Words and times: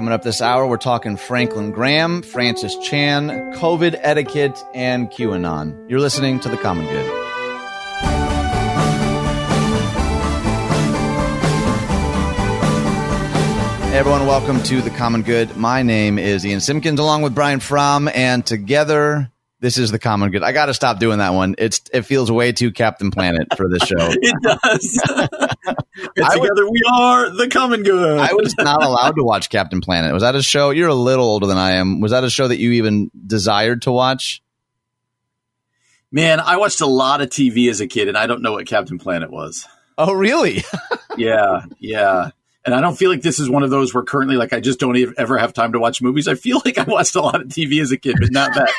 Coming 0.00 0.14
up 0.14 0.22
this 0.22 0.40
hour, 0.40 0.66
we're 0.66 0.78
talking 0.78 1.18
Franklin 1.18 1.72
Graham, 1.72 2.22
Francis 2.22 2.74
Chan, 2.78 3.28
COVID 3.56 4.00
etiquette, 4.00 4.58
and 4.72 5.10
QAnon. 5.10 5.90
You're 5.90 6.00
listening 6.00 6.40
to 6.40 6.48
The 6.48 6.56
Common 6.56 6.86
Good. 6.86 7.04
Hey 13.90 13.98
everyone, 13.98 14.26
welcome 14.26 14.62
to 14.62 14.80
The 14.80 14.88
Common 14.88 15.20
Good. 15.20 15.58
My 15.58 15.82
name 15.82 16.18
is 16.18 16.46
Ian 16.46 16.60
Simpkins 16.60 16.98
along 16.98 17.20
with 17.20 17.34
Brian 17.34 17.60
Fromm, 17.60 18.08
and 18.08 18.46
together 18.46 19.29
this 19.60 19.78
is 19.78 19.90
the 19.90 19.98
common 19.98 20.30
good. 20.30 20.42
I 20.42 20.52
got 20.52 20.66
to 20.66 20.74
stop 20.74 20.98
doing 20.98 21.18
that 21.18 21.34
one. 21.34 21.54
It's 21.58 21.82
it 21.92 22.02
feels 22.02 22.32
way 22.32 22.52
too 22.52 22.72
Captain 22.72 23.10
Planet 23.10 23.46
for 23.56 23.68
this 23.68 23.82
show. 23.82 23.96
it 23.98 24.34
does. 24.42 24.92
together 26.16 26.64
was, 26.64 26.70
we 26.70 26.82
are 26.90 27.30
the 27.30 27.48
common 27.48 27.82
good. 27.82 28.18
I 28.18 28.32
was 28.32 28.56
not 28.56 28.82
allowed 28.82 29.16
to 29.16 29.22
watch 29.22 29.50
Captain 29.50 29.80
Planet. 29.80 30.12
Was 30.12 30.22
that 30.22 30.34
a 30.34 30.42
show? 30.42 30.70
You're 30.70 30.88
a 30.88 30.94
little 30.94 31.26
older 31.26 31.46
than 31.46 31.58
I 31.58 31.72
am. 31.72 32.00
Was 32.00 32.12
that 32.12 32.24
a 32.24 32.30
show 32.30 32.48
that 32.48 32.58
you 32.58 32.72
even 32.72 33.10
desired 33.26 33.82
to 33.82 33.92
watch? 33.92 34.42
Man, 36.12 36.40
I 36.40 36.56
watched 36.56 36.80
a 36.80 36.86
lot 36.86 37.20
of 37.20 37.28
TV 37.28 37.70
as 37.70 37.80
a 37.80 37.86
kid, 37.86 38.08
and 38.08 38.16
I 38.18 38.26
don't 38.26 38.42
know 38.42 38.52
what 38.52 38.66
Captain 38.66 38.98
Planet 38.98 39.30
was. 39.30 39.66
Oh, 39.96 40.12
really? 40.12 40.64
yeah, 41.16 41.64
yeah. 41.78 42.30
And 42.64 42.74
I 42.74 42.80
don't 42.82 42.96
feel 42.96 43.10
like 43.10 43.22
this 43.22 43.38
is 43.38 43.48
one 43.48 43.62
of 43.62 43.70
those 43.70 43.94
where 43.94 44.02
currently, 44.02 44.36
like, 44.36 44.52
I 44.52 44.60
just 44.60 44.78
don't 44.78 44.96
ever 45.16 45.38
have 45.38 45.54
time 45.54 45.72
to 45.72 45.78
watch 45.78 46.02
movies. 46.02 46.28
I 46.28 46.34
feel 46.34 46.60
like 46.64 46.76
I 46.78 46.84
watched 46.84 47.14
a 47.14 47.20
lot 47.20 47.40
of 47.40 47.48
TV 47.48 47.80
as 47.80 47.90
a 47.92 47.96
kid, 47.96 48.16
but 48.20 48.30
not 48.30 48.52
that. 48.54 48.70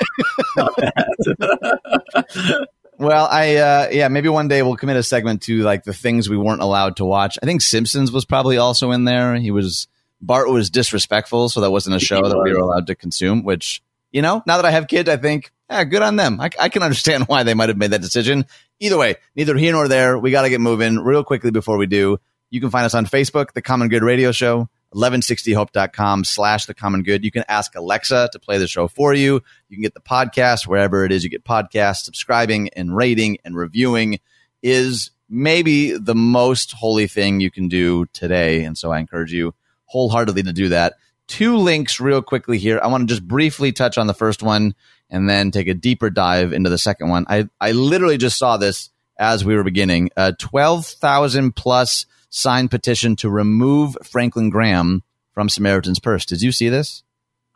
not 0.56 0.76
that. 0.78 2.68
well, 3.00 3.28
I, 3.30 3.56
uh, 3.56 3.90
yeah, 3.92 4.08
maybe 4.08 4.30
one 4.30 4.48
day 4.48 4.62
we'll 4.62 4.76
commit 4.76 4.98
a 4.98 5.04
segment 5.04 5.42
to 5.44 5.64
like 5.64 5.84
the 5.84 5.94
things 5.94 6.30
we 6.30 6.38
weren't 6.38 6.62
allowed 6.62 6.98
to 6.98 7.06
watch. 7.06 7.40
I 7.42 7.46
think 7.46 7.62
Simpsons 7.62 8.12
was 8.12 8.26
probably 8.26 8.58
also 8.58 8.92
in 8.92 9.06
there. 9.06 9.36
He 9.36 9.50
was, 9.50 9.88
Bart 10.22 10.50
was 10.50 10.70
disrespectful, 10.70 11.50
so 11.50 11.62
that 11.62 11.72
wasn't 11.72 11.96
a 11.96 12.00
show 12.00 12.22
that 12.22 12.40
we 12.44 12.54
were 12.54 12.60
allowed 12.60 12.86
to 12.88 12.96
consume, 12.96 13.44
which, 13.44 13.82
you 14.12 14.22
know, 14.22 14.44
now 14.46 14.58
that 14.58 14.66
I 14.66 14.72
have 14.72 14.88
kids, 14.88 15.10
I 15.10 15.18
think, 15.18 15.52
yeah, 15.72 15.86
good 15.86 16.04
on 16.04 16.18
them. 16.18 16.40
I, 16.40 16.52
I 16.60 16.70
can 16.70 16.84
understand 16.84 17.24
why 17.28 17.42
they 17.42 17.56
might 17.56 17.70
have 17.70 17.78
made 17.78 17.92
that 17.92 18.02
decision. 18.02 18.46
Either 18.80 18.98
way, 18.98 19.16
neither 19.36 19.58
here 19.58 19.72
nor 19.72 19.88
there. 19.88 20.20
We 20.20 20.30
got 20.30 20.44
to 20.44 20.50
get 20.50 20.62
moving 20.62 21.00
real 21.00 21.24
quickly 21.24 21.50
before 21.50 21.78
we 21.78 21.88
do. 21.88 22.20
You 22.52 22.60
can 22.60 22.70
find 22.70 22.86
us 22.86 22.94
on 22.94 23.06
Facebook, 23.06 23.54
The 23.54 23.62
Common 23.62 23.88
Good 23.88 24.04
Radio 24.04 24.34
Show, 24.34 24.68
1160hope.com 24.94 26.26
slash 26.26 26.66
The 26.66 26.74
Common 26.74 27.02
Good. 27.02 27.24
You 27.24 27.32
can 27.32 27.46
ask 27.48 27.74
Alexa 27.76 28.30
to 28.34 28.40
play 28.40 28.58
the 28.58 28.68
show 28.68 28.90
for 28.90 29.14
you. 29.14 29.42
You 29.70 29.78
can 29.78 29.82
get 29.82 29.94
the 29.94 30.02
podcast 30.02 30.68
wherever 30.68 31.06
it 31.06 31.14
is 31.14 31.24
you 31.24 31.30
get 31.30 31.46
podcasts. 31.46 32.04
Subscribing 32.04 32.68
and 32.76 32.94
rating 32.94 33.38
and 33.46 33.56
reviewing 33.56 34.20
is 34.62 35.12
maybe 35.30 35.98
the 35.98 36.14
most 36.14 36.74
holy 36.74 37.08
thing 37.08 37.40
you 37.40 37.50
can 37.50 37.70
do 37.70 38.06
today. 38.08 38.66
And 38.66 38.78
so 38.78 38.92
I 38.92 39.00
encourage 39.00 39.32
you 39.32 39.56
wholeheartedly 39.86 40.44
to 40.44 40.52
do 40.52 40.70
that. 40.70 40.96
Two 41.28 41.56
links 41.56 42.02
real 42.02 42.22
quickly 42.22 42.58
here. 42.58 42.82
I 42.84 42.88
want 42.88 43.08
to 43.08 43.14
just 43.14 43.26
briefly 43.26 43.72
touch 43.72 43.98
on 43.98 44.08
the 44.08 44.14
first 44.14 44.44
one 44.44 44.76
and 45.10 45.30
then 45.30 45.52
take 45.52 45.70
a 45.70 45.74
deeper 45.74 46.10
dive 46.10 46.52
into 46.52 46.70
the 46.70 46.78
second 46.78 47.08
one. 47.08 47.24
I, 47.30 47.48
I 47.62 47.72
literally 47.72 48.18
just 48.18 48.38
saw 48.38 48.58
this 48.58 48.90
as 49.18 49.46
we 49.46 49.56
were 49.56 49.64
beginning. 49.64 50.10
Uh, 50.18 50.34
12,000 50.38 51.56
plus 51.56 52.08
signed 52.32 52.72
petition 52.72 53.16
to 53.18 53.30
remove 53.30 53.96
Franklin 54.04 54.50
Graham 54.50 55.04
from 55.34 55.50
Samaritan's 55.50 56.00
Purse. 56.00 56.26
Did 56.26 56.42
you 56.42 56.52
see 56.52 56.70
this? 56.70 57.04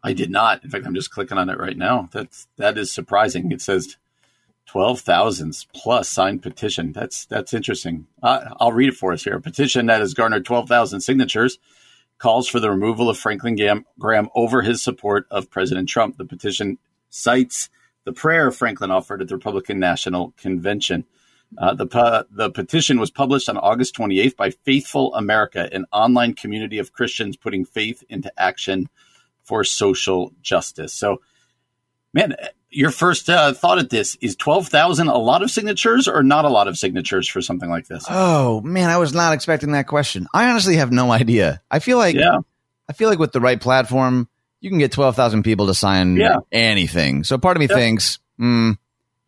I 0.04 0.14
did 0.14 0.30
not. 0.30 0.64
In 0.64 0.70
fact, 0.70 0.86
I'm 0.86 0.94
just 0.94 1.10
clicking 1.10 1.40
on 1.40 1.50
it 1.50 1.58
right 1.58 1.78
now. 1.78 2.10
That's 2.12 2.48
that 2.58 2.78
is 2.78 2.92
surprising. 2.92 3.52
It 3.52 3.62
says 3.62 3.98
twelve 4.68 5.00
thousands 5.00 5.66
plus 5.74 6.08
signed 6.08 6.44
petition. 6.44 6.92
That's 6.92 7.26
that's 7.26 7.56
interesting. 7.56 8.06
Uh, 8.22 8.54
I'll 8.60 8.72
read 8.72 8.90
it 8.90 8.96
for 8.96 9.14
us 9.14 9.24
here. 9.24 9.38
A 9.38 9.42
petition 9.42 9.88
that 9.88 10.02
has 10.02 10.14
garnered 10.14 10.46
twelve 10.46 10.70
thousand 10.70 11.02
signatures 11.02 11.58
calls 12.20 12.48
for 12.48 12.60
the 12.60 12.70
removal 12.70 13.10
of 13.10 13.18
Franklin 13.18 13.84
Graham 13.98 14.30
over 14.36 14.62
his 14.62 14.84
support 14.84 15.26
of 15.32 15.50
President 15.50 15.90
Trump. 15.90 16.18
The 16.18 16.26
petition 16.26 16.78
cites 17.10 17.70
the 18.04 18.14
prayer 18.14 18.52
Franklin 18.52 18.92
offered 18.92 19.22
at 19.22 19.28
the 19.28 19.36
Republican 19.36 19.80
National 19.80 20.34
Convention. 20.38 21.06
Uh, 21.58 21.74
the, 21.74 22.28
the 22.32 22.50
petition 22.50 23.00
was 23.00 23.12
published 23.12 23.48
on 23.50 23.58
August 23.58 23.96
28th 23.96 24.36
by 24.36 24.50
Faithful 24.50 25.14
America, 25.16 25.70
an 25.72 25.86
online 25.92 26.34
community 26.34 26.80
of 26.80 26.92
Christians 26.92 27.38
putting 27.38 27.66
faith 27.66 28.04
into 28.10 28.32
action 28.38 28.90
for 29.44 29.64
social 29.64 30.34
justice. 30.42 30.94
So, 30.94 31.22
man, 32.14 32.36
your 32.70 32.92
first 32.92 33.30
uh, 33.30 33.54
thought 33.54 33.80
at 33.80 33.90
this 33.90 34.16
is 34.22 34.36
12,000 34.36 35.08
a 35.08 35.18
lot 35.18 35.42
of 35.42 35.50
signatures 35.50 36.08
or 36.08 36.24
not 36.24 36.46
a 36.46 36.50
lot 36.50 36.68
of 36.68 36.78
signatures 36.78 37.28
for 37.28 37.42
something 37.42 37.70
like 37.70 37.88
this? 37.88 38.06
Oh, 38.10 38.60
man, 38.62 38.90
I 38.90 38.98
was 38.98 39.14
not 39.14 39.34
expecting 39.34 39.72
that 39.72 39.88
question. 39.88 40.28
I 40.34 40.50
honestly 40.50 40.76
have 40.76 40.92
no 40.92 41.12
idea. 41.12 41.62
I 41.72 41.80
feel 41.80 41.98
like, 41.98 42.16
yeah. 42.16 42.40
I 42.90 42.94
feel 42.94 43.10
like 43.10 43.20
with 43.20 43.32
the 43.32 43.42
right 43.42 43.60
platform, 43.60 44.28
you 44.60 44.70
can 44.70 44.80
get 44.80 44.92
12,000 44.92 45.44
people 45.44 45.68
to 45.68 45.74
sign 45.74 46.18
yeah. 46.18 46.38
anything. 46.52 47.24
So 47.24 47.38
part 47.38 47.56
of 47.56 47.60
me 47.60 47.68
thinks, 47.68 48.20
hmm, 48.38 48.72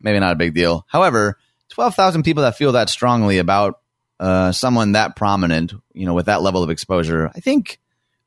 maybe 0.00 0.18
not 0.20 0.32
a 0.32 0.36
big 0.36 0.54
deal. 0.54 0.84
However, 0.88 1.38
12,000 1.70 2.22
people 2.22 2.42
that 2.42 2.56
feel 2.56 2.72
that 2.72 2.88
strongly 2.88 3.38
about 3.38 3.80
uh, 4.20 4.52
someone 4.52 4.92
that 4.92 5.16
prominent, 5.16 5.72
you 5.92 6.06
know, 6.06 6.14
with 6.14 6.26
that 6.26 6.42
level 6.42 6.62
of 6.62 6.70
exposure, 6.70 7.30
I 7.34 7.40
think, 7.40 7.78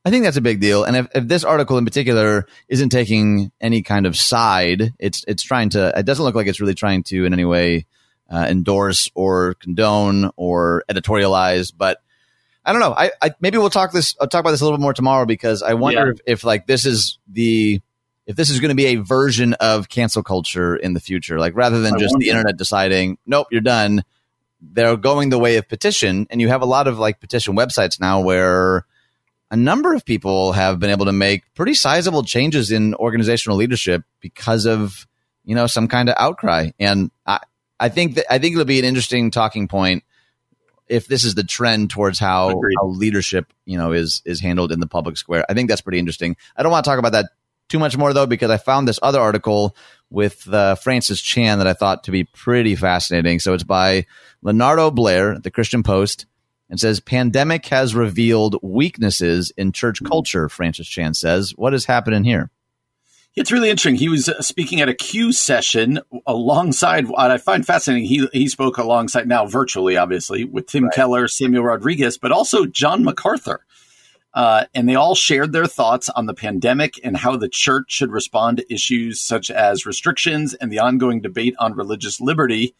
I 0.04 0.10
think 0.10 0.24
that's 0.24 0.36
a 0.36 0.42
big 0.42 0.60
deal. 0.60 0.84
And 0.84 0.96
if, 0.96 1.08
if 1.14 1.28
this 1.28 1.44
article 1.44 1.78
in 1.78 1.84
particular 1.84 2.46
isn't 2.68 2.88
taking 2.88 3.52
any 3.60 3.82
kind 3.82 4.06
of 4.06 4.16
side, 4.16 4.94
it's, 4.98 5.24
it's 5.28 5.42
trying 5.42 5.70
to, 5.70 5.92
it 5.96 6.06
doesn't 6.06 6.24
look 6.24 6.34
like 6.34 6.46
it's 6.46 6.60
really 6.60 6.74
trying 6.74 7.02
to 7.04 7.24
in 7.24 7.32
any 7.32 7.44
way 7.44 7.86
uh, 8.30 8.46
endorse 8.48 9.10
or 9.14 9.54
condone 9.54 10.30
or 10.36 10.84
editorialize, 10.90 11.72
but 11.76 11.98
I 12.64 12.72
don't 12.72 12.80
know. 12.80 12.94
I, 12.96 13.10
I 13.20 13.32
maybe 13.40 13.58
we'll 13.58 13.70
talk 13.70 13.92
this, 13.92 14.16
I'll 14.20 14.28
talk 14.28 14.40
about 14.40 14.52
this 14.52 14.60
a 14.60 14.64
little 14.64 14.78
bit 14.78 14.82
more 14.82 14.94
tomorrow 14.94 15.26
because 15.26 15.62
I 15.62 15.74
wonder 15.74 16.06
yeah. 16.06 16.12
if, 16.12 16.20
if 16.38 16.44
like 16.44 16.66
this 16.66 16.86
is 16.86 17.18
the, 17.28 17.82
if 18.26 18.36
this 18.36 18.50
is 18.50 18.60
going 18.60 18.70
to 18.70 18.74
be 18.74 18.86
a 18.86 18.96
version 18.96 19.54
of 19.54 19.88
cancel 19.88 20.22
culture 20.22 20.76
in 20.76 20.94
the 20.94 21.00
future, 21.00 21.38
like 21.38 21.56
rather 21.56 21.80
than 21.80 21.94
I 21.94 21.98
just 21.98 22.14
the 22.18 22.28
internet 22.28 22.56
deciding, 22.56 23.18
nope, 23.26 23.48
you're 23.50 23.60
done. 23.60 24.04
They're 24.60 24.96
going 24.96 25.30
the 25.30 25.40
way 25.40 25.56
of 25.56 25.68
petition, 25.68 26.26
and 26.30 26.40
you 26.40 26.48
have 26.48 26.62
a 26.62 26.66
lot 26.66 26.86
of 26.86 26.98
like 26.98 27.20
petition 27.20 27.56
websites 27.56 28.00
now 28.00 28.20
where 28.20 28.86
a 29.50 29.56
number 29.56 29.92
of 29.92 30.04
people 30.04 30.52
have 30.52 30.78
been 30.78 30.90
able 30.90 31.06
to 31.06 31.12
make 31.12 31.52
pretty 31.54 31.74
sizable 31.74 32.22
changes 32.22 32.70
in 32.70 32.94
organizational 32.94 33.58
leadership 33.58 34.02
because 34.20 34.66
of 34.66 35.06
you 35.44 35.54
know 35.54 35.66
some 35.66 35.88
kind 35.88 36.08
of 36.08 36.14
outcry. 36.16 36.70
And 36.78 37.10
I, 37.26 37.40
I 37.80 37.88
think 37.88 38.14
that 38.14 38.32
I 38.32 38.38
think 38.38 38.52
it'll 38.52 38.64
be 38.64 38.78
an 38.78 38.84
interesting 38.84 39.32
talking 39.32 39.66
point 39.66 40.04
if 40.88 41.06
this 41.06 41.24
is 41.24 41.34
the 41.34 41.44
trend 41.44 41.90
towards 41.90 42.18
how, 42.18 42.48
how 42.78 42.86
leadership 42.86 43.52
you 43.64 43.76
know 43.76 43.92
is 43.92 44.22
is 44.24 44.40
handled 44.40 44.70
in 44.70 44.78
the 44.78 44.86
public 44.86 45.16
square. 45.16 45.44
I 45.48 45.54
think 45.54 45.68
that's 45.68 45.80
pretty 45.80 45.98
interesting. 45.98 46.36
I 46.56 46.62
don't 46.62 46.70
want 46.70 46.84
to 46.84 46.88
talk 46.88 47.00
about 47.00 47.12
that 47.12 47.30
too 47.68 47.78
much 47.78 47.96
more 47.96 48.12
though 48.12 48.26
because 48.26 48.50
I 48.50 48.56
found 48.56 48.86
this 48.86 48.98
other 49.02 49.20
article 49.20 49.76
with 50.10 50.52
uh, 50.52 50.74
Francis 50.74 51.20
Chan 51.20 51.58
that 51.58 51.66
I 51.66 51.72
thought 51.72 52.04
to 52.04 52.10
be 52.10 52.24
pretty 52.24 52.76
fascinating. 52.76 53.38
So 53.38 53.54
it's 53.54 53.64
by 53.64 54.06
Leonardo 54.42 54.90
Blair, 54.90 55.38
the 55.38 55.50
Christian 55.50 55.82
Post, 55.82 56.26
and 56.68 56.78
says 56.78 57.00
pandemic 57.00 57.66
has 57.66 57.94
revealed 57.94 58.56
weaknesses 58.62 59.52
in 59.56 59.72
church 59.72 60.02
culture. 60.04 60.48
Francis 60.48 60.86
Chan 60.86 61.14
says, 61.14 61.52
"What 61.56 61.74
is 61.74 61.86
happening 61.86 62.24
here?" 62.24 62.50
It's 63.34 63.50
really 63.50 63.70
interesting. 63.70 63.94
He 63.94 64.10
was 64.10 64.28
uh, 64.28 64.42
speaking 64.42 64.82
at 64.82 64.90
a 64.90 64.94
Q 64.94 65.32
session 65.32 66.00
alongside 66.26 67.08
what 67.08 67.30
I 67.30 67.38
find 67.38 67.66
fascinating. 67.66 68.06
He 68.06 68.28
he 68.32 68.48
spoke 68.48 68.76
alongside 68.76 69.26
now 69.26 69.46
virtually, 69.46 69.96
obviously, 69.96 70.44
with 70.44 70.66
Tim 70.66 70.84
right. 70.84 70.92
Keller, 70.92 71.28
Samuel 71.28 71.64
Rodriguez, 71.64 72.18
but 72.18 72.32
also 72.32 72.66
John 72.66 73.04
MacArthur. 73.04 73.64
Uh, 74.34 74.64
and 74.74 74.88
they 74.88 74.94
all 74.94 75.14
shared 75.14 75.52
their 75.52 75.66
thoughts 75.66 76.08
on 76.10 76.26
the 76.26 76.34
pandemic 76.34 76.98
and 77.04 77.16
how 77.18 77.36
the 77.36 77.48
church 77.48 77.92
should 77.92 78.10
respond 78.10 78.56
to 78.56 78.72
issues 78.72 79.20
such 79.20 79.50
as 79.50 79.84
restrictions 79.84 80.54
and 80.54 80.72
the 80.72 80.78
ongoing 80.78 81.20
debate 81.20 81.54
on 81.58 81.74
religious 81.74 82.20
liberty. 82.20 82.74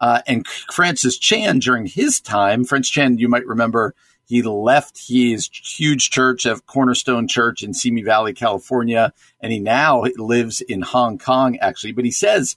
Uh, 0.00 0.22
and 0.26 0.46
Francis 0.46 1.18
Chan, 1.18 1.60
during 1.60 1.86
his 1.86 2.20
time, 2.20 2.64
Francis 2.64 2.90
Chan, 2.90 3.18
you 3.18 3.28
might 3.28 3.46
remember, 3.46 3.94
he 4.26 4.42
left 4.42 5.08
his 5.08 5.48
huge 5.52 6.10
church 6.10 6.44
of 6.44 6.66
Cornerstone 6.66 7.28
Church 7.28 7.62
in 7.62 7.72
Simi 7.72 8.02
Valley, 8.02 8.34
California, 8.34 9.12
and 9.40 9.52
he 9.52 9.58
now 9.58 10.02
lives 10.16 10.60
in 10.60 10.82
Hong 10.82 11.18
Kong, 11.18 11.56
actually. 11.58 11.92
But 11.92 12.04
he 12.04 12.10
says 12.10 12.56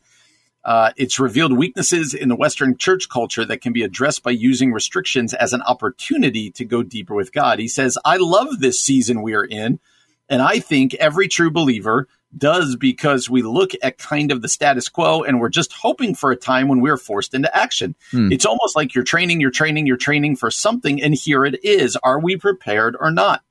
uh, 0.64 0.92
it's 0.96 1.20
revealed 1.20 1.58
weaknesses 1.58 2.14
in 2.14 2.30
the 2.30 2.36
Western 2.36 2.78
church 2.78 3.10
culture 3.10 3.46
that 3.46 3.62
can 3.62 3.74
be 3.74 3.84
addressed 3.84 4.24
by 4.24 4.32
using 4.32 4.72
restrictions 4.72 5.34
as 5.34 5.54
an 5.54 5.62
opportunity 5.64 6.52
to 6.52 6.66
go 6.66 6.84
deeper 6.84 7.16
with 7.16 7.32
God. 7.32 7.60
He 7.60 7.68
says, 7.68 7.98
I 8.06 8.18
love 8.18 8.60
this 8.60 8.82
season 8.82 9.22
we 9.22 9.34
are 9.34 9.44
in. 9.44 9.80
And 10.30 10.42
I 10.42 10.60
think 10.60 10.94
every 10.94 11.28
true 11.28 11.52
believer 11.52 12.08
does 12.38 12.76
because 12.78 13.30
we 13.30 13.42
look 13.42 13.72
at 13.84 13.98
kind 13.98 14.32
of 14.32 14.42
the 14.42 14.48
status 14.48 14.88
quo 14.88 15.24
and 15.24 15.40
we're 15.40 15.50
just 15.50 15.74
hoping 15.74 16.16
for 16.16 16.32
a 16.32 16.38
time 16.38 16.68
when 16.68 16.80
we're 16.80 16.96
forced 16.96 17.34
into 17.34 17.54
action. 17.56 17.96
Hmm. 18.12 18.32
It's 18.32 18.46
almost 18.46 18.76
like 18.76 18.96
you're 18.96 19.04
training, 19.04 19.42
you're 19.42 19.52
training, 19.52 19.88
you're 19.88 19.98
training 19.98 20.38
for 20.38 20.50
something. 20.50 21.02
And 21.02 21.14
here 21.14 21.44
it 21.44 21.64
is. 21.66 21.98
Are 21.98 22.20
we 22.20 22.38
prepared 22.38 22.96
or 22.98 23.12
not? 23.12 23.44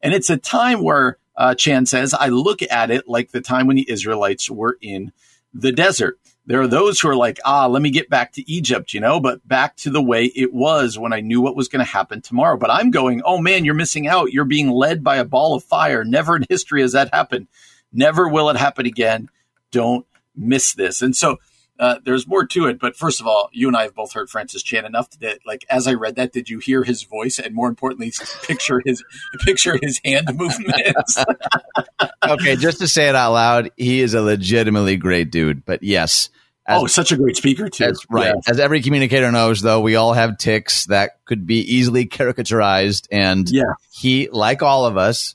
And 0.00 0.14
it's 0.14 0.30
a 0.30 0.36
time 0.36 0.82
where, 0.82 1.18
uh, 1.36 1.54
Chan 1.54 1.86
says, 1.86 2.14
I 2.14 2.28
look 2.28 2.60
at 2.62 2.90
it 2.90 3.08
like 3.08 3.30
the 3.30 3.40
time 3.40 3.66
when 3.66 3.76
the 3.76 3.90
Israelites 3.90 4.50
were 4.50 4.76
in 4.80 5.12
the 5.52 5.72
desert 5.72 6.18
there 6.48 6.62
are 6.62 6.66
those 6.66 6.98
who 6.98 7.10
are 7.10 7.14
like, 7.14 7.38
ah, 7.44 7.66
let 7.66 7.82
me 7.82 7.90
get 7.90 8.08
back 8.08 8.32
to 8.32 8.50
Egypt, 8.50 8.94
you 8.94 9.00
know, 9.00 9.20
but 9.20 9.46
back 9.46 9.76
to 9.76 9.90
the 9.90 10.02
way 10.02 10.24
it 10.24 10.54
was 10.54 10.98
when 10.98 11.12
I 11.12 11.20
knew 11.20 11.42
what 11.42 11.54
was 11.54 11.68
going 11.68 11.84
to 11.84 11.92
happen 11.92 12.22
tomorrow. 12.22 12.56
But 12.56 12.70
I'm 12.70 12.90
going, 12.90 13.20
oh 13.26 13.38
man, 13.38 13.66
you're 13.66 13.74
missing 13.74 14.08
out. 14.08 14.32
You're 14.32 14.46
being 14.46 14.70
led 14.70 15.04
by 15.04 15.16
a 15.16 15.26
ball 15.26 15.54
of 15.54 15.62
fire. 15.62 16.04
Never 16.04 16.36
in 16.36 16.46
history 16.48 16.80
has 16.80 16.92
that 16.92 17.12
happened. 17.12 17.48
Never 17.92 18.26
will 18.26 18.48
it 18.48 18.56
happen 18.56 18.86
again. 18.86 19.28
Don't 19.72 20.06
miss 20.34 20.72
this. 20.72 21.02
And 21.02 21.14
so 21.14 21.36
uh, 21.78 21.96
there's 22.04 22.26
more 22.26 22.44
to 22.44 22.66
it. 22.66 22.78
But 22.78 22.96
first 22.96 23.20
of 23.20 23.26
all, 23.26 23.50
you 23.52 23.68
and 23.68 23.76
I 23.76 23.84
have 23.84 23.94
both 23.94 24.12
heard 24.12 24.28
Francis 24.28 24.62
Chan 24.62 24.84
enough 24.84 25.10
that, 25.20 25.38
like, 25.46 25.64
as 25.70 25.86
I 25.86 25.94
read 25.94 26.16
that, 26.16 26.32
did 26.32 26.50
you 26.50 26.58
hear 26.58 26.82
his 26.82 27.04
voice 27.04 27.38
and 27.38 27.54
more 27.54 27.68
importantly, 27.68 28.12
picture 28.42 28.82
his 28.84 29.04
picture 29.44 29.78
his 29.80 30.00
hand 30.04 30.28
movements? 30.34 31.24
okay, 32.26 32.56
just 32.56 32.78
to 32.78 32.88
say 32.88 33.08
it 33.08 33.14
out 33.14 33.32
loud, 33.32 33.70
he 33.76 34.00
is 34.00 34.14
a 34.14 34.22
legitimately 34.22 34.96
great 34.96 35.30
dude. 35.30 35.64
But 35.64 35.82
yes. 35.82 36.30
As, 36.66 36.82
oh, 36.82 36.86
such 36.86 37.12
a 37.12 37.16
great 37.16 37.36
speaker 37.36 37.70
too. 37.70 37.86
That's 37.86 38.04
right. 38.10 38.34
Yeah. 38.34 38.52
As 38.52 38.60
every 38.60 38.82
communicator 38.82 39.32
knows, 39.32 39.62
though, 39.62 39.80
we 39.80 39.96
all 39.96 40.12
have 40.12 40.36
ticks 40.36 40.84
that 40.86 41.24
could 41.24 41.46
be 41.46 41.60
easily 41.60 42.04
caricaturized, 42.04 43.08
and 43.10 43.48
yeah. 43.48 43.72
he, 43.90 44.28
like 44.30 44.62
all 44.62 44.84
of 44.84 44.98
us, 44.98 45.34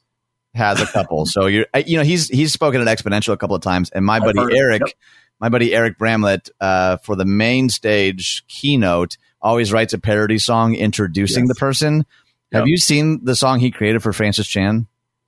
has 0.53 0.79
a 0.79 0.85
couple. 0.85 1.25
so 1.25 1.47
you're, 1.47 1.65
you 1.87 1.97
know, 1.97 2.03
he's 2.03 2.27
he's 2.27 2.53
spoken 2.53 2.87
at 2.87 2.97
Exponential 2.99 3.33
a 3.33 3.37
couple 3.37 3.55
of 3.55 3.63
times, 3.63 3.89
and 3.89 4.05
my 4.05 4.19
buddy 4.19 4.55
Eric. 4.55 4.81
Yep 4.85 4.95
my 5.43 5.49
buddy 5.49 5.75
Eric 5.75 5.97
Bramlett, 5.97 6.49
uh, 6.61 6.95
for 6.97 7.17
the 7.17 7.25
main 7.25 7.67
stage 7.67 8.45
keynote, 8.47 9.17
always 9.41 9.73
writes 9.73 9.91
a 9.91 9.99
parody 9.99 10.39
song 10.39 10.73
introducing 10.73 11.43
yes. 11.43 11.49
the 11.49 11.59
person. 11.59 12.05
Have 12.53 12.65
you 12.65 12.77
seen 12.77 13.25
the 13.25 13.35
song 13.35 13.59
he 13.59 13.69
created 13.69 14.01
for 14.01 14.13
Francis 14.13 14.47
Chan? 14.47 14.87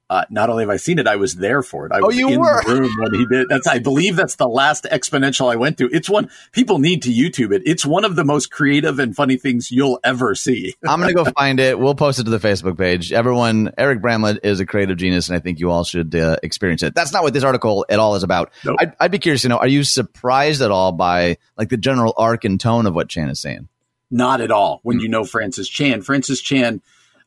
Uh, 0.09 0.23
not 0.29 0.49
only 0.49 0.63
have 0.63 0.69
I 0.69 0.77
seen 0.77 0.99
it, 0.99 1.07
I 1.07 1.15
was 1.15 1.35
there 1.35 1.63
for 1.63 1.87
it. 1.87 1.91
I 1.91 1.99
oh, 1.99 2.07
was 2.07 2.17
you 2.17 2.29
in 2.29 2.39
were? 2.39 2.61
the 2.63 2.81
room 2.81 2.91
when 2.99 3.13
he 3.15 3.25
did. 3.25 3.49
That's 3.49 3.65
I 3.65 3.79
believe 3.79 4.15
that's 4.15 4.35
the 4.35 4.47
last 4.47 4.83
exponential 4.91 5.51
I 5.51 5.55
went 5.55 5.79
to. 5.79 5.89
It's 5.91 6.07
one 6.07 6.29
people 6.51 6.77
need 6.77 7.03
to 7.03 7.09
YouTube 7.09 7.53
it. 7.53 7.63
It's 7.65 7.85
one 7.85 8.05
of 8.05 8.15
the 8.15 8.23
most 8.23 8.51
creative 8.51 8.99
and 8.99 9.15
funny 9.15 9.37
things 9.37 9.71
you'll 9.71 9.99
ever 10.03 10.35
see. 10.35 10.75
I'm 10.87 10.99
gonna 10.99 11.13
go 11.13 11.25
find 11.25 11.59
it. 11.59 11.79
We'll 11.79 11.95
post 11.95 12.19
it 12.19 12.25
to 12.25 12.29
the 12.29 12.37
Facebook 12.37 12.77
page. 12.77 13.11
Everyone, 13.11 13.71
Eric 13.77 14.01
Bramlett 14.01 14.45
is 14.45 14.59
a 14.59 14.65
creative 14.65 14.97
genius, 14.97 15.27
and 15.27 15.35
I 15.35 15.39
think 15.39 15.59
you 15.59 15.71
all 15.71 15.83
should 15.83 16.13
uh, 16.13 16.37
experience 16.43 16.83
it. 16.83 16.93
That's 16.93 17.11
not 17.11 17.23
what 17.23 17.33
this 17.33 17.43
article 17.43 17.85
at 17.89 17.97
all 17.97 18.15
is 18.15 18.23
about. 18.23 18.51
Nope. 18.63 18.77
I'd, 18.79 18.93
I'd 18.99 19.11
be 19.11 19.19
curious 19.19 19.41
to 19.41 19.49
know: 19.49 19.57
Are 19.57 19.67
you 19.67 19.83
surprised 19.83 20.61
at 20.61 20.69
all 20.69 20.91
by 20.91 21.37
like 21.57 21.69
the 21.69 21.77
general 21.77 22.13
arc 22.15 22.45
and 22.45 22.59
tone 22.59 22.85
of 22.85 22.93
what 22.93 23.09
Chan 23.09 23.29
is 23.29 23.39
saying? 23.39 23.69
Not 24.11 24.39
at 24.39 24.51
all. 24.51 24.81
When 24.83 24.97
mm-hmm. 24.97 25.03
you 25.03 25.09
know 25.09 25.23
Francis 25.23 25.67
Chan, 25.67 26.03
Francis 26.03 26.41
Chan 26.41 26.83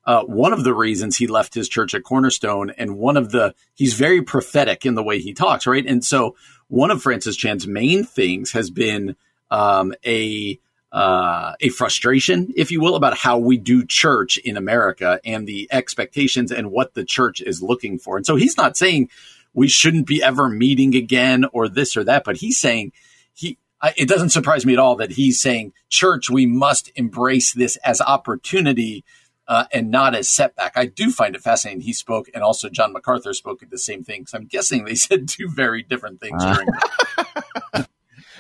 uh, 0.09 0.25
one 0.25 0.55
of 0.55 0.65
the 0.65 0.73
reasons 0.73 1.19
he 1.19 1.27
left 1.27 1.53
his 1.53 1.69
church 1.69 1.93
at 1.93 2.03
Cornerstone, 2.03 2.71
and 2.71 2.97
one 2.97 3.19
of 3.19 3.31
the 3.31 3.55
he's 3.75 3.93
very 3.93 4.23
prophetic 4.23 4.87
in 4.87 4.95
the 4.95 5.03
way 5.03 5.19
he 5.19 5.35
talks, 5.35 5.67
right? 5.67 5.85
And 5.85 6.03
so 6.03 6.35
one 6.69 6.91
of 6.91 7.03
Francis 7.03 7.37
Chan's 7.37 7.67
main 7.67 8.05
things 8.05 8.53
has 8.53 8.71
been 8.71 9.17
um, 9.51 9.93
a 10.07 10.59
uh, 10.91 11.53
a 11.61 11.69
frustration, 11.69 12.55
if 12.57 12.71
you 12.71 12.81
will, 12.81 12.97
about 12.97 13.19
how 13.19 13.37
we 13.37 13.59
do 13.59 13.85
church 13.85 14.39
in 14.39 14.57
America 14.57 15.21
and 15.27 15.47
the 15.47 15.69
expectations 15.71 16.51
and 16.51 16.71
what 16.71 16.95
the 16.95 17.05
church 17.05 17.43
is 17.43 17.63
looking 17.63 17.99
for. 17.99 18.17
And 18.17 18.25
so 18.25 18.37
he's 18.37 18.57
not 18.57 18.79
saying 18.79 19.11
we 19.53 19.69
shouldn't 19.69 20.07
be 20.07 20.23
ever 20.23 20.49
meeting 20.49 20.95
again 20.95 21.45
or 21.53 21.69
this 21.69 21.99
or 21.99 22.05
that, 22.05 22.25
but 22.25 22.39
he's 22.39 22.59
saying 22.59 22.93
he. 23.35 23.59
I, 23.83 23.93
it 23.97 24.09
doesn't 24.09 24.31
surprise 24.31 24.65
me 24.65 24.73
at 24.73 24.79
all 24.79 24.97
that 24.97 25.13
he's 25.13 25.39
saying, 25.39 25.75
church, 25.91 26.31
we 26.31 26.47
must 26.47 26.91
embrace 26.97 27.53
this 27.53 27.77
as 27.85 28.01
opportunity 28.01 29.05
uh, 29.49 29.65
and 29.73 29.91
not 29.91 30.15
as 30.15 30.29
setback. 30.29 30.73
I 30.77 30.87
do 30.87 31.11
find 31.11 31.35
it 31.35 31.43
fascinating. 31.43 31.81
He 31.81 31.93
spoke, 31.93 32.29
and 32.35 32.45
also 32.45 32.69
John 32.69 32.93
MacArthur 32.93 33.33
spoke 33.33 33.63
at 33.63 33.71
the 33.71 33.79
same 33.79 34.05
thing. 34.05 34.27
So 34.27 34.39
I'm 34.39 34.47
guessing 34.47 34.85
they 34.85 34.95
said 34.95 35.29
two 35.29 35.49
very 35.49 35.83
different 35.83 36.21
things 36.21 36.43
uh. 36.43 36.55
during. 36.55 37.87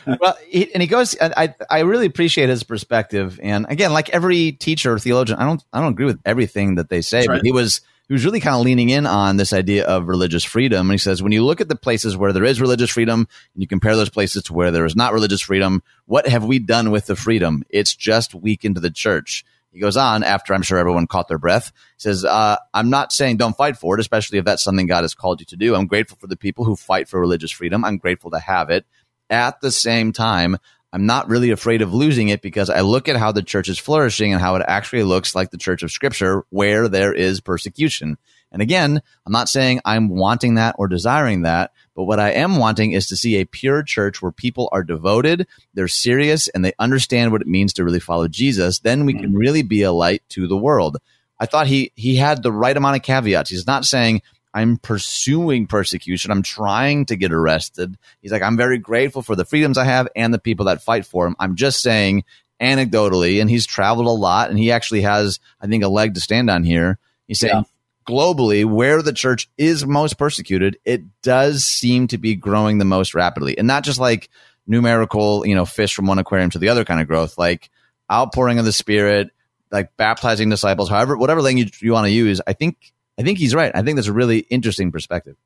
well, 0.20 0.36
he, 0.46 0.72
and 0.72 0.82
he 0.82 0.86
goes. 0.86 1.16
I 1.20 1.54
I 1.70 1.80
really 1.80 2.06
appreciate 2.06 2.48
his 2.48 2.62
perspective. 2.62 3.40
And 3.42 3.66
again, 3.68 3.92
like 3.92 4.10
every 4.10 4.52
teacher 4.52 4.92
or 4.92 4.98
theologian, 4.98 5.38
I 5.38 5.44
don't 5.44 5.64
I 5.72 5.80
don't 5.80 5.92
agree 5.92 6.06
with 6.06 6.20
everything 6.24 6.76
that 6.76 6.90
they 6.90 7.00
say, 7.00 7.20
That's 7.20 7.28
but 7.28 7.42
he 7.42 7.52
was 7.52 7.80
he 8.08 8.14
was 8.14 8.24
really 8.24 8.40
kind 8.40 8.56
of 8.56 8.62
leaning 8.62 8.88
in 8.88 9.06
on 9.06 9.36
this 9.36 9.52
idea 9.52 9.84
of 9.84 10.08
religious 10.08 10.42
freedom. 10.42 10.88
And 10.88 10.92
he 10.92 10.98
says, 10.98 11.22
when 11.22 11.32
you 11.32 11.44
look 11.44 11.60
at 11.60 11.68
the 11.68 11.76
places 11.76 12.16
where 12.16 12.32
there 12.32 12.44
is 12.44 12.58
religious 12.58 12.90
freedom 12.90 13.28
and 13.52 13.62
you 13.62 13.68
compare 13.68 13.96
those 13.96 14.08
places 14.08 14.44
to 14.44 14.54
where 14.54 14.70
there 14.70 14.86
is 14.86 14.96
not 14.96 15.12
religious 15.12 15.42
freedom, 15.42 15.82
what 16.06 16.26
have 16.26 16.42
we 16.42 16.58
done 16.58 16.90
with 16.90 17.04
the 17.04 17.16
freedom? 17.16 17.64
It's 17.68 17.94
just 17.94 18.34
weakened 18.34 18.78
the 18.78 18.90
church. 18.90 19.44
He 19.78 19.80
goes 19.80 19.96
on 19.96 20.24
after 20.24 20.54
I'm 20.54 20.62
sure 20.62 20.76
everyone 20.76 21.06
caught 21.06 21.28
their 21.28 21.38
breath. 21.38 21.70
Says, 21.98 22.24
uh, 22.24 22.56
I'm 22.74 22.90
not 22.90 23.12
saying 23.12 23.36
don't 23.36 23.56
fight 23.56 23.76
for 23.76 23.94
it, 23.94 24.00
especially 24.00 24.38
if 24.38 24.44
that's 24.44 24.64
something 24.64 24.88
God 24.88 25.02
has 25.02 25.14
called 25.14 25.38
you 25.38 25.46
to 25.46 25.56
do. 25.56 25.76
I'm 25.76 25.86
grateful 25.86 26.18
for 26.20 26.26
the 26.26 26.36
people 26.36 26.64
who 26.64 26.74
fight 26.74 27.08
for 27.08 27.20
religious 27.20 27.52
freedom. 27.52 27.84
I'm 27.84 27.96
grateful 27.96 28.32
to 28.32 28.40
have 28.40 28.70
it. 28.70 28.86
At 29.30 29.60
the 29.60 29.70
same 29.70 30.10
time, 30.10 30.56
I'm 30.92 31.06
not 31.06 31.28
really 31.28 31.52
afraid 31.52 31.80
of 31.80 31.94
losing 31.94 32.26
it 32.26 32.42
because 32.42 32.70
I 32.70 32.80
look 32.80 33.08
at 33.08 33.14
how 33.14 33.30
the 33.30 33.40
church 33.40 33.68
is 33.68 33.78
flourishing 33.78 34.32
and 34.32 34.40
how 34.40 34.56
it 34.56 34.64
actually 34.66 35.04
looks 35.04 35.36
like 35.36 35.52
the 35.52 35.58
church 35.58 35.84
of 35.84 35.92
scripture 35.92 36.44
where 36.50 36.88
there 36.88 37.12
is 37.12 37.40
persecution. 37.40 38.18
And 38.50 38.62
again, 38.62 39.02
I'm 39.26 39.32
not 39.32 39.48
saying 39.48 39.80
I'm 39.84 40.08
wanting 40.08 40.54
that 40.54 40.76
or 40.78 40.88
desiring 40.88 41.42
that, 41.42 41.72
but 41.94 42.04
what 42.04 42.20
I 42.20 42.30
am 42.32 42.56
wanting 42.56 42.92
is 42.92 43.08
to 43.08 43.16
see 43.16 43.36
a 43.36 43.44
pure 43.44 43.82
church 43.82 44.22
where 44.22 44.32
people 44.32 44.68
are 44.72 44.82
devoted, 44.82 45.46
they're 45.74 45.88
serious, 45.88 46.48
and 46.48 46.64
they 46.64 46.72
understand 46.78 47.30
what 47.30 47.42
it 47.42 47.46
means 47.46 47.74
to 47.74 47.84
really 47.84 48.00
follow 48.00 48.28
Jesus. 48.28 48.78
Then 48.78 49.04
we 49.04 49.14
can 49.14 49.32
mm. 49.32 49.38
really 49.38 49.62
be 49.62 49.82
a 49.82 49.92
light 49.92 50.22
to 50.30 50.48
the 50.48 50.56
world. 50.56 50.98
I 51.38 51.46
thought 51.46 51.66
he 51.66 51.92
he 51.94 52.16
had 52.16 52.42
the 52.42 52.52
right 52.52 52.76
amount 52.76 52.96
of 52.96 53.02
caveats. 53.02 53.50
He's 53.50 53.66
not 53.66 53.84
saying 53.84 54.22
I'm 54.54 54.78
pursuing 54.78 55.66
persecution. 55.66 56.30
I'm 56.30 56.42
trying 56.42 57.06
to 57.06 57.16
get 57.16 57.32
arrested. 57.32 57.96
He's 58.22 58.32
like, 58.32 58.42
I'm 58.42 58.56
very 58.56 58.78
grateful 58.78 59.22
for 59.22 59.36
the 59.36 59.44
freedoms 59.44 59.78
I 59.78 59.84
have 59.84 60.08
and 60.16 60.32
the 60.32 60.38
people 60.38 60.66
that 60.66 60.82
fight 60.82 61.04
for 61.04 61.26
him. 61.26 61.36
I'm 61.38 61.54
just 61.54 61.82
saying 61.82 62.24
anecdotally, 62.60 63.40
and 63.40 63.48
he's 63.48 63.66
traveled 63.66 64.06
a 64.06 64.10
lot 64.10 64.50
and 64.50 64.58
he 64.58 64.72
actually 64.72 65.02
has, 65.02 65.38
I 65.60 65.66
think, 65.66 65.84
a 65.84 65.88
leg 65.88 66.14
to 66.14 66.20
stand 66.20 66.50
on 66.50 66.64
here. 66.64 66.98
He's 67.28 67.38
saying, 67.38 67.54
yeah 67.54 67.62
globally, 68.08 68.64
where 68.64 69.02
the 69.02 69.12
church 69.12 69.50
is 69.58 69.84
most 69.84 70.16
persecuted, 70.16 70.78
it 70.84 71.02
does 71.22 71.64
seem 71.64 72.06
to 72.08 72.16
be 72.16 72.34
growing 72.34 72.78
the 72.78 72.84
most 72.86 73.14
rapidly. 73.14 73.58
And 73.58 73.66
not 73.66 73.84
just 73.84 74.00
like 74.00 74.30
numerical, 74.66 75.46
you 75.46 75.54
know, 75.54 75.66
fish 75.66 75.94
from 75.94 76.06
one 76.06 76.18
aquarium 76.18 76.50
to 76.50 76.58
the 76.58 76.70
other 76.70 76.84
kind 76.84 77.00
of 77.00 77.06
growth, 77.06 77.36
like 77.36 77.70
outpouring 78.10 78.58
of 78.58 78.64
the 78.64 78.72
spirit, 78.72 79.30
like 79.70 79.94
baptizing 79.98 80.48
disciples, 80.48 80.88
however, 80.88 81.18
whatever 81.18 81.42
language 81.42 81.82
you 81.82 81.92
want 81.92 82.06
to 82.06 82.10
use. 82.10 82.40
I 82.46 82.54
think, 82.54 82.92
I 83.18 83.22
think 83.22 83.38
he's 83.38 83.54
right. 83.54 83.72
I 83.74 83.82
think 83.82 83.96
that's 83.96 84.08
a 84.08 84.12
really 84.12 84.38
interesting 84.38 84.90
perspective. 84.90 85.36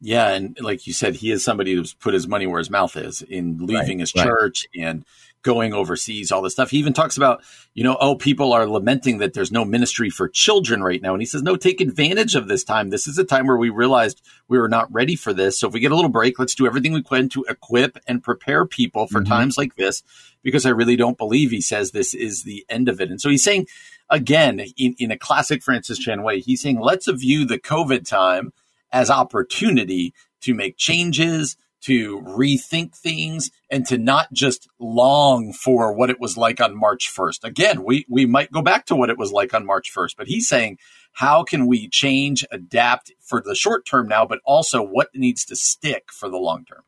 Yeah, 0.00 0.28
and 0.28 0.56
like 0.60 0.86
you 0.86 0.92
said, 0.92 1.14
he 1.14 1.30
is 1.30 1.42
somebody 1.42 1.74
who's 1.74 1.94
put 1.94 2.12
his 2.12 2.28
money 2.28 2.46
where 2.46 2.58
his 2.58 2.70
mouth 2.70 2.96
is 2.96 3.22
in 3.22 3.58
leaving 3.58 3.98
right, 3.98 4.00
his 4.00 4.12
church 4.12 4.66
and 4.76 5.04
going 5.42 5.72
overseas, 5.72 6.32
all 6.32 6.42
this 6.42 6.52
stuff. 6.52 6.70
He 6.70 6.78
even 6.78 6.92
talks 6.92 7.16
about, 7.16 7.42
you 7.72 7.84
know, 7.84 7.96
oh, 8.00 8.16
people 8.16 8.52
are 8.52 8.66
lamenting 8.66 9.18
that 9.18 9.32
there's 9.32 9.52
no 9.52 9.64
ministry 9.64 10.10
for 10.10 10.28
children 10.28 10.82
right 10.82 11.00
now. 11.00 11.12
And 11.12 11.22
he 11.22 11.26
says, 11.26 11.42
no, 11.42 11.56
take 11.56 11.80
advantage 11.80 12.34
of 12.34 12.48
this 12.48 12.64
time. 12.64 12.90
This 12.90 13.06
is 13.06 13.16
a 13.16 13.24
time 13.24 13.46
where 13.46 13.56
we 13.56 13.70
realized 13.70 14.20
we 14.48 14.58
were 14.58 14.68
not 14.68 14.92
ready 14.92 15.14
for 15.14 15.32
this. 15.32 15.58
So 15.58 15.68
if 15.68 15.72
we 15.72 15.80
get 15.80 15.92
a 15.92 15.94
little 15.94 16.10
break, 16.10 16.38
let's 16.38 16.56
do 16.56 16.66
everything 16.66 16.92
we 16.92 17.02
can 17.02 17.28
to 17.30 17.46
equip 17.48 17.96
and 18.08 18.22
prepare 18.22 18.66
people 18.66 19.06
for 19.06 19.20
mm-hmm. 19.20 19.32
times 19.32 19.56
like 19.56 19.76
this, 19.76 20.02
because 20.42 20.66
I 20.66 20.70
really 20.70 20.96
don't 20.96 21.16
believe 21.16 21.52
he 21.52 21.60
says 21.60 21.92
this 21.92 22.12
is 22.12 22.42
the 22.42 22.66
end 22.68 22.88
of 22.88 23.00
it. 23.00 23.08
And 23.08 23.20
so 23.20 23.30
he's 23.30 23.44
saying, 23.44 23.68
again, 24.10 24.60
in, 24.76 24.96
in 24.98 25.10
a 25.12 25.18
classic 25.18 25.62
Francis 25.62 25.98
Chan 25.98 26.22
way, 26.22 26.40
he's 26.40 26.60
saying, 26.60 26.80
let's 26.80 27.06
view 27.06 27.46
the 27.46 27.58
COVID 27.58 28.04
time 28.04 28.52
as 28.96 29.10
opportunity 29.10 30.14
to 30.40 30.54
make 30.54 30.78
changes, 30.78 31.54
to 31.82 32.22
rethink 32.22 32.96
things, 32.96 33.50
and 33.70 33.86
to 33.86 33.98
not 33.98 34.32
just 34.32 34.68
long 34.80 35.52
for 35.52 35.92
what 35.92 36.08
it 36.08 36.18
was 36.18 36.38
like 36.38 36.62
on 36.62 36.74
March 36.74 37.12
1st. 37.14 37.44
Again, 37.44 37.84
we, 37.84 38.06
we 38.08 38.24
might 38.24 38.50
go 38.50 38.62
back 38.62 38.86
to 38.86 38.96
what 38.96 39.10
it 39.10 39.18
was 39.18 39.32
like 39.32 39.52
on 39.52 39.66
March 39.66 39.92
1st, 39.94 40.16
but 40.16 40.28
he's 40.28 40.48
saying, 40.48 40.78
how 41.12 41.44
can 41.44 41.66
we 41.66 41.88
change, 41.90 42.42
adapt 42.50 43.12
for 43.20 43.42
the 43.42 43.54
short 43.54 43.84
term 43.84 44.08
now, 44.08 44.24
but 44.24 44.40
also 44.46 44.82
what 44.82 45.10
needs 45.14 45.44
to 45.44 45.56
stick 45.56 46.04
for 46.10 46.30
the 46.30 46.38
long 46.38 46.64
term? 46.64 46.82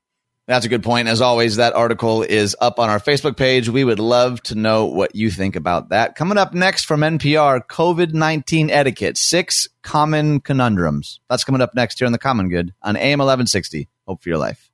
That's 0.48 0.64
a 0.64 0.70
good 0.70 0.82
point. 0.82 1.08
As 1.08 1.20
always, 1.20 1.56
that 1.56 1.74
article 1.74 2.22
is 2.22 2.56
up 2.58 2.78
on 2.78 2.88
our 2.88 2.98
Facebook 2.98 3.36
page. 3.36 3.68
We 3.68 3.84
would 3.84 3.98
love 3.98 4.42
to 4.44 4.54
know 4.54 4.86
what 4.86 5.14
you 5.14 5.30
think 5.30 5.56
about 5.56 5.90
that. 5.90 6.14
Coming 6.14 6.38
up 6.38 6.54
next 6.54 6.86
from 6.86 7.00
NPR, 7.00 7.60
COVID 7.68 8.14
19 8.14 8.70
etiquette, 8.70 9.18
six 9.18 9.68
common 9.82 10.40
conundrums. 10.40 11.20
That's 11.28 11.44
coming 11.44 11.60
up 11.60 11.74
next 11.74 11.98
here 11.98 12.06
on 12.06 12.12
The 12.12 12.18
Common 12.18 12.48
Good 12.48 12.72
on 12.82 12.96
AM 12.96 13.18
1160. 13.18 13.90
Hope 14.06 14.22
for 14.22 14.28
your 14.30 14.38
life. 14.38 14.67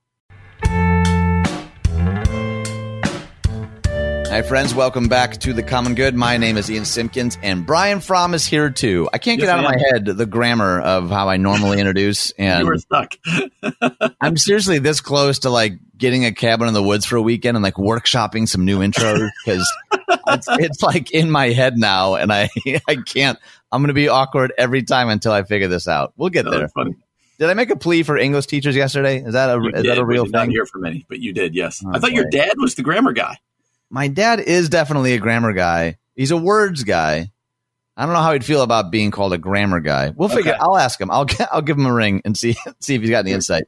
Hi, 4.34 4.42
friends. 4.42 4.74
Welcome 4.74 5.06
back 5.06 5.38
to 5.42 5.52
The 5.52 5.62
Common 5.62 5.94
Good. 5.94 6.16
My 6.16 6.38
name 6.38 6.56
is 6.56 6.68
Ian 6.68 6.84
Simpkins, 6.84 7.38
and 7.40 7.64
Brian 7.64 8.00
Fromm 8.00 8.34
is 8.34 8.44
here 8.44 8.68
too. 8.68 9.08
I 9.12 9.18
can't 9.18 9.38
get 9.38 9.48
out 9.48 9.60
of 9.60 9.64
my 9.64 9.78
head 9.78 10.06
the 10.06 10.26
grammar 10.26 10.80
of 10.80 11.08
how 11.08 11.28
I 11.28 11.36
normally 11.36 11.78
introduce. 11.78 12.32
And 12.38 12.62
you 12.62 12.66
were 12.66 12.78
stuck. 12.78 13.14
I'm 14.20 14.36
seriously 14.36 14.80
this 14.80 15.00
close 15.00 15.38
to 15.40 15.50
like 15.50 15.74
getting 15.96 16.24
a 16.24 16.32
cabin 16.32 16.66
in 16.66 16.74
the 16.74 16.82
woods 16.82 17.06
for 17.06 17.14
a 17.14 17.22
weekend 17.22 17.56
and 17.56 17.62
like 17.62 17.74
workshopping 17.74 18.48
some 18.48 18.64
new 18.64 18.80
intros 18.80 19.30
because 19.44 19.72
it's, 20.26 20.48
it's 20.50 20.82
like 20.82 21.12
in 21.12 21.30
my 21.30 21.50
head 21.50 21.78
now, 21.78 22.16
and 22.16 22.32
I 22.32 22.48
I 22.88 22.96
can't. 23.06 23.38
I'm 23.70 23.82
going 23.82 23.86
to 23.86 23.94
be 23.94 24.08
awkward 24.08 24.52
every 24.58 24.82
time 24.82 25.10
until 25.10 25.30
I 25.30 25.44
figure 25.44 25.68
this 25.68 25.86
out. 25.86 26.12
We'll 26.16 26.30
get 26.30 26.44
there. 26.44 26.68
Did 27.38 27.50
I 27.50 27.54
make 27.54 27.70
a 27.70 27.76
plea 27.76 28.02
for 28.02 28.18
English 28.18 28.46
teachers 28.46 28.74
yesterday? 28.74 29.22
Is 29.22 29.34
that 29.34 29.48
a 29.56 29.62
you 29.62 29.68
is 29.68 29.82
did, 29.82 29.90
that 29.92 29.98
a 29.98 30.04
real 30.04 30.24
thing? 30.24 30.32
Not 30.32 30.48
hear 30.48 30.66
from 30.66 30.86
any, 30.86 31.06
but 31.08 31.20
you 31.20 31.32
did. 31.32 31.54
Yes, 31.54 31.84
oh, 31.86 31.90
I 31.90 32.00
thought 32.00 32.10
boy. 32.10 32.16
your 32.16 32.30
dad 32.30 32.54
was 32.56 32.74
the 32.74 32.82
grammar 32.82 33.12
guy. 33.12 33.38
My 33.90 34.08
dad 34.08 34.40
is 34.40 34.68
definitely 34.68 35.14
a 35.14 35.18
grammar 35.18 35.52
guy. 35.52 35.98
He's 36.14 36.30
a 36.30 36.36
words 36.36 36.84
guy. 36.84 37.30
I 37.96 38.06
don't 38.06 38.14
know 38.14 38.22
how 38.22 38.32
he'd 38.32 38.44
feel 38.44 38.62
about 38.62 38.90
being 38.90 39.12
called 39.12 39.32
a 39.32 39.38
grammar 39.38 39.78
guy. 39.78 40.10
We'll 40.10 40.28
figure. 40.28 40.52
Okay. 40.52 40.60
I'll 40.60 40.76
ask 40.76 41.00
him. 41.00 41.10
I'll 41.12 41.26
I'll 41.52 41.62
give 41.62 41.78
him 41.78 41.86
a 41.86 41.92
ring 41.92 42.22
and 42.24 42.36
see 42.36 42.56
see 42.80 42.94
if 42.96 43.00
he's 43.00 43.10
got 43.10 43.20
any 43.20 43.32
insight. 43.32 43.64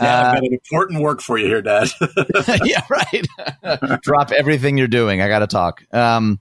Yeah, 0.00 0.18
uh, 0.18 0.26
I've 0.26 0.34
got 0.34 0.44
an 0.44 0.52
important 0.52 1.02
work 1.02 1.22
for 1.22 1.38
you 1.38 1.46
here, 1.46 1.62
Dad. 1.62 1.88
yeah, 2.64 2.82
right. 2.90 4.00
Drop 4.02 4.32
everything 4.32 4.76
you're 4.76 4.88
doing. 4.88 5.22
I 5.22 5.28
got 5.28 5.38
to 5.40 5.46
talk. 5.46 5.82
Um, 5.94 6.40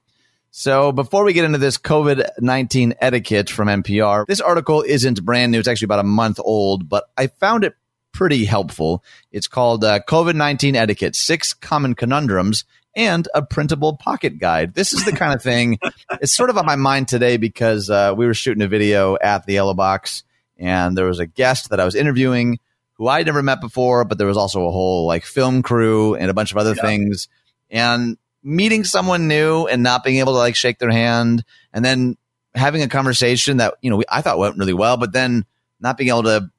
so 0.51 0.91
before 0.91 1.23
we 1.23 1.33
get 1.33 1.45
into 1.45 1.59
this 1.59 1.77
COVID 1.77 2.27
nineteen 2.39 2.93
etiquette 2.99 3.49
from 3.49 3.69
NPR, 3.69 4.25
this 4.27 4.41
article 4.41 4.81
isn't 4.81 5.23
brand 5.23 5.53
new. 5.53 5.59
It's 5.59 5.67
actually 5.67 5.85
about 5.85 5.99
a 5.99 6.03
month 6.03 6.41
old, 6.43 6.89
but 6.89 7.05
I 7.17 7.27
found 7.27 7.63
it 7.63 7.73
pretty 8.11 8.43
helpful. 8.43 9.01
It's 9.31 9.47
called 9.47 9.85
uh, 9.85 10.01
COVID 10.09 10.35
nineteen 10.35 10.75
etiquette: 10.75 11.15
six 11.15 11.53
common 11.53 11.95
conundrums 11.95 12.65
and 12.95 13.27
a 13.33 13.41
printable 13.41 13.97
pocket 13.97 14.39
guide. 14.39 14.73
This 14.73 14.93
is 14.93 15.05
the 15.05 15.11
kind 15.11 15.33
of 15.33 15.41
thing. 15.41 15.79
it's 16.21 16.35
sort 16.35 16.49
of 16.49 16.57
on 16.57 16.65
my 16.65 16.75
mind 16.75 17.07
today 17.07 17.37
because 17.37 17.89
uh, 17.89 18.13
we 18.15 18.25
were 18.25 18.33
shooting 18.33 18.63
a 18.63 18.67
video 18.67 19.17
at 19.19 19.45
the 19.45 19.53
Yellow 19.53 19.73
Box, 19.73 20.23
and 20.57 20.97
there 20.97 21.05
was 21.05 21.19
a 21.19 21.25
guest 21.25 21.69
that 21.69 21.79
I 21.79 21.85
was 21.85 21.95
interviewing 21.95 22.59
who 22.93 23.07
I'd 23.07 23.25
never 23.25 23.41
met 23.41 23.61
before, 23.61 24.03
but 24.03 24.17
there 24.17 24.27
was 24.27 24.37
also 24.37 24.67
a 24.67 24.71
whole 24.71 25.07
like 25.07 25.23
film 25.23 25.61
crew 25.61 26.15
and 26.15 26.29
a 26.29 26.33
bunch 26.33 26.51
of 26.51 26.57
other 26.57 26.73
yeah. 26.75 26.81
things. 26.81 27.29
And 27.69 28.17
meeting 28.43 28.83
someone 28.83 29.27
new 29.27 29.67
and 29.67 29.83
not 29.83 30.03
being 30.03 30.17
able 30.17 30.33
to 30.33 30.39
like 30.39 30.55
shake 30.55 30.79
their 30.79 30.91
hand, 30.91 31.43
and 31.71 31.83
then 31.85 32.17
having 32.55 32.81
a 32.81 32.87
conversation 32.87 33.57
that 33.57 33.75
you 33.81 33.89
know 33.89 33.97
we, 33.97 34.03
I 34.09 34.21
thought 34.21 34.37
went 34.37 34.57
really 34.57 34.73
well, 34.73 34.97
but 34.97 35.13
then 35.13 35.45
not 35.79 35.97
being 35.97 36.09
able 36.09 36.23
to 36.23 36.49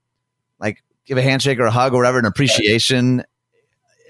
like 0.59 0.83
give 1.05 1.19
a 1.19 1.23
handshake 1.23 1.59
or 1.59 1.67
a 1.67 1.71
hug 1.71 1.93
or 1.93 1.99
whatever, 1.99 2.19
an 2.19 2.25
appreciation 2.25 3.25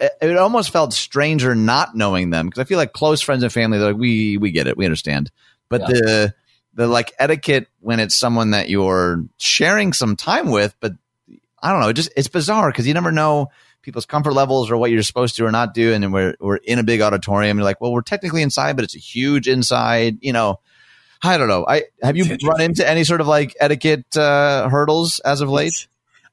it 0.00 0.37
almost 0.37 0.71
felt 0.71 0.92
stranger 0.92 1.54
not 1.54 1.95
knowing 1.95 2.30
them 2.30 2.47
because 2.47 2.61
I 2.61 2.64
feel 2.64 2.78
like 2.78 2.92
close 2.92 3.21
friends 3.21 3.42
and 3.42 3.52
family, 3.52 3.78
they're 3.78 3.92
like, 3.92 4.00
we 4.00 4.38
we 4.38 4.50
get 4.50 4.66
it, 4.66 4.76
we 4.76 4.85
understand. 4.85 5.30
But 5.69 5.83
yeah. 5.83 5.87
the 5.88 6.35
the 6.75 6.87
like 6.87 7.12
etiquette 7.19 7.69
when 7.80 8.00
it's 8.00 8.16
someone 8.16 8.52
that 8.52 8.69
you're 8.69 9.25
sharing 9.38 9.92
some 9.92 10.16
time 10.16 10.50
with, 10.50 10.75
but 10.80 10.92
I 11.62 11.73
don't 11.73 11.80
know, 11.80 11.88
it 11.88 11.95
just 11.95 12.12
it's 12.16 12.28
bizarre 12.28 12.71
because 12.71 12.87
you 12.87 12.95
never 12.95 13.12
know 13.12 13.50
people's 13.83 14.07
comfort 14.07 14.33
levels 14.33 14.71
or 14.71 14.76
what 14.76 14.90
you're 14.90 15.02
supposed 15.02 15.37
to 15.37 15.45
or 15.45 15.52
not 15.52 15.75
do. 15.75 15.92
And 15.92 16.02
then 16.02 16.12
we're 16.12 16.35
we're 16.40 16.57
in 16.57 16.78
a 16.78 16.85
big 16.85 17.00
auditorium. 17.00 17.59
You're 17.59 17.64
like, 17.64 17.80
well, 17.80 17.92
we're 17.92 18.02
technically 18.02 18.42
inside, 18.42 18.76
but 18.76 18.85
it's 18.85 18.97
a 18.97 19.00
huge 19.00 19.49
inside. 19.49 20.19
You 20.23 20.33
know, 20.33 20.61
I 21.23 21.37
don't 21.37 21.49
know. 21.49 21.66
I 21.66 21.85
have 22.02 22.16
you 22.16 22.37
run 22.42 22.61
into 22.61 22.88
any 22.88 23.04
sort 23.04 23.21
of 23.21 23.26
like 23.26 23.54
etiquette 23.61 24.16
uh, 24.16 24.69
hurdles 24.69 25.21
as 25.21 25.40
of 25.40 25.50
late? 25.50 25.88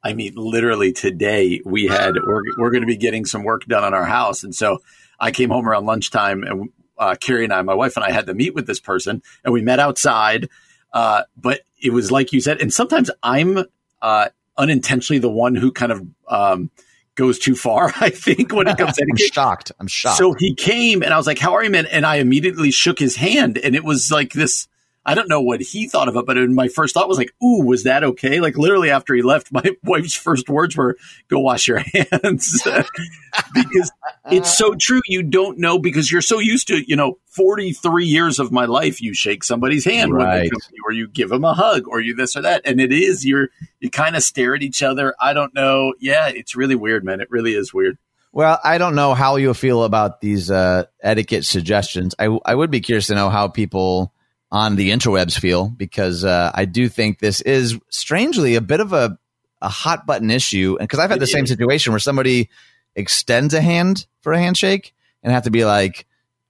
I 0.08 0.14
mean, 0.14 0.36
literally 0.38 0.94
today 0.94 1.62
we 1.66 1.88
had 1.88 2.16
we're 2.16 2.42
we're 2.58 2.72
going 2.72 2.82
to 2.82 2.88
be 2.88 2.96
getting 2.96 3.26
some 3.26 3.44
work 3.44 3.66
done 3.66 3.84
on 3.84 3.94
our 3.94 4.06
house, 4.06 4.44
and 4.44 4.56
so 4.56 4.82
I 5.20 5.32
came 5.32 5.50
home 5.50 5.68
around 5.68 5.86
lunchtime, 5.86 6.44
and 6.44 6.70
uh, 6.98 7.16
Carrie 7.20 7.44
and 7.44 7.52
I, 7.52 7.62
my 7.64 7.74
wife 7.74 7.98
and 7.98 8.06
I, 8.06 8.12
had 8.12 8.26
to 8.28 8.34
meet 8.34 8.56
with 8.56 8.68
this 8.68 8.80
person, 8.80 9.22
and 9.44 9.54
we 9.54 9.62
met 9.62 9.80
outside. 9.80 10.48
Uh, 10.94 11.24
but 11.36 11.60
it 11.82 11.92
was 11.92 12.10
like 12.10 12.32
you 12.32 12.40
said, 12.40 12.62
and 12.62 12.74
sometimes 12.74 13.12
I'm 13.22 13.66
uh, 14.02 14.30
unintentionally 14.58 15.20
the 15.20 15.30
one 15.30 15.56
who 15.56 15.74
kind 15.74 15.92
of 15.92 16.08
um, 16.30 16.72
goes 17.16 17.38
too 17.38 17.56
far. 17.56 17.92
I 18.00 18.10
think 18.10 18.54
when 18.54 18.68
it 18.68 18.78
comes 18.78 18.96
to 18.96 19.06
I'm 19.12 19.18
shocked. 19.18 19.74
I'm 19.78 19.88
shocked. 19.88 20.20
So 20.20 20.34
he 20.40 20.56
came, 20.56 21.04
and 21.04 21.14
I 21.14 21.18
was 21.18 21.28
like, 21.28 21.38
"How 21.38 21.56
are 21.56 21.64
you, 21.66 21.70
man?" 21.70 21.86
And 21.86 22.06
I 22.06 22.16
immediately 22.16 22.72
shook 22.72 22.98
his 22.98 23.18
hand, 23.18 23.58
and 23.58 23.76
it 23.76 23.84
was 23.84 24.10
like 24.10 24.32
this 24.32 24.70
I 25.08 25.16
don't 25.16 25.30
know 25.30 25.42
what 25.42 25.62
he 25.62 25.88
thought 25.88 26.10
of 26.10 26.18
it, 26.18 26.26
but 26.26 26.36
my 26.50 26.68
first 26.68 26.94
thought 26.94 27.08
was 27.08 27.18
like, 27.18 27.34
"Ooh, 27.42 27.64
was 27.64 27.84
that 27.84 28.04
okay?" 28.04 28.42
Like 28.42 28.58
literally 28.58 28.92
after 28.92 29.16
he 29.16 29.22
left, 29.22 29.50
my 29.54 29.64
wife's 29.82 30.14
first 30.14 30.50
words 30.50 30.76
were, 30.76 30.98
"Go 31.30 31.40
wash 31.40 31.66
your 31.66 31.80
hands," 31.94 32.62
because 33.54 33.92
it's 34.30 34.56
so 34.56 34.76
true. 34.78 35.00
You 35.08 35.24
don't 35.24 35.60
know 35.60 35.80
because 35.80 36.12
you're 36.12 36.22
so 36.22 36.40
used 36.40 36.68
to, 36.68 36.84
you 36.86 36.98
know, 36.98 37.20
43 37.28 38.06
years 38.06 38.38
of 38.38 38.52
my 38.52 38.66
life, 38.66 39.02
you 39.02 39.14
shake 39.14 39.46
somebody's 39.46 39.86
hand 39.86 40.14
right. 40.14 40.28
when 40.28 40.40
they 40.42 40.50
come 40.50 40.60
to 40.60 40.74
you, 40.74 40.84
or 40.86 40.92
you 40.92 41.08
give 41.08 41.30
them 41.30 41.46
a 41.46 41.54
hug, 41.54 41.88
or 41.88 42.02
you 42.02 42.14
this 42.14 42.36
or 42.36 42.42
that, 42.42 42.64
and 42.66 42.82
it 42.82 42.92
is 42.92 43.26
you're 43.26 43.48
you 43.80 43.90
kind 43.90 44.18
of 44.18 44.24
stare 44.24 44.56
at 44.56 44.62
each 44.62 44.84
other. 44.84 45.16
I 45.22 45.32
don't 45.32 45.54
know. 45.54 45.94
Yeah, 46.02 46.28
it's 46.28 46.54
really 46.54 46.76
weird, 46.76 47.06
man. 47.06 47.22
It 47.22 47.32
really 47.32 47.54
is 47.54 47.74
weird. 47.74 47.98
Well, 48.34 48.60
I 48.62 48.78
don't 48.78 48.96
know 48.96 49.14
how 49.14 49.38
you'll 49.38 49.54
feel 49.54 49.86
about 49.86 50.20
these 50.20 50.52
uh, 50.52 50.84
etiquette 51.02 51.46
suggestions. 51.46 52.14
I 52.20 52.26
I 52.46 52.54
would 52.54 52.72
be 52.72 52.82
curious 52.82 53.08
to 53.08 53.16
know 53.16 53.30
how 53.30 53.48
people 53.48 54.14
on 54.52 54.76
the 54.76 54.92
interwebs 54.92 55.38
feel 55.38 55.68
because 55.68 56.24
uh, 56.24 56.52
I 56.54 56.66
do 56.66 56.88
think 56.88 57.20
this 57.20 57.42
is 57.42 57.78
strangely 57.90 58.56
a 58.56 58.62
bit 58.62 58.80
of 58.80 58.94
a, 58.94 59.18
a 59.62 59.70
hot 59.70 60.06
button 60.06 60.32
issue. 60.32 60.78
And 60.80 60.88
because 60.88 61.00
I've 61.00 61.10
had 61.10 61.20
the 61.20 61.28
same 61.28 61.48
situation 61.48 61.92
where 61.92 62.00
somebody 62.00 62.50
extends 62.96 63.54
a 63.54 63.62
hand 63.62 64.06
for 64.22 64.34
a 64.34 64.40
handshake 64.40 64.94
and 65.22 65.34
have 65.34 65.44
to 65.44 65.52
be 65.52 65.66
like, 65.66 66.06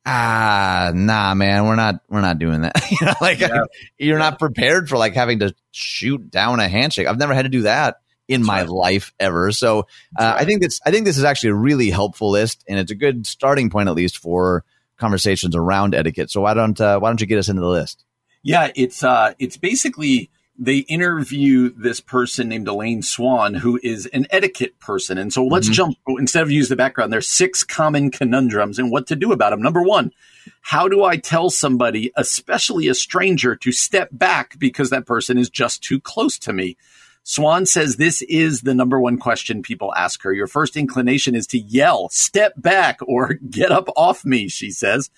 ah, 0.05 0.91
nah, 0.93 1.33
man, 1.33 1.65
we're 1.65 1.75
not, 1.75 2.01
we're 2.07 2.21
not 2.21 2.37
doing 2.37 2.61
that. 2.61 2.91
you 2.91 3.05
know, 3.05 3.15
like 3.19 3.39
yeah. 3.39 3.61
you're 3.97 4.19
not 4.19 4.37
prepared 4.39 4.87
for 4.89 4.97
like 4.97 5.13
having 5.13 5.39
to 5.39 5.53
shoot 5.71 6.29
down 6.29 6.59
a 6.59 6.67
handshake. 6.67 7.07
I've 7.07 7.17
never 7.17 7.33
had 7.33 7.43
to 7.43 7.49
do 7.49 7.63
that 7.63 7.97
in 8.27 8.41
That's 8.41 8.47
my 8.47 8.61
right. 8.61 8.69
life 8.69 9.13
ever. 9.19 9.51
So 9.51 9.79
uh, 9.79 9.83
right. 10.19 10.41
I 10.41 10.45
think 10.45 10.61
that's, 10.61 10.79
I 10.85 10.91
think 10.91 11.05
this 11.05 11.17
is 11.17 11.23
actually 11.23 11.51
a 11.51 11.55
really 11.55 11.89
helpful 11.89 12.29
list 12.29 12.63
and 12.67 12.77
it's 12.77 12.91
a 12.91 12.95
good 12.95 13.25
starting 13.25 13.69
point 13.69 13.89
at 13.89 13.95
least 13.95 14.19
for 14.19 14.63
conversations 14.97 15.55
around 15.55 15.95
etiquette. 15.95 16.31
So 16.31 16.41
why 16.41 16.53
don't 16.53 16.79
uh, 16.79 16.99
why 16.99 17.09
don't 17.09 17.21
you 17.21 17.27
get 17.27 17.39
us 17.39 17.49
into 17.49 17.61
the 17.61 17.67
list? 17.67 18.03
Yeah, 18.43 18.71
it's 18.75 19.03
uh, 19.03 19.33
it's 19.39 19.57
basically 19.57 20.29
they 20.59 20.77
interview 20.77 21.69
this 21.75 21.99
person 21.99 22.49
named 22.49 22.67
Elaine 22.67 23.03
Swann, 23.03 23.53
who 23.53 23.79
is 23.83 24.07
an 24.07 24.25
etiquette 24.31 24.79
person. 24.79 25.17
And 25.17 25.31
so 25.31 25.45
let's 25.45 25.67
mm-hmm. 25.67 25.73
jump 25.73 25.97
instead 26.07 26.41
of 26.41 26.49
use 26.49 26.67
the 26.67 26.75
background. 26.75 27.13
There's 27.13 27.27
six 27.27 27.63
common 27.63 28.09
conundrums 28.09 28.79
and 28.79 28.91
what 28.91 29.07
to 29.07 29.15
do 29.15 29.31
about 29.31 29.51
them. 29.51 29.61
Number 29.61 29.83
one, 29.83 30.11
how 30.61 30.87
do 30.87 31.03
I 31.03 31.17
tell 31.17 31.49
somebody, 31.49 32.11
especially 32.15 32.87
a 32.87 32.95
stranger, 32.95 33.55
to 33.57 33.71
step 33.71 34.09
back 34.11 34.57
because 34.57 34.89
that 34.89 35.05
person 35.05 35.37
is 35.37 35.49
just 35.49 35.83
too 35.83 35.99
close 35.99 36.39
to 36.39 36.53
me? 36.53 36.75
Swann 37.29 37.65
says 37.65 37.97
this 37.97 38.21
is 38.21 38.61
the 38.61 38.73
number 38.73 39.01
one 39.01 39.17
question 39.17 39.61
people 39.61 39.93
ask 39.95 40.23
her. 40.23 40.31
Your 40.31 40.47
first 40.47 40.77
inclination 40.77 41.35
is 41.35 41.45
to 41.47 41.59
yell, 41.59 42.07
step 42.07 42.53
back, 42.55 42.99
or 43.05 43.33
get 43.49 43.69
up 43.69 43.89
off 43.97 44.23
me, 44.23 44.47
she 44.47 44.71
says. 44.71 45.09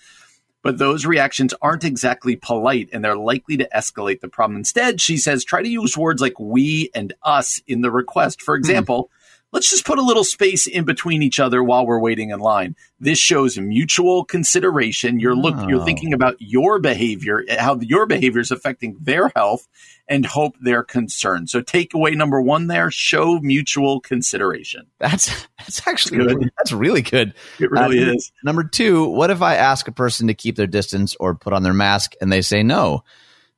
But 0.60 0.78
those 0.78 1.06
reactions 1.06 1.54
aren't 1.62 1.84
exactly 1.84 2.34
polite 2.34 2.88
and 2.92 3.04
they're 3.04 3.14
likely 3.14 3.56
to 3.58 3.68
escalate 3.72 4.22
the 4.22 4.28
problem. 4.28 4.56
Instead, 4.56 5.00
she 5.00 5.18
says, 5.18 5.44
try 5.44 5.62
to 5.62 5.68
use 5.68 5.96
words 5.96 6.20
like 6.20 6.38
we 6.40 6.90
and 6.96 7.12
us 7.22 7.62
in 7.68 7.80
the 7.80 7.92
request. 7.92 8.42
For 8.42 8.56
hmm. 8.56 8.60
example, 8.60 9.10
let's 9.52 9.70
just 9.70 9.84
put 9.84 9.98
a 9.98 10.02
little 10.02 10.24
space 10.24 10.66
in 10.66 10.84
between 10.84 11.22
each 11.22 11.40
other 11.40 11.62
while 11.62 11.86
we're 11.86 12.00
waiting 12.00 12.30
in 12.30 12.40
line. 12.40 12.76
This 12.98 13.18
shows 13.18 13.58
mutual 13.58 14.24
consideration. 14.24 15.18
You're 15.20 15.34
look, 15.34 15.56
oh. 15.56 15.68
you're 15.68 15.84
thinking 15.84 16.12
about 16.12 16.36
your 16.38 16.78
behavior, 16.78 17.44
how 17.58 17.78
your 17.80 18.06
behavior 18.06 18.40
is 18.40 18.50
affecting 18.50 18.96
their 19.00 19.30
health 19.34 19.66
and 20.08 20.26
hope 20.26 20.56
they're 20.60 20.82
concerned. 20.82 21.50
So 21.50 21.62
takeaway 21.62 22.16
number 22.16 22.40
one 22.40 22.66
there, 22.66 22.90
show 22.90 23.38
mutual 23.40 24.00
consideration. 24.00 24.86
That's, 24.98 25.46
that's 25.58 25.86
actually 25.86 26.18
good. 26.18 26.26
Really, 26.36 26.50
that's 26.58 26.72
really 26.72 27.02
good. 27.02 27.34
It 27.58 27.70
really 27.70 28.02
uh, 28.02 28.14
is. 28.14 28.32
Number 28.44 28.64
two, 28.64 29.06
what 29.06 29.30
if 29.30 29.42
I 29.42 29.56
ask 29.56 29.88
a 29.88 29.92
person 29.92 30.26
to 30.26 30.34
keep 30.34 30.56
their 30.56 30.66
distance 30.66 31.16
or 31.18 31.34
put 31.34 31.52
on 31.52 31.62
their 31.62 31.74
mask 31.74 32.14
and 32.20 32.30
they 32.32 32.42
say 32.42 32.62
no? 32.62 33.04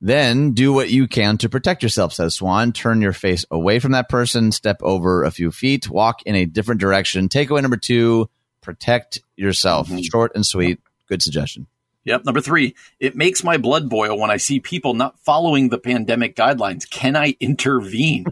Then 0.05 0.51
do 0.51 0.73
what 0.73 0.91
you 0.91 1.07
can 1.07 1.39
to 1.39 1.49
protect 1.49 1.85
yourself, 1.85 2.13
says 2.13 2.35
Swann. 2.35 2.73
Turn 2.73 3.01
your 3.01 3.13
face 3.13 3.45
away 3.53 3.79
from 3.79 3.93
that 3.93 4.09
person, 4.09 4.51
step 4.51 4.83
over 4.83 5.23
a 5.23 5.31
few 5.31 5.53
feet, 5.53 5.89
walk 5.89 6.23
in 6.23 6.35
a 6.35 6.45
different 6.45 6.81
direction. 6.81 7.29
Takeaway 7.29 7.63
number 7.63 7.77
two, 7.77 8.29
protect 8.63 9.21
yourself. 9.37 9.89
Mm-hmm. 9.89 10.01
Short 10.01 10.33
and 10.35 10.45
sweet. 10.45 10.81
Good 11.09 11.23
suggestion. 11.23 11.69
Yep. 12.05 12.25
Number 12.25 12.41
three, 12.41 12.75
it 12.99 13.15
makes 13.15 13.45
my 13.45 13.59
blood 13.59 13.89
boil 13.89 14.19
when 14.19 14.31
I 14.31 14.37
see 14.37 14.59
people 14.59 14.95
not 14.95 15.19
following 15.21 15.69
the 15.69 15.79
pandemic 15.79 16.35
guidelines. 16.35 16.89
Can 16.89 17.15
I 17.15 17.37
intervene? 17.39 18.27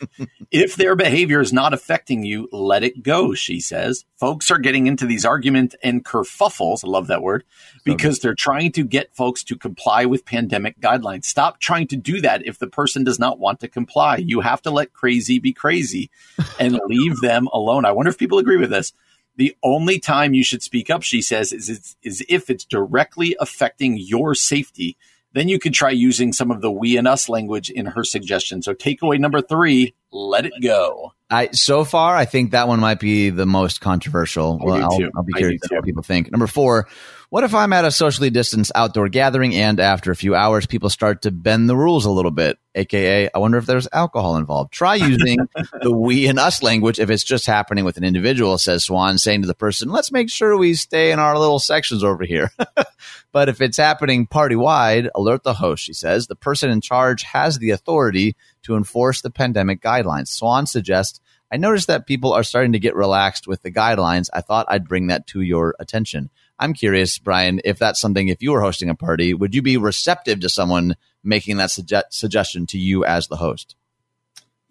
if 0.50 0.74
their 0.76 0.96
behavior 0.96 1.40
is 1.40 1.52
not 1.52 1.74
affecting 1.74 2.24
you, 2.24 2.48
let 2.50 2.82
it 2.82 3.02
go, 3.02 3.34
she 3.34 3.60
says. 3.60 4.06
Folks 4.16 4.50
are 4.50 4.58
getting 4.58 4.86
into 4.86 5.04
these 5.04 5.26
arguments 5.26 5.76
and 5.82 6.02
kerfuffles. 6.02 6.82
I 6.82 6.88
love 6.88 7.08
that 7.08 7.22
word 7.22 7.44
because 7.84 8.20
they're 8.20 8.34
trying 8.34 8.72
to 8.72 8.84
get 8.84 9.14
folks 9.14 9.44
to 9.44 9.56
comply 9.56 10.06
with 10.06 10.24
pandemic 10.24 10.80
guidelines. 10.80 11.26
Stop 11.26 11.60
trying 11.60 11.88
to 11.88 11.96
do 11.96 12.22
that 12.22 12.46
if 12.46 12.58
the 12.58 12.68
person 12.68 13.04
does 13.04 13.18
not 13.18 13.38
want 13.38 13.60
to 13.60 13.68
comply. 13.68 14.16
You 14.16 14.40
have 14.40 14.62
to 14.62 14.70
let 14.70 14.94
crazy 14.94 15.38
be 15.38 15.52
crazy 15.52 16.10
and 16.58 16.80
leave 16.86 17.20
them 17.20 17.48
alone. 17.52 17.84
I 17.84 17.92
wonder 17.92 18.08
if 18.08 18.18
people 18.18 18.38
agree 18.38 18.56
with 18.56 18.70
this. 18.70 18.94
The 19.36 19.56
only 19.62 19.98
time 19.98 20.34
you 20.34 20.44
should 20.44 20.62
speak 20.62 20.90
up, 20.90 21.02
she 21.02 21.22
says, 21.22 21.52
is, 21.52 21.96
is 22.02 22.24
if 22.28 22.50
it's 22.50 22.64
directly 22.64 23.36
affecting 23.40 23.96
your 23.96 24.34
safety. 24.34 24.96
Then 25.32 25.48
you 25.48 25.60
could 25.60 25.74
try 25.74 25.90
using 25.90 26.32
some 26.32 26.50
of 26.50 26.60
the 26.60 26.72
we 26.72 26.96
and 26.96 27.06
us 27.06 27.28
language 27.28 27.70
in 27.70 27.86
her 27.86 28.02
suggestion. 28.02 28.62
So 28.62 28.74
takeaway 28.74 29.18
number 29.18 29.40
three, 29.40 29.94
let 30.10 30.44
it 30.44 30.52
go. 30.60 31.12
I 31.30 31.50
so 31.52 31.84
far 31.84 32.16
I 32.16 32.24
think 32.24 32.50
that 32.50 32.66
one 32.66 32.80
might 32.80 32.98
be 32.98 33.30
the 33.30 33.46
most 33.46 33.80
controversial. 33.80 34.58
Oh, 34.60 34.66
well, 34.66 34.82
I'll, 34.82 35.10
I'll, 35.16 35.22
be 35.22 35.32
curious 35.32 35.62
what 35.70 35.84
people 35.84 36.02
think. 36.02 36.32
Number 36.32 36.48
four, 36.48 36.88
What 37.30 37.44
if 37.44 37.54
I'm 37.54 37.72
at 37.72 37.84
a 37.84 37.92
socially 37.92 38.30
distanced 38.30 38.72
outdoor 38.74 39.08
gathering 39.08 39.54
and 39.54 39.78
after 39.78 40.10
a 40.10 40.16
few 40.16 40.34
hours, 40.34 40.66
people 40.66 40.90
start 40.90 41.22
to 41.22 41.30
bend 41.30 41.68
the 41.68 41.76
rules 41.76 42.04
a 42.04 42.10
little 42.10 42.32
bit? 42.32 42.58
AKA, 42.74 43.30
I 43.32 43.38
wonder 43.38 43.56
if 43.56 43.66
there's 43.66 43.86
alcohol 43.92 44.36
involved. 44.36 44.72
Try 44.72 44.96
using 44.96 45.38
the 45.80 45.92
we 45.92 46.26
and 46.26 46.40
us 46.40 46.60
language 46.60 46.98
if 46.98 47.08
it's 47.08 47.22
just 47.22 47.46
happening 47.46 47.84
with 47.84 47.96
an 47.96 48.02
individual, 48.02 48.58
says 48.58 48.84
Swann, 48.84 49.16
saying 49.16 49.42
to 49.42 49.46
the 49.46 49.54
person, 49.54 49.90
let's 49.90 50.10
make 50.10 50.28
sure 50.28 50.56
we 50.56 50.74
stay 50.74 51.12
in 51.12 51.20
our 51.20 51.38
little 51.38 51.60
sections 51.60 52.02
over 52.02 52.24
here. 52.24 52.50
but 53.32 53.48
if 53.48 53.60
it's 53.60 53.76
happening 53.76 54.26
party 54.26 54.56
wide, 54.56 55.08
alert 55.14 55.44
the 55.44 55.54
host, 55.54 55.84
she 55.84 55.92
says. 55.92 56.26
The 56.26 56.34
person 56.34 56.68
in 56.68 56.80
charge 56.80 57.22
has 57.22 57.58
the 57.58 57.70
authority 57.70 58.34
to 58.64 58.74
enforce 58.74 59.20
the 59.20 59.30
pandemic 59.30 59.80
guidelines. 59.80 60.26
Swann 60.26 60.66
suggests, 60.66 61.20
I 61.52 61.58
noticed 61.58 61.86
that 61.86 62.08
people 62.08 62.32
are 62.32 62.42
starting 62.42 62.72
to 62.72 62.80
get 62.80 62.96
relaxed 62.96 63.46
with 63.46 63.62
the 63.62 63.70
guidelines. 63.70 64.30
I 64.34 64.40
thought 64.40 64.66
I'd 64.68 64.88
bring 64.88 65.06
that 65.06 65.28
to 65.28 65.42
your 65.42 65.76
attention. 65.78 66.30
I'm 66.60 66.74
curious, 66.74 67.18
Brian, 67.18 67.60
if 67.64 67.78
that's 67.78 68.00
something, 68.00 68.28
if 68.28 68.42
you 68.42 68.52
were 68.52 68.60
hosting 68.60 68.90
a 68.90 68.94
party, 68.94 69.32
would 69.32 69.54
you 69.54 69.62
be 69.62 69.78
receptive 69.78 70.40
to 70.40 70.50
someone 70.50 70.94
making 71.24 71.56
that 71.56 71.70
suge- 71.70 72.02
suggestion 72.10 72.66
to 72.66 72.78
you 72.78 73.02
as 73.04 73.28
the 73.28 73.36
host? 73.36 73.76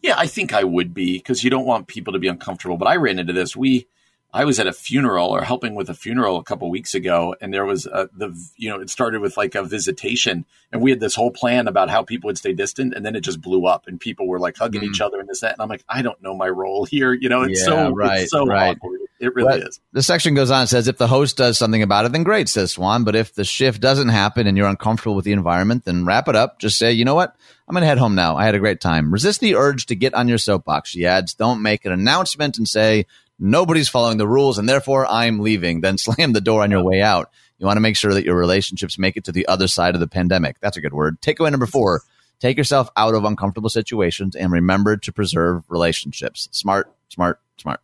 Yeah, 0.02 0.14
I 0.16 0.28
think 0.28 0.54
I 0.54 0.64
would 0.64 0.94
be 0.94 1.18
because 1.18 1.44
you 1.44 1.50
don't 1.50 1.66
want 1.66 1.88
people 1.88 2.14
to 2.14 2.20
be 2.20 2.28
uncomfortable. 2.28 2.78
But 2.78 2.88
I 2.88 2.96
ran 2.98 3.18
into 3.18 3.34
this. 3.34 3.56
We 3.56 3.88
I 4.32 4.46
was 4.46 4.60
at 4.60 4.68
a 4.68 4.74
funeral 4.74 5.30
or 5.30 5.42
helping 5.42 5.74
with 5.74 5.90
a 5.90 5.96
funeral 5.96 6.38
a 6.38 6.44
couple 6.44 6.70
weeks 6.70 6.94
ago, 6.94 7.36
and 7.42 7.52
there 7.54 7.66
was 7.66 7.88
a, 7.88 8.10
the 8.16 8.38
you 8.58 8.70
know 8.70 8.80
it 8.80 8.90
started 8.90 9.22
with 9.22 9.38
like 9.38 9.56
a 9.56 9.64
visitation, 9.64 10.46
and 10.72 10.82
we 10.82 10.92
had 10.92 11.00
this 11.00 11.16
whole 11.16 11.32
plan 11.32 11.68
about 11.68 11.90
how 11.90 12.04
people 12.04 12.28
would 12.28 12.38
stay 12.38 12.54
distant, 12.54 12.94
and 12.94 13.04
then 13.06 13.16
it 13.16 13.22
just 13.22 13.42
blew 13.42 13.66
up, 13.66 13.88
and 13.88 14.00
people 14.00 14.28
were 14.28 14.40
like 14.40 14.58
hugging 14.58 14.82
mm. 14.82 14.90
each 14.90 15.02
other 15.02 15.20
and 15.20 15.28
this 15.28 15.42
that, 15.42 15.54
and 15.54 15.62
I'm 15.62 15.70
like, 15.70 15.84
I 15.90 16.04
don't 16.04 16.22
know 16.22 16.36
my 16.36 16.50
role 16.50 16.86
here, 16.90 17.12
you 17.12 17.30
know, 17.30 17.42
it's 17.42 17.60
yeah, 17.62 17.66
so 17.66 17.90
right, 17.90 18.22
it's 18.22 18.32
so 18.32 18.46
right. 18.46 18.78
awkward. 18.78 19.00
It 19.20 19.36
really 19.36 19.60
but 19.60 19.68
is. 19.68 19.82
The 19.92 20.02
section 20.02 20.34
goes 20.34 20.50
on 20.50 20.62
and 20.62 20.70
says 20.70 20.88
if 20.88 20.98
the 20.98 21.08
host 21.08 21.36
does 21.36 21.58
something 21.58 21.84
about 21.84 22.06
it, 22.06 22.14
then 22.14 22.24
great, 22.24 22.48
says 22.48 22.72
Swann. 22.72 23.04
But 23.04 23.18
if 23.18 23.34
the 23.34 23.44
shift 23.44 23.82
doesn't 23.82 24.08
happen 24.08 24.48
and 24.48 24.58
you're 24.58 24.68
uncomfortable 24.68 25.16
with 25.16 25.26
the 25.26 25.34
environment, 25.34 25.84
then 25.84 26.06
wrap 26.06 26.30
it 26.30 26.38
up. 26.38 26.60
Just 26.60 26.78
say, 26.78 26.94
you 26.94 27.04
know 27.04 27.16
what? 27.16 27.36
I'm 27.68 27.74
going 27.74 27.82
to 27.82 27.88
head 27.88 27.98
home 27.98 28.16
now. 28.16 28.38
I 28.38 28.46
had 28.46 28.56
a 28.56 28.60
great 28.60 28.80
time. 28.80 29.12
Resist 29.12 29.42
the 29.42 29.56
urge 29.56 29.88
to 29.88 29.96
get 29.96 30.14
on 30.14 30.30
your 30.30 30.38
soapbox, 30.38 30.90
she 30.90 31.06
adds. 31.06 31.34
Don't 31.34 31.62
make 31.62 31.84
an 31.84 31.92
announcement 31.92 32.58
and 32.58 32.66
say, 32.66 33.06
nobody's 33.40 33.90
following 33.90 34.18
the 34.18 34.28
rules 34.28 34.58
and 34.58 34.68
therefore 34.68 35.06
I'm 35.06 35.40
leaving. 35.40 35.82
Then 35.82 35.98
slam 35.98 36.34
the 36.34 36.42
door 36.42 36.64
on 36.64 36.72
your 36.72 36.84
way 36.84 37.02
out. 37.02 37.32
You 37.58 37.66
want 37.66 37.78
to 37.78 37.82
make 37.82 37.98
sure 37.98 38.14
that 38.14 38.26
your 38.26 38.38
relationships 38.38 38.98
make 38.98 39.18
it 39.18 39.26
to 39.26 39.32
the 39.32 39.48
other 39.48 39.68
side 39.68 39.94
of 39.94 40.00
the 40.00 40.08
pandemic. 40.08 40.60
That's 40.60 40.78
a 40.78 40.82
good 40.82 40.94
word. 40.94 41.20
Takeaway 41.22 41.52
number 41.52 41.66
four 41.66 42.04
take 42.40 42.58
yourself 42.58 42.90
out 42.96 43.14
of 43.14 43.26
uncomfortable 43.26 43.70
situations 43.70 44.36
and 44.36 44.52
remember 44.52 44.98
to 44.98 45.12
preserve 45.12 45.64
relationships. 45.70 46.48
Smart, 46.52 46.92
smart, 47.10 47.40
smart. 47.58 47.82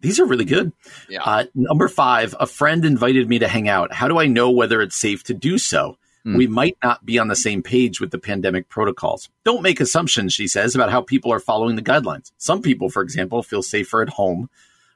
These 0.00 0.18
are 0.18 0.24
really 0.24 0.46
good. 0.46 0.72
Yeah. 1.08 1.22
Uh, 1.22 1.44
number 1.54 1.86
five, 1.86 2.34
a 2.40 2.46
friend 2.46 2.84
invited 2.84 3.28
me 3.28 3.40
to 3.40 3.48
hang 3.48 3.68
out. 3.68 3.92
How 3.92 4.08
do 4.08 4.18
I 4.18 4.26
know 4.26 4.50
whether 4.50 4.80
it's 4.80 4.96
safe 4.96 5.22
to 5.24 5.34
do 5.34 5.58
so? 5.58 5.98
Hmm. 6.24 6.36
We 6.36 6.46
might 6.46 6.76
not 6.82 7.04
be 7.04 7.18
on 7.18 7.28
the 7.28 7.36
same 7.36 7.62
page 7.62 8.00
with 8.00 8.10
the 8.10 8.18
pandemic 8.18 8.68
protocols. 8.68 9.28
Don't 9.44 9.62
make 9.62 9.80
assumptions, 9.80 10.32
she 10.32 10.48
says, 10.48 10.74
about 10.74 10.90
how 10.90 11.02
people 11.02 11.32
are 11.32 11.40
following 11.40 11.76
the 11.76 11.82
guidelines. 11.82 12.32
Some 12.38 12.62
people, 12.62 12.88
for 12.88 13.02
example, 13.02 13.42
feel 13.42 13.62
safer 13.62 14.02
at 14.02 14.10
home, 14.10 14.48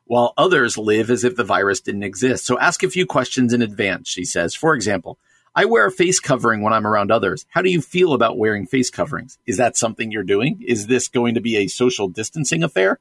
while 0.07 0.35
others 0.37 0.77
live 0.77 1.11
as 1.11 1.25
if 1.25 1.37
the 1.37 1.45
virus 1.45 1.81
didn't 1.81 2.03
exist. 2.03 2.45
So 2.45 2.59
ask 2.59 2.83
a 2.83 2.91
few 2.91 3.07
questions 3.07 3.53
in 3.53 3.63
advance, 3.63 4.09
she 4.09 4.25
says. 4.25 4.55
For 4.55 4.75
example, 4.75 5.19
I 5.55 5.67
wear 5.67 5.87
a 5.87 5.93
face 5.93 6.21
covering 6.21 6.63
when 6.63 6.73
I'm 6.73 6.87
around 6.87 7.11
others. 7.11 7.47
How 7.51 7.63
do 7.63 7.71
you 7.71 7.81
feel 7.81 8.13
about 8.13 8.37
wearing 8.37 8.67
face 8.67 8.91
coverings? 8.91 9.39
Is 9.47 9.57
that 9.57 9.77
something 9.77 10.11
you're 10.11 10.25
doing? 10.25 10.63
Is 10.67 10.89
this 10.89 11.09
going 11.09 11.35
to 11.35 11.41
be 11.41 11.57
a 11.57 11.69
social 11.69 12.09
distancing 12.09 12.65
affair? 12.65 12.99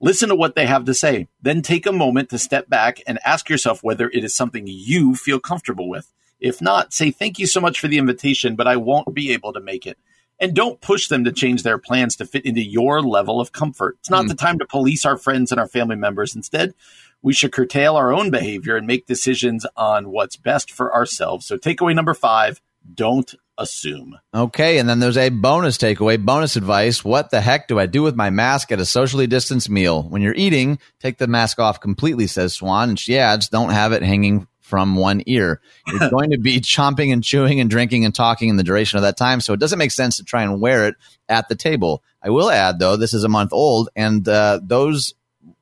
Listen 0.00 0.28
to 0.28 0.36
what 0.36 0.54
they 0.54 0.66
have 0.66 0.84
to 0.84 0.94
say. 0.94 1.26
Then 1.42 1.62
take 1.62 1.86
a 1.86 1.92
moment 1.92 2.28
to 2.30 2.38
step 2.38 2.68
back 2.68 3.00
and 3.06 3.18
ask 3.24 3.48
yourself 3.48 3.82
whether 3.82 4.08
it 4.10 4.22
is 4.22 4.34
something 4.34 4.66
you 4.66 5.14
feel 5.14 5.40
comfortable 5.40 5.88
with. 5.88 6.12
If 6.38 6.62
not, 6.62 6.92
say 6.92 7.10
thank 7.10 7.38
you 7.38 7.46
so 7.46 7.60
much 7.60 7.80
for 7.80 7.88
the 7.88 7.98
invitation, 7.98 8.54
but 8.54 8.68
I 8.68 8.76
won't 8.76 9.12
be 9.12 9.32
able 9.32 9.52
to 9.54 9.60
make 9.60 9.86
it. 9.86 9.98
And 10.40 10.54
don't 10.54 10.80
push 10.80 11.08
them 11.08 11.24
to 11.24 11.32
change 11.32 11.64
their 11.64 11.78
plans 11.78 12.14
to 12.16 12.24
fit 12.24 12.46
into 12.46 12.62
your 12.62 13.02
level 13.02 13.40
of 13.40 13.52
comfort. 13.52 13.96
It's 13.98 14.10
not 14.10 14.26
mm. 14.26 14.28
the 14.28 14.34
time 14.34 14.58
to 14.60 14.66
police 14.66 15.04
our 15.04 15.16
friends 15.16 15.50
and 15.50 15.60
our 15.60 15.66
family 15.66 15.96
members. 15.96 16.36
Instead, 16.36 16.74
we 17.22 17.32
should 17.32 17.52
curtail 17.52 17.96
our 17.96 18.12
own 18.12 18.30
behavior 18.30 18.76
and 18.76 18.86
make 18.86 19.06
decisions 19.06 19.66
on 19.76 20.10
what's 20.10 20.36
best 20.36 20.70
for 20.70 20.94
ourselves. 20.94 21.46
So, 21.46 21.56
takeaway 21.56 21.94
number 21.94 22.14
five 22.14 22.60
don't 22.94 23.34
assume. 23.58 24.16
Okay, 24.32 24.78
and 24.78 24.88
then 24.88 25.00
there's 25.00 25.16
a 25.16 25.30
bonus 25.30 25.76
takeaway, 25.76 26.24
bonus 26.24 26.56
advice. 26.56 27.04
What 27.04 27.30
the 27.30 27.40
heck 27.40 27.68
do 27.68 27.78
I 27.78 27.86
do 27.86 28.02
with 28.02 28.14
my 28.14 28.30
mask 28.30 28.72
at 28.72 28.80
a 28.80 28.86
socially 28.86 29.26
distanced 29.26 29.68
meal? 29.68 30.04
When 30.04 30.22
you're 30.22 30.34
eating, 30.34 30.78
take 31.00 31.18
the 31.18 31.26
mask 31.26 31.58
off 31.58 31.80
completely, 31.80 32.28
says 32.28 32.54
Swann. 32.54 32.90
And 32.90 32.98
she 32.98 33.18
adds, 33.18 33.48
don't 33.48 33.70
have 33.70 33.92
it 33.92 34.02
hanging 34.02 34.46
from 34.68 34.96
one 34.96 35.22
ear. 35.26 35.60
You're 35.86 36.10
going 36.10 36.30
to 36.30 36.38
be 36.38 36.60
chomping 36.60 37.12
and 37.12 37.24
chewing 37.24 37.58
and 37.58 37.70
drinking 37.70 38.04
and 38.04 38.14
talking 38.14 38.50
in 38.50 38.56
the 38.56 38.62
duration 38.62 38.98
of 38.98 39.02
that 39.02 39.16
time. 39.16 39.40
So 39.40 39.54
it 39.54 39.60
doesn't 39.60 39.78
make 39.78 39.90
sense 39.90 40.18
to 40.18 40.24
try 40.24 40.42
and 40.42 40.60
wear 40.60 40.86
it 40.86 40.94
at 41.28 41.48
the 41.48 41.54
table. 41.54 42.02
I 42.22 42.30
will 42.30 42.50
add, 42.50 42.78
though, 42.78 42.96
this 42.96 43.14
is 43.14 43.24
a 43.24 43.28
month 43.28 43.52
old, 43.52 43.88
and 43.96 44.28
uh, 44.28 44.60
those 44.62 45.14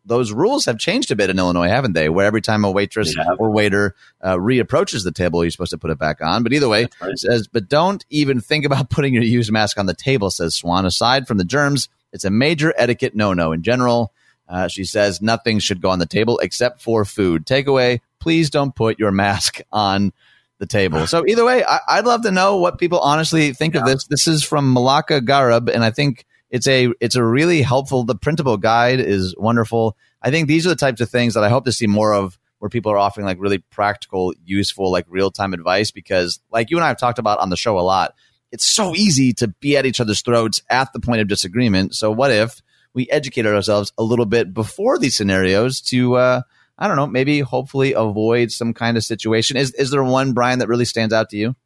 those 0.07 0.33
rules 0.33 0.67
have 0.67 0.79
changed 0.79 1.11
a 1.11 1.17
bit 1.17 1.31
in 1.31 1.39
Illinois, 1.39 1.69
haven't 1.69 1.93
they? 1.93 2.09
Where 2.09 2.27
every 2.27 2.41
time 2.41 2.65
a 2.65 2.71
waitress 2.71 3.13
or 3.39 3.51
waiter 3.51 3.97
uh, 4.23 4.37
reapproaches 4.37 5.03
the 5.03 5.11
table, 5.11 5.43
you're 5.43 5.51
supposed 5.51 5.73
to 5.73 5.79
put 5.79 5.91
it 5.91 5.99
back 5.99 6.23
on. 6.23 6.45
But 6.45 6.53
either 6.53 6.69
way, 6.69 6.87
right. 7.01 7.19
says, 7.19 7.49
but 7.49 7.69
don't 7.69 8.07
even 8.09 8.41
think 8.41 8.65
about 8.65 8.89
putting 8.91 9.13
your 9.13 9.25
used 9.25 9.51
mask 9.51 9.79
on 9.79 9.87
the 9.87 9.95
table, 9.95 10.31
says 10.31 10.55
Swann. 10.55 10.87
Aside 10.87 11.27
from 11.27 11.39
the 11.39 11.45
germs, 11.45 11.89
it's 12.13 12.25
a 12.25 12.31
major 12.31 12.73
etiquette 12.79 13.17
no 13.17 13.35
no. 13.35 13.51
In 13.51 13.63
general, 13.63 14.13
uh, 14.49 14.69
she 14.69 14.85
says 14.85 15.21
nothing 15.21 15.59
should 15.59 15.83
go 15.83 15.91
on 15.91 15.99
the 15.99 16.07
table 16.07 16.39
except 16.39 16.81
for 16.81 17.05
food. 17.05 17.45
Takeaway, 17.45 18.01
please 18.27 18.51
don't 18.51 18.75
put 18.75 18.99
your 18.99 19.13
mask 19.13 19.61
on 19.71 20.13
the 20.59 20.67
table. 20.67 21.07
So 21.07 21.25
either 21.29 21.45
way, 21.45 21.63
I, 21.63 22.01
would 22.01 22.07
love 22.07 22.23
to 22.23 22.33
know 22.33 22.57
what 22.57 22.77
people 22.77 22.99
honestly 22.99 23.53
think 23.53 23.75
yeah. 23.75 23.83
of 23.83 23.87
this. 23.87 24.05
This 24.09 24.27
is 24.27 24.43
from 24.43 24.75
Malaka 24.75 25.21
Gharib, 25.21 25.73
and 25.73 25.85
I 25.85 25.93
think 25.93 26.27
it's 26.51 26.67
a 26.67 26.89
it's 27.01 27.15
a 27.15 27.23
really 27.23 27.63
helpful. 27.63 28.03
The 28.03 28.17
printable 28.17 28.57
guide 28.57 28.99
is 28.99 29.37
wonderful. 29.39 29.97
I 30.21 30.33
think 30.33 30.49
these 30.49 30.67
are 30.67 30.71
the 30.71 30.75
types 30.75 31.01
of 31.01 31.09
things 31.09 31.35
that 31.35 31.45
I 31.45 31.49
hope 31.49 31.67
to 31.67 31.73
see 31.73 31.87
more 31.87 32.13
of, 32.13 32.37
where 32.59 32.69
people 32.69 32.91
are 32.91 32.99
offering 32.99 33.27
like 33.27 33.39
really 33.39 33.59
practical, 33.59 34.35
useful, 34.45 34.91
like 34.91 35.05
real 35.09 35.31
time 35.31 35.53
advice. 35.53 35.93
Because 35.93 36.41
like 36.51 36.71
you 36.71 36.79
and 36.79 36.85
I 36.85 36.89
have 36.89 36.99
talked 36.99 37.21
about 37.21 37.39
on 37.39 37.51
the 37.51 37.57
show 37.57 37.79
a 37.79 37.83
lot, 37.83 38.13
it's 38.51 38.67
so 38.67 38.97
easy 38.97 39.35
to 39.35 39.47
be 39.47 39.77
at 39.77 39.87
each 39.87 40.01
other's 40.01 40.23
throats 40.23 40.63
at 40.69 40.93
the 40.93 40.99
point 40.99 41.21
of 41.21 41.29
disagreement. 41.29 41.95
So 41.95 42.11
what 42.11 42.33
if 42.33 42.61
we 42.93 43.09
educated 43.09 43.55
ourselves 43.55 43.93
a 43.97 44.03
little 44.03 44.27
bit 44.27 44.53
before 44.53 44.99
these 44.99 45.15
scenarios 45.15 45.81
to 45.83 46.17
uh, 46.17 46.41
I 46.79 46.89
don't 46.89 46.97
know, 46.97 47.07
maybe 47.07 47.41
hopefully 47.41 47.95
avoid 47.95 48.51
some 48.51 48.75
kind 48.75 48.97
of 48.97 49.05
situation. 49.05 49.57
Is 49.57 49.73
is 49.73 49.91
there 49.91 50.05
one 50.05 50.33
Brian 50.33 50.59
that 50.59 50.69
really 50.69 50.85
stands 50.85 51.15
out 51.15 51.31
to 51.31 51.37
you? 51.37 51.57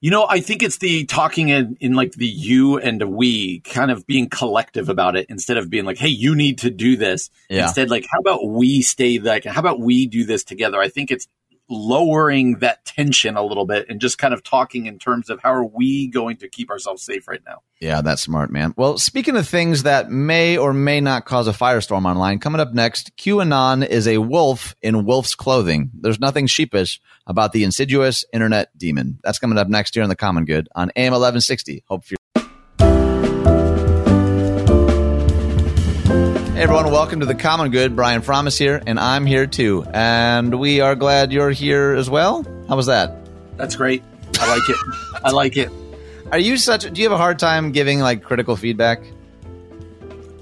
You 0.00 0.10
know, 0.10 0.26
I 0.28 0.40
think 0.40 0.62
it's 0.62 0.76
the 0.76 1.06
talking 1.06 1.48
in, 1.48 1.78
in 1.80 1.94
like 1.94 2.12
the 2.12 2.26
you 2.26 2.76
and 2.76 3.02
we, 3.02 3.60
kind 3.60 3.90
of 3.90 4.06
being 4.06 4.28
collective 4.28 4.90
about 4.90 5.16
it 5.16 5.24
instead 5.30 5.56
of 5.56 5.70
being 5.70 5.86
like, 5.86 5.96
hey, 5.96 6.08
you 6.08 6.34
need 6.34 6.58
to 6.58 6.68
do 6.68 6.98
this. 6.98 7.30
Yeah. 7.48 7.62
Instead, 7.62 7.88
like, 7.88 8.04
how 8.10 8.18
about 8.18 8.46
we 8.46 8.82
stay 8.82 9.18
like, 9.18 9.46
how 9.46 9.60
about 9.60 9.80
we 9.80 10.06
do 10.06 10.24
this 10.24 10.44
together? 10.44 10.78
I 10.78 10.88
think 10.88 11.10
it's 11.10 11.26
lowering 11.74 12.58
that 12.58 12.84
tension 12.84 13.36
a 13.36 13.42
little 13.42 13.66
bit 13.66 13.86
and 13.88 14.00
just 14.00 14.18
kind 14.18 14.32
of 14.32 14.42
talking 14.42 14.86
in 14.86 14.98
terms 14.98 15.28
of 15.28 15.40
how 15.40 15.52
are 15.52 15.64
we 15.64 16.06
going 16.06 16.36
to 16.38 16.48
keep 16.48 16.70
ourselves 16.70 17.02
safe 17.02 17.28
right 17.28 17.40
now. 17.46 17.62
Yeah, 17.80 18.00
that's 18.00 18.22
smart, 18.22 18.50
man. 18.50 18.72
Well, 18.76 18.98
speaking 18.98 19.36
of 19.36 19.46
things 19.48 19.82
that 19.82 20.10
may 20.10 20.56
or 20.56 20.72
may 20.72 21.00
not 21.00 21.26
cause 21.26 21.48
a 21.48 21.52
firestorm 21.52 22.06
online, 22.06 22.38
coming 22.38 22.60
up 22.60 22.72
next, 22.72 23.16
QAnon 23.16 23.86
is 23.86 24.08
a 24.08 24.18
wolf 24.18 24.74
in 24.80 25.04
wolf's 25.04 25.34
clothing. 25.34 25.90
There's 25.92 26.20
nothing 26.20 26.46
sheepish 26.46 27.00
about 27.26 27.52
the 27.52 27.64
insidious 27.64 28.24
internet 28.32 28.76
demon. 28.78 29.18
That's 29.22 29.38
coming 29.38 29.58
up 29.58 29.68
next 29.68 29.94
here 29.94 30.02
on 30.02 30.08
The 30.08 30.16
Common 30.16 30.44
Good 30.44 30.68
on 30.74 30.90
AM 30.96 31.12
1160. 31.12 31.84
Hope 31.88 32.10
you 32.10 32.16
Hey 36.54 36.62
everyone, 36.62 36.92
welcome 36.92 37.18
to 37.18 37.26
the 37.26 37.34
Common 37.34 37.72
Good. 37.72 37.96
Brian 37.96 38.22
Fromm 38.22 38.46
is 38.46 38.56
here, 38.56 38.80
and 38.86 38.96
I'm 39.00 39.26
here 39.26 39.44
too. 39.44 39.84
And 39.92 40.60
we 40.60 40.80
are 40.80 40.94
glad 40.94 41.32
you're 41.32 41.50
here 41.50 41.94
as 41.94 42.08
well. 42.08 42.46
How 42.68 42.76
was 42.76 42.86
that? 42.86 43.26
That's 43.56 43.74
great. 43.74 44.04
I 44.38 44.48
like 44.48 44.68
it. 44.68 44.76
I 45.24 45.30
like 45.32 45.56
it. 45.56 45.72
Are 46.30 46.38
you 46.38 46.56
such? 46.56 46.82
Do 46.82 47.02
you 47.02 47.08
have 47.08 47.12
a 47.12 47.20
hard 47.20 47.40
time 47.40 47.72
giving 47.72 47.98
like 47.98 48.22
critical 48.22 48.54
feedback? 48.54 49.02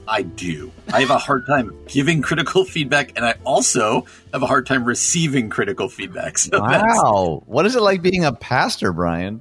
I 0.06 0.20
do. 0.20 0.70
I 0.92 1.00
have 1.00 1.08
a 1.08 1.16
hard 1.16 1.46
time 1.46 1.74
giving 1.86 2.20
critical 2.20 2.66
feedback, 2.66 3.16
and 3.16 3.24
I 3.24 3.36
also 3.44 4.04
have 4.34 4.42
a 4.42 4.46
hard 4.46 4.66
time 4.66 4.84
receiving 4.84 5.48
critical 5.48 5.88
feedback. 5.88 6.36
So 6.36 6.60
wow, 6.60 7.42
what 7.46 7.64
is 7.64 7.74
it 7.74 7.80
like 7.80 8.02
being 8.02 8.26
a 8.26 8.34
pastor, 8.34 8.92
Brian? 8.92 9.40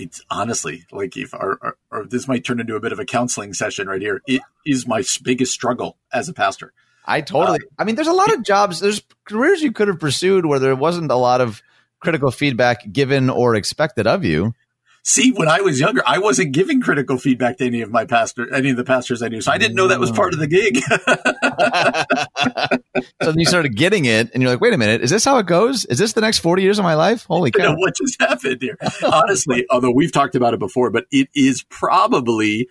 It's 0.00 0.22
honestly 0.30 0.86
like 0.90 1.16
if 1.16 1.34
our, 1.34 1.58
our, 1.60 1.76
our, 1.90 2.04
this 2.04 2.26
might 2.26 2.44
turn 2.44 2.60
into 2.60 2.76
a 2.76 2.80
bit 2.80 2.92
of 2.92 2.98
a 2.98 3.04
counseling 3.04 3.52
session 3.52 3.86
right 3.88 4.00
here. 4.00 4.22
It 4.26 4.42
is 4.64 4.86
my 4.86 5.02
biggest 5.22 5.52
struggle 5.52 5.98
as 6.12 6.28
a 6.28 6.32
pastor. 6.32 6.72
I 7.04 7.20
totally. 7.20 7.58
Uh, 7.58 7.74
I 7.78 7.84
mean, 7.84 7.94
there's 7.94 8.08
a 8.08 8.12
lot 8.12 8.32
of 8.32 8.42
jobs. 8.42 8.80
There's 8.80 9.02
careers 9.24 9.62
you 9.62 9.72
could 9.72 9.88
have 9.88 10.00
pursued 10.00 10.46
where 10.46 10.58
there 10.58 10.76
wasn't 10.76 11.10
a 11.10 11.16
lot 11.16 11.40
of 11.40 11.62
critical 12.00 12.30
feedback 12.30 12.90
given 12.90 13.28
or 13.30 13.54
expected 13.54 14.06
of 14.06 14.24
you. 14.24 14.54
See, 15.02 15.32
when 15.32 15.48
I 15.48 15.62
was 15.62 15.80
younger, 15.80 16.02
I 16.06 16.18
wasn't 16.18 16.52
giving 16.52 16.82
critical 16.82 17.16
feedback 17.16 17.56
to 17.58 17.64
any 17.64 17.80
of 17.80 17.90
my 17.90 18.04
pastor, 18.04 18.52
any 18.52 18.70
of 18.70 18.76
the 18.76 18.84
pastors 18.84 19.22
I 19.22 19.28
knew. 19.28 19.40
So 19.40 19.50
I 19.50 19.56
didn't 19.56 19.74
know 19.74 19.88
that 19.88 19.98
was 19.98 20.10
part 20.10 20.34
of 20.34 20.40
the 20.40 20.46
gig. 20.46 20.76
so 23.22 23.32
then 23.32 23.38
you 23.38 23.46
started 23.46 23.76
getting 23.76 24.04
it, 24.04 24.30
and 24.34 24.42
you're 24.42 24.52
like, 24.52 24.60
"Wait 24.60 24.74
a 24.74 24.78
minute, 24.78 25.00
is 25.00 25.10
this 25.10 25.24
how 25.24 25.38
it 25.38 25.46
goes? 25.46 25.86
Is 25.86 25.98
this 25.98 26.12
the 26.12 26.20
next 26.20 26.40
40 26.40 26.62
years 26.62 26.78
of 26.78 26.84
my 26.84 26.94
life? 26.94 27.24
Holy 27.24 27.50
cow! 27.50 27.74
what 27.76 27.96
just 27.96 28.20
happened 28.20 28.60
here?" 28.60 28.76
Honestly, 29.10 29.64
although 29.70 29.90
we've 29.90 30.12
talked 30.12 30.34
about 30.34 30.52
it 30.52 30.60
before, 30.60 30.90
but 30.90 31.06
it 31.10 31.28
is 31.34 31.64
probably 31.70 32.68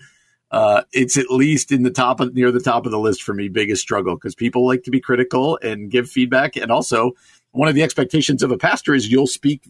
uh, 0.52 0.84
it's 0.92 1.18
at 1.18 1.32
least 1.32 1.72
in 1.72 1.84
the 1.84 1.92
top 1.92 2.20
of 2.20 2.36
near 2.36 2.52
the 2.52 2.60
top 2.60 2.86
of 2.86 2.92
the 2.92 3.00
list 3.00 3.24
for 3.24 3.34
me. 3.34 3.50
Biggest 3.50 3.82
struggle 3.82 4.16
because 4.16 4.36
people 4.36 4.68
like 4.68 4.84
to 4.84 4.92
be 4.92 5.00
critical 5.00 5.58
and 5.64 5.90
give 5.90 6.10
feedback, 6.10 6.56
and 6.56 6.72
also 6.72 7.14
one 7.52 7.68
of 7.68 7.76
the 7.76 7.84
expectations 7.84 8.44
of 8.44 8.52
a 8.52 8.58
pastor 8.58 8.94
is 8.94 9.12
you'll 9.12 9.28
speak 9.28 9.64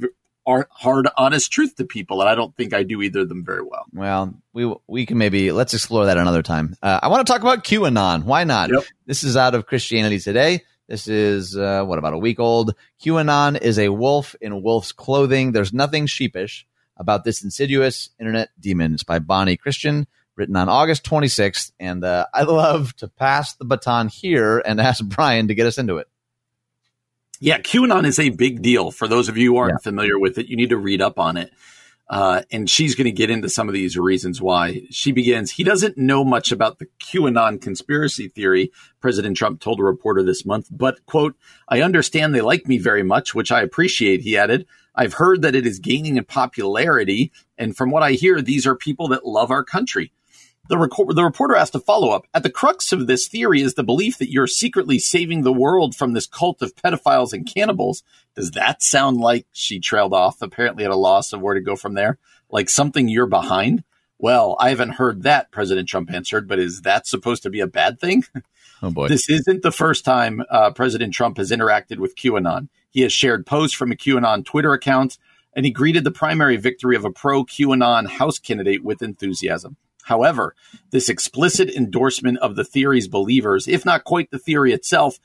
hard, 0.71 1.07
honest 1.17 1.51
truth 1.51 1.75
to 1.75 1.85
people, 1.85 2.21
and 2.21 2.29
I 2.29 2.35
don't 2.35 2.55
think 2.55 2.73
I 2.73 2.83
do 2.83 3.01
either 3.01 3.21
of 3.21 3.29
them 3.29 3.43
very 3.45 3.63
well. 3.63 3.85
Well, 3.93 4.33
we 4.53 4.73
we 4.87 5.05
can 5.05 5.17
maybe 5.17 5.51
let's 5.51 5.73
explore 5.73 6.05
that 6.05 6.17
another 6.17 6.43
time. 6.43 6.75
Uh, 6.81 6.99
I 7.01 7.07
want 7.07 7.25
to 7.25 7.31
talk 7.31 7.41
about 7.41 7.63
QAnon. 7.63 8.23
Why 8.23 8.43
not? 8.43 8.71
Yep. 8.71 8.83
This 9.05 9.23
is 9.23 9.37
out 9.37 9.55
of 9.55 9.65
Christianity 9.65 10.19
Today. 10.19 10.63
This 10.87 11.07
is 11.07 11.55
uh, 11.55 11.83
what 11.83 11.99
about 11.99 12.13
a 12.13 12.17
week 12.17 12.39
old. 12.39 12.73
QAnon 13.03 13.61
is 13.61 13.77
a 13.77 13.89
wolf 13.89 14.35
in 14.41 14.63
wolf's 14.63 14.91
clothing. 14.91 15.51
There's 15.51 15.71
nothing 15.71 16.07
sheepish 16.07 16.65
about 16.97 17.23
this 17.23 17.43
insidious 17.43 18.09
internet 18.19 18.49
demon. 18.59 18.95
It's 18.95 19.03
by 19.03 19.19
Bonnie 19.19 19.55
Kristian, 19.55 20.05
written 20.35 20.55
on 20.55 20.67
August 20.67 21.03
26th. 21.05 21.71
And 21.79 22.03
uh, 22.03 22.25
I 22.33 22.41
love 22.43 22.95
to 22.97 23.07
pass 23.07 23.53
the 23.53 23.65
baton 23.65 24.07
here 24.09 24.59
and 24.59 24.81
ask 24.81 25.03
Brian 25.05 25.47
to 25.47 25.55
get 25.55 25.67
us 25.67 25.77
into 25.77 25.97
it. 25.97 26.07
Yeah, 27.39 27.59
QAnon 27.59 28.05
is 28.05 28.19
a 28.19 28.29
big 28.29 28.61
deal. 28.61 28.91
For 28.91 29.07
those 29.07 29.29
of 29.29 29.37
you 29.37 29.53
who 29.53 29.57
aren't 29.57 29.79
yeah. 29.79 29.83
familiar 29.83 30.19
with 30.19 30.37
it, 30.37 30.47
you 30.47 30.57
need 30.57 30.69
to 30.69 30.77
read 30.77 31.01
up 31.01 31.17
on 31.19 31.37
it. 31.37 31.51
Uh, 32.09 32.41
and 32.51 32.67
she's 32.67 32.95
going 32.95 33.05
to 33.05 33.11
get 33.11 33.29
into 33.29 33.47
some 33.47 33.67
of 33.67 33.73
these 33.73 33.95
reasons 33.95 34.41
why. 34.41 34.81
She 34.89 35.11
begins, 35.11 35.51
he 35.51 35.63
doesn't 35.63 35.95
know 35.95 36.25
much 36.25 36.51
about 36.51 36.79
the 36.79 36.87
QAnon 36.99 37.61
conspiracy 37.61 38.27
theory, 38.27 38.71
President 38.99 39.37
Trump 39.37 39.61
told 39.61 39.79
a 39.79 39.83
reporter 39.83 40.23
this 40.23 40.43
month, 40.43 40.67
but, 40.71 41.05
quote, 41.05 41.35
I 41.67 41.81
understand 41.81 42.33
they 42.33 42.41
like 42.41 42.67
me 42.67 42.79
very 42.79 43.03
much, 43.03 43.35
which 43.35 43.51
I 43.51 43.61
appreciate, 43.61 44.21
he 44.21 44.37
added. 44.37 44.65
I've 44.95 45.13
heard 45.13 45.43
that 45.43 45.55
it 45.55 45.67
is 45.67 45.79
gaining 45.79 46.17
in 46.17 46.25
popularity. 46.25 47.31
And 47.59 47.77
from 47.77 47.91
what 47.91 48.03
I 48.03 48.13
hear, 48.13 48.41
these 48.41 48.65
are 48.65 48.75
people 48.75 49.07
that 49.09 49.25
love 49.25 49.51
our 49.51 49.63
country. 49.63 50.11
The, 50.69 50.77
the 51.15 51.23
reporter 51.23 51.55
asked 51.55 51.75
a 51.75 51.79
follow 51.79 52.11
up. 52.11 52.27
At 52.33 52.43
the 52.43 52.51
crux 52.51 52.93
of 52.93 53.07
this 53.07 53.27
theory 53.27 53.61
is 53.61 53.73
the 53.73 53.83
belief 53.83 54.19
that 54.19 54.31
you're 54.31 54.47
secretly 54.47 54.99
saving 54.99 55.41
the 55.41 55.51
world 55.51 55.95
from 55.95 56.13
this 56.13 56.27
cult 56.27 56.61
of 56.61 56.75
pedophiles 56.75 57.33
and 57.33 57.51
cannibals. 57.51 58.03
Does 58.35 58.51
that 58.51 58.83
sound 58.83 59.17
like 59.17 59.47
she 59.51 59.79
trailed 59.79 60.13
off, 60.13 60.41
apparently 60.41 60.85
at 60.85 60.91
a 60.91 60.95
loss 60.95 61.33
of 61.33 61.41
where 61.41 61.55
to 61.55 61.61
go 61.61 61.75
from 61.75 61.95
there? 61.95 62.19
Like 62.49 62.69
something 62.69 63.09
you're 63.09 63.25
behind? 63.25 63.83
Well, 64.19 64.57
I 64.59 64.69
haven't 64.69 64.91
heard 64.91 65.23
that, 65.23 65.49
President 65.49 65.89
Trump 65.89 66.11
answered, 66.11 66.47
but 66.47 66.59
is 66.59 66.81
that 66.81 67.07
supposed 67.07 67.43
to 67.43 67.49
be 67.49 67.61
a 67.61 67.67
bad 67.67 67.99
thing? 67.99 68.23
Oh 68.81 68.91
boy. 68.91 69.09
This 69.09 69.29
isn't 69.29 69.61
the 69.61 69.73
first 69.73 70.05
time 70.05 70.41
uh, 70.49 70.71
President 70.71 71.13
Trump 71.13 71.35
has 71.35 71.51
interacted 71.51 71.97
with 71.97 72.15
QAnon. 72.15 72.69
He 72.89 73.01
has 73.01 73.11
shared 73.11 73.45
posts 73.45 73.75
from 73.75 73.91
a 73.91 73.95
QAnon 73.95 74.45
Twitter 74.45 74.71
account, 74.71 75.17
and 75.53 75.65
he 75.65 75.71
greeted 75.71 76.03
the 76.03 76.11
primary 76.11 76.57
victory 76.57 76.95
of 76.95 77.05
a 77.05 77.11
pro 77.11 77.43
QAnon 77.43 78.07
House 78.07 78.39
candidate 78.39 78.83
with 78.83 79.01
enthusiasm. 79.01 79.77
However, 80.03 80.55
this 80.91 81.09
explicit 81.09 81.69
endorsement 81.69 82.39
of 82.39 82.55
the 82.55 82.63
theory's 82.63 83.07
believers, 83.07 83.67
if 83.67 83.85
not 83.85 84.03
quite 84.03 84.31
the 84.31 84.39
theory 84.39 84.73
itself, 84.73 85.19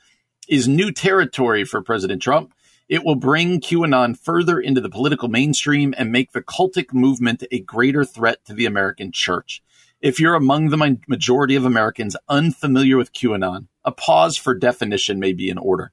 is 0.47 0.67
new 0.67 0.91
territory 0.91 1.63
for 1.63 1.81
President 1.81 2.21
Trump. 2.21 2.53
It 2.87 3.03
will 3.03 3.15
bring 3.15 3.61
QAnon 3.61 4.15
further 4.15 4.59
into 4.59 4.81
the 4.81 4.89
political 4.89 5.27
mainstream 5.27 5.95
and 5.97 6.11
make 6.11 6.33
the 6.33 6.41
cultic 6.43 6.93
movement 6.93 7.43
a 7.51 7.61
greater 7.61 8.05
threat 8.05 8.45
to 8.45 8.53
the 8.53 8.67
American 8.67 9.11
church. 9.11 9.63
If 10.01 10.19
you're 10.19 10.35
among 10.35 10.69
the 10.69 10.99
majority 11.07 11.55
of 11.55 11.65
Americans 11.65 12.15
unfamiliar 12.29 12.97
with 12.97 13.11
QAnon, 13.11 13.67
a 13.83 13.91
pause 13.91 14.37
for 14.37 14.53
definition 14.53 15.19
may 15.19 15.33
be 15.33 15.49
in 15.49 15.57
order. 15.57 15.91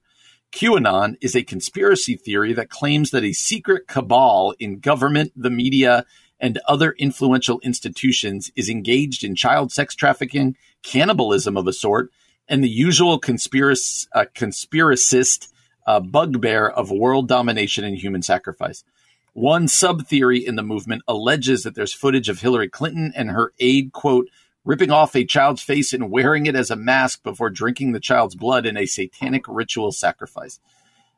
QAnon 0.53 1.17
is 1.21 1.35
a 1.35 1.43
conspiracy 1.43 2.17
theory 2.17 2.53
that 2.53 2.69
claims 2.69 3.11
that 3.11 3.25
a 3.25 3.33
secret 3.33 3.89
cabal 3.89 4.55
in 4.59 4.81
government, 4.81 5.33
the 5.35 5.51
media, 5.51 6.05
and 6.39 6.59
other 6.69 6.93
influential 6.93 7.59
institutions 7.61 8.51
is 8.55 8.69
engaged 8.69 9.25
in 9.25 9.35
child 9.35 9.73
sex 9.73 9.95
trafficking, 9.95 10.57
cannibalism 10.83 11.57
of 11.57 11.67
a 11.67 11.73
sort, 11.73 12.11
and 12.49 12.63
the 12.63 12.69
usual 12.69 13.19
conspirac- 13.19 14.07
uh, 14.13 14.27
conspiracist 14.35 15.49
uh, 15.87 16.01
bugbear 16.01 16.69
of 16.69 16.91
world 16.91 17.29
domination 17.29 17.85
and 17.85 17.97
human 17.97 18.23
sacrifice. 18.23 18.85
One 19.33 19.69
sub 19.69 20.07
theory 20.07 20.45
in 20.45 20.57
the 20.57 20.63
movement 20.63 21.03
alleges 21.09 21.63
that 21.63 21.75
there's 21.75 21.95
footage 21.95 22.29
of 22.29 22.41
Hillary 22.41 22.69
Clinton 22.69 23.13
and 23.17 23.31
her 23.31 23.53
aide, 23.59 23.93
quote, 23.93 24.29
ripping 24.65 24.91
off 24.91 25.17
a 25.17 25.25
child's 25.25 25.63
face 25.63 25.93
and 25.93 26.11
wearing 26.11 26.47
it 26.47 26.55
as 26.55 26.71
a 26.71 26.77
mask 26.77 27.23
before 27.23 27.51
drinking 27.51 27.93
the 27.93 28.01
child's 28.01 28.35
blood 28.35 28.67
in 28.67 28.77
a 28.77 28.87
satanic 28.87 29.45
ritual 29.49 29.93
sacrifice. 29.93 30.61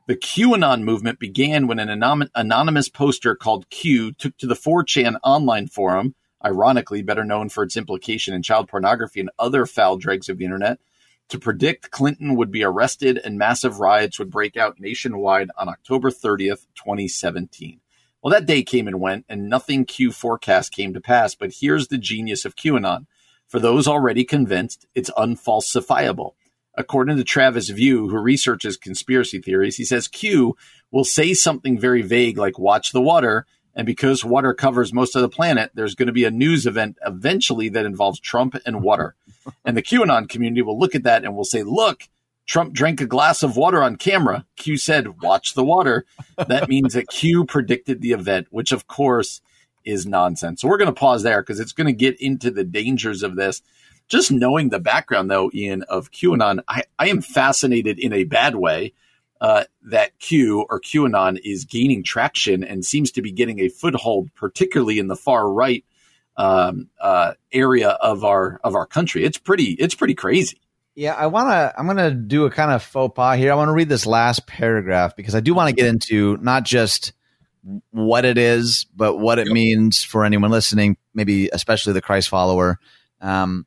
The 0.06 0.16
QAnon 0.16 0.82
movement 0.82 1.18
began 1.18 1.66
when 1.66 1.78
an 1.78 1.88
anonymous 2.34 2.88
poster 2.88 3.34
called 3.34 3.70
Q 3.70 4.12
took 4.12 4.36
to 4.38 4.46
the 4.46 4.54
4chan 4.54 5.16
online 5.22 5.66
forum, 5.66 6.14
ironically 6.44 7.02
better 7.02 7.24
known 7.24 7.48
for 7.48 7.64
its 7.64 7.76
implication 7.76 8.34
in 8.34 8.42
child 8.42 8.68
pornography 8.68 9.20
and 9.20 9.30
other 9.38 9.64
foul 9.64 9.96
dregs 9.96 10.28
of 10.28 10.36
the 10.36 10.44
internet, 10.44 10.78
to 11.30 11.38
predict 11.38 11.90
Clinton 11.90 12.36
would 12.36 12.50
be 12.50 12.62
arrested 12.62 13.18
and 13.24 13.38
massive 13.38 13.80
riots 13.80 14.18
would 14.18 14.30
break 14.30 14.58
out 14.58 14.78
nationwide 14.78 15.50
on 15.56 15.70
October 15.70 16.10
30th, 16.10 16.66
2017. 16.74 17.80
Well, 18.22 18.32
that 18.32 18.46
day 18.46 18.62
came 18.62 18.86
and 18.86 19.00
went, 19.00 19.24
and 19.28 19.48
nothing 19.48 19.86
Q 19.86 20.12
forecast 20.12 20.72
came 20.72 20.92
to 20.92 21.00
pass. 21.00 21.34
But 21.34 21.54
here's 21.60 21.88
the 21.88 21.98
genius 21.98 22.44
of 22.44 22.56
QAnon. 22.56 23.06
For 23.54 23.60
those 23.60 23.86
already 23.86 24.24
convinced, 24.24 24.84
it's 24.96 25.12
unfalsifiable. 25.16 26.32
According 26.76 27.18
to 27.18 27.22
Travis 27.22 27.68
View, 27.68 28.08
who 28.08 28.18
researches 28.18 28.76
conspiracy 28.76 29.40
theories, 29.40 29.76
he 29.76 29.84
says 29.84 30.08
Q 30.08 30.56
will 30.90 31.04
say 31.04 31.34
something 31.34 31.78
very 31.78 32.02
vague 32.02 32.36
like 32.36 32.58
watch 32.58 32.90
the 32.90 33.00
water. 33.00 33.46
And 33.72 33.86
because 33.86 34.24
water 34.24 34.54
covers 34.54 34.92
most 34.92 35.14
of 35.14 35.22
the 35.22 35.28
planet, 35.28 35.70
there's 35.72 35.94
going 35.94 36.08
to 36.08 36.12
be 36.12 36.24
a 36.24 36.32
news 36.32 36.66
event 36.66 36.98
eventually 37.06 37.68
that 37.68 37.86
involves 37.86 38.18
Trump 38.18 38.56
and 38.66 38.82
water. 38.82 39.14
And 39.64 39.76
the 39.76 39.82
QAnon 39.82 40.28
community 40.28 40.62
will 40.62 40.76
look 40.76 40.96
at 40.96 41.04
that 41.04 41.22
and 41.22 41.36
will 41.36 41.44
say, 41.44 41.62
look, 41.62 42.08
Trump 42.46 42.74
drank 42.74 43.00
a 43.00 43.06
glass 43.06 43.44
of 43.44 43.56
water 43.56 43.84
on 43.84 43.94
camera. 43.94 44.46
Q 44.56 44.76
said, 44.78 45.20
watch 45.22 45.54
the 45.54 45.62
water. 45.62 46.06
That 46.48 46.68
means 46.68 46.94
that 46.94 47.06
Q 47.06 47.44
predicted 47.44 48.00
the 48.00 48.14
event, 48.14 48.48
which 48.50 48.72
of 48.72 48.88
course 48.88 49.40
is 49.84 50.06
nonsense. 50.06 50.60
So 50.60 50.68
we're 50.68 50.78
going 50.78 50.92
to 50.92 50.98
pause 50.98 51.22
there 51.22 51.42
because 51.42 51.60
it's 51.60 51.72
going 51.72 51.86
to 51.86 51.92
get 51.92 52.20
into 52.20 52.50
the 52.50 52.64
dangers 52.64 53.22
of 53.22 53.36
this 53.36 53.62
just 54.08 54.30
knowing 54.30 54.68
the 54.68 54.78
background, 54.78 55.30
though, 55.30 55.50
Ian, 55.54 55.82
of 55.82 56.10
QAnon, 56.10 56.60
I, 56.68 56.84
I 56.98 57.08
am 57.08 57.22
fascinated 57.22 57.98
in 57.98 58.12
a 58.12 58.24
bad 58.24 58.54
way 58.54 58.92
uh, 59.40 59.64
that 59.82 60.18
Q 60.18 60.66
or 60.68 60.80
QAnon 60.80 61.38
is 61.42 61.64
gaining 61.64 62.02
traction 62.02 62.64
and 62.64 62.84
seems 62.84 63.10
to 63.12 63.22
be 63.22 63.32
getting 63.32 63.60
a 63.60 63.68
foothold, 63.68 64.30
particularly 64.34 64.98
in 64.98 65.08
the 65.08 65.16
far 65.16 65.50
right 65.50 65.84
um, 66.36 66.88
uh, 67.00 67.34
area 67.52 67.90
of 67.90 68.24
our 68.24 68.60
of 68.64 68.74
our 68.74 68.86
country. 68.86 69.24
It's 69.24 69.38
pretty 69.38 69.72
it's 69.72 69.94
pretty 69.94 70.14
crazy. 70.14 70.60
Yeah, 70.94 71.14
I 71.14 71.26
want 71.26 71.48
to. 71.48 71.74
I'm 71.76 71.86
going 71.86 71.96
to 71.96 72.12
do 72.12 72.44
a 72.44 72.50
kind 72.50 72.70
of 72.70 72.82
faux 72.82 73.14
pas 73.14 73.36
here. 73.36 73.50
I 73.50 73.56
want 73.56 73.68
to 73.68 73.72
read 73.72 73.88
this 73.88 74.06
last 74.06 74.46
paragraph 74.46 75.16
because 75.16 75.34
I 75.34 75.40
do 75.40 75.52
want 75.54 75.68
to 75.68 75.74
get 75.74 75.86
into 75.86 76.36
not 76.36 76.64
just 76.64 77.12
what 77.90 78.24
it 78.24 78.38
is, 78.38 78.86
but 78.94 79.18
what 79.18 79.38
it 79.38 79.46
yep. 79.46 79.54
means 79.54 80.02
for 80.02 80.24
anyone 80.24 80.50
listening, 80.50 80.96
maybe 81.14 81.48
especially 81.52 81.92
the 81.92 82.02
Christ 82.02 82.28
follower. 82.28 82.78
Um, 83.20 83.66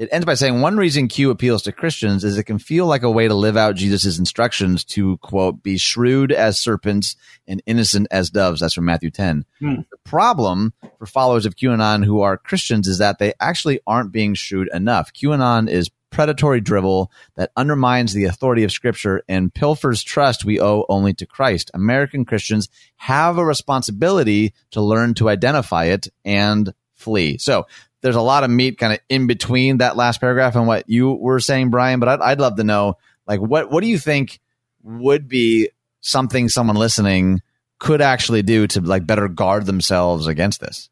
it 0.00 0.08
ends 0.10 0.24
by 0.24 0.32
saying 0.32 0.62
one 0.62 0.78
reason 0.78 1.08
Q 1.08 1.30
appeals 1.30 1.60
to 1.62 1.72
Christians 1.72 2.24
is 2.24 2.38
it 2.38 2.44
can 2.44 2.58
feel 2.58 2.86
like 2.86 3.02
a 3.02 3.10
way 3.10 3.28
to 3.28 3.34
live 3.34 3.58
out 3.58 3.74
Jesus' 3.74 4.18
instructions 4.18 4.82
to 4.84 5.18
quote, 5.18 5.62
be 5.62 5.76
shrewd 5.76 6.32
as 6.32 6.58
serpents 6.58 7.16
and 7.46 7.62
innocent 7.66 8.08
as 8.10 8.30
doves. 8.30 8.62
That's 8.62 8.72
from 8.72 8.86
Matthew 8.86 9.10
10. 9.10 9.44
Hmm. 9.58 9.74
The 9.90 9.98
problem 10.04 10.72
for 10.98 11.04
followers 11.04 11.44
of 11.44 11.54
QAnon 11.54 12.02
who 12.02 12.22
are 12.22 12.38
Christians 12.38 12.88
is 12.88 12.96
that 12.96 13.18
they 13.18 13.34
actually 13.40 13.80
aren't 13.86 14.10
being 14.10 14.32
shrewd 14.32 14.70
enough. 14.72 15.12
QAnon 15.12 15.68
is 15.68 15.90
predatory 16.10 16.60
drivel 16.60 17.10
that 17.36 17.52
undermines 17.56 18.12
the 18.12 18.24
authority 18.24 18.64
of 18.64 18.72
scripture 18.72 19.22
and 19.28 19.54
pilfers 19.54 20.02
trust 20.02 20.44
we 20.44 20.60
owe 20.60 20.84
only 20.88 21.14
to 21.14 21.26
Christ. 21.26 21.70
American 21.74 22.24
Christians 22.24 22.68
have 22.96 23.38
a 23.38 23.44
responsibility 23.44 24.52
to 24.72 24.80
learn 24.80 25.14
to 25.14 25.28
identify 25.28 25.86
it 25.86 26.08
and 26.24 26.74
flee. 26.94 27.38
So 27.38 27.66
there's 28.02 28.16
a 28.16 28.20
lot 28.20 28.44
of 28.44 28.50
meat 28.50 28.78
kind 28.78 28.92
of 28.92 29.00
in 29.08 29.26
between 29.26 29.78
that 29.78 29.96
last 29.96 30.20
paragraph 30.20 30.56
and 30.56 30.66
what 30.66 30.88
you 30.88 31.12
were 31.12 31.40
saying, 31.40 31.70
Brian. 31.70 32.00
But 32.00 32.08
I'd, 32.08 32.20
I'd 32.20 32.40
love 32.40 32.56
to 32.56 32.64
know, 32.64 32.94
like, 33.26 33.40
what 33.40 33.70
what 33.70 33.82
do 33.82 33.88
you 33.88 33.98
think 33.98 34.40
would 34.82 35.28
be 35.28 35.70
something 36.00 36.48
someone 36.48 36.76
listening 36.76 37.40
could 37.78 38.02
actually 38.02 38.42
do 38.42 38.66
to 38.66 38.80
like 38.80 39.06
better 39.06 39.28
guard 39.28 39.66
themselves 39.66 40.26
against 40.26 40.60
this? 40.60 40.89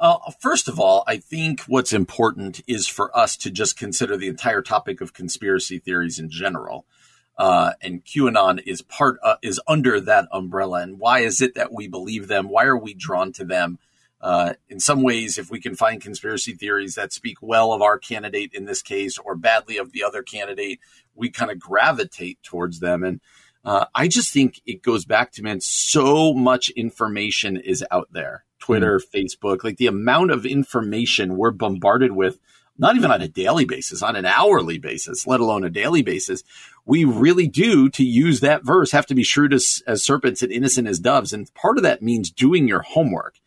Uh, 0.00 0.18
first 0.40 0.68
of 0.68 0.78
all, 0.78 1.04
I 1.06 1.16
think 1.16 1.62
what's 1.62 1.92
important 1.92 2.62
is 2.66 2.86
for 2.86 3.16
us 3.16 3.36
to 3.38 3.50
just 3.50 3.78
consider 3.78 4.16
the 4.16 4.28
entire 4.28 4.62
topic 4.62 5.00
of 5.00 5.12
conspiracy 5.12 5.78
theories 5.78 6.18
in 6.18 6.30
general. 6.30 6.86
Uh, 7.38 7.72
and 7.80 8.04
QAnon 8.04 8.62
is 8.66 8.82
part 8.82 9.18
uh, 9.22 9.36
is 9.42 9.60
under 9.66 10.00
that 10.00 10.28
umbrella. 10.32 10.82
And 10.82 10.98
why 10.98 11.20
is 11.20 11.40
it 11.40 11.54
that 11.54 11.72
we 11.72 11.88
believe 11.88 12.28
them? 12.28 12.48
Why 12.48 12.64
are 12.64 12.76
we 12.76 12.94
drawn 12.94 13.32
to 13.32 13.44
them? 13.44 13.78
uh, 14.22 14.54
in 14.68 14.78
some 14.78 15.02
ways, 15.02 15.36
if 15.36 15.50
we 15.50 15.60
can 15.60 15.74
find 15.74 16.00
conspiracy 16.00 16.52
theories 16.54 16.94
that 16.94 17.12
speak 17.12 17.38
well 17.42 17.72
of 17.72 17.82
our 17.82 17.98
candidate 17.98 18.52
in 18.54 18.64
this 18.64 18.80
case 18.80 19.18
or 19.18 19.34
badly 19.34 19.76
of 19.76 19.92
the 19.92 20.04
other 20.04 20.22
candidate, 20.22 20.78
we 21.14 21.28
kind 21.28 21.50
of 21.50 21.58
gravitate 21.58 22.40
towards 22.42 22.78
them. 22.78 23.02
And 23.02 23.20
uh, 23.64 23.86
I 23.94 24.06
just 24.06 24.32
think 24.32 24.60
it 24.64 24.82
goes 24.82 25.04
back 25.04 25.32
to 25.32 25.42
man, 25.42 25.60
so 25.60 26.32
much 26.32 26.70
information 26.70 27.56
is 27.56 27.84
out 27.90 28.08
there. 28.12 28.44
Twitter. 28.62 29.00
Facebook, 29.00 29.64
like 29.64 29.76
the 29.76 29.88
amount 29.88 30.30
of 30.30 30.46
information 30.46 31.36
we're 31.36 31.50
bombarded 31.50 32.12
with, 32.12 32.38
not 32.78 32.94
even 32.94 33.10
on 33.10 33.20
a 33.20 33.26
daily 33.26 33.64
basis, 33.64 34.02
on 34.02 34.14
an 34.14 34.24
hourly 34.24 34.78
basis, 34.78 35.26
let 35.26 35.40
alone 35.40 35.64
a 35.64 35.70
daily 35.70 36.02
basis. 36.02 36.44
We 36.86 37.04
really 37.04 37.48
do, 37.48 37.88
to 37.90 38.04
use 38.04 38.40
that 38.40 38.64
verse, 38.64 38.92
have 38.92 39.06
to 39.06 39.14
be 39.14 39.24
shrewd 39.24 39.52
as, 39.52 39.82
as 39.86 40.04
serpents 40.04 40.42
and 40.42 40.52
innocent 40.52 40.86
as 40.86 41.00
doves. 41.00 41.32
And 41.32 41.52
part 41.54 41.76
of 41.76 41.82
that 41.82 42.02
means 42.02 42.30
doing 42.30 42.68
your 42.68 42.82
homework 42.82 43.40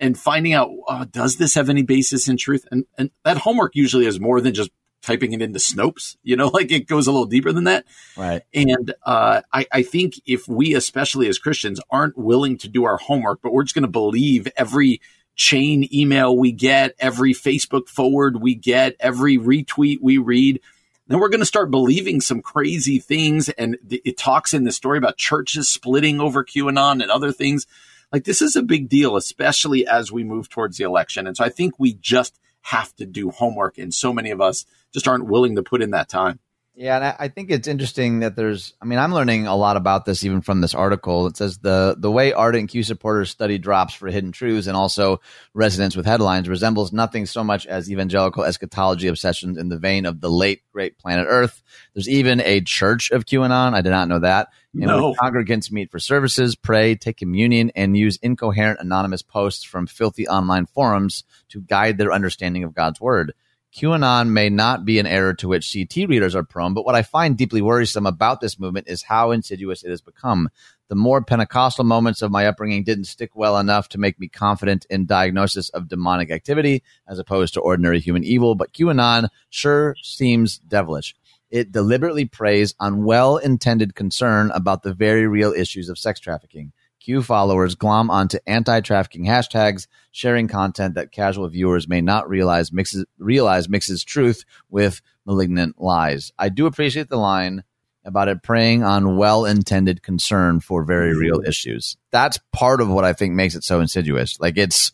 and 0.00 0.18
finding 0.18 0.52
out 0.52 0.70
uh, 0.88 1.06
does 1.10 1.36
this 1.36 1.54
have 1.54 1.70
any 1.70 1.82
basis 1.82 2.28
in 2.28 2.36
truth 2.36 2.66
and 2.70 2.84
and 2.98 3.10
that 3.24 3.38
homework 3.38 3.74
usually 3.74 4.04
is 4.04 4.20
more 4.20 4.42
than 4.42 4.52
just 4.52 4.70
typing 5.02 5.32
it 5.32 5.42
into 5.42 5.58
snopes 5.58 6.16
you 6.22 6.36
know 6.36 6.48
like 6.54 6.70
it 6.70 6.86
goes 6.86 7.06
a 7.06 7.12
little 7.12 7.26
deeper 7.26 7.52
than 7.52 7.64
that. 7.64 7.84
Right. 8.16 8.42
And 8.54 8.94
uh, 9.04 9.42
I, 9.52 9.66
I 9.72 9.82
think 9.82 10.14
if 10.26 10.48
we 10.48 10.74
especially 10.74 11.28
as 11.28 11.38
christians 11.38 11.80
aren't 11.90 12.16
willing 12.16 12.58
to 12.58 12.68
do 12.68 12.84
our 12.84 12.96
homework 12.96 13.40
but 13.42 13.52
we're 13.52 13.64
just 13.64 13.74
going 13.74 13.82
to 13.82 13.88
believe 13.88 14.48
every 14.56 15.00
chain 15.34 15.88
email 15.92 16.36
we 16.36 16.50
get 16.50 16.94
every 16.98 17.34
facebook 17.34 17.88
forward 17.88 18.40
we 18.40 18.54
get 18.54 18.96
every 19.00 19.36
retweet 19.36 19.98
we 20.00 20.18
read 20.18 20.60
then 21.08 21.20
we're 21.20 21.28
going 21.28 21.40
to 21.40 21.46
start 21.46 21.70
believing 21.70 22.20
some 22.20 22.42
crazy 22.42 22.98
things. 22.98 23.48
And 23.48 23.76
it 23.88 24.18
talks 24.18 24.52
in 24.52 24.64
the 24.64 24.72
story 24.72 24.98
about 24.98 25.16
churches 25.16 25.68
splitting 25.68 26.20
over 26.20 26.44
qanon 26.44 27.02
and 27.02 27.10
other 27.10 27.32
things. 27.32 27.66
Like 28.12 28.24
this 28.24 28.42
is 28.42 28.56
a 28.56 28.62
big 28.62 28.88
deal, 28.88 29.16
especially 29.16 29.86
as 29.86 30.10
we 30.10 30.24
move 30.24 30.48
towards 30.48 30.78
the 30.78 30.84
election. 30.84 31.26
And 31.26 31.36
so 31.36 31.44
I 31.44 31.48
think 31.48 31.78
we 31.78 31.94
just 31.94 32.38
have 32.66 32.94
to 32.96 33.06
do 33.06 33.30
homework. 33.30 33.78
And 33.78 33.94
so 33.94 34.12
many 34.12 34.30
of 34.30 34.40
us 34.40 34.66
just 34.92 35.06
aren't 35.06 35.26
willing 35.26 35.54
to 35.54 35.62
put 35.62 35.82
in 35.82 35.90
that 35.92 36.08
time. 36.08 36.40
Yeah, 36.78 36.96
and 36.96 37.16
I 37.18 37.28
think 37.28 37.50
it's 37.50 37.68
interesting 37.68 38.20
that 38.20 38.36
there's. 38.36 38.74
I 38.82 38.84
mean, 38.84 38.98
I'm 38.98 39.14
learning 39.14 39.46
a 39.46 39.56
lot 39.56 39.78
about 39.78 40.04
this 40.04 40.24
even 40.24 40.42
from 40.42 40.60
this 40.60 40.74
article. 40.74 41.26
It 41.26 41.38
says 41.38 41.56
the 41.56 41.96
the 41.98 42.10
way 42.10 42.34
ardent 42.34 42.68
Q 42.68 42.82
supporters 42.82 43.30
study 43.30 43.56
drops 43.56 43.94
for 43.94 44.08
hidden 44.08 44.30
truths 44.30 44.66
and 44.66 44.76
also 44.76 45.22
resonance 45.54 45.96
with 45.96 46.04
headlines 46.04 46.50
resembles 46.50 46.92
nothing 46.92 47.24
so 47.24 47.42
much 47.42 47.64
as 47.64 47.90
evangelical 47.90 48.44
eschatology 48.44 49.08
obsessions 49.08 49.56
in 49.56 49.70
the 49.70 49.78
vein 49.78 50.04
of 50.04 50.20
the 50.20 50.28
late 50.28 50.64
great 50.70 50.98
planet 50.98 51.24
Earth. 51.26 51.62
There's 51.94 52.10
even 52.10 52.42
a 52.42 52.60
church 52.60 53.10
of 53.10 53.24
QAnon. 53.24 53.72
I 53.72 53.80
did 53.80 53.90
not 53.90 54.08
know 54.08 54.18
that. 54.18 54.48
And 54.74 54.82
no. 54.82 55.14
congregants 55.14 55.72
meet 55.72 55.90
for 55.90 55.98
services, 55.98 56.56
pray, 56.56 56.94
take 56.94 57.16
communion, 57.16 57.72
and 57.74 57.96
use 57.96 58.18
incoherent 58.20 58.80
anonymous 58.80 59.22
posts 59.22 59.64
from 59.64 59.86
filthy 59.86 60.28
online 60.28 60.66
forums 60.66 61.24
to 61.48 61.62
guide 61.62 61.96
their 61.96 62.12
understanding 62.12 62.64
of 62.64 62.74
God's 62.74 63.00
word. 63.00 63.32
QAnon 63.76 64.30
may 64.30 64.48
not 64.48 64.86
be 64.86 64.98
an 64.98 65.06
error 65.06 65.34
to 65.34 65.48
which 65.48 65.70
CT 65.70 66.08
readers 66.08 66.34
are 66.34 66.42
prone, 66.42 66.72
but 66.72 66.86
what 66.86 66.94
I 66.94 67.02
find 67.02 67.36
deeply 67.36 67.60
worrisome 67.60 68.06
about 68.06 68.40
this 68.40 68.58
movement 68.58 68.88
is 68.88 69.02
how 69.02 69.32
insidious 69.32 69.82
it 69.82 69.90
has 69.90 70.00
become. 70.00 70.48
The 70.88 70.94
more 70.94 71.20
Pentecostal 71.20 71.84
moments 71.84 72.22
of 72.22 72.30
my 72.30 72.46
upbringing 72.46 72.84
didn't 72.84 73.04
stick 73.04 73.36
well 73.36 73.58
enough 73.58 73.90
to 73.90 73.98
make 73.98 74.18
me 74.18 74.28
confident 74.28 74.86
in 74.88 75.04
diagnosis 75.04 75.68
of 75.70 75.88
demonic 75.88 76.30
activity 76.30 76.82
as 77.06 77.18
opposed 77.18 77.52
to 77.54 77.60
ordinary 77.60 78.00
human 78.00 78.24
evil, 78.24 78.54
but 78.54 78.72
QAnon 78.72 79.28
sure 79.50 79.94
seems 80.02 80.56
devilish. 80.56 81.14
It 81.50 81.70
deliberately 81.70 82.24
preys 82.24 82.74
on 82.80 83.04
well 83.04 83.36
intended 83.36 83.94
concern 83.94 84.50
about 84.52 84.84
the 84.84 84.94
very 84.94 85.26
real 85.26 85.52
issues 85.52 85.90
of 85.90 85.98
sex 85.98 86.18
trafficking. 86.18 86.72
Q 87.06 87.22
followers 87.22 87.76
glom 87.76 88.10
onto 88.10 88.38
anti-trafficking 88.48 89.26
hashtags, 89.26 89.86
sharing 90.10 90.48
content 90.48 90.96
that 90.96 91.12
casual 91.12 91.46
viewers 91.48 91.86
may 91.86 92.00
not 92.00 92.28
realize 92.28 92.72
mixes 92.72 93.04
realize 93.16 93.68
mixes 93.68 94.02
truth 94.02 94.44
with 94.68 95.00
malignant 95.24 95.80
lies. 95.80 96.32
I 96.36 96.48
do 96.48 96.66
appreciate 96.66 97.08
the 97.08 97.16
line 97.16 97.62
about 98.04 98.26
it 98.26 98.42
preying 98.42 98.82
on 98.82 99.16
well-intended 99.16 100.02
concern 100.02 100.58
for 100.58 100.82
very 100.82 101.16
real 101.16 101.42
issues. 101.46 101.96
That's 102.10 102.40
part 102.52 102.80
of 102.80 102.88
what 102.88 103.04
I 103.04 103.12
think 103.12 103.34
makes 103.34 103.54
it 103.54 103.62
so 103.62 103.78
insidious. 103.78 104.40
Like 104.40 104.58
it's 104.58 104.90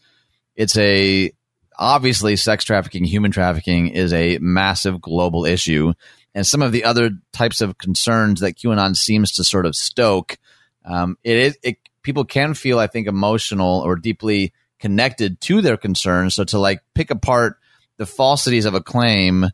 it's 0.55 0.77
a 0.77 1.33
obviously 1.79 2.37
sex 2.37 2.63
trafficking, 2.65 3.05
human 3.05 3.31
trafficking 3.31 3.89
is 3.89 4.13
a 4.13 4.37
massive 4.37 5.01
global 5.01 5.47
issue, 5.47 5.95
and 6.35 6.47
some 6.47 6.61
of 6.61 6.73
the 6.73 6.85
other 6.85 7.13
types 7.33 7.63
of 7.63 7.79
concerns 7.79 8.41
that 8.41 8.59
QAnon 8.59 8.97
seems 8.97 9.33
to 9.33 9.45
sort 9.45 9.65
of 9.65 9.75
stoke. 9.75 10.37
Um, 10.85 11.17
it 11.25 11.37
is 11.37 11.59
it 11.63 11.79
people 12.03 12.25
can 12.25 12.55
feel, 12.55 12.79
I 12.79 12.87
think, 12.87 13.07
emotional 13.07 13.81
or 13.81 13.97
deeply 13.97 14.53
connected 14.81 15.41
to 15.43 15.61
their 15.61 15.77
concerns. 15.77 16.35
So 16.35 16.45
to 16.45 16.59
like 16.59 16.83
pick 16.95 17.11
apart 17.11 17.59
the 17.99 18.07
falsities 18.07 18.65
of 18.65 18.75
a 18.75 18.81
claim 18.81 19.47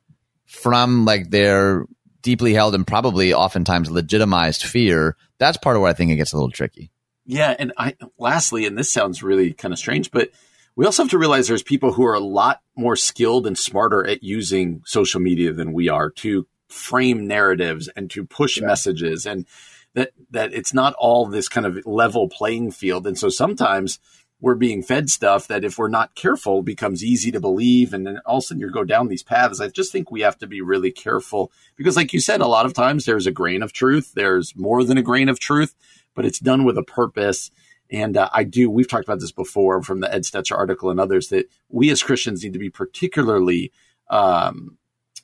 from 0.46 1.04
like 1.04 1.30
their 1.30 1.84
deeply 2.22 2.54
held 2.54 2.74
and 2.74 2.86
probably 2.86 3.34
oftentimes 3.34 3.90
legitimized 3.90 4.62
fear, 4.62 5.16
that's 5.38 5.58
part 5.58 5.76
of 5.76 5.82
where 5.82 5.90
I 5.90 5.94
think 5.94 6.10
it 6.10 6.16
gets 6.16 6.32
a 6.32 6.36
little 6.36 6.50
tricky. 6.50 6.90
Yeah. 7.26 7.54
And 7.58 7.72
I, 7.76 7.94
lastly, 8.18 8.64
and 8.64 8.76
this 8.76 8.90
sounds 8.90 9.22
really 9.22 9.52
kind 9.52 9.72
of 9.72 9.78
strange, 9.78 10.10
but 10.10 10.30
we 10.76 10.86
also 10.86 11.02
have 11.02 11.10
to 11.10 11.18
realize 11.18 11.48
there's 11.48 11.62
people 11.62 11.92
who 11.92 12.06
are 12.06 12.14
a 12.14 12.20
lot 12.20 12.62
more 12.76 12.96
skilled 12.96 13.46
and 13.46 13.58
smarter 13.58 14.06
at 14.06 14.22
using 14.22 14.82
social 14.86 15.20
media 15.20 15.52
than 15.52 15.72
we 15.72 15.88
are 15.88 16.08
to 16.10 16.46
frame 16.68 17.26
narratives 17.26 17.88
and 17.88 18.10
to 18.12 18.24
push 18.24 18.58
yeah. 18.58 18.66
messages. 18.66 19.26
And 19.26 19.44
that 19.94 20.12
that 20.30 20.52
it's 20.52 20.74
not 20.74 20.94
all 20.98 21.26
this 21.26 21.48
kind 21.48 21.66
of 21.66 21.84
level 21.86 22.28
playing 22.28 22.70
field. 22.70 23.06
And 23.06 23.18
so 23.18 23.28
sometimes 23.28 23.98
we're 24.40 24.54
being 24.54 24.82
fed 24.82 25.10
stuff 25.10 25.48
that 25.48 25.64
if 25.64 25.78
we're 25.78 25.88
not 25.88 26.14
careful 26.14 26.62
becomes 26.62 27.02
easy 27.02 27.32
to 27.32 27.40
believe 27.40 27.92
and 27.92 28.06
then 28.06 28.20
all 28.24 28.38
of 28.38 28.44
a 28.44 28.46
sudden 28.46 28.60
you 28.60 28.70
go 28.70 28.84
down 28.84 29.08
these 29.08 29.22
paths. 29.22 29.60
I 29.60 29.68
just 29.68 29.90
think 29.90 30.10
we 30.10 30.20
have 30.20 30.38
to 30.38 30.46
be 30.46 30.60
really 30.60 30.92
careful 30.92 31.50
because 31.76 31.96
like 31.96 32.12
you 32.12 32.20
said, 32.20 32.40
a 32.40 32.46
lot 32.46 32.66
of 32.66 32.72
times 32.72 33.04
there's 33.04 33.26
a 33.26 33.32
grain 33.32 33.62
of 33.62 33.72
truth. 33.72 34.12
There's 34.14 34.54
more 34.54 34.84
than 34.84 34.98
a 34.98 35.02
grain 35.02 35.28
of 35.28 35.40
truth, 35.40 35.74
but 36.14 36.24
it's 36.24 36.38
done 36.38 36.64
with 36.64 36.78
a 36.78 36.84
purpose. 36.84 37.50
And 37.90 38.16
uh, 38.16 38.28
I 38.32 38.44
do, 38.44 38.70
we've 38.70 38.88
talked 38.88 39.08
about 39.08 39.20
this 39.20 39.32
before 39.32 39.82
from 39.82 40.00
the 40.00 40.12
Ed 40.12 40.22
Stetzer 40.22 40.56
article 40.56 40.90
and 40.90 41.00
others 41.00 41.28
that 41.28 41.50
we 41.68 41.90
as 41.90 42.02
Christians 42.02 42.44
need 42.44 42.52
to 42.52 42.58
be 42.58 42.70
particularly 42.70 43.72
um, 44.10 44.76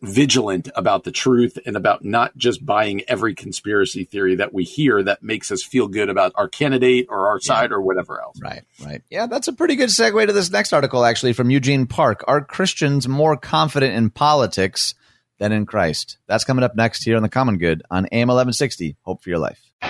vigilant 0.02 0.68
about 0.74 1.04
the 1.04 1.10
truth 1.10 1.58
and 1.66 1.76
about 1.76 2.04
not 2.04 2.36
just 2.36 2.64
buying 2.64 3.02
every 3.08 3.34
conspiracy 3.34 4.04
theory 4.04 4.34
that 4.36 4.52
we 4.52 4.64
hear 4.64 5.02
that 5.02 5.22
makes 5.22 5.50
us 5.50 5.62
feel 5.62 5.88
good 5.88 6.08
about 6.08 6.32
our 6.34 6.48
candidate 6.48 7.06
or 7.08 7.28
our 7.28 7.40
side 7.40 7.70
yeah. 7.70 7.76
or 7.76 7.80
whatever 7.80 8.20
else. 8.20 8.38
Right, 8.40 8.62
right. 8.84 9.02
Yeah, 9.10 9.26
that's 9.26 9.48
a 9.48 9.52
pretty 9.52 9.76
good 9.76 9.88
segue 9.90 10.26
to 10.26 10.32
this 10.32 10.50
next 10.50 10.72
article, 10.72 11.04
actually, 11.04 11.32
from 11.32 11.50
Eugene 11.50 11.86
Park. 11.86 12.24
Are 12.26 12.40
Christians 12.40 13.08
more 13.08 13.36
confident 13.36 13.94
in 13.94 14.10
politics 14.10 14.94
than 15.38 15.52
in 15.52 15.66
Christ? 15.66 16.18
That's 16.26 16.44
coming 16.44 16.64
up 16.64 16.76
next 16.76 17.04
here 17.04 17.16
on 17.16 17.22
The 17.22 17.28
Common 17.28 17.58
Good 17.58 17.82
on 17.90 18.06
AM 18.06 18.28
1160. 18.28 18.96
Hope 19.02 19.22
for 19.22 19.30
your 19.30 19.38
life. 19.38 19.60
The 19.80 19.88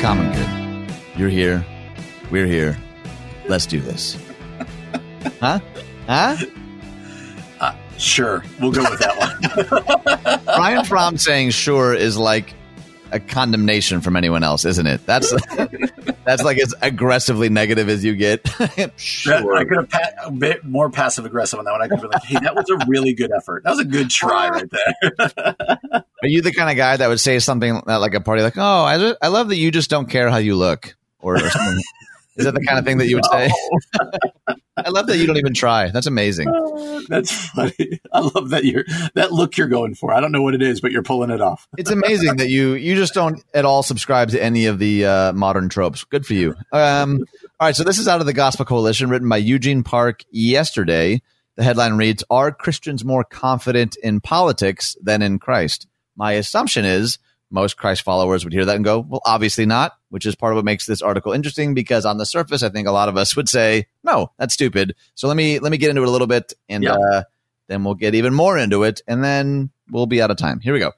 Common 0.00 0.32
Good. 0.32 0.48
You're 1.18 1.28
here. 1.28 1.64
We're 2.30 2.46
here. 2.46 2.78
Let's 3.48 3.66
do 3.66 3.80
this. 3.80 4.16
huh? 5.40 5.60
Huh? 6.06 6.36
Sure, 8.02 8.42
we'll 8.60 8.72
go 8.72 8.82
with 8.82 8.98
that 8.98 9.16
one. 9.16 10.40
Brian 10.56 10.84
Fromm 10.84 11.16
saying 11.16 11.50
"sure" 11.50 11.94
is 11.94 12.18
like 12.18 12.52
a 13.12 13.20
condemnation 13.20 14.00
from 14.00 14.16
anyone 14.16 14.42
else, 14.42 14.64
isn't 14.64 14.86
it? 14.86 15.06
That's 15.06 15.32
that's 16.24 16.42
like 16.42 16.58
as 16.58 16.74
aggressively 16.82 17.48
negative 17.48 17.88
as 17.88 18.04
you 18.04 18.16
get. 18.16 18.48
sure. 18.96 19.54
I 19.54 19.64
could 19.64 19.76
have 19.76 19.88
pa- 19.88 20.10
a 20.24 20.30
bit 20.32 20.64
more 20.64 20.90
passive 20.90 21.26
aggressive 21.26 21.58
on 21.58 21.64
that 21.66 21.72
one. 21.72 21.82
I 21.82 21.88
could 21.88 22.00
be 22.00 22.08
like, 22.08 22.24
"Hey, 22.24 22.38
that 22.42 22.56
was 22.56 22.68
a 22.70 22.84
really 22.88 23.12
good 23.14 23.30
effort. 23.36 23.62
That 23.62 23.70
was 23.70 23.80
a 23.80 23.84
good 23.84 24.10
try 24.10 24.48
right 24.48 24.68
there." 24.68 25.54
Are 26.22 26.28
you 26.28 26.42
the 26.42 26.52
kind 26.52 26.70
of 26.70 26.76
guy 26.76 26.96
that 26.96 27.08
would 27.08 27.20
say 27.20 27.38
something 27.38 27.82
at 27.86 27.96
like 27.96 28.14
a 28.14 28.20
party, 28.20 28.42
like, 28.42 28.56
"Oh, 28.56 28.62
I, 28.84 29.14
I 29.22 29.28
love 29.28 29.48
that 29.50 29.56
you 29.56 29.70
just 29.70 29.90
don't 29.90 30.10
care 30.10 30.28
how 30.28 30.38
you 30.38 30.56
look," 30.56 30.96
or, 31.20 31.36
or 31.36 31.50
something? 31.50 31.82
Is 32.36 32.44
that 32.46 32.54
the 32.54 32.64
kind 32.64 32.78
of 32.78 32.84
thing 32.84 32.98
that 32.98 33.08
you 33.08 33.16
would 33.16 33.26
say? 33.26 33.50
I 34.76 34.88
love 34.88 35.06
that 35.08 35.18
you 35.18 35.26
don't 35.26 35.36
even 35.36 35.52
try. 35.52 35.90
That's 35.90 36.06
amazing. 36.06 36.48
Uh, 36.48 37.00
that's 37.08 37.48
funny. 37.48 38.00
I 38.12 38.20
love 38.20 38.50
that 38.50 38.64
you're 38.64 38.84
that 39.14 39.32
look 39.32 39.56
you're 39.56 39.68
going 39.68 39.94
for. 39.94 40.14
I 40.14 40.20
don't 40.20 40.32
know 40.32 40.40
what 40.40 40.54
it 40.54 40.62
is, 40.62 40.80
but 40.80 40.92
you're 40.92 41.02
pulling 41.02 41.30
it 41.30 41.42
off. 41.42 41.68
it's 41.76 41.90
amazing 41.90 42.36
that 42.36 42.48
you 42.48 42.72
you 42.72 42.96
just 42.96 43.12
don't 43.12 43.42
at 43.52 43.64
all 43.64 43.82
subscribe 43.82 44.30
to 44.30 44.42
any 44.42 44.66
of 44.66 44.78
the 44.78 45.04
uh, 45.04 45.32
modern 45.34 45.68
tropes. 45.68 46.04
Good 46.04 46.24
for 46.24 46.34
you. 46.34 46.54
Um, 46.72 47.18
all 47.60 47.68
right, 47.68 47.76
so 47.76 47.84
this 47.84 47.98
is 47.98 48.08
out 48.08 48.20
of 48.20 48.26
the 48.26 48.32
Gospel 48.32 48.64
Coalition, 48.64 49.10
written 49.10 49.28
by 49.28 49.36
Eugene 49.36 49.82
Park 49.82 50.24
yesterday. 50.30 51.20
The 51.56 51.64
headline 51.64 51.94
reads: 51.96 52.24
Are 52.30 52.50
Christians 52.50 53.04
more 53.04 53.24
confident 53.24 53.96
in 54.02 54.20
politics 54.20 54.96
than 55.02 55.20
in 55.20 55.38
Christ? 55.38 55.86
My 56.16 56.32
assumption 56.32 56.84
is 56.86 57.18
most 57.52 57.76
Christ 57.76 58.02
followers 58.02 58.44
would 58.44 58.52
hear 58.52 58.64
that 58.64 58.76
and 58.76 58.84
go, 58.84 59.00
well, 59.00 59.20
obviously 59.24 59.66
not, 59.66 59.92
which 60.08 60.26
is 60.26 60.34
part 60.34 60.52
of 60.52 60.56
what 60.56 60.64
makes 60.64 60.86
this 60.86 61.02
article 61.02 61.32
interesting 61.32 61.74
because 61.74 62.06
on 62.06 62.18
the 62.18 62.26
surface, 62.26 62.62
I 62.62 62.70
think 62.70 62.88
a 62.88 62.92
lot 62.92 63.08
of 63.08 63.16
us 63.16 63.36
would 63.36 63.48
say, 63.48 63.86
no, 64.02 64.32
that's 64.38 64.54
stupid. 64.54 64.96
So 65.14 65.28
let 65.28 65.36
me, 65.36 65.58
let 65.58 65.70
me 65.70 65.78
get 65.78 65.90
into 65.90 66.02
it 66.02 66.08
a 66.08 66.10
little 66.10 66.26
bit 66.26 66.54
and, 66.68 66.82
yeah. 66.82 66.94
uh, 66.94 67.22
then 67.68 67.84
we'll 67.84 67.94
get 67.94 68.14
even 68.14 68.34
more 68.34 68.58
into 68.58 68.82
it 68.82 69.02
and 69.06 69.22
then 69.22 69.70
we'll 69.90 70.06
be 70.06 70.20
out 70.20 70.30
of 70.30 70.36
time. 70.36 70.60
Here 70.60 70.72
we 70.72 70.80
go. 70.80 70.92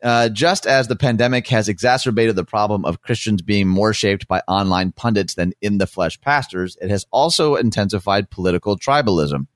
Uh, 0.00 0.28
just 0.28 0.66
as 0.66 0.86
the 0.86 0.94
pandemic 0.94 1.48
has 1.48 1.68
exacerbated 1.68 2.36
the 2.36 2.44
problem 2.44 2.84
of 2.84 3.02
Christians 3.02 3.42
being 3.42 3.66
more 3.66 3.92
shaped 3.92 4.28
by 4.28 4.40
online 4.46 4.92
pundits 4.92 5.34
than 5.34 5.52
in 5.60 5.78
the 5.78 5.88
flesh 5.88 6.20
pastors, 6.20 6.76
it 6.80 6.88
has 6.90 7.04
also 7.10 7.56
intensified 7.56 8.30
political 8.30 8.78
tribalism. 8.78 9.48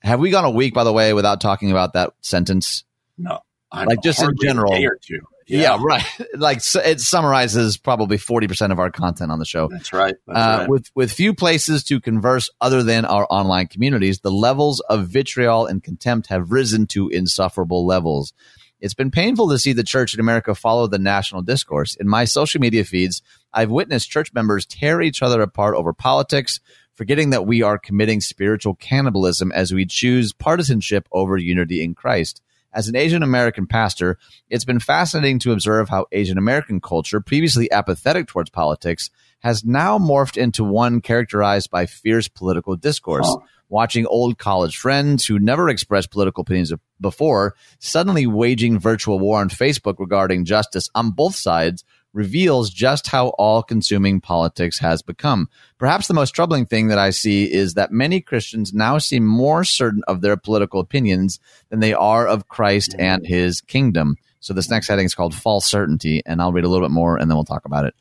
Have 0.00 0.20
we 0.20 0.30
gone 0.30 0.46
a 0.46 0.50
week, 0.50 0.72
by 0.72 0.84
the 0.84 0.92
way, 0.92 1.12
without 1.12 1.40
talking 1.40 1.70
about 1.70 1.92
that 1.92 2.14
sentence? 2.22 2.84
No, 3.18 3.40
I'm 3.70 3.88
like 3.88 4.02
just 4.02 4.22
in 4.22 4.30
general. 4.40 4.72
or 4.72 4.96
two. 5.02 5.20
Yeah. 5.48 5.60
yeah. 5.60 5.78
right. 5.80 6.04
Like 6.34 6.58
it 6.58 7.00
summarizes 7.00 7.76
probably 7.76 8.16
forty 8.16 8.46
percent 8.46 8.72
of 8.72 8.78
our 8.78 8.90
content 8.90 9.32
on 9.32 9.38
the 9.38 9.44
show. 9.44 9.68
That's 9.68 9.92
right. 9.92 10.14
That's 10.26 10.38
uh, 10.38 10.58
right. 10.60 10.68
With 10.68 10.90
with 10.94 11.12
few 11.12 11.34
places 11.34 11.82
to 11.84 12.00
converse 12.00 12.48
other 12.60 12.82
than 12.82 13.04
our 13.04 13.26
online 13.28 13.66
communities, 13.66 14.20
the 14.20 14.30
levels 14.30 14.80
of 14.80 15.08
vitriol 15.08 15.66
and 15.66 15.82
contempt 15.82 16.28
have 16.28 16.52
risen 16.52 16.86
to 16.88 17.08
insufferable 17.08 17.86
levels. 17.86 18.32
It's 18.80 18.94
been 18.94 19.10
painful 19.10 19.48
to 19.48 19.58
see 19.58 19.72
the 19.72 19.82
church 19.82 20.14
in 20.14 20.20
America 20.20 20.54
follow 20.54 20.86
the 20.86 20.98
national 20.98 21.42
discourse. 21.42 21.96
In 21.96 22.08
my 22.08 22.24
social 22.24 22.60
media 22.60 22.84
feeds, 22.84 23.22
I've 23.52 23.70
witnessed 23.70 24.10
church 24.10 24.32
members 24.32 24.66
tear 24.66 25.02
each 25.02 25.20
other 25.20 25.40
apart 25.40 25.74
over 25.74 25.92
politics, 25.92 26.60
forgetting 26.94 27.30
that 27.30 27.46
we 27.46 27.62
are 27.62 27.78
committing 27.78 28.20
spiritual 28.20 28.74
cannibalism 28.74 29.50
as 29.50 29.72
we 29.72 29.84
choose 29.84 30.32
partisanship 30.32 31.08
over 31.10 31.36
unity 31.36 31.82
in 31.82 31.94
Christ. 31.94 32.40
As 32.72 32.88
an 32.88 32.96
Asian 32.96 33.22
American 33.22 33.66
pastor, 33.66 34.18
it's 34.50 34.64
been 34.64 34.80
fascinating 34.80 35.38
to 35.40 35.52
observe 35.52 35.88
how 35.88 36.06
Asian 36.12 36.38
American 36.38 36.80
culture, 36.80 37.20
previously 37.20 37.70
apathetic 37.72 38.26
towards 38.26 38.50
politics, 38.50 39.10
has 39.40 39.64
now 39.64 39.98
morphed 39.98 40.36
into 40.36 40.64
one 40.64 41.00
characterized 41.00 41.70
by 41.70 41.86
fierce 41.86 42.28
political 42.28 42.76
discourse. 42.76 43.26
Oh 43.26 43.42
watching 43.68 44.06
old 44.06 44.38
college 44.38 44.76
friends 44.76 45.26
who 45.26 45.38
never 45.38 45.68
expressed 45.68 46.10
political 46.10 46.42
opinions 46.42 46.72
before 47.00 47.54
suddenly 47.78 48.26
waging 48.26 48.78
virtual 48.78 49.18
war 49.18 49.40
on 49.40 49.48
Facebook 49.48 49.96
regarding 49.98 50.44
justice 50.44 50.88
on 50.94 51.10
both 51.10 51.34
sides 51.34 51.84
reveals 52.12 52.70
just 52.70 53.06
how 53.06 53.28
all 53.38 53.62
consuming 53.62 54.20
politics 54.20 54.78
has 54.78 55.02
become. 55.02 55.48
Perhaps 55.78 56.08
the 56.08 56.14
most 56.14 56.30
troubling 56.30 56.66
thing 56.66 56.88
that 56.88 56.98
I 56.98 57.10
see 57.10 57.52
is 57.52 57.74
that 57.74 57.92
many 57.92 58.20
Christians 58.20 58.72
now 58.72 58.98
seem 58.98 59.24
more 59.24 59.64
certain 59.64 60.02
of 60.08 60.20
their 60.20 60.36
political 60.36 60.80
opinions 60.80 61.38
than 61.68 61.80
they 61.80 61.94
are 61.94 62.26
of 62.26 62.48
Christ 62.48 62.94
and 62.98 63.26
his 63.26 63.60
kingdom. 63.60 64.16
So 64.40 64.54
this 64.54 64.70
next 64.70 64.88
heading 64.88 65.06
is 65.06 65.14
called 65.14 65.34
false 65.34 65.66
certainty, 65.66 66.22
and 66.24 66.40
I'll 66.40 66.52
read 66.52 66.64
a 66.64 66.68
little 66.68 66.86
bit 66.86 66.92
more 66.92 67.16
and 67.16 67.30
then 67.30 67.36
we'll 67.36 67.44
talk 67.44 67.64
about 67.64 67.84
it. 67.84 67.94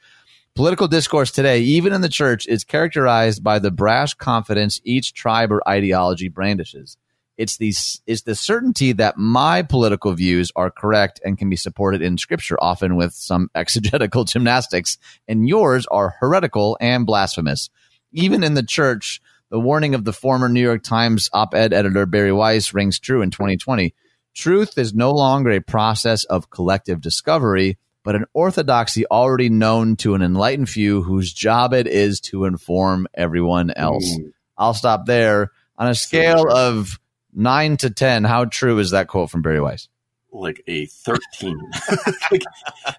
Political 0.56 0.88
discourse 0.88 1.30
today, 1.30 1.60
even 1.60 1.94
in 1.94 2.02
the 2.02 2.10
church, 2.10 2.48
is 2.48 2.64
characterized 2.64 3.44
by 3.44 3.60
the 3.60 3.70
brash 3.70 4.16
confidence 4.16 4.82
each 4.84 5.14
tribe 5.14 5.52
or 5.52 5.68
ideology 5.70 6.30
brandishes. 6.30 6.98
It's 7.38 7.58
the, 7.58 7.74
it's 8.08 8.24
the 8.24 8.36
certainty 8.36 8.94
that 8.94 9.18
my 9.18 9.62
political 9.62 10.14
views 10.14 10.52
are 10.56 10.72
correct 10.72 11.20
and 11.24 11.38
can 11.38 11.50
be 11.50 11.56
supported 11.56 12.02
in 12.02 12.18
scripture, 12.18 12.58
often 12.60 12.96
with 12.96 13.14
some 13.14 13.50
exegetical 13.56 14.24
gymnastics, 14.24 14.98
and 15.28 15.48
yours 15.48 15.86
are 15.88 16.16
heretical 16.20 16.78
and 16.82 17.06
blasphemous. 17.06 17.70
Even 18.12 18.44
in 18.44 18.54
the 18.54 18.64
church, 18.64 19.22
the 19.50 19.60
warning 19.60 19.94
of 19.94 20.04
the 20.04 20.14
former 20.14 20.50
New 20.50 20.62
York 20.62 20.84
Times 20.84 21.30
op 21.32 21.54
ed 21.54 21.74
editor 21.74 22.06
Bari 22.06 22.32
Weiss 22.32 22.74
rings 22.74 23.00
true 23.00 23.22
in 23.22 23.32
2020. 23.32 23.94
Truth 24.34 24.78
is 24.78 24.94
no 24.94 25.12
longer 25.12 25.52
a 25.52 25.62
process 25.62 26.24
of 26.26 26.50
collective 26.50 27.02
discovery 27.02 27.78
but 28.08 28.16
an 28.16 28.24
orthodoxy 28.34 29.06
already 29.08 29.50
known 29.50 29.98
to 29.98 30.16
an 30.16 30.22
enlightened 30.22 30.70
few 30.70 31.02
whose 31.02 31.34
job 31.34 31.74
it 31.74 31.88
is 31.88 32.22
to 32.22 32.46
inform 32.46 33.06
everyone 33.14 33.70
else. 33.70 34.06
Mm. 34.18 34.32
I'll 34.58 34.74
stop 34.74 35.06
there. 35.06 35.52
On 35.78 35.90
a 35.90 35.94
scale 35.94 36.50
of 36.50 37.02
nine 37.38 37.78
to 37.78 37.90
10, 37.90 38.24
how 38.24 38.46
true 38.46 38.80
is 38.80 38.92
that 38.92 39.08
quote 39.08 39.30
from 39.30 39.42
Bari 39.42 39.62
Weiss? 39.62 39.88
Like 40.32 40.62
a 40.68 40.88
13. 40.88 41.58
like, 42.32 42.44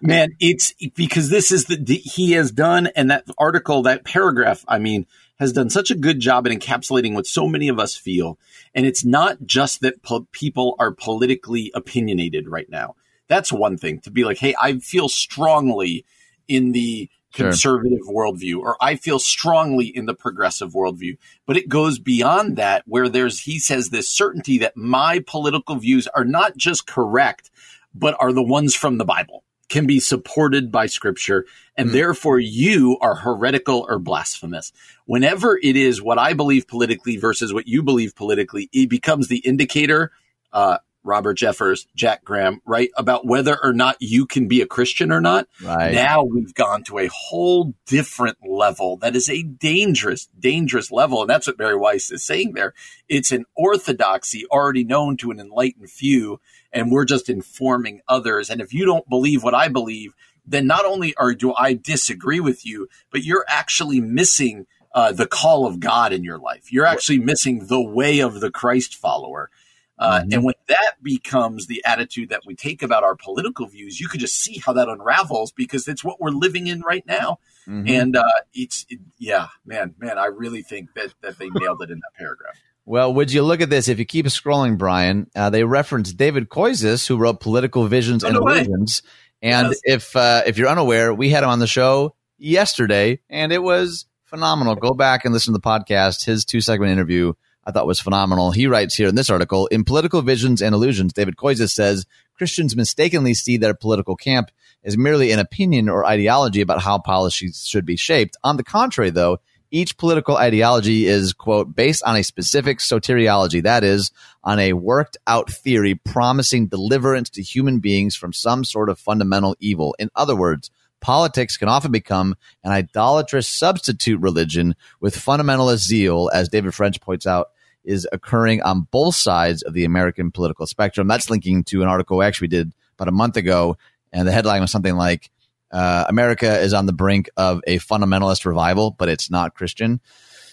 man, 0.00 0.30
it's 0.40 0.72
because 0.94 1.28
this 1.28 1.52
is 1.52 1.66
the, 1.66 1.96
he 1.96 2.32
has 2.32 2.50
done, 2.50 2.88
and 2.96 3.10
that 3.10 3.24
article, 3.36 3.82
that 3.82 4.04
paragraph, 4.04 4.64
I 4.66 4.78
mean, 4.78 5.06
has 5.38 5.52
done 5.52 5.70
such 5.70 5.90
a 5.90 5.96
good 5.96 6.20
job 6.20 6.46
at 6.46 6.52
encapsulating 6.52 7.14
what 7.14 7.26
so 7.26 7.46
many 7.46 7.68
of 7.68 7.78
us 7.78 7.96
feel. 7.96 8.38
And 8.74 8.86
it's 8.86 9.04
not 9.04 9.44
just 9.44 9.80
that 9.82 10.02
po- 10.02 10.26
people 10.32 10.74
are 10.78 10.92
politically 10.92 11.70
opinionated 11.74 12.48
right 12.48 12.68
now. 12.68 12.96
That's 13.28 13.52
one 13.52 13.76
thing 13.76 14.00
to 14.00 14.10
be 14.10 14.24
like, 14.24 14.38
hey, 14.38 14.54
I 14.60 14.78
feel 14.78 15.08
strongly 15.08 16.04
in 16.48 16.72
the 16.72 17.10
conservative 17.32 18.00
sure. 18.04 18.14
worldview, 18.14 18.58
or 18.58 18.76
I 18.80 18.96
feel 18.96 19.18
strongly 19.18 19.86
in 19.86 20.06
the 20.06 20.14
progressive 20.14 20.72
worldview. 20.72 21.18
But 21.46 21.56
it 21.56 21.68
goes 21.68 21.98
beyond 21.98 22.56
that, 22.56 22.82
where 22.86 23.08
there's, 23.08 23.40
he 23.40 23.58
says, 23.58 23.90
this 23.90 24.08
certainty 24.08 24.58
that 24.58 24.76
my 24.76 25.22
political 25.26 25.76
views 25.76 26.06
are 26.08 26.24
not 26.24 26.56
just 26.56 26.86
correct, 26.86 27.50
but 27.94 28.16
are 28.20 28.32
the 28.32 28.42
ones 28.42 28.74
from 28.74 28.98
the 28.98 29.04
Bible, 29.04 29.44
can 29.68 29.86
be 29.86 30.00
supported 30.00 30.72
by 30.72 30.86
scripture, 30.86 31.44
and 31.76 31.90
mm. 31.90 31.92
therefore 31.92 32.38
you 32.38 32.96
are 33.00 33.16
heretical 33.16 33.86
or 33.88 33.98
blasphemous. 33.98 34.72
Whenever 35.04 35.58
it 35.62 35.76
is 35.76 36.00
what 36.00 36.18
I 36.18 36.32
believe 36.32 36.66
politically 36.66 37.16
versus 37.16 37.52
what 37.52 37.68
you 37.68 37.82
believe 37.82 38.14
politically, 38.14 38.70
it 38.72 38.88
becomes 38.88 39.28
the 39.28 39.38
indicator. 39.38 40.12
Uh, 40.52 40.78
Robert 41.04 41.38
Jeffress, 41.38 41.86
Jack 41.94 42.24
Graham, 42.24 42.60
right? 42.66 42.90
About 42.96 43.26
whether 43.26 43.58
or 43.62 43.72
not 43.72 43.96
you 44.00 44.26
can 44.26 44.48
be 44.48 44.60
a 44.60 44.66
Christian 44.66 45.10
or 45.10 45.20
not. 45.20 45.48
Right. 45.62 45.94
Now 45.94 46.24
we've 46.24 46.54
gone 46.54 46.82
to 46.84 46.98
a 46.98 47.08
whole 47.08 47.74
different 47.86 48.38
level 48.46 48.96
that 48.98 49.16
is 49.16 49.28
a 49.28 49.42
dangerous, 49.42 50.28
dangerous 50.38 50.90
level. 50.90 51.22
And 51.22 51.30
that's 51.30 51.46
what 51.46 51.56
Bari 51.56 51.76
Weiss 51.76 52.10
is 52.10 52.24
saying 52.24 52.52
there. 52.52 52.74
It's 53.08 53.32
an 53.32 53.44
orthodoxy 53.56 54.44
already 54.50 54.84
known 54.84 55.16
to 55.18 55.30
an 55.30 55.40
enlightened 55.40 55.90
few, 55.90 56.40
and 56.72 56.90
we're 56.90 57.04
just 57.04 57.28
informing 57.28 58.00
others. 58.08 58.50
And 58.50 58.60
if 58.60 58.74
you 58.74 58.84
don't 58.84 59.08
believe 59.08 59.42
what 59.42 59.54
I 59.54 59.68
believe, 59.68 60.14
then 60.46 60.66
not 60.66 60.84
only 60.84 61.14
are 61.16 61.34
do 61.34 61.54
I 61.54 61.74
disagree 61.74 62.40
with 62.40 62.66
you, 62.66 62.88
but 63.10 63.22
you're 63.22 63.44
actually 63.48 64.00
missing 64.00 64.66
uh, 64.94 65.12
the 65.12 65.26
call 65.26 65.66
of 65.66 65.80
God 65.80 66.12
in 66.12 66.24
your 66.24 66.38
life. 66.38 66.72
You're 66.72 66.86
actually 66.86 67.18
missing 67.18 67.66
the 67.66 67.80
way 67.80 68.20
of 68.20 68.40
the 68.40 68.50
Christ 68.50 68.94
follower. 68.94 69.50
Uh, 69.98 70.20
mm-hmm. 70.20 70.32
And 70.32 70.44
when 70.44 70.54
that 70.68 70.94
becomes 71.02 71.66
the 71.66 71.82
attitude 71.84 72.28
that 72.28 72.42
we 72.46 72.54
take 72.54 72.82
about 72.82 73.02
our 73.02 73.16
political 73.16 73.66
views, 73.66 74.00
you 74.00 74.08
could 74.08 74.20
just 74.20 74.36
see 74.36 74.62
how 74.64 74.72
that 74.74 74.88
unravels 74.88 75.52
because 75.52 75.88
it's 75.88 76.04
what 76.04 76.20
we're 76.20 76.30
living 76.30 76.66
in 76.68 76.82
right 76.82 77.04
now. 77.06 77.38
Mm-hmm. 77.66 77.88
And 77.88 78.16
uh, 78.16 78.22
it's, 78.54 78.86
it, 78.88 79.00
yeah, 79.18 79.48
man, 79.66 79.94
man, 79.98 80.18
I 80.18 80.26
really 80.26 80.62
think 80.62 80.94
that, 80.94 81.14
that 81.22 81.38
they 81.38 81.50
nailed 81.50 81.82
it 81.82 81.90
in 81.90 81.98
that 81.98 82.14
paragraph. 82.16 82.54
Well, 82.84 83.12
would 83.12 83.30
you 83.30 83.42
look 83.42 83.60
at 83.60 83.68
this? 83.68 83.88
If 83.88 83.98
you 83.98 84.06
keep 84.06 84.24
scrolling, 84.26 84.78
Brian, 84.78 85.30
uh, 85.36 85.50
they 85.50 85.64
reference 85.64 86.10
David 86.12 86.48
Koyzis, 86.48 87.06
who 87.06 87.18
wrote 87.18 87.40
Political 87.40 87.86
Visions 87.88 88.24
and 88.24 88.34
Illusions. 88.34 89.02
And 89.42 89.68
yes. 89.68 89.80
if 89.84 90.16
uh, 90.16 90.42
if 90.46 90.56
you're 90.56 90.70
unaware, 90.70 91.12
we 91.12 91.28
had 91.28 91.44
him 91.44 91.50
on 91.50 91.58
the 91.58 91.66
show 91.66 92.14
yesterday, 92.38 93.20
and 93.28 93.52
it 93.52 93.62
was 93.62 94.06
phenomenal. 94.24 94.74
Go 94.74 94.94
back 94.94 95.26
and 95.26 95.34
listen 95.34 95.52
to 95.52 95.58
the 95.58 95.62
podcast. 95.62 96.24
His 96.24 96.46
two 96.46 96.62
segment 96.62 96.90
interview 96.90 97.34
I 97.68 97.70
thought 97.70 97.86
was 97.86 98.00
phenomenal. 98.00 98.50
He 98.50 98.66
writes 98.66 98.94
here 98.94 99.08
in 99.08 99.14
this 99.14 99.28
article 99.28 99.66
In 99.66 99.84
Political 99.84 100.22
Visions 100.22 100.62
and 100.62 100.74
Illusions, 100.74 101.12
David 101.12 101.36
Koyzis 101.36 101.68
says 101.68 102.06
Christians 102.34 102.74
mistakenly 102.74 103.34
see 103.34 103.58
their 103.58 103.74
political 103.74 104.16
camp 104.16 104.50
as 104.82 104.96
merely 104.96 105.32
an 105.32 105.38
opinion 105.38 105.90
or 105.90 106.06
ideology 106.06 106.62
about 106.62 106.80
how 106.80 106.98
policies 106.98 107.66
should 107.66 107.84
be 107.84 107.96
shaped. 107.96 108.38
On 108.42 108.56
the 108.56 108.64
contrary, 108.64 109.10
though, 109.10 109.40
each 109.70 109.98
political 109.98 110.38
ideology 110.38 111.04
is, 111.04 111.34
quote, 111.34 111.76
based 111.76 112.02
on 112.04 112.16
a 112.16 112.24
specific 112.24 112.78
soteriology, 112.78 113.62
that 113.62 113.84
is, 113.84 114.12
on 114.42 114.58
a 114.58 114.72
worked 114.72 115.18
out 115.26 115.50
theory 115.50 115.94
promising 115.94 116.68
deliverance 116.68 117.28
to 117.28 117.42
human 117.42 117.80
beings 117.80 118.16
from 118.16 118.32
some 118.32 118.64
sort 118.64 118.88
of 118.88 118.98
fundamental 118.98 119.54
evil. 119.60 119.94
In 119.98 120.08
other 120.16 120.34
words, 120.34 120.70
politics 121.02 121.58
can 121.58 121.68
often 121.68 121.92
become 121.92 122.34
an 122.64 122.72
idolatrous 122.72 123.46
substitute 123.46 124.22
religion 124.22 124.74
with 125.00 125.14
fundamentalist 125.14 125.80
zeal, 125.80 126.30
as 126.32 126.48
David 126.48 126.74
French 126.74 126.98
points 127.02 127.26
out 127.26 127.48
is 127.88 128.06
occurring 128.12 128.62
on 128.62 128.86
both 128.90 129.14
sides 129.14 129.62
of 129.62 129.72
the 129.72 129.84
American 129.84 130.30
political 130.30 130.66
spectrum. 130.66 131.08
That's 131.08 131.30
linking 131.30 131.64
to 131.64 131.82
an 131.82 131.88
article 131.88 132.18
we 132.18 132.24
actually 132.24 132.48
did 132.48 132.72
about 132.98 133.08
a 133.08 133.12
month 133.12 133.36
ago, 133.36 133.78
and 134.12 134.28
the 134.28 134.32
headline 134.32 134.60
was 134.60 134.70
something 134.70 134.94
like 134.94 135.30
uh, 135.72 136.04
"America 136.08 136.60
is 136.60 136.74
on 136.74 136.86
the 136.86 136.92
brink 136.92 137.30
of 137.36 137.60
a 137.66 137.78
fundamentalist 137.78 138.44
revival, 138.44 138.90
but 138.90 139.08
it's 139.08 139.30
not 139.30 139.54
Christian." 139.54 140.00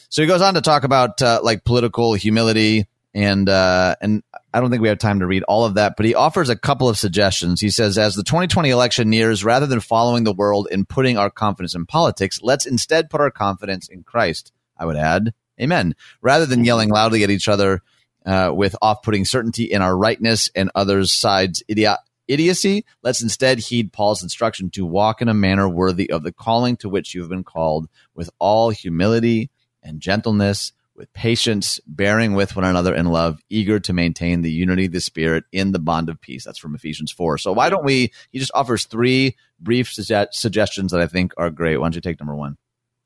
So 0.10 0.22
he 0.22 0.28
goes 0.28 0.42
on 0.42 0.54
to 0.54 0.62
talk 0.62 0.84
about 0.84 1.22
uh, 1.22 1.42
like 1.44 1.66
political 1.66 2.14
humility, 2.14 2.88
and 3.14 3.50
uh, 3.50 3.96
and 4.02 4.24
I 4.54 4.62
don't 4.62 4.70
think 4.70 4.82
we 4.82 4.88
have 4.88 5.00
time 5.00 5.20
to 5.20 5.28
read 5.28 5.44
all 5.44 5.66
of 5.66 5.74
that, 5.74 5.96
but 5.98 6.06
he 6.06 6.16
offers 6.16 6.48
a 6.48 6.56
couple 6.56 6.88
of 6.88 6.98
suggestions. 6.98 7.60
He 7.60 7.70
says, 7.70 7.98
as 7.98 8.16
the 8.16 8.24
2020 8.24 8.70
election 8.70 9.10
nears, 9.10 9.44
rather 9.44 9.66
than 9.66 9.82
following 9.82 10.24
the 10.24 10.34
world 10.34 10.70
and 10.72 10.88
putting 10.88 11.18
our 11.18 11.30
confidence 11.30 11.76
in 11.76 11.86
politics, 11.86 12.40
let's 12.42 12.66
instead 12.66 13.10
put 13.10 13.20
our 13.20 13.32
confidence 13.32 13.90
in 13.90 14.04
Christ. 14.04 14.54
I 14.78 14.86
would 14.86 14.96
add, 14.96 15.34
Amen. 15.62 15.96
Rather 16.22 16.46
than 16.46 16.66
yelling 16.66 16.90
loudly 16.90 17.24
at 17.24 17.30
each 17.30 17.48
other 17.48 17.82
uh, 18.26 18.52
with 18.54 18.76
off 18.82 19.02
putting 19.02 19.26
certainty 19.26 19.64
in 19.64 19.82
our 19.82 19.96
rightness 19.96 20.50
and 20.56 20.72
others' 20.76 21.14
sides 21.14 21.64
idiot- 21.68 22.00
idiocy, 22.28 22.86
let's 23.04 23.22
instead 23.22 23.60
heed 23.60 23.94
Paul's 23.94 24.24
instruction 24.24 24.70
to 24.72 24.86
walk 24.86 25.22
in 25.22 25.30
a 25.30 25.34
manner 25.34 25.70
worthy 25.70 26.10
of 26.10 26.24
the 26.24 26.32
calling 26.32 26.76
to 26.78 26.90
which 26.90 27.14
you 27.14 27.22
have 27.22 27.30
been 27.30 27.44
called 27.44 27.88
with 28.14 28.30
all 28.40 28.70
humility 28.70 29.50
and 29.84 30.02
gentleness, 30.02 30.74
with 30.96 31.12
patience, 31.14 31.80
bearing 31.86 32.34
with 32.34 32.56
one 32.56 32.66
another 32.66 32.96
in 32.96 33.06
love, 33.06 33.40
eager 33.50 33.80
to 33.82 33.94
maintain 33.94 34.42
the 34.42 34.52
unity 34.52 34.86
of 34.86 34.94
the 34.94 35.02
Spirit 35.02 35.44
in 35.52 35.72
the 35.72 35.80
bond 35.80 36.10
of 36.10 36.22
peace. 36.22 36.46
That's 36.46 36.58
from 36.58 36.74
Ephesians 36.74 37.12
4. 37.12 37.38
So 37.38 37.52
why 37.52 37.70
don't 37.70 37.84
we, 37.84 38.12
he 38.32 38.40
just 38.40 38.52
offers 38.56 38.86
three 38.86 39.36
brief 39.60 39.92
suge- 39.92 40.34
suggestions 40.34 40.92
that 40.92 41.02
I 41.02 41.08
think 41.08 41.34
are 41.38 41.50
great. 41.50 41.78
Why 41.78 41.86
don't 41.86 41.96
you 41.96 42.02
take 42.02 42.20
number 42.20 42.36
one? 42.36 42.58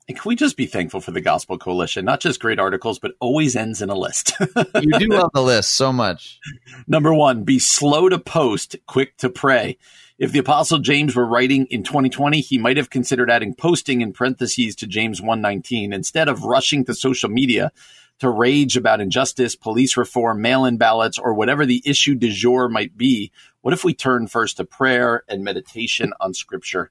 And 0.10 0.18
can 0.18 0.28
we 0.28 0.36
just 0.36 0.58
be 0.58 0.66
thankful 0.66 1.02
for 1.02 1.12
the 1.12 1.22
Gospel 1.22 1.60
Coalition? 1.60 2.04
Not 2.04 2.20
just 2.20 2.40
great 2.40 2.58
articles, 2.58 2.98
but 2.98 3.12
always 3.20 3.56
ends 3.56 3.80
in 3.80 3.92
a 3.92 3.96
list. 3.96 4.34
you 4.82 4.98
do 4.98 5.08
love 5.10 5.30
the 5.36 5.44
list 5.44 5.76
so 5.76 5.94
much. 5.94 6.40
Number 6.88 7.14
one, 7.14 7.44
be 7.44 7.60
slow 7.60 8.10
to 8.10 8.18
post, 8.18 8.76
quick 8.88 9.18
to 9.18 9.30
pray. 9.30 9.78
If 10.18 10.32
the 10.32 10.40
Apostle 10.40 10.80
James 10.80 11.16
were 11.16 11.28
writing 11.28 11.68
in 11.68 11.84
2020, 11.84 12.42
he 12.42 12.58
might 12.58 12.78
have 12.78 12.90
considered 12.90 13.30
adding 13.30 13.54
posting 13.54 14.02
in 14.02 14.12
parentheses 14.12 14.76
to 14.78 14.88
James 14.88 15.22
119 15.22 15.94
instead 15.94 16.28
of 16.28 16.44
rushing 16.44 16.84
to 16.86 16.96
social 16.96 17.30
media 17.30 17.72
to 18.18 18.32
rage 18.32 18.76
about 18.76 19.02
injustice, 19.02 19.56
police 19.56 19.96
reform, 19.96 20.42
mail 20.42 20.66
in 20.66 20.78
ballots, 20.78 21.20
or 21.20 21.36
whatever 21.36 21.68
the 21.68 21.84
issue 21.86 22.16
du 22.16 22.32
jour 22.32 22.68
might 22.68 22.98
be. 22.98 23.32
What 23.62 23.76
if 23.76 23.84
we 23.84 23.94
turn 23.94 24.26
first 24.26 24.58
to 24.58 24.66
prayer 24.66 25.24
and 25.30 25.44
meditation 25.44 26.14
on 26.20 26.34
Scripture? 26.34 26.90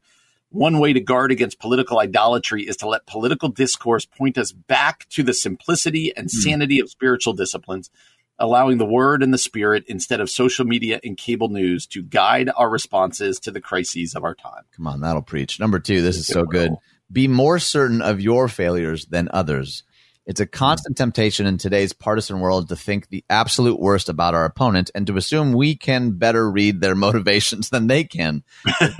One 0.50 0.78
way 0.78 0.92
to 0.94 1.00
guard 1.00 1.30
against 1.30 1.60
political 1.60 1.98
idolatry 1.98 2.66
is 2.66 2.76
to 2.78 2.88
let 2.88 3.06
political 3.06 3.48
discourse 3.50 4.06
point 4.06 4.38
us 4.38 4.52
back 4.52 5.06
to 5.10 5.22
the 5.22 5.34
simplicity 5.34 6.12
and 6.16 6.24
hmm. 6.24 6.40
sanity 6.40 6.78
mm. 6.78 6.82
of 6.82 6.90
spiritual 6.90 7.34
disciplines 7.34 7.90
allowing 8.38 8.78
the 8.78 8.84
word 8.84 9.22
and 9.22 9.34
the 9.34 9.38
spirit 9.38 9.84
instead 9.88 10.20
of 10.20 10.30
social 10.30 10.64
media 10.64 11.00
and 11.02 11.16
cable 11.16 11.48
news 11.48 11.86
to 11.86 12.02
guide 12.02 12.50
our 12.56 12.70
responses 12.70 13.40
to 13.40 13.50
the 13.50 13.60
crises 13.60 14.14
of 14.14 14.24
our 14.24 14.34
time. 14.34 14.62
Come 14.76 14.86
on, 14.86 15.00
that'll 15.00 15.22
preach. 15.22 15.58
Number 15.58 15.78
two, 15.78 16.02
this 16.02 16.16
is 16.16 16.26
so 16.26 16.44
good. 16.44 16.72
Be 17.10 17.26
more 17.26 17.58
certain 17.58 18.02
of 18.02 18.20
your 18.20 18.48
failures 18.48 19.06
than 19.06 19.28
others. 19.32 19.82
It's 20.28 20.40
a 20.40 20.46
constant 20.46 20.98
temptation 20.98 21.46
in 21.46 21.56
today's 21.56 21.94
partisan 21.94 22.40
world 22.40 22.68
to 22.68 22.76
think 22.76 23.08
the 23.08 23.24
absolute 23.30 23.80
worst 23.80 24.10
about 24.10 24.34
our 24.34 24.44
opponent 24.44 24.90
and 24.94 25.06
to 25.06 25.16
assume 25.16 25.54
we 25.54 25.74
can 25.74 26.18
better 26.18 26.50
read 26.50 26.82
their 26.82 26.94
motivations 27.06 27.70
than 27.70 27.86
they 27.86 28.04
can. 28.04 28.44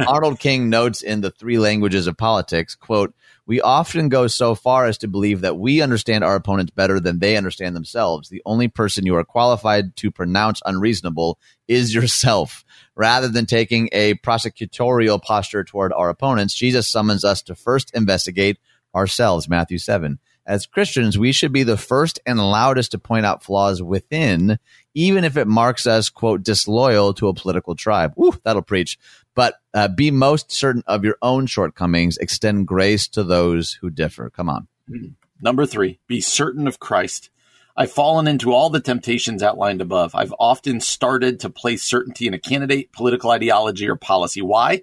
Arnold 0.07 0.39
King 0.41 0.71
notes 0.71 1.03
in 1.03 1.21
The 1.21 1.31
Three 1.31 1.59
Languages 1.59 2.07
of 2.07 2.17
Politics, 2.17 2.75
quote, 2.75 3.15
we 3.45 3.61
often 3.61 4.09
go 4.09 4.27
so 4.27 4.55
far 4.55 4.87
as 4.87 4.97
to 4.99 5.07
believe 5.09 5.43
that 5.43 5.59
we 5.59 5.83
understand 5.83 6.25
our 6.25 6.35
opponents 6.35 6.71
better 6.71 6.99
than 6.99 7.19
they 7.19 7.37
understand 7.37 7.77
themselves. 7.77 8.31
The 8.31 8.43
only 8.47 8.69
person 8.69 9.05
you 9.05 9.15
are 9.17 9.25
qualified 9.25 9.97
to 9.97 10.11
pronounce 10.11 10.63
unreasonable 10.65 11.39
is 11.67 11.95
yourself. 11.95 12.65
Rather 12.97 13.29
than 13.29 13.45
taking 13.45 13.91
a 13.93 14.15
prosecutorial 14.15 15.23
posture 15.23 15.63
toward 15.63 15.93
our 15.93 16.09
opponents, 16.09 16.55
Jesus 16.55 16.89
summons 16.89 17.23
us 17.23 17.43
to 17.43 17.55
first 17.55 17.95
investigate 17.95 18.59
ourselves, 18.95 19.47
Matthew 19.47 19.77
7 19.77 20.19
as 20.49 20.67
Christians, 20.67 21.19
we 21.19 21.31
should 21.31 21.53
be 21.53 21.63
the 21.63 21.77
first 21.77 22.19
and 22.25 22.41
loudest 22.41 22.93
to 22.93 22.99
point 22.99 23.27
out 23.27 23.45
flaws 23.45 23.83
within, 23.83 24.59
even 24.95 25.23
if 25.23 25.37
it 25.37 25.47
marks 25.47 25.87
us, 25.87 26.09
quote, 26.09 26.43
disloyal 26.43 27.13
to 27.15 27.29
a 27.29 27.35
political 27.35 27.77
tribe. 27.77 28.15
Woo, 28.17 28.33
that'll 28.45 28.63
preach. 28.63 28.99
But 29.35 29.57
uh, 29.75 29.89
be 29.89 30.11
most 30.11 30.51
certain 30.51 30.83
of 30.87 31.05
your 31.05 31.19
own 31.21 31.47
shortcomings. 31.47 32.17
Extend 32.17 32.67
grace 32.67 33.07
to 33.09 33.23
those 33.23 33.75
who 33.75 33.91
differ. 33.91 34.31
Come 34.31 34.49
on. 34.49 34.67
Number 35.41 35.67
three, 35.67 36.01
be 36.09 36.21
certain 36.21 36.67
of 36.67 36.81
Christ. 36.81 37.31
I've 37.77 37.93
fallen 37.93 38.27
into 38.27 38.53
all 38.53 38.71
the 38.71 38.81
temptations 38.81 39.43
outlined 39.43 39.81
above. 39.81 40.15
I've 40.15 40.35
often 40.41 40.81
started 40.81 41.41
to 41.41 41.51
place 41.51 41.85
certainty 41.85 42.27
in 42.27 42.35
a 42.35 42.39
candidate, 42.39 42.91
political 42.91 43.31
ideology, 43.31 43.89
or 43.89 43.95
policy. 43.95 44.43
Why? 44.43 44.81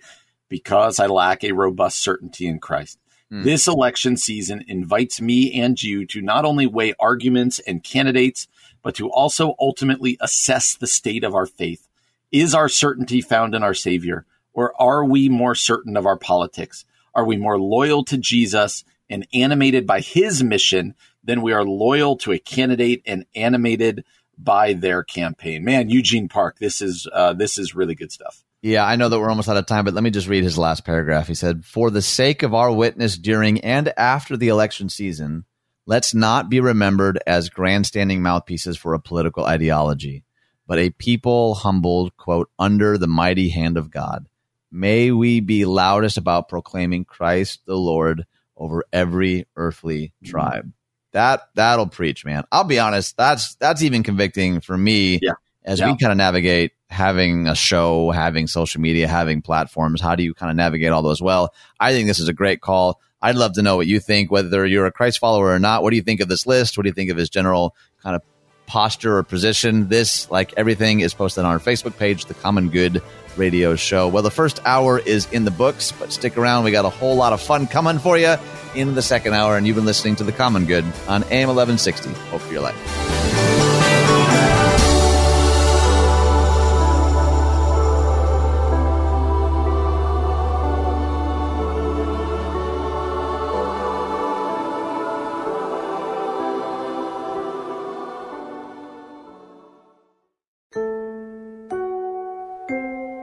Because 0.47 0.99
I 0.99 1.07
lack 1.07 1.43
a 1.43 1.51
robust 1.51 2.01
certainty 2.01 2.47
in 2.47 2.59
Christ. 2.59 2.97
Hmm. 3.29 3.43
This 3.43 3.67
election 3.67 4.17
season 4.17 4.63
invites 4.67 5.19
me 5.19 5.59
and 5.59 5.81
you 5.81 6.05
to 6.07 6.21
not 6.21 6.45
only 6.45 6.67
weigh 6.67 6.93
arguments 6.99 7.59
and 7.59 7.83
candidates, 7.83 8.47
but 8.83 8.95
to 8.95 9.09
also 9.09 9.55
ultimately 9.59 10.17
assess 10.21 10.75
the 10.75 10.87
state 10.87 11.23
of 11.23 11.33
our 11.33 11.45
faith. 11.45 11.87
Is 12.31 12.53
our 12.53 12.69
certainty 12.69 13.21
found 13.21 13.55
in 13.55 13.63
our 13.63 13.73
Savior, 13.73 14.25
or 14.53 14.79
are 14.79 15.03
we 15.03 15.27
more 15.29 15.55
certain 15.55 15.97
of 15.97 16.05
our 16.05 16.17
politics? 16.17 16.85
Are 17.13 17.25
we 17.25 17.37
more 17.37 17.59
loyal 17.59 18.03
to 18.05 18.17
Jesus 18.17 18.83
and 19.09 19.27
animated 19.33 19.87
by 19.87 20.01
his 20.01 20.43
mission 20.43 20.95
than 21.23 21.41
we 21.41 21.53
are 21.53 21.63
loyal 21.63 22.17
to 22.17 22.31
a 22.31 22.39
candidate 22.39 23.01
and 23.05 23.25
animated 23.35 24.03
by 24.37 24.73
their 24.73 25.01
campaign? 25.01 25.63
Man, 25.63 25.89
Eugene 25.89 26.29
Park, 26.29 26.59
this 26.59 26.81
is 26.81 27.07
uh, 27.11 27.33
this 27.33 27.57
is 27.57 27.73
really 27.73 27.95
good 27.95 28.11
stuff. 28.11 28.44
Yeah, 28.65 28.83
I 28.83 28.95
know 28.95 29.09
that 29.09 29.19
we're 29.19 29.29
almost 29.29 29.47
out 29.47 29.57
of 29.57 29.67
time, 29.67 29.85
but 29.85 29.93
let 29.93 30.03
me 30.03 30.09
just 30.09 30.27
read 30.27 30.43
his 30.43 30.57
last 30.57 30.85
paragraph. 30.85 31.27
He 31.27 31.35
said, 31.35 31.65
For 31.65 31.91
the 31.91 32.01
sake 32.01 32.41
of 32.41 32.55
our 32.55 32.71
witness 32.71 33.15
during 33.15 33.61
and 33.61 33.93
after 33.95 34.35
the 34.35 34.47
election 34.47 34.89
season, 34.89 35.45
let's 35.85 36.15
not 36.15 36.49
be 36.49 36.59
remembered 36.59 37.21
as 37.27 37.51
grandstanding 37.51 38.23
mouthpieces 38.23 38.75
for 38.75 38.95
a 38.95 38.99
political 38.99 39.45
ideology, 39.45 40.23
but 40.65 40.79
a 40.79 40.89
people 40.89 41.53
humbled, 41.53 42.17
quote, 42.17 42.49
under 42.57 42.97
the 42.97 43.05
mighty 43.05 43.49
hand 43.49 43.77
of 43.77 43.91
God. 43.91 44.25
May 44.71 45.11
we 45.11 45.41
be 45.41 45.65
loudest 45.65 46.17
about 46.17 46.49
proclaiming 46.49 47.05
Christ 47.05 47.61
the 47.67 47.77
Lord 47.77 48.25
over 48.57 48.83
every 48.91 49.45
earthly 49.55 50.11
tribe. 50.23 50.73
That 51.11 51.49
that'll 51.53 51.85
preach, 51.85 52.25
man. 52.25 52.45
I'll 52.51 52.63
be 52.63 52.79
honest, 52.79 53.15
that's 53.15 53.53
that's 53.57 53.83
even 53.83 54.01
convicting 54.01 54.59
for 54.59 54.75
me 54.75 55.19
yeah. 55.21 55.33
As 55.65 55.79
yeah. 55.79 55.91
we 55.91 55.97
kind 55.97 56.11
of 56.11 56.17
navigate 56.17 56.71
having 56.89 57.47
a 57.47 57.55
show, 57.55 58.11
having 58.11 58.47
social 58.47 58.79
media, 58.79 59.07
having 59.07 59.41
platforms. 59.41 59.99
How 59.99 60.15
do 60.15 60.23
you 60.23 60.33
kind 60.33 60.51
of 60.51 60.55
navigate 60.55 60.91
all 60.91 61.01
those 61.01 61.21
well? 61.21 61.53
I 61.79 61.91
think 61.91 62.07
this 62.07 62.19
is 62.19 62.29
a 62.29 62.33
great 62.33 62.61
call. 62.61 63.01
I'd 63.21 63.35
love 63.35 63.53
to 63.53 63.63
know 63.63 63.75
what 63.75 63.87
you 63.87 63.99
think, 63.99 64.31
whether 64.31 64.65
you're 64.65 64.85
a 64.85 64.91
Christ 64.91 65.19
follower 65.19 65.49
or 65.49 65.59
not. 65.59 65.81
What 65.81 65.89
do 65.89 65.95
you 65.95 66.03
think 66.03 66.21
of 66.21 66.29
this 66.29 66.45
list? 66.45 66.77
What 66.77 66.83
do 66.83 66.89
you 66.89 66.93
think 66.93 67.09
of 67.09 67.17
his 67.17 67.29
general 67.29 67.75
kind 68.03 68.15
of 68.15 68.21
posture 68.67 69.17
or 69.17 69.23
position? 69.23 69.89
This, 69.89 70.29
like 70.29 70.53
everything, 70.57 70.99
is 70.99 71.15
posted 71.15 71.43
on 71.43 71.51
our 71.51 71.59
Facebook 71.59 71.97
page, 71.97 72.25
The 72.25 72.35
Common 72.35 72.69
Good 72.69 73.01
Radio 73.35 73.75
Show. 73.75 74.07
Well, 74.07 74.21
the 74.21 74.31
first 74.31 74.61
hour 74.65 74.99
is 74.99 75.27
in 75.31 75.43
the 75.43 75.51
books, 75.51 75.91
but 75.91 76.13
stick 76.13 76.37
around. 76.37 76.65
We 76.65 76.71
got 76.71 76.85
a 76.85 76.89
whole 76.89 77.15
lot 77.15 77.33
of 77.33 77.41
fun 77.41 77.65
coming 77.65 77.97
for 77.97 78.15
you 78.17 78.35
in 78.75 78.93
the 78.93 79.01
second 79.01 79.33
hour, 79.33 79.57
and 79.57 79.65
you've 79.65 79.75
been 79.75 79.85
listening 79.85 80.17
to 80.17 80.23
The 80.23 80.31
Common 80.31 80.65
Good 80.65 80.85
on 81.07 81.23
AM 81.23 81.47
1160. 81.47 82.11
Hope 82.29 82.41
for 82.41 82.53
your 82.53 82.61
life. 82.61 83.44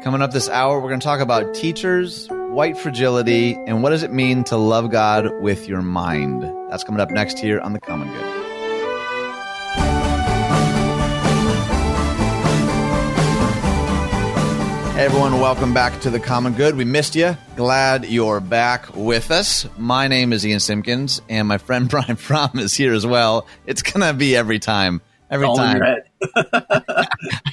Coming 0.02 0.20
up 0.20 0.32
this 0.32 0.48
hour, 0.48 0.80
we're 0.80 0.88
going 0.88 0.98
to 0.98 1.04
talk 1.04 1.20
about 1.20 1.54
teachers, 1.54 2.26
white 2.28 2.76
fragility, 2.76 3.54
and 3.68 3.84
what 3.84 3.90
does 3.90 4.02
it 4.02 4.12
mean 4.12 4.42
to 4.44 4.56
love 4.56 4.90
God 4.90 5.30
with 5.40 5.68
your 5.68 5.80
mind. 5.80 6.42
That's 6.68 6.82
coming 6.82 7.00
up 7.00 7.12
next 7.12 7.38
here 7.38 7.60
on 7.60 7.72
The 7.72 7.78
Common 7.78 8.08
Good. 8.08 8.42
Hey 14.96 15.04
everyone, 15.04 15.38
welcome 15.38 15.72
back 15.72 16.00
to 16.00 16.10
The 16.10 16.18
Common 16.18 16.54
Good. 16.54 16.74
We 16.74 16.84
missed 16.84 17.14
you. 17.14 17.36
Glad 17.54 18.04
you're 18.04 18.40
back 18.40 18.96
with 18.96 19.30
us. 19.30 19.68
My 19.78 20.08
name 20.08 20.32
is 20.32 20.44
Ian 20.44 20.58
Simpkins, 20.58 21.22
and 21.28 21.46
my 21.46 21.58
friend 21.58 21.88
Brian 21.88 22.16
Fromm 22.16 22.58
is 22.58 22.74
here 22.74 22.92
as 22.92 23.06
well. 23.06 23.46
It's 23.66 23.82
going 23.82 24.04
to 24.04 24.12
be 24.12 24.34
every 24.34 24.58
time. 24.58 25.00
Every 25.30 25.46
All 25.46 25.56
time. 25.56 25.80
I 26.52 27.06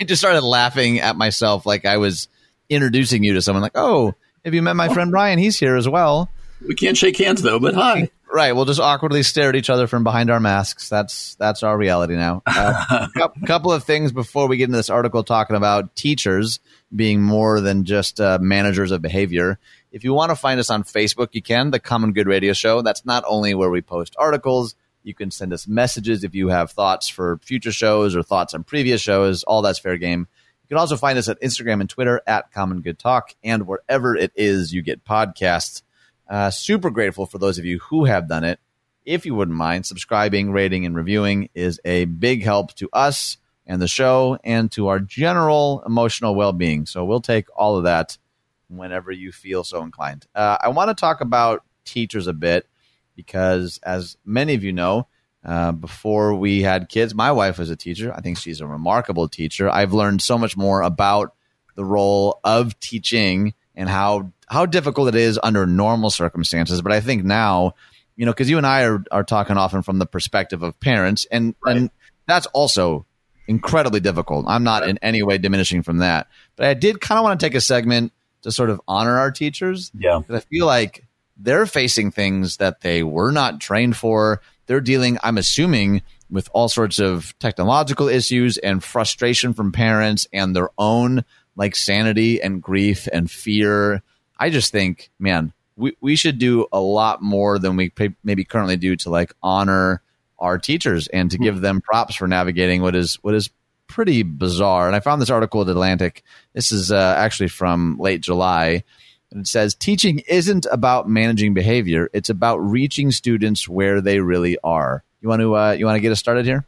just 0.04 0.20
started 0.20 0.41
laughing 0.41 1.00
at 1.00 1.16
myself 1.16 1.68
like 1.68 1.86
I 1.86 1.97
was 1.97 2.28
introducing 2.70 3.24
you 3.24 3.34
to 3.34 3.41
someone 3.41 3.61
like, 3.61 3.74
oh, 3.76 4.13
have 4.45 4.53
you 4.53 4.61
met 4.61 4.76
my 4.76 4.89
friend 4.89 5.11
Brian? 5.11 5.39
He's 5.39 5.59
here 5.59 5.76
as 5.76 5.88
well. 5.88 6.30
We 6.65 6.76
can't 6.76 6.97
shake 6.97 7.17
hands 7.17 7.41
though, 7.41 7.59
but 7.59 7.74
hi. 7.74 8.09
Right, 8.32 8.51
we'll 8.51 8.65
just 8.65 8.80
awkwardly 8.80 9.24
stare 9.24 9.49
at 9.49 9.55
each 9.55 9.72
other 9.72 9.88
from 9.88 10.03
behind 10.03 10.30
our 10.30 10.39
masks. 10.39 10.88
That's 10.88 11.34
that's 11.36 11.63
our 11.63 11.76
reality 11.76 12.15
now. 12.15 12.43
A 12.45 13.09
uh, 13.17 13.28
couple 13.47 13.72
of 13.72 13.84
things 13.84 14.11
before 14.11 14.47
we 14.47 14.57
get 14.57 14.65
into 14.65 14.78
this 14.78 14.91
article 14.91 15.24
talking 15.24 15.55
about 15.55 15.95
teachers 15.95 16.59
being 16.95 17.24
more 17.24 17.59
than 17.59 17.86
just 17.86 18.22
uh, 18.22 18.38
managers 18.39 18.91
of 18.91 19.01
behavior. 19.01 19.57
If 19.91 20.03
you 20.03 20.13
want 20.13 20.30
to 20.30 20.36
find 20.36 20.59
us 20.59 20.70
on 20.70 20.84
Facebook, 20.84 21.30
you 21.32 21.41
can. 21.41 21.72
The 21.72 21.80
Common 21.80 22.13
Good 22.13 22.28
Radio 22.28 22.53
Show. 22.53 22.84
That's 22.84 23.03
not 23.03 23.24
only 23.28 23.55
where 23.55 23.72
we 23.72 23.82
post 23.82 24.15
articles. 24.20 24.76
You 25.01 25.15
can 25.15 25.32
send 25.32 25.51
us 25.51 25.67
messages 25.67 26.24
if 26.24 26.36
you 26.36 26.49
have 26.49 26.72
thoughts 26.72 27.07
for 27.07 27.39
future 27.41 27.72
shows 27.72 28.15
or 28.15 28.22
thoughts 28.22 28.53
on 28.53 28.63
previous 28.63 29.01
shows. 29.01 29.41
All 29.43 29.63
that's 29.63 29.80
fair 29.80 29.97
game. 29.97 30.28
You 30.70 30.76
can 30.76 30.82
also 30.82 30.97
find 30.97 31.17
us 31.17 31.28
at 31.28 31.41
Instagram 31.41 31.82
and 31.82 31.89
Twitter 31.89 32.22
at 32.28 32.51
Common 32.51 32.82
Good 32.82 32.99
Talk 32.99 33.34
and 33.43 33.65
wherever 33.65 34.15
it 34.15 34.32
is 34.36 34.72
you 34.72 34.84
get 34.84 35.03
podcasts. 35.03 35.82
Uh, 36.30 36.51
super 36.51 36.91
grateful 36.91 37.26
for 37.26 37.39
those 37.39 37.57
of 37.57 37.65
you 37.65 37.80
who 37.80 38.05
have 38.05 38.30
done 38.30 38.43
it. 38.43 38.59
If 39.03 39.26
you 39.26 39.34
wouldn't 39.34 39.57
mind, 39.57 39.88
subscribing, 39.88 40.51
rating, 40.51 40.86
and 40.86 40.95
reviewing 40.95 41.49
is 41.55 41.80
a 41.84 42.05
big 42.05 42.43
help 42.43 42.76
to 42.76 42.88
us 42.93 43.38
and 43.65 43.82
the 43.82 43.88
show 43.88 44.38
and 44.43 44.72
to 44.74 44.89
our 44.89 44.99
general 44.99 45.82
emotional 45.88 46.36
well 46.36 46.53
being. 46.53 46.86
So 46.86 47.03
we'll 47.03 47.20
take 47.20 47.47
all 47.55 47.76
of 47.76 47.86
that 47.86 48.20
whenever 48.67 49.11
you 49.11 49.32
feel 49.32 49.63
so 49.63 49.82
inclined. 49.82 50.28
Uh, 50.36 50.57
I 50.61 50.67
want 50.67 50.89
to 50.89 50.93
talk 50.93 51.20
about 51.20 51.63
teachers 51.84 52.28
a 52.28 52.34
bit 52.34 52.67
because, 53.15 53.80
as 53.82 54.17
many 54.24 54.53
of 54.53 54.63
you 54.63 54.72
know, 54.72 55.07
uh, 55.44 55.72
before 55.72 56.36
we 56.36 56.62
had 56.62 56.90
kids. 56.90 57.16
My 57.16 57.32
wife 57.32 57.58
was 57.58 57.70
a 57.70 57.76
teacher. 57.76 58.14
I 58.14 58.22
think 58.22 58.38
she's 58.38 58.62
a 58.62 58.68
remarkable 58.68 59.28
teacher. 59.28 59.70
I've 59.70 59.94
learned 59.94 60.22
so 60.22 60.38
much 60.38 60.58
more 60.58 60.82
about 60.82 61.34
the 61.76 61.86
role 61.86 62.40
of 62.44 62.78
teaching 62.80 63.54
and 63.76 63.88
how 63.88 64.32
how 64.48 64.66
difficult 64.66 65.08
it 65.08 65.16
is 65.16 65.40
under 65.42 65.66
normal 65.66 66.10
circumstances. 66.10 66.82
But 66.82 66.92
I 66.92 67.00
think 67.00 67.24
now, 67.24 67.76
you 68.18 68.26
know, 68.26 68.32
because 68.34 68.50
you 68.50 68.58
and 68.58 68.68
I 68.68 68.84
are, 68.84 69.04
are 69.12 69.24
talking 69.24 69.58
often 69.58 69.82
from 69.82 70.00
the 70.00 70.06
perspective 70.06 70.62
of 70.64 70.80
parents, 70.80 71.26
and 71.32 71.56
right. 71.66 71.78
and 71.78 71.90
that's 72.28 72.48
also 72.48 73.06
incredibly 73.48 74.02
difficult. 74.02 74.46
I'm 74.48 74.64
not 74.64 74.88
in 74.88 75.00
any 75.02 75.24
way 75.24 75.38
diminishing 75.38 75.84
from 75.84 76.00
that, 76.00 76.28
but 76.58 76.66
I 76.66 76.74
did 76.74 77.00
kind 77.00 77.18
of 77.18 77.24
want 77.24 77.40
to 77.40 77.46
take 77.46 77.56
a 77.56 77.62
segment 77.62 78.12
to 78.42 78.52
sort 78.52 78.70
of 78.70 78.82
honor 78.88 79.18
our 79.18 79.32
teachers. 79.32 79.92
Yeah, 79.98 80.20
I 80.30 80.42
feel 80.42 80.66
like 80.66 81.06
they're 81.38 81.66
facing 81.66 82.12
things 82.12 82.58
that 82.58 82.82
they 82.82 83.04
were 83.04 83.32
not 83.32 83.62
trained 83.62 83.96
for. 83.96 84.42
They're 84.70 84.82
dealing, 84.82 85.17
I'm 85.24 85.39
assuming, 85.39 86.03
with 86.30 86.47
all 86.53 86.70
sorts 86.70 86.99
of 86.99 87.34
technological 87.39 88.07
issues 88.07 88.59
and 88.59 88.84
frustration 88.84 89.55
from 89.55 89.72
parents 89.72 90.28
and 90.32 90.55
their 90.55 90.70
own 90.78 91.26
like 91.55 91.76
sanity 91.76 92.39
and 92.39 92.61
grief 92.61 93.07
and 93.11 93.32
fear. 93.32 94.03
I 94.38 94.51
just 94.51 94.72
think, 94.72 95.09
man, 95.17 95.53
we, 95.76 95.97
we 96.01 96.15
should 96.15 96.38
do 96.38 96.67
a 96.72 96.80
lot 96.80 97.20
more 97.20 97.57
than 97.57 97.78
we 97.78 97.91
maybe 98.24 98.43
currently 98.43 98.78
do 98.78 98.95
to 98.97 99.09
like 99.09 99.34
honor 99.41 100.03
our 100.38 100.59
teachers 100.59 101.07
and 101.07 101.32
to 101.32 101.39
give 101.39 101.61
them 101.61 101.82
props 101.82 102.13
for 102.13 102.28
navigating 102.28 102.84
what 102.84 102.95
is 102.95 103.15
what 103.24 103.34
is 103.34 103.49
pretty 103.88 104.22
bizarre. 104.22 104.86
And 104.86 104.95
I 104.95 104.99
found 104.99 105.20
this 105.20 105.32
article 105.32 105.61
at 105.61 105.67
Atlantic. 105.67 106.24
This 106.53 106.72
is 106.72 106.91
uh, 106.91 107.15
actually 107.17 107.49
from 107.49 107.97
late 107.99 108.22
July. 108.22 108.84
And 109.32 109.41
it 109.41 109.47
says 109.47 109.75
teaching 109.75 110.19
isn't 110.27 110.65
about 110.71 111.07
managing 111.07 111.53
behavior; 111.53 112.09
it's 112.13 112.30
about 112.30 112.57
reaching 112.57 113.11
students 113.11 113.69
where 113.69 114.01
they 114.01 114.19
really 114.19 114.57
are. 114.63 115.03
You 115.21 115.30
want 115.30 115.41
to 115.41 115.55
uh, 115.55 115.71
you 115.71 115.86
want 115.86 115.97
to 115.97 116.01
get 116.01 116.11
us 116.11 116.19
started 116.19 116.45
here? 116.45 116.65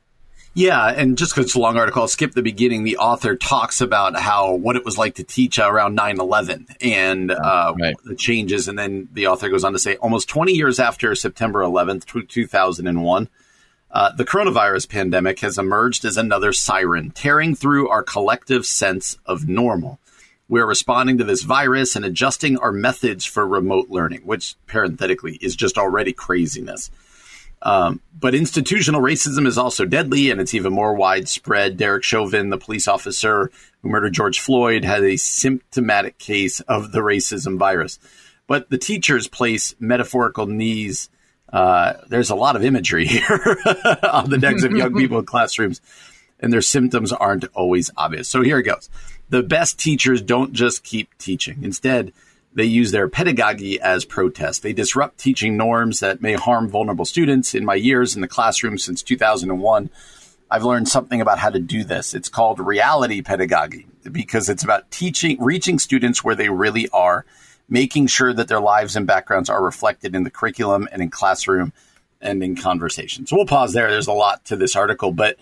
Yeah, 0.54 0.86
and 0.86 1.18
just 1.18 1.34
because 1.34 1.46
it's 1.46 1.56
a 1.56 1.60
long 1.60 1.78
article, 1.78 2.02
I'll 2.02 2.10
skip 2.10 2.34
the 2.34 2.42
beginning. 2.42 2.84
The 2.84 2.98
author 2.98 3.38
talks 3.38 3.80
about 3.80 4.20
how 4.20 4.54
what 4.54 4.76
it 4.76 4.84
was 4.84 4.98
like 4.98 5.16
to 5.16 5.24
teach 5.24 5.60
around 5.60 5.98
9-11 5.98 6.76
and 6.82 7.32
uh, 7.32 7.74
right. 7.80 7.96
the 8.04 8.16
changes, 8.16 8.68
and 8.68 8.78
then 8.78 9.08
the 9.14 9.28
author 9.28 9.48
goes 9.48 9.64
on 9.64 9.72
to 9.72 9.80
say, 9.80 9.96
almost 9.96 10.28
20 10.28 10.52
years 10.52 10.78
after 10.78 11.16
September 11.16 11.62
11th, 11.62 12.28
2001, 12.28 13.30
uh, 13.92 14.12
the 14.12 14.26
coronavirus 14.26 14.90
pandemic 14.90 15.40
has 15.40 15.58
emerged 15.58 16.04
as 16.04 16.18
another 16.18 16.52
siren, 16.52 17.12
tearing 17.12 17.56
through 17.56 17.88
our 17.88 18.04
collective 18.04 18.66
sense 18.66 19.18
of 19.26 19.48
normal. 19.48 20.00
We're 20.52 20.66
responding 20.66 21.20
to 21.20 21.24
this 21.24 21.44
virus 21.44 21.96
and 21.96 22.04
adjusting 22.04 22.58
our 22.58 22.74
methods 22.74 23.24
for 23.24 23.48
remote 23.48 23.90
learning, 23.90 24.24
which 24.26 24.58
parenthetically 24.68 25.38
is 25.40 25.56
just 25.56 25.78
already 25.78 26.12
craziness. 26.12 26.92
Um, 27.62 28.02
but 28.20 28.36
institutional 28.36 29.00
racism 29.00 29.48
is 29.48 29.58
also 29.58 29.86
deadly 29.86 30.30
and 30.30 30.42
it's 30.42 30.54
even 30.54 30.74
more 30.74 30.94
widespread. 30.94 31.78
Derek 31.78 32.04
Chauvin, 32.04 32.50
the 32.50 32.58
police 32.58 32.90
officer 32.90 33.50
who 33.82 33.88
murdered 33.88 34.12
George 34.12 34.42
Floyd, 34.42 34.84
had 34.84 35.06
a 35.06 35.16
symptomatic 35.16 36.18
case 36.18 36.60
of 36.60 36.92
the 36.92 37.00
racism 37.00 37.58
virus. 37.58 37.98
But 38.46 38.70
the 38.70 38.78
teachers 38.78 39.30
place 39.30 39.74
metaphorical 39.80 40.48
knees. 40.48 41.10
Uh, 41.54 41.94
there's 42.10 42.30
a 42.30 42.36
lot 42.36 42.58
of 42.58 42.66
imagery 42.66 43.06
here 43.08 43.58
on 44.04 44.30
the 44.30 44.38
necks 44.38 44.64
of 44.64 44.74
young 44.74 44.94
people 44.98 45.20
in 45.20 45.26
classrooms, 45.26 45.80
and 46.42 46.52
their 46.52 46.62
symptoms 46.62 47.14
aren't 47.14 47.46
always 47.54 47.90
obvious. 47.96 48.28
So 48.28 48.42
here 48.42 48.60
it 48.60 48.64
goes 48.64 48.90
the 49.32 49.42
best 49.42 49.80
teachers 49.80 50.22
don't 50.22 50.52
just 50.52 50.84
keep 50.84 51.18
teaching. 51.18 51.64
Instead, 51.64 52.12
they 52.54 52.66
use 52.66 52.92
their 52.92 53.08
pedagogy 53.08 53.80
as 53.80 54.04
protest. 54.04 54.62
They 54.62 54.74
disrupt 54.74 55.18
teaching 55.18 55.56
norms 55.56 56.02
that 56.02 56.22
may 56.22 56.34
harm 56.34 56.68
vulnerable 56.68 57.06
students. 57.06 57.56
In 57.56 57.64
my 57.64 57.76
years 57.76 58.14
in 58.14 58.22
the 58.22 58.28
classroom 58.28 58.78
since 58.78 59.02
2001, 59.02 59.90
I've 60.50 60.66
learned 60.66 60.90
something 60.90 61.22
about 61.22 61.40
how 61.40 61.50
to 61.50 61.60
do 61.60 61.86
this. 61.86 62.14
It's 62.14 62.28
called 62.28 62.60
reality 62.60 63.22
pedagogy 63.22 63.88
because 64.12 64.50
it's 64.50 64.66
about 64.66 64.92
teaching, 64.92 65.42
reaching 65.42 65.80
students 65.80 66.26
where 66.26 66.36
they 66.36 66.50
really 66.50 66.90
are, 66.90 67.26
making 67.70 68.08
sure 68.08 68.34
that 68.34 68.50
their 68.50 68.60
lives 68.60 68.98
and 68.98 69.08
backgrounds 69.08 69.50
are 69.50 69.64
reflected 69.64 70.14
in 70.14 70.24
the 70.24 70.30
curriculum 70.30 70.90
and 70.92 71.02
in 71.02 71.10
classroom 71.10 71.72
and 72.20 72.44
in 72.44 72.58
conversation. 72.58 73.26
So 73.26 73.38
we'll 73.38 73.46
pause 73.46 73.72
there. 73.72 73.90
There's 73.90 74.08
a 74.08 74.14
lot 74.14 74.44
to 74.46 74.58
this 74.58 74.76
article, 74.76 75.14
but 75.14 75.38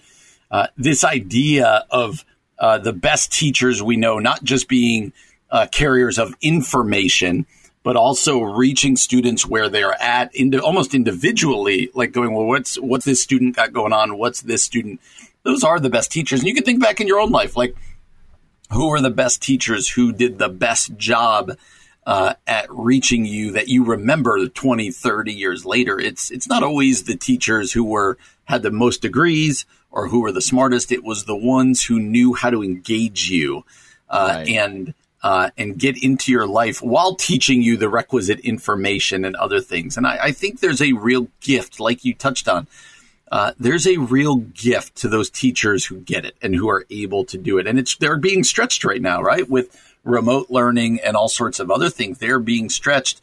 uh, 0.52 0.68
this 0.78 1.04
idea 1.04 1.86
of 1.90 2.24
uh, 2.60 2.78
the 2.78 2.94
best 2.94 3.32
teachers 3.32 3.82
we 3.82 3.96
know, 3.96 4.20
not 4.20 4.44
just 4.44 4.68
being 4.68 5.14
uh, 5.50 5.68
carriers 5.72 6.20
of 6.20 6.36
information, 6.42 7.46
but 7.84 7.96
also 7.96 8.42
reaching 8.42 8.98
students 8.98 9.46
where 9.46 9.70
they're 9.70 10.00
at, 10.02 10.36
into, 10.36 10.62
almost 10.62 10.94
individually, 10.94 11.90
like 11.94 12.12
going, 12.12 12.34
well, 12.34 12.46
what's 12.46 12.76
what's 12.76 13.06
this 13.06 13.24
student 13.24 13.56
got 13.56 13.74
going 13.74 13.94
on? 13.94 14.18
What's 14.18 14.42
this 14.42 14.64
student? 14.64 15.00
Those 15.44 15.64
are 15.64 15.80
the 15.80 15.90
best 15.90 16.12
teachers, 16.12 16.42
and 16.42 16.48
you 16.48 16.54
can 16.54 16.64
think 16.64 16.82
back 16.82 17.00
in 17.00 17.08
your 17.08 17.20
own 17.20 17.32
life, 17.32 17.56
like 17.56 17.76
who 18.72 18.90
are 18.90 19.02
the 19.02 19.10
best 19.10 19.42
teachers 19.42 19.90
who 19.90 20.12
did 20.12 20.38
the 20.38 20.50
best 20.50 20.96
job 20.98 21.58
uh, 22.06 22.34
at 22.48 22.68
reaching 22.70 23.26
you 23.26 23.52
that 23.54 23.68
you 23.68 23.84
remember 23.84 24.48
20 24.48 24.92
30 24.92 25.34
years 25.34 25.66
later 25.66 26.00
it's 26.00 26.32
it's 26.32 26.48
not 26.48 26.64
always 26.64 27.04
the 27.04 27.16
teachers 27.16 27.74
who 27.74 27.84
were 27.84 28.18
had 28.46 28.64
the 28.64 28.72
most 28.72 29.02
degrees 29.02 29.66
or 29.92 30.08
who 30.08 30.22
were 30.22 30.32
the 30.32 30.42
smartest. 30.42 30.92
It 30.92 31.04
was 31.04 31.26
the 31.26 31.36
ones 31.36 31.84
who 31.84 32.00
knew 32.00 32.34
how 32.34 32.50
to 32.50 32.64
engage 32.64 33.30
you 33.30 33.66
uh, 34.10 34.36
right. 34.36 34.48
and 34.48 34.94
uh, 35.22 35.50
and 35.58 35.78
get 35.78 36.02
into 36.02 36.32
your 36.32 36.48
life 36.48 36.82
while 36.82 37.16
teaching 37.16 37.62
you 37.62 37.76
the 37.76 37.90
requisite 37.90 38.40
information 38.40 39.26
and 39.26 39.36
other 39.36 39.60
things. 39.60 39.98
And 39.98 40.08
I, 40.08 40.18
I 40.24 40.32
think 40.32 40.60
there's 40.60 40.82
a 40.82 40.94
real 40.94 41.28
gift, 41.42 41.80
like 41.80 42.06
you 42.06 42.14
touched 42.14 42.48
on. 42.48 42.68
Uh, 43.32 43.52
there's 43.60 43.86
a 43.86 43.98
real 43.98 44.38
gift 44.38 44.96
to 44.96 45.08
those 45.08 45.30
teachers 45.30 45.86
who 45.86 46.00
get 46.00 46.26
it 46.26 46.36
and 46.42 46.56
who 46.56 46.70
are 46.70 46.86
able 46.90 47.26
to 47.26 47.38
do 47.38 47.58
it. 47.58 47.68
And 47.68 47.78
it's 47.78 47.96
they're 47.98 48.18
being 48.18 48.44
stretched 48.44 48.84
right 48.84 49.02
now, 49.02 49.22
right? 49.22 49.48
With 49.48 49.78
remote 50.04 50.50
learning 50.50 51.00
and 51.02 51.16
all 51.16 51.30
sorts 51.30 51.60
of 51.60 51.70
other 51.70 51.90
things, 51.90 52.18
they're 52.18 52.40
being 52.40 52.70
stretched 52.70 53.22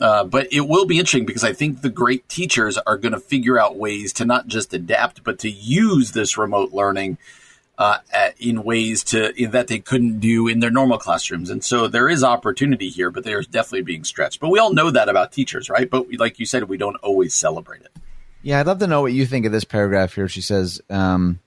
uh, 0.00 0.24
but 0.24 0.52
it 0.52 0.62
will 0.62 0.86
be 0.86 0.98
interesting 0.98 1.26
because 1.26 1.44
I 1.44 1.52
think 1.52 1.82
the 1.82 1.90
great 1.90 2.28
teachers 2.28 2.78
are 2.78 2.96
going 2.96 3.12
to 3.12 3.20
figure 3.20 3.58
out 3.58 3.76
ways 3.76 4.12
to 4.14 4.24
not 4.24 4.46
just 4.46 4.72
adapt, 4.74 5.22
but 5.22 5.38
to 5.40 5.50
use 5.50 6.12
this 6.12 6.38
remote 6.38 6.72
learning 6.72 7.18
uh, 7.78 7.98
at, 8.12 8.40
in 8.40 8.62
ways 8.62 9.04
to 9.04 9.34
in, 9.40 9.50
that 9.50 9.68
they 9.68 9.78
couldn't 9.78 10.20
do 10.20 10.48
in 10.48 10.60
their 10.60 10.70
normal 10.70 10.98
classrooms. 10.98 11.50
And 11.50 11.64
so 11.64 11.88
there 11.88 12.08
is 12.08 12.24
opportunity 12.24 12.88
here, 12.88 13.10
but 13.10 13.24
they 13.24 13.34
are 13.34 13.42
definitely 13.42 13.82
being 13.82 14.04
stretched. 14.04 14.40
But 14.40 14.48
we 14.50 14.58
all 14.58 14.72
know 14.72 14.90
that 14.90 15.08
about 15.08 15.32
teachers, 15.32 15.68
right? 15.68 15.88
But 15.88 16.08
we, 16.08 16.16
like 16.16 16.38
you 16.38 16.46
said, 16.46 16.64
we 16.64 16.76
don't 16.76 16.96
always 16.96 17.34
celebrate 17.34 17.82
it. 17.82 17.92
Yeah, 18.42 18.60
I'd 18.60 18.66
love 18.66 18.78
to 18.80 18.86
know 18.86 19.02
what 19.02 19.12
you 19.12 19.24
think 19.24 19.46
of 19.46 19.52
this 19.52 19.64
paragraph 19.64 20.14
here. 20.14 20.28
She 20.28 20.40
says. 20.40 20.80
Um, 20.90 21.38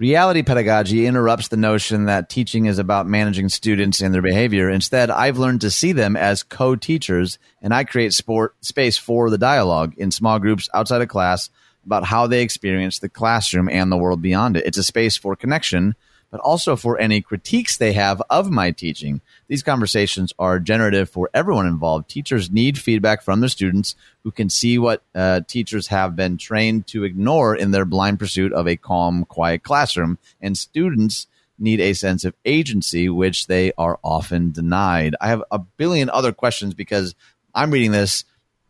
Reality 0.00 0.42
pedagogy 0.42 1.04
interrupts 1.04 1.48
the 1.48 1.58
notion 1.58 2.06
that 2.06 2.30
teaching 2.30 2.64
is 2.64 2.78
about 2.78 3.06
managing 3.06 3.50
students 3.50 4.00
and 4.00 4.14
their 4.14 4.22
behavior. 4.22 4.70
Instead, 4.70 5.10
I've 5.10 5.36
learned 5.36 5.60
to 5.60 5.70
see 5.70 5.92
them 5.92 6.16
as 6.16 6.42
co-teachers, 6.42 7.38
and 7.60 7.74
I 7.74 7.84
create 7.84 8.14
sport, 8.14 8.54
space 8.62 8.96
for 8.96 9.28
the 9.28 9.36
dialogue 9.36 9.92
in 9.98 10.10
small 10.10 10.38
groups 10.38 10.70
outside 10.72 11.02
of 11.02 11.08
class 11.08 11.50
about 11.84 12.04
how 12.04 12.26
they 12.26 12.40
experience 12.40 12.98
the 12.98 13.10
classroom 13.10 13.68
and 13.68 13.92
the 13.92 13.98
world 13.98 14.22
beyond 14.22 14.56
it. 14.56 14.64
It's 14.64 14.78
a 14.78 14.82
space 14.82 15.18
for 15.18 15.36
connection 15.36 15.94
but 16.30 16.40
also 16.40 16.76
for 16.76 16.98
any 16.98 17.20
critiques 17.20 17.76
they 17.76 17.92
have 17.92 18.22
of 18.30 18.50
my 18.50 18.70
teaching. 18.70 19.20
These 19.50 19.64
conversations 19.64 20.32
are 20.38 20.60
generative 20.60 21.10
for 21.10 21.28
everyone 21.34 21.66
involved. 21.66 22.08
Teachers 22.08 22.52
need 22.52 22.78
feedback 22.78 23.20
from 23.20 23.40
their 23.40 23.48
students 23.48 23.96
who 24.22 24.30
can 24.30 24.48
see 24.48 24.78
what 24.78 25.02
uh, 25.12 25.40
teachers 25.40 25.88
have 25.88 26.14
been 26.14 26.36
trained 26.36 26.86
to 26.86 27.02
ignore 27.02 27.56
in 27.56 27.72
their 27.72 27.84
blind 27.84 28.20
pursuit 28.20 28.52
of 28.52 28.68
a 28.68 28.76
calm, 28.76 29.24
quiet 29.24 29.64
classroom. 29.64 30.18
And 30.40 30.56
students 30.56 31.26
need 31.58 31.80
a 31.80 31.94
sense 31.94 32.24
of 32.24 32.36
agency, 32.44 33.08
which 33.08 33.48
they 33.48 33.72
are 33.76 33.98
often 34.04 34.52
denied. 34.52 35.16
I 35.20 35.26
have 35.26 35.42
a 35.50 35.58
billion 35.58 36.10
other 36.10 36.32
questions 36.32 36.72
because 36.72 37.16
I'm 37.52 37.72
reading 37.72 37.90
this 37.90 38.24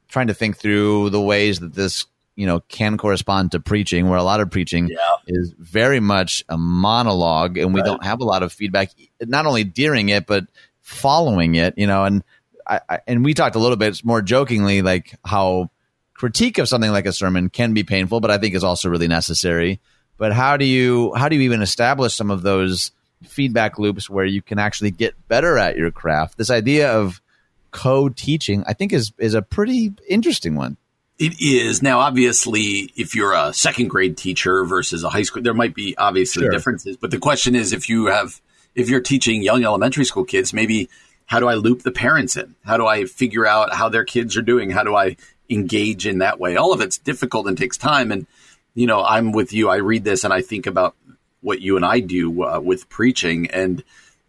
trying 0.08 0.28
to 0.28 0.34
think 0.34 0.56
through 0.56 1.10
the 1.10 1.20
ways 1.20 1.60
that 1.60 1.74
this 1.74 2.06
you 2.36 2.46
know 2.46 2.60
can 2.68 2.96
correspond 2.96 3.52
to 3.52 3.60
preaching 3.60 4.08
where 4.08 4.18
a 4.18 4.22
lot 4.22 4.40
of 4.40 4.50
preaching 4.50 4.88
yeah. 4.88 4.96
is 5.26 5.52
very 5.58 6.00
much 6.00 6.42
a 6.48 6.56
monologue 6.56 7.58
and 7.58 7.74
we 7.74 7.80
right. 7.80 7.86
don't 7.86 8.04
have 8.04 8.20
a 8.20 8.24
lot 8.24 8.42
of 8.42 8.50
feedback 8.50 8.90
not 9.20 9.44
only 9.44 9.62
during 9.62 10.08
it 10.08 10.26
but 10.26 10.46
following 10.90 11.54
it 11.54 11.74
you 11.76 11.86
know 11.86 12.04
and 12.04 12.24
I, 12.66 12.80
I, 12.88 12.98
and 13.06 13.24
we 13.24 13.32
talked 13.32 13.54
a 13.54 13.60
little 13.60 13.76
bit 13.76 14.04
more 14.04 14.20
jokingly 14.20 14.82
like 14.82 15.14
how 15.24 15.70
critique 16.14 16.58
of 16.58 16.68
something 16.68 16.90
like 16.90 17.06
a 17.06 17.12
sermon 17.12 17.48
can 17.48 17.74
be 17.74 17.84
painful 17.84 18.18
but 18.20 18.30
i 18.30 18.38
think 18.38 18.54
is 18.56 18.64
also 18.64 18.88
really 18.88 19.06
necessary 19.06 19.80
but 20.18 20.32
how 20.32 20.56
do 20.56 20.64
you 20.64 21.14
how 21.14 21.28
do 21.28 21.36
you 21.36 21.42
even 21.42 21.62
establish 21.62 22.14
some 22.14 22.30
of 22.30 22.42
those 22.42 22.90
feedback 23.22 23.78
loops 23.78 24.10
where 24.10 24.24
you 24.24 24.42
can 24.42 24.58
actually 24.58 24.90
get 24.90 25.14
better 25.28 25.58
at 25.58 25.76
your 25.76 25.92
craft 25.92 26.36
this 26.36 26.50
idea 26.50 26.92
of 26.92 27.22
co-teaching 27.70 28.64
i 28.66 28.72
think 28.72 28.92
is 28.92 29.12
is 29.18 29.34
a 29.34 29.42
pretty 29.42 29.92
interesting 30.08 30.56
one 30.56 30.76
it 31.20 31.38
is 31.38 31.82
now 31.82 32.00
obviously 32.00 32.90
if 32.96 33.14
you're 33.14 33.34
a 33.34 33.52
second 33.52 33.88
grade 33.88 34.16
teacher 34.16 34.64
versus 34.64 35.04
a 35.04 35.10
high 35.10 35.22
school, 35.22 35.42
there 35.42 35.54
might 35.54 35.74
be 35.74 35.94
obviously 35.98 36.44
sure. 36.44 36.50
differences. 36.50 36.96
But 36.96 37.10
the 37.10 37.18
question 37.18 37.54
is, 37.54 37.74
if 37.74 37.90
you 37.90 38.06
have, 38.06 38.40
if 38.74 38.88
you're 38.88 39.00
teaching 39.00 39.42
young 39.42 39.64
elementary 39.64 40.04
school 40.04 40.24
kids, 40.24 40.52
maybe 40.52 40.88
how 41.26 41.40
do 41.40 41.48
I 41.48 41.54
loop 41.54 41.82
the 41.82 41.92
parents 41.92 42.36
in? 42.36 42.54
How 42.64 42.76
do 42.76 42.86
I 42.86 43.04
figure 43.04 43.46
out 43.46 43.72
how 43.72 43.88
their 43.88 44.04
kids 44.04 44.36
are 44.36 44.42
doing? 44.42 44.70
How 44.70 44.82
do 44.82 44.96
I 44.96 45.16
engage 45.48 46.06
in 46.06 46.18
that 46.18 46.40
way? 46.40 46.56
All 46.56 46.72
of 46.72 46.80
it's 46.80 46.98
difficult 46.98 47.46
and 47.46 47.56
takes 47.56 47.76
time. 47.76 48.10
And 48.10 48.26
you 48.74 48.86
know, 48.86 49.02
I'm 49.02 49.32
with 49.32 49.52
you. 49.52 49.68
I 49.68 49.76
read 49.76 50.04
this 50.04 50.24
and 50.24 50.32
I 50.32 50.42
think 50.42 50.66
about 50.66 50.96
what 51.40 51.60
you 51.60 51.76
and 51.76 51.84
I 51.84 52.00
do 52.00 52.44
uh, 52.44 52.60
with 52.60 52.88
preaching, 52.88 53.50
and 53.50 53.82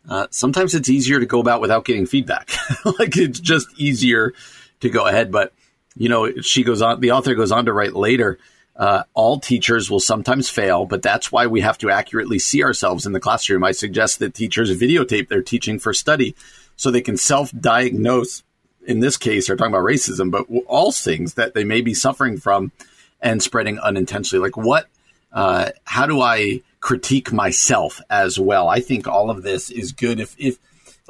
uh, 0.10 0.28
sometimes 0.32 0.74
it's 0.76 0.90
easier 0.90 1.20
to 1.20 1.26
go 1.26 1.40
about 1.40 1.62
without 1.62 1.86
getting 1.86 2.06
feedback. 2.06 2.52
like 2.86 3.18
it's 3.18 3.40
just 3.40 3.68
easier 3.78 4.34
to 4.80 4.90
go 4.90 5.06
ahead. 5.08 5.32
But 5.32 5.54
you 5.96 6.10
know, 6.10 6.32
she 6.42 6.64
goes 6.64 6.82
on. 6.82 7.00
The 7.02 7.12
author 7.12 7.36
goes 7.36 7.52
on 7.52 7.66
to 7.66 7.74
write 7.74 7.94
later. 7.94 8.40
Uh, 8.76 9.04
all 9.14 9.40
teachers 9.40 9.92
will 9.92 10.00
sometimes 10.00 10.50
fail, 10.50 10.86
but 10.86 11.02
that's 11.02 11.32
why 11.32 11.46
we 11.46 11.62
have 11.62 11.78
to 11.78 11.90
accurately 11.90 12.40
see 12.40 12.64
ourselves 12.64 13.06
in 13.06 13.12
the 13.12 13.20
classroom. 13.20 13.64
I 13.64 13.72
suggest 13.72 14.20
that 14.20 14.34
teachers 14.34 14.76
videotape 14.80 15.28
their 15.28 15.42
teaching 15.42 15.78
for 15.78 15.94
study 15.94 16.36
so 16.76 16.90
they 16.90 17.02
can 17.02 17.18
self 17.18 17.52
diagnose. 17.52 18.44
In 18.88 19.00
this 19.00 19.18
case, 19.18 19.46
they're 19.46 19.56
talking 19.56 19.74
about 19.74 19.86
racism, 19.86 20.32
but 20.32 20.48
all 20.66 20.92
things 20.92 21.36
that 21.36 21.54
they 21.54 21.64
may 21.64 21.82
be 21.82 21.94
suffering 21.94 22.38
from 22.38 22.72
and 23.22 23.44
spreading 23.44 23.78
unintentionally. 23.78 24.44
Like, 24.44 24.58
what, 24.58 24.88
uh, 25.32 25.70
how 25.84 26.08
do 26.08 26.22
I 26.22 26.62
critique 26.80 27.32
myself 27.32 28.02
as 28.10 28.40
well? 28.40 28.68
I 28.68 28.80
think 28.80 29.08
all 29.08 29.30
of 29.30 29.44
this 29.44 29.70
is 29.70 29.92
good. 29.92 30.20
If, 30.20 30.36
if, 30.40 30.58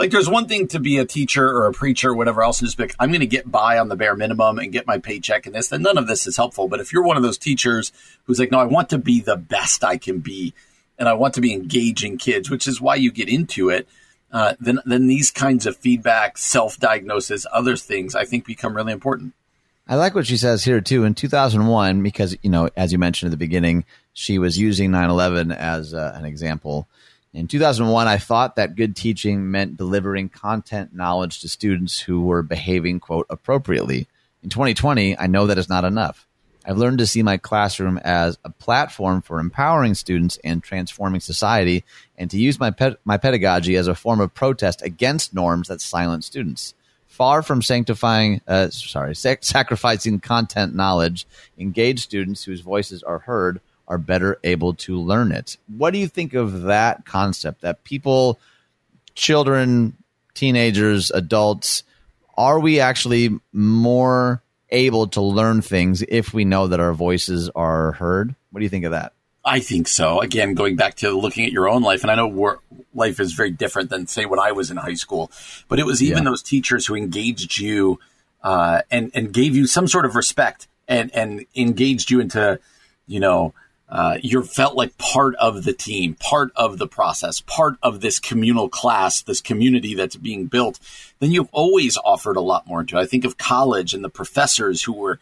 like 0.01 0.09
there's 0.09 0.27
one 0.27 0.47
thing 0.47 0.67
to 0.67 0.79
be 0.79 0.97
a 0.97 1.05
teacher 1.05 1.47
or 1.47 1.67
a 1.67 1.71
preacher 1.71 2.09
or 2.09 2.15
whatever 2.15 2.41
else 2.41 2.59
and 2.59 2.67
just 2.67 2.75
be 2.75 2.83
like 2.83 2.95
i'm 2.99 3.09
going 3.09 3.19
to 3.19 3.27
get 3.27 3.49
by 3.49 3.77
on 3.77 3.87
the 3.87 3.95
bare 3.95 4.15
minimum 4.15 4.57
and 4.57 4.71
get 4.71 4.87
my 4.87 4.97
paycheck 4.97 5.45
and 5.45 5.53
this 5.53 5.67
then 5.67 5.83
none 5.83 5.97
of 5.97 6.07
this 6.07 6.25
is 6.25 6.35
helpful 6.35 6.67
but 6.67 6.79
if 6.79 6.91
you're 6.91 7.03
one 7.03 7.17
of 7.17 7.23
those 7.23 7.37
teachers 7.37 7.91
who's 8.25 8.39
like 8.39 8.51
no 8.51 8.59
i 8.59 8.63
want 8.63 8.89
to 8.89 8.97
be 8.97 9.21
the 9.21 9.37
best 9.37 9.83
i 9.83 9.97
can 9.97 10.19
be 10.19 10.53
and 10.97 11.07
i 11.07 11.13
want 11.13 11.35
to 11.35 11.41
be 11.41 11.53
engaging 11.53 12.17
kids 12.17 12.49
which 12.49 12.67
is 12.67 12.81
why 12.81 12.95
you 12.95 13.11
get 13.11 13.29
into 13.29 13.69
it 13.69 13.87
uh, 14.33 14.55
then 14.59 14.79
then 14.85 15.07
these 15.07 15.29
kinds 15.29 15.65
of 15.67 15.77
feedback 15.77 16.37
self-diagnosis 16.37 17.45
other 17.53 17.75
things 17.77 18.15
i 18.15 18.25
think 18.25 18.43
become 18.43 18.75
really 18.75 18.93
important 18.93 19.33
I 19.87 19.95
like 19.95 20.15
what 20.15 20.27
she 20.27 20.37
says 20.37 20.63
here 20.63 20.79
too. 20.79 21.03
In 21.03 21.15
2001, 21.15 22.01
because 22.01 22.37
you 22.43 22.49
know, 22.49 22.69
as 22.77 22.93
you 22.93 22.97
mentioned 22.97 23.27
at 23.27 23.31
the 23.31 23.37
beginning, 23.37 23.83
she 24.13 24.37
was 24.37 24.57
using 24.57 24.89
9/11 24.89 25.53
as 25.53 25.93
uh, 25.93 26.13
an 26.15 26.23
example. 26.23 26.87
In 27.33 27.47
2001, 27.47 28.07
I 28.09 28.17
thought 28.17 28.57
that 28.57 28.75
good 28.75 28.93
teaching 28.93 29.51
meant 29.51 29.77
delivering 29.77 30.27
content 30.27 30.93
knowledge 30.93 31.39
to 31.39 31.47
students 31.47 31.97
who 31.97 32.23
were 32.23 32.43
behaving, 32.43 32.99
quote, 32.99 33.25
appropriately. 33.29 34.07
In 34.43 34.49
2020, 34.49 35.17
I 35.17 35.27
know 35.27 35.47
that 35.47 35.57
is 35.57 35.69
not 35.69 35.85
enough. 35.85 36.27
I've 36.65 36.77
learned 36.77 36.97
to 36.97 37.07
see 37.07 37.23
my 37.23 37.37
classroom 37.37 37.97
as 37.99 38.37
a 38.43 38.49
platform 38.49 39.21
for 39.21 39.39
empowering 39.39 39.95
students 39.95 40.39
and 40.43 40.61
transforming 40.61 41.21
society, 41.21 41.85
and 42.17 42.29
to 42.31 42.37
use 42.37 42.59
my, 42.59 42.73
my 43.05 43.15
pedagogy 43.15 43.77
as 43.77 43.87
a 43.87 43.95
form 43.95 44.19
of 44.19 44.33
protest 44.33 44.81
against 44.81 45.33
norms 45.33 45.69
that 45.69 45.79
silence 45.79 46.25
students. 46.25 46.73
Far 47.07 47.43
from 47.43 47.61
sanctifying, 47.61 48.41
uh, 48.45 48.69
sorry, 48.71 49.15
sac- 49.15 49.43
sacrificing 49.43 50.19
content 50.19 50.75
knowledge, 50.75 51.25
engage 51.57 52.01
students 52.01 52.43
whose 52.43 52.59
voices 52.59 53.03
are 53.03 53.19
heard 53.19 53.61
are 53.91 53.97
better 53.97 54.39
able 54.45 54.73
to 54.73 54.97
learn 54.97 55.33
it. 55.33 55.57
What 55.67 55.91
do 55.91 55.99
you 55.99 56.07
think 56.07 56.33
of 56.33 56.61
that 56.63 57.05
concept 57.05 57.59
that 57.61 57.83
people, 57.83 58.39
children, 59.15 59.97
teenagers, 60.33 61.11
adults, 61.11 61.83
are 62.37 62.57
we 62.57 62.79
actually 62.79 63.37
more 63.51 64.41
able 64.69 65.07
to 65.07 65.21
learn 65.21 65.61
things 65.61 66.01
if 66.07 66.33
we 66.33 66.45
know 66.45 66.67
that 66.67 66.79
our 66.79 66.93
voices 66.93 67.49
are 67.49 67.91
heard? 67.91 68.33
What 68.51 68.59
do 68.59 68.63
you 68.63 68.69
think 68.69 68.85
of 68.85 68.91
that? 68.91 69.11
I 69.43 69.59
think 69.59 69.89
so. 69.89 70.21
Again, 70.21 70.53
going 70.53 70.77
back 70.77 70.95
to 70.97 71.11
looking 71.11 71.45
at 71.45 71.51
your 71.51 71.67
own 71.67 71.81
life, 71.81 72.03
and 72.03 72.11
I 72.11 72.15
know 72.15 72.59
life 72.93 73.19
is 73.19 73.33
very 73.33 73.51
different 73.51 73.89
than, 73.89 74.07
say, 74.07 74.25
when 74.25 74.39
I 74.39 74.53
was 74.53 74.71
in 74.71 74.77
high 74.77 74.93
school, 74.93 75.31
but 75.67 75.79
it 75.79 75.85
was 75.85 76.01
even 76.01 76.19
yeah. 76.19 76.29
those 76.29 76.41
teachers 76.41 76.85
who 76.85 76.95
engaged 76.95 77.59
you 77.59 77.99
uh, 78.41 78.83
and 78.89 79.11
and 79.13 79.33
gave 79.33 79.53
you 79.53 79.67
some 79.67 79.87
sort 79.87 80.05
of 80.05 80.15
respect 80.15 80.69
and 80.87 81.13
and 81.13 81.45
engaged 81.55 82.09
you 82.09 82.21
into, 82.21 82.59
you 83.05 83.19
know, 83.19 83.53
uh, 83.91 84.17
you 84.21 84.41
felt 84.41 84.75
like 84.75 84.97
part 84.97 85.35
of 85.35 85.65
the 85.65 85.73
team, 85.73 86.15
part 86.15 86.51
of 86.55 86.77
the 86.77 86.87
process, 86.87 87.41
part 87.41 87.75
of 87.83 87.99
this 87.99 88.19
communal 88.19 88.69
class, 88.69 89.21
this 89.21 89.41
community 89.41 89.95
that's 89.95 90.15
being 90.15 90.45
built, 90.45 90.79
then 91.19 91.31
you've 91.31 91.49
always 91.51 91.97
offered 91.97 92.37
a 92.37 92.41
lot 92.41 92.65
more 92.65 92.83
to 92.85 92.97
it. 92.97 93.01
I 93.01 93.05
think 93.05 93.25
of 93.25 93.37
college 93.37 93.93
and 93.93 94.03
the 94.03 94.09
professors 94.09 94.81
who 94.81 94.93
were 94.93 95.19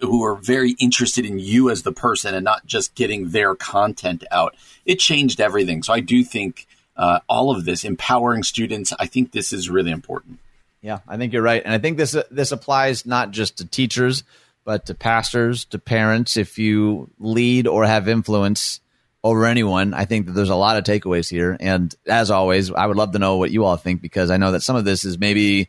who 0.00 0.20
were 0.20 0.36
very 0.36 0.76
interested 0.78 1.24
in 1.24 1.38
you 1.38 1.70
as 1.70 1.82
the 1.82 1.92
person 1.92 2.34
and 2.34 2.44
not 2.44 2.66
just 2.66 2.94
getting 2.94 3.30
their 3.30 3.54
content 3.54 4.22
out. 4.30 4.54
It 4.84 4.98
changed 4.98 5.40
everything. 5.40 5.82
So 5.82 5.92
I 5.92 6.00
do 6.00 6.22
think 6.22 6.66
uh, 6.96 7.20
all 7.28 7.50
of 7.50 7.64
this 7.64 7.84
empowering 7.84 8.42
students. 8.42 8.92
I 8.98 9.06
think 9.06 9.32
this 9.32 9.52
is 9.52 9.70
really 9.70 9.90
important. 9.90 10.38
Yeah, 10.82 10.98
I 11.08 11.16
think 11.16 11.32
you're 11.32 11.42
right, 11.42 11.62
and 11.64 11.72
I 11.74 11.78
think 11.78 11.96
this 11.96 12.14
uh, 12.14 12.24
this 12.30 12.52
applies 12.52 13.06
not 13.06 13.30
just 13.30 13.58
to 13.58 13.66
teachers 13.66 14.24
but 14.64 14.86
to 14.86 14.94
pastors, 14.94 15.64
to 15.66 15.78
parents, 15.78 16.36
if 16.36 16.58
you 16.58 17.10
lead 17.18 17.66
or 17.66 17.84
have 17.84 18.08
influence 18.08 18.80
over 19.22 19.44
anyone, 19.44 19.94
I 19.94 20.04
think 20.04 20.26
that 20.26 20.32
there's 20.32 20.50
a 20.50 20.56
lot 20.56 20.76
of 20.76 20.84
takeaways 20.84 21.28
here. 21.28 21.56
And 21.60 21.94
as 22.06 22.30
always, 22.30 22.70
I 22.70 22.86
would 22.86 22.96
love 22.96 23.12
to 23.12 23.18
know 23.18 23.36
what 23.36 23.50
you 23.50 23.64
all 23.64 23.76
think 23.76 24.00
because 24.00 24.30
I 24.30 24.36
know 24.36 24.52
that 24.52 24.62
some 24.62 24.76
of 24.76 24.84
this 24.84 25.04
is 25.04 25.18
maybe 25.18 25.68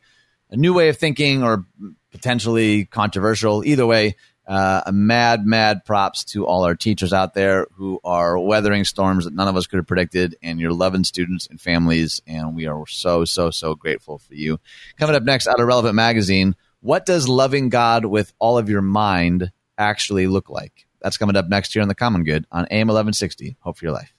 a 0.50 0.56
new 0.56 0.74
way 0.74 0.89
of 0.89 0.98
thinking 0.98 1.44
or 1.44 1.66
potentially 2.12 2.86
controversial. 2.86 3.64
Either 3.66 3.86
way, 3.86 4.16
uh, 4.48 4.82
a 4.86 4.92
mad, 4.92 5.46
mad 5.46 5.86
props 5.86 6.24
to 6.26 6.46
all 6.46 6.66
our 6.66 6.76
teachers 6.76 7.14
out 7.14 7.34
there 7.34 7.68
who 7.74 8.00
are 8.04 8.38
weathering 8.38 8.84
storms 8.84 9.26
that 9.26 9.34
none 9.34 9.48
of 9.48 9.56
us 9.56 9.68
could 9.68 9.78
have 9.78 9.88
predicted, 9.88 10.36
and 10.42 10.60
you're 10.60 10.74
loving 10.74 11.04
students 11.04 11.48
and 11.48 11.60
families. 11.60 12.22
And 12.28 12.56
we 12.56 12.66
are 12.66 12.86
so, 12.88 13.24
so, 13.24 13.50
so 13.50 13.76
grateful 13.76 14.18
for 14.18 14.34
you. 14.34 14.60
Coming 14.98 15.16
up 15.16 15.24
next 15.24 15.48
out 15.48 15.60
of 15.60 15.68
Relevant 15.68 15.96
Magazine, 15.96 16.56
what 16.82 17.06
does 17.06 17.30
loving 17.30 17.70
God 17.70 18.06
with 18.06 18.34
all 18.40 18.58
of 18.58 18.68
your 18.68 18.82
mind 18.82 19.52
actually 19.78 20.26
look 20.26 20.50
like? 20.50 20.88
That's 21.00 21.18
coming 21.18 21.36
up 21.36 21.48
next 21.48 21.76
year 21.76 21.84
on 21.84 21.88
The 21.88 21.96
Common 21.96 22.24
Good 22.24 22.48
on 22.52 22.66
AM 22.72 22.88
1160. 22.88 23.56
Hope 23.60 23.78
for 23.78 23.86
your 23.86 23.94
life. 23.94 24.14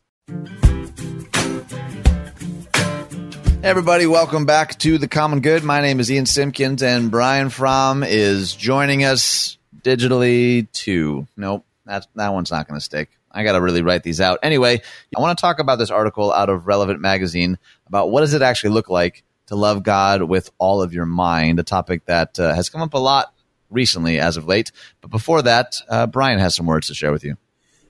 Hey 3.60 3.68
everybody, 3.68 4.06
welcome 4.06 4.46
back 4.46 4.78
to 4.80 4.96
The 4.96 5.08
Common 5.08 5.40
Good. 5.40 5.64
My 5.64 5.80
name 5.80 5.98
is 5.98 6.10
Ian 6.10 6.26
Simpkins, 6.26 6.82
and 6.82 7.10
Brian 7.10 7.50
Fromm 7.50 8.04
is 8.04 8.54
joining 8.54 9.04
us 9.04 9.58
digitally 9.82 10.70
too. 10.70 11.26
Nope, 11.36 11.64
that, 11.86 12.06
that 12.14 12.32
one's 12.32 12.52
not 12.52 12.68
going 12.68 12.78
to 12.78 12.84
stick. 12.84 13.10
I 13.30 13.42
got 13.44 13.52
to 13.52 13.60
really 13.60 13.82
write 13.82 14.04
these 14.04 14.20
out. 14.20 14.40
Anyway, 14.42 14.82
I 15.16 15.20
want 15.20 15.36
to 15.36 15.40
talk 15.40 15.58
about 15.58 15.80
this 15.80 15.90
article 15.90 16.32
out 16.32 16.48
of 16.48 16.66
Relevant 16.68 17.00
Magazine 17.00 17.58
about 17.86 18.10
what 18.10 18.20
does 18.20 18.34
it 18.34 18.42
actually 18.42 18.70
look 18.70 18.88
like 18.88 19.24
to 19.46 19.56
love 19.56 19.82
God 19.82 20.22
with 20.22 20.50
all 20.58 20.82
of 20.82 20.92
your 20.92 21.06
mind, 21.06 21.58
a 21.58 21.62
topic 21.62 22.04
that 22.06 22.38
uh, 22.38 22.54
has 22.54 22.68
come 22.68 22.82
up 22.82 22.94
a 22.94 22.98
lot 22.98 23.34
recently 23.70 24.18
as 24.18 24.36
of 24.36 24.46
late. 24.46 24.72
But 25.00 25.10
before 25.10 25.42
that, 25.42 25.76
uh, 25.88 26.06
Brian 26.06 26.38
has 26.38 26.54
some 26.54 26.66
words 26.66 26.88
to 26.88 26.94
share 26.94 27.12
with 27.12 27.24
you. 27.24 27.36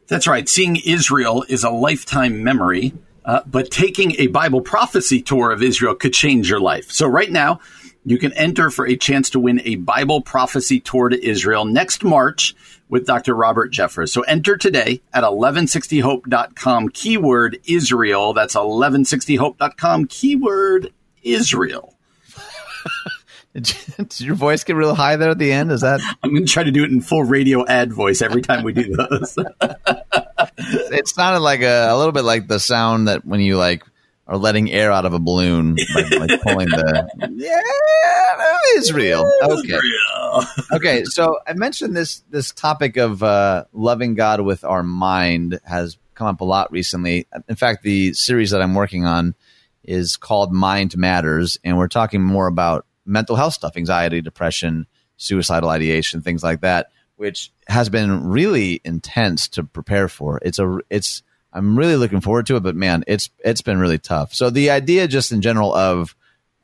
That's 0.09 0.27
right. 0.27 0.49
Seeing 0.49 0.77
Israel 0.77 1.45
is 1.49 1.65
a 1.65 1.71
lifetime 1.71 2.43
memory, 2.45 2.93
uh, 3.25 3.41
but 3.47 3.71
taking 3.71 4.17
a 4.19 4.27
Bible 4.29 4.61
prophecy 4.61 5.23
tour 5.23 5.51
of 5.51 5.63
Israel 5.63 5.95
could 5.95 6.13
change 6.13 6.51
your 6.51 6.61
life. 6.61 6.91
So, 6.91 7.07
right 7.07 7.31
now, 7.31 7.61
you 8.05 8.19
can 8.19 8.33
enter 8.33 8.71
for 8.71 8.87
a 8.87 8.97
chance 8.97 9.31
to 9.31 9.41
win 9.41 9.61
a 9.65 9.77
Bible 9.77 10.23
prophecy 10.23 10.81
tour 10.81 11.09
to 11.09 11.25
Israel 11.25 11.65
next 11.65 12.03
March 12.03 12.55
with 12.89 13.07
Dr. 13.07 13.35
Robert 13.35 13.73
Jeffress. 13.73 14.09
So 14.11 14.23
enter 14.23 14.57
today 14.57 15.01
at 15.15 15.23
1160hope.com, 15.23 16.89
keyword 16.91 17.59
Israel. 17.67 18.33
That's 18.33 18.55
1160hope.com, 18.55 20.07
keyword 20.07 20.93
Israel. 21.23 21.95
Did, 23.55 24.21
your 24.21 24.35
voice 24.35 24.65
get 24.65 24.77
real 24.77 24.95
high 24.95 25.17
there 25.17 25.31
at 25.31 25.39
the 25.39 25.53
end? 25.53 25.71
Is 25.73 25.83
that? 25.83 26.01
I'm 26.23 26.31
going 26.31 26.47
to 26.47 26.51
try 26.51 26.65
to 26.65 26.71
do 26.71 26.85
it 26.85 26.91
in 26.91 27.03
full 27.03 27.23
radio 27.23 27.67
ad 27.67 27.93
voice 27.93 28.23
every 28.23 28.41
time 28.41 28.65
we 28.65 28.73
do 28.73 28.97
those. 28.97 29.37
it 30.59 31.09
sounded 31.09 31.41
like 31.41 31.61
a, 31.61 31.89
a, 31.91 31.97
little 31.97 32.13
bit 32.13 32.25
like 32.25 32.49
the 32.49 32.59
sound 32.59 33.09
that 33.09 33.27
when 33.27 33.41
you 33.41 33.59
like 33.59 33.85
are 34.27 34.39
letting 34.39 34.73
air 34.73 34.91
out 34.91 35.05
of 35.05 35.13
a 35.13 35.19
balloon, 35.19 35.77
like, 35.95 36.11
like 36.13 36.41
pulling 36.43 36.69
the 36.69 37.09
yeah, 37.37 38.79
Israel. 38.79 39.31
Okay, 39.43 39.75
Israel. 39.75 40.45
okay. 40.73 41.05
So 41.05 41.39
I 41.47 41.53
mentioned 41.53 41.95
this 41.95 42.23
this 42.31 42.53
topic 42.53 42.97
of 42.97 43.23
uh, 43.23 43.65
loving 43.75 44.15
God 44.15 44.41
with 44.41 44.65
our 44.65 44.83
mind 44.83 45.61
has 45.65 45.99
come 46.15 46.27
up 46.27 46.41
a 46.41 46.45
lot 46.45 46.73
recently. 46.73 47.27
In 47.49 47.57
fact, 47.57 47.83
the 47.83 48.15
series 48.15 48.53
that 48.53 48.63
I'm 48.63 48.75
working 48.75 49.05
on 49.05 49.35
is 49.85 50.17
called 50.17 50.53
Mind 50.53 50.97
Matters, 50.97 51.59
and 51.65 51.77
we're 51.77 51.89
talking 51.89 52.23
more 52.23 52.47
about 52.47 52.87
mental 53.05 53.37
health 53.37 53.55
stuff, 53.55 53.77
anxiety, 53.77 54.21
depression, 54.21 54.87
suicidal 55.17 55.69
ideation, 55.69 56.23
things 56.23 56.43
like 56.43 56.61
that, 56.61 56.91
which 57.17 57.53
has 57.69 57.89
been 57.89 58.29
really 58.29 58.81
intense 58.85 59.49
to 59.49 59.65
prepare 59.65 60.09
for. 60.09 60.39
It's 60.43 60.59
a 60.59 60.79
it's 60.91 61.23
I'm 61.53 61.77
really 61.79 61.97
looking 61.97 62.21
forward 62.21 62.47
to 62.47 62.57
it, 62.57 62.63
but 62.63 62.77
man, 62.77 63.05
it's 63.07 63.31
it's 63.45 63.63
been 63.63 63.79
really 63.79 63.99
tough. 63.99 64.35
So 64.35 64.51
the 64.51 64.71
idea, 64.71 65.07
just 65.09 65.33
in 65.33 65.43
general, 65.43 65.75
of 65.75 66.17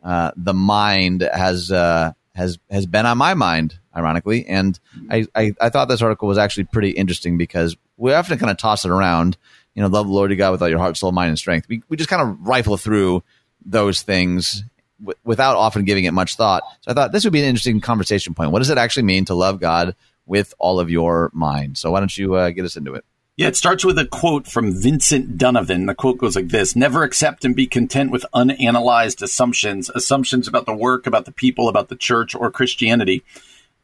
uh, 0.02 0.32
the 0.36 0.54
mind 0.54 1.22
has 1.22 1.70
uh, 1.70 2.12
has 2.34 2.58
has 2.70 2.86
been 2.86 3.06
on 3.06 3.18
my 3.18 3.34
mind, 3.34 3.78
ironically, 3.94 4.46
and 4.46 4.78
I, 5.10 5.26
I 5.34 5.52
I 5.60 5.68
thought 5.68 5.88
this 5.88 6.02
article 6.02 6.28
was 6.28 6.38
actually 6.38 6.64
pretty 6.64 6.90
interesting 6.90 7.36
because 7.36 7.76
we 7.96 8.12
often 8.12 8.38
kind 8.38 8.50
of 8.50 8.56
toss 8.56 8.84
it 8.84 8.90
around 8.90 9.36
you 9.78 9.84
know, 9.84 9.88
love 9.88 10.08
the 10.08 10.12
Lord 10.12 10.30
your 10.30 10.36
God 10.36 10.50
with 10.50 10.60
all 10.60 10.68
your 10.68 10.80
heart, 10.80 10.96
soul, 10.96 11.12
mind, 11.12 11.28
and 11.28 11.38
strength. 11.38 11.68
We, 11.68 11.84
we 11.88 11.96
just 11.96 12.10
kind 12.10 12.20
of 12.20 12.44
rifle 12.44 12.76
through 12.76 13.22
those 13.64 14.02
things 14.02 14.64
w- 14.98 15.16
without 15.22 15.56
often 15.56 15.84
giving 15.84 16.02
it 16.02 16.10
much 16.10 16.34
thought. 16.34 16.64
So 16.80 16.90
I 16.90 16.94
thought 16.94 17.12
this 17.12 17.22
would 17.22 17.32
be 17.32 17.40
an 17.40 17.46
interesting 17.46 17.80
conversation 17.80 18.34
point. 18.34 18.50
What 18.50 18.58
does 18.58 18.70
it 18.70 18.76
actually 18.78 19.04
mean 19.04 19.24
to 19.26 19.34
love 19.34 19.60
God 19.60 19.94
with 20.26 20.52
all 20.58 20.80
of 20.80 20.90
your 20.90 21.30
mind. 21.32 21.78
So 21.78 21.90
why 21.92 22.00
don't 22.00 22.18
you 22.18 22.34
uh, 22.34 22.50
get 22.50 22.64
us 22.64 22.76
into 22.76 22.94
it? 22.94 23.04
Yeah, 23.36 23.46
it 23.46 23.56
starts 23.56 23.84
with 23.84 23.98
a 24.00 24.04
quote 24.04 24.48
from 24.48 24.76
Vincent 24.76 25.38
Donovan. 25.38 25.86
The 25.86 25.94
quote 25.94 26.18
goes 26.18 26.34
like 26.34 26.48
this 26.48 26.74
Never 26.74 27.04
accept 27.04 27.44
and 27.44 27.54
be 27.54 27.68
content 27.68 28.10
with 28.10 28.26
unanalyzed 28.34 29.22
assumptions, 29.22 29.90
assumptions 29.90 30.48
about 30.48 30.66
the 30.66 30.74
work, 30.74 31.06
about 31.06 31.24
the 31.24 31.32
people, 31.32 31.68
about 31.68 31.88
the 31.88 31.96
church, 31.96 32.34
or 32.34 32.50
Christianity. 32.50 33.22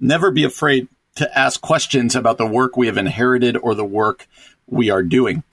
Never 0.01 0.33
be 0.33 0.43
afraid 0.43 0.89
to 1.15 1.39
ask 1.39 1.61
questions 1.61 2.17
about 2.17 2.37
the 2.37 2.47
work 2.47 2.77
we 2.77 2.89
have 2.89 2.99
inherited 2.99 3.57
or 3.57 3.77
the 3.77 3.85
work 3.85 4.27
we 4.67 4.91
are 4.91 5.05
doing. 5.05 5.45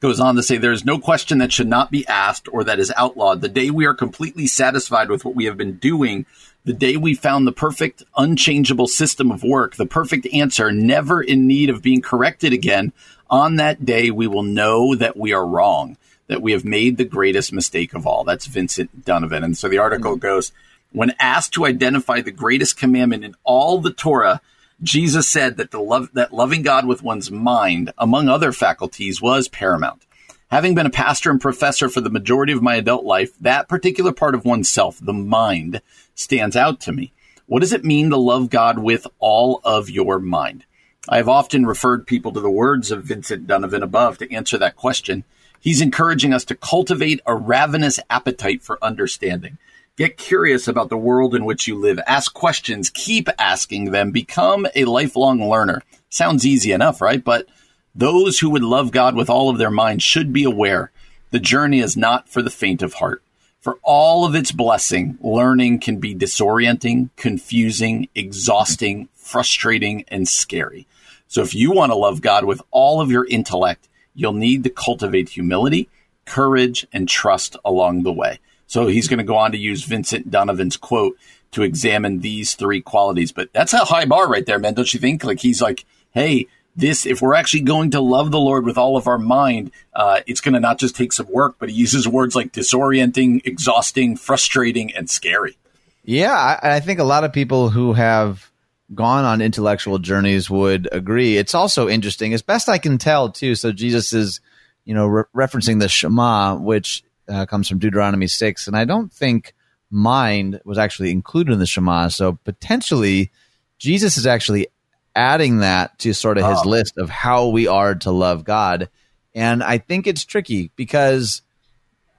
Goes 0.00 0.20
on 0.20 0.36
to 0.36 0.44
say 0.44 0.58
there 0.58 0.70
is 0.70 0.84
no 0.84 1.00
question 1.00 1.38
that 1.38 1.52
should 1.52 1.66
not 1.66 1.90
be 1.90 2.06
asked 2.06 2.48
or 2.52 2.62
that 2.64 2.78
is 2.78 2.92
outlawed. 2.96 3.40
The 3.40 3.48
day 3.48 3.70
we 3.70 3.84
are 3.84 3.94
completely 3.94 4.46
satisfied 4.46 5.10
with 5.10 5.24
what 5.24 5.34
we 5.34 5.46
have 5.46 5.56
been 5.56 5.78
doing, 5.78 6.24
the 6.64 6.72
day 6.72 6.96
we 6.96 7.14
found 7.14 7.46
the 7.46 7.52
perfect, 7.52 8.04
unchangeable 8.16 8.86
system 8.86 9.32
of 9.32 9.42
work, 9.42 9.74
the 9.74 9.86
perfect 9.86 10.28
answer, 10.32 10.70
never 10.70 11.20
in 11.20 11.48
need 11.48 11.68
of 11.68 11.82
being 11.82 12.00
corrected 12.00 12.52
again, 12.52 12.92
on 13.28 13.56
that 13.56 13.84
day 13.84 14.12
we 14.12 14.28
will 14.28 14.44
know 14.44 14.94
that 14.94 15.16
we 15.16 15.32
are 15.32 15.44
wrong, 15.44 15.96
that 16.28 16.42
we 16.42 16.52
have 16.52 16.64
made 16.64 16.96
the 16.96 17.04
greatest 17.04 17.52
mistake 17.52 17.92
of 17.92 18.06
all. 18.06 18.22
That's 18.22 18.46
Vincent 18.46 19.04
Donovan. 19.04 19.42
And 19.42 19.58
so 19.58 19.68
the 19.68 19.78
article 19.78 20.12
mm-hmm. 20.12 20.20
goes 20.20 20.52
When 20.92 21.12
asked 21.18 21.54
to 21.54 21.66
identify 21.66 22.20
the 22.20 22.30
greatest 22.30 22.78
commandment 22.78 23.24
in 23.24 23.34
all 23.42 23.80
the 23.80 23.92
Torah, 23.92 24.40
Jesus 24.82 25.26
said 25.26 25.56
that 25.56 25.72
the 25.72 25.80
love 25.80 26.10
that 26.12 26.32
loving 26.32 26.62
God 26.62 26.86
with 26.86 27.02
one's 27.02 27.30
mind, 27.30 27.92
among 27.98 28.28
other 28.28 28.52
faculties, 28.52 29.20
was 29.20 29.48
paramount. 29.48 30.06
Having 30.50 30.76
been 30.76 30.86
a 30.86 30.90
pastor 30.90 31.30
and 31.30 31.40
professor 31.40 31.88
for 31.88 32.00
the 32.00 32.10
majority 32.10 32.52
of 32.52 32.62
my 32.62 32.76
adult 32.76 33.04
life, 33.04 33.36
that 33.40 33.68
particular 33.68 34.12
part 34.12 34.34
of 34.34 34.44
oneself, 34.44 34.98
the 35.00 35.12
mind, 35.12 35.82
stands 36.14 36.56
out 36.56 36.80
to 36.80 36.92
me. 36.92 37.12
What 37.46 37.60
does 37.60 37.72
it 37.72 37.84
mean 37.84 38.10
to 38.10 38.16
love 38.16 38.50
God 38.50 38.78
with 38.78 39.06
all 39.18 39.60
of 39.64 39.90
your 39.90 40.18
mind? 40.18 40.64
I 41.08 41.16
have 41.16 41.28
often 41.28 41.66
referred 41.66 42.06
people 42.06 42.32
to 42.32 42.40
the 42.40 42.50
words 42.50 42.90
of 42.90 43.04
Vincent 43.04 43.46
Donovan 43.46 43.82
above 43.82 44.18
to 44.18 44.32
answer 44.32 44.58
that 44.58 44.76
question. 44.76 45.24
He's 45.58 45.80
encouraging 45.80 46.32
us 46.32 46.44
to 46.46 46.54
cultivate 46.54 47.20
a 47.26 47.34
ravenous 47.34 47.98
appetite 48.08 48.62
for 48.62 48.82
understanding. 48.82 49.58
Get 49.98 50.16
curious 50.16 50.68
about 50.68 50.90
the 50.90 50.96
world 50.96 51.34
in 51.34 51.44
which 51.44 51.66
you 51.66 51.74
live. 51.74 51.98
Ask 52.06 52.32
questions. 52.32 52.88
Keep 52.88 53.28
asking 53.36 53.90
them. 53.90 54.12
Become 54.12 54.68
a 54.76 54.84
lifelong 54.84 55.50
learner. 55.50 55.82
Sounds 56.08 56.46
easy 56.46 56.70
enough, 56.70 57.00
right? 57.00 57.22
But 57.22 57.48
those 57.96 58.38
who 58.38 58.48
would 58.50 58.62
love 58.62 58.92
God 58.92 59.16
with 59.16 59.28
all 59.28 59.50
of 59.50 59.58
their 59.58 59.72
mind 59.72 60.00
should 60.00 60.32
be 60.32 60.44
aware 60.44 60.92
the 61.32 61.40
journey 61.40 61.80
is 61.80 61.96
not 61.96 62.28
for 62.28 62.42
the 62.42 62.48
faint 62.48 62.80
of 62.80 62.94
heart. 62.94 63.24
For 63.60 63.80
all 63.82 64.24
of 64.24 64.36
its 64.36 64.52
blessing, 64.52 65.18
learning 65.20 65.80
can 65.80 65.98
be 65.98 66.14
disorienting, 66.14 67.10
confusing, 67.16 68.08
exhausting, 68.14 69.08
frustrating, 69.14 70.04
and 70.06 70.28
scary. 70.28 70.86
So 71.26 71.42
if 71.42 71.56
you 71.56 71.72
want 71.72 71.90
to 71.90 71.96
love 71.96 72.22
God 72.22 72.44
with 72.44 72.62
all 72.70 73.00
of 73.00 73.10
your 73.10 73.26
intellect, 73.26 73.88
you'll 74.14 74.32
need 74.32 74.62
to 74.62 74.70
cultivate 74.70 75.30
humility, 75.30 75.88
courage, 76.24 76.86
and 76.92 77.08
trust 77.08 77.56
along 77.64 78.04
the 78.04 78.12
way. 78.12 78.38
So 78.68 78.86
he's 78.86 79.08
going 79.08 79.18
to 79.18 79.24
go 79.24 79.36
on 79.36 79.50
to 79.52 79.58
use 79.58 79.82
Vincent 79.82 80.30
Donovan's 80.30 80.76
quote 80.76 81.18
to 81.50 81.62
examine 81.62 82.20
these 82.20 82.54
three 82.54 82.80
qualities. 82.80 83.32
But 83.32 83.52
that's 83.52 83.72
a 83.72 83.78
high 83.78 84.04
bar 84.04 84.28
right 84.28 84.46
there, 84.46 84.58
man. 84.58 84.74
Don't 84.74 84.92
you 84.92 85.00
think? 85.00 85.24
Like 85.24 85.40
he's 85.40 85.60
like, 85.60 85.84
hey, 86.12 86.46
this, 86.76 87.06
if 87.06 87.20
we're 87.20 87.34
actually 87.34 87.62
going 87.62 87.90
to 87.90 88.00
love 88.00 88.30
the 88.30 88.38
Lord 88.38 88.64
with 88.64 88.78
all 88.78 88.96
of 88.96 89.08
our 89.08 89.18
mind, 89.18 89.72
uh, 89.94 90.20
it's 90.26 90.40
going 90.40 90.54
to 90.54 90.60
not 90.60 90.78
just 90.78 90.94
take 90.94 91.12
some 91.12 91.26
work, 91.32 91.56
but 91.58 91.70
he 91.70 91.74
uses 91.74 92.06
words 92.06 92.36
like 92.36 92.52
disorienting, 92.52 93.44
exhausting, 93.44 94.16
frustrating, 94.16 94.94
and 94.94 95.10
scary. 95.10 95.56
Yeah, 96.04 96.32
I, 96.32 96.76
I 96.76 96.80
think 96.80 97.00
a 97.00 97.04
lot 97.04 97.24
of 97.24 97.32
people 97.32 97.70
who 97.70 97.94
have 97.94 98.50
gone 98.94 99.24
on 99.24 99.40
intellectual 99.40 99.98
journeys 99.98 100.48
would 100.48 100.88
agree. 100.92 101.36
It's 101.36 101.54
also 101.54 101.88
interesting, 101.88 102.32
as 102.32 102.42
best 102.42 102.68
I 102.68 102.78
can 102.78 102.98
tell, 102.98 103.30
too. 103.30 103.54
So 103.54 103.72
Jesus 103.72 104.12
is, 104.12 104.40
you 104.84 104.94
know, 104.94 105.06
re- 105.06 105.24
referencing 105.34 105.80
the 105.80 105.88
Shema, 105.88 106.54
which 106.56 107.02
uh, 107.28 107.46
comes 107.46 107.68
from 107.68 107.78
Deuteronomy 107.78 108.26
6. 108.26 108.66
And 108.66 108.76
I 108.76 108.84
don't 108.84 109.12
think 109.12 109.54
mind 109.90 110.60
was 110.64 110.78
actually 110.78 111.10
included 111.10 111.52
in 111.52 111.58
the 111.58 111.66
Shema. 111.66 112.08
So 112.08 112.38
potentially, 112.44 113.30
Jesus 113.78 114.16
is 114.16 114.26
actually 114.26 114.68
adding 115.14 115.58
that 115.58 115.98
to 116.00 116.14
sort 116.14 116.38
of 116.38 116.48
his 116.48 116.60
oh. 116.64 116.68
list 116.68 116.98
of 116.98 117.10
how 117.10 117.48
we 117.48 117.66
are 117.66 117.94
to 117.96 118.10
love 118.10 118.44
God. 118.44 118.88
And 119.34 119.62
I 119.62 119.78
think 119.78 120.06
it's 120.06 120.24
tricky 120.24 120.70
because, 120.76 121.42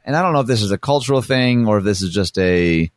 and 0.06 0.16
I 0.16 0.22
don't 0.22 0.34
know 0.34 0.42
if 0.42 0.48
this 0.48 0.62
is 0.62 0.72
a 0.72 0.78
cultural 0.78 1.22
thing 1.22 1.68
or 1.68 1.80
if 1.80 1.84
this 1.84 2.02
is 2.02 2.14
just 2.14 2.38
a 2.38 2.92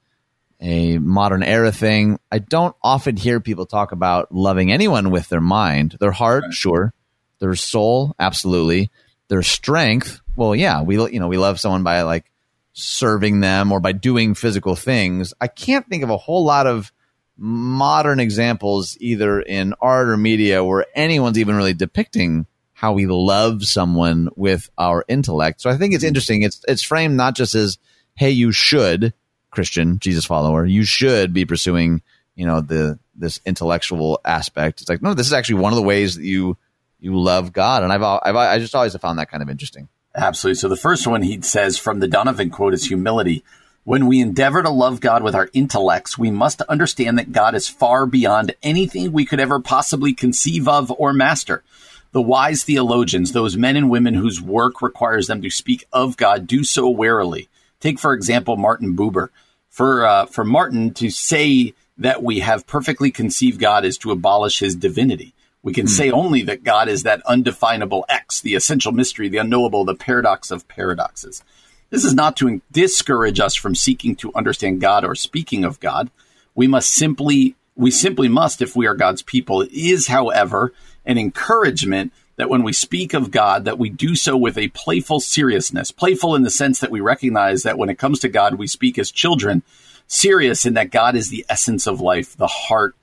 a 0.63 0.99
modern 0.99 1.43
era 1.43 1.73
thing. 1.73 2.19
I 2.31 2.39
don't 2.39 2.75
often 2.83 3.17
hear 3.17 3.41
people 3.41 3.67
talk 3.67 3.91
about 3.91 4.33
loving 4.33 4.71
anyone 4.71 5.11
with 5.11 5.29
their 5.29 5.41
mind, 5.41 5.97
their 5.99 6.13
heart, 6.13 6.45
right. 6.45 6.55
sure, 6.55 6.95
their 7.41 7.57
soul, 7.57 8.15
absolutely, 8.19 8.91
their 9.29 9.43
strength. 9.43 10.21
Well, 10.37 10.55
yeah, 10.55 10.83
we 10.83 10.97
you 11.13 11.21
know 11.21 11.29
we 11.29 11.39
love 11.39 11.61
someone 11.61 11.83
by 11.83 12.03
like 12.03 12.31
serving 12.73 13.41
them 13.41 13.71
or 13.73 13.81
by 13.81 13.93
doing 13.93 14.35
physical 14.35 14.77
things. 14.77 15.35
I 15.41 15.47
can't 15.47 15.87
think 15.89 16.03
of 16.03 16.11
a 16.11 16.17
whole 16.17 16.45
lot 16.45 16.67
of 16.67 16.93
modern 17.37 18.21
examples, 18.21 18.97
either 19.01 19.41
in 19.41 19.75
art 19.81 20.09
or 20.09 20.17
media, 20.17 20.65
where 20.65 20.87
anyone's 20.95 21.39
even 21.39 21.57
really 21.57 21.75
depicting 21.75 22.47
how 22.73 22.93
we 22.93 23.07
love 23.07 23.65
someone 23.65 24.29
with 24.37 24.71
our 24.79 25.05
intellect. 25.07 25.61
So 25.61 25.71
I 25.71 25.77
think 25.77 25.95
it's 25.95 26.03
mm-hmm. 26.03 26.09
interesting. 26.09 26.43
It's 26.43 26.61
it's 26.67 26.83
framed 26.83 27.17
not 27.17 27.35
just 27.35 27.55
as, 27.55 27.79
"Hey, 28.15 28.31
you 28.31 28.53
should 28.53 29.13
Christian 29.51 29.99
Jesus 29.99 30.25
follower, 30.25 30.65
you 30.65 30.85
should 30.85 31.33
be 31.33 31.45
pursuing, 31.45 32.03
you 32.35 32.47
know, 32.47 32.61
the 32.61 32.99
this 33.15 33.41
intellectual 33.45 34.21
aspect." 34.25 34.81
It's 34.81 34.89
like, 34.89 35.03
no, 35.03 35.15
this 35.15 35.27
is 35.27 35.33
actually 35.33 35.61
one 35.61 35.73
of 35.73 35.77
the 35.77 35.83
ways 35.83 36.17
that 36.17 36.25
you 36.25 36.57
you 36.99 37.19
love 37.19 37.53
God, 37.53 37.83
and 37.83 37.93
I've 37.93 38.03
I've 38.03 38.37
I 38.37 38.59
just 38.59 38.75
always 38.75 38.93
have 38.95 39.03
found 39.03 39.19
that 39.19 39.31
kind 39.31 39.43
of 39.43 39.51
interesting. 39.51 39.89
Absolutely. 40.15 40.59
So 40.59 40.69
the 40.69 40.77
first 40.77 41.07
one 41.07 41.23
he 41.23 41.41
says 41.41 41.79
from 41.79 42.01
the 42.01 42.09
Donovan 42.09 42.51
quote 42.51 42.75
is 42.75 42.87
humility. 42.87 43.43
When 43.85 44.07
we 44.07 44.21
endeavor 44.21 44.63
to 44.63 44.71
love 44.71 45.01
God 45.01 45.23
with 45.23 45.35
our 45.35 45.49
intellects, 45.53 46.17
we 46.17 46.31
must 46.31 46.63
understand 46.63 47.19
that 47.19 47.33
God 47.33 47.55
is 47.55 47.69
far 47.69 48.07
beyond 48.07 48.55
anything 48.63 49.11
we 49.11 49.25
could 49.25 49.41
ever 49.41 49.59
possibly 49.59 50.13
conceive 50.13 50.69
of 50.69 50.93
or 50.93 51.13
master. 51.13 51.65
The 52.13 52.23
wise 52.23 52.63
theologians, 52.63 53.33
those 53.33 53.57
men 53.57 53.75
and 53.75 53.91
women 53.91 54.15
whose 54.15 54.41
work 54.41 54.83
requires 54.83 55.27
them 55.27 55.43
to 55.43 55.51
speak 55.51 55.87
of 55.93 56.17
God, 56.17 56.47
do 56.47 56.63
so 56.63 56.89
warily. 56.89 57.49
Take, 57.81 57.99
for 57.99 58.13
example, 58.13 58.57
Martin 58.57 58.97
Buber. 58.97 59.31
For, 59.71 60.07
uh, 60.07 60.27
for 60.27 60.45
Martin 60.45 60.93
to 60.95 61.11
say 61.11 61.75
that 61.97 62.23
we 62.23 62.41
have 62.41 62.67
perfectly 62.67 63.11
conceived 63.11 63.59
God 63.59 63.85
is 63.85 63.97
to 63.99 64.11
abolish 64.11 64.59
his 64.59 64.77
divinity. 64.77 65.32
We 65.63 65.73
can 65.73 65.87
hmm. 65.87 65.93
say 65.93 66.11
only 66.11 66.43
that 66.43 66.65
God 66.65 66.89
is 66.89 67.05
that 67.05 67.23
undefinable 67.27 68.05
X, 68.09 68.41
the 68.41 68.55
essential 68.55 68.93
mystery, 68.93 69.29
the 69.29 69.39
unknowable, 69.39 69.85
the 69.85 69.95
paradox 69.95 70.51
of 70.51 70.69
paradoxes. 70.69 71.43
This 71.91 72.05
is 72.05 72.15
not 72.15 72.37
to 72.39 72.63
discourage 72.71 73.39
us 73.39 73.55
from 73.55 73.75
seeking 73.75 74.17
to 74.17 74.33
understand 74.35 74.81
God 74.81 75.05
or 75.05 75.15
speaking 75.15 75.65
of 75.65 75.79
God. 75.79 76.11
We 76.55 76.67
must 76.67 76.91
simply, 76.91 77.55
we 77.77 77.91
simply 77.91 78.29
must, 78.29 78.63
if 78.63 78.75
we 78.75 78.87
are 78.87 78.95
God's 78.95 79.23
people. 79.23 79.61
It 79.61 79.73
is, 79.73 80.07
however, 80.07 80.73
an 81.05 81.19
encouragement 81.19 82.13
that 82.37 82.49
when 82.49 82.63
we 82.63 82.73
speak 82.73 83.13
of 83.13 83.31
God, 83.31 83.67
that 83.67 83.79
we 83.79 83.91
do 83.91 84.17
so 84.17 84.37
with 84.37 84.57
a 84.57 84.69
playful 84.69 85.21
seriousness. 85.21 85.91
Playful 85.91 86.35
in 86.35 86.43
the 86.43 86.51
sense 86.51 86.81
that 86.81 86.91
we 86.91 87.01
recognize 87.01 87.63
that 87.63 87.77
when 87.77 87.91
it 87.91 87.99
comes 87.99 88.21
to 88.21 88.29
God, 88.29 88.55
we 88.55 88.67
speak 88.67 88.99
as 88.99 89.11
children. 89.11 89.63
Serious 90.07 90.65
in 90.65 90.75
that 90.75 90.91
God 90.91 91.15
is 91.15 91.29
the 91.29 91.45
essence 91.49 91.87
of 91.87 92.01
life, 92.01 92.37
the 92.37 92.47
heart 92.47 92.97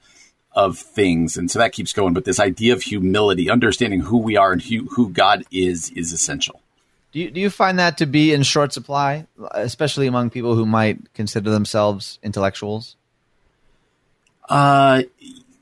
of 0.53 0.77
things. 0.77 1.37
And 1.37 1.49
so 1.49 1.59
that 1.59 1.73
keeps 1.73 1.93
going. 1.93 2.13
But 2.13 2.25
this 2.25 2.39
idea 2.39 2.73
of 2.73 2.81
humility, 2.81 3.49
understanding 3.49 4.01
who 4.01 4.17
we 4.17 4.35
are 4.35 4.51
and 4.51 4.61
who, 4.61 4.87
who 4.87 5.09
God 5.09 5.43
is, 5.51 5.89
is 5.91 6.11
essential. 6.11 6.61
Do 7.11 7.19
you, 7.19 7.31
do 7.31 7.39
you 7.39 7.49
find 7.49 7.79
that 7.79 7.97
to 7.99 8.05
be 8.05 8.33
in 8.33 8.43
short 8.43 8.71
supply, 8.71 9.25
especially 9.51 10.07
among 10.07 10.29
people 10.29 10.55
who 10.55 10.65
might 10.65 11.13
consider 11.13 11.49
themselves 11.49 12.19
intellectuals? 12.21 12.95
Uh, 14.47 15.03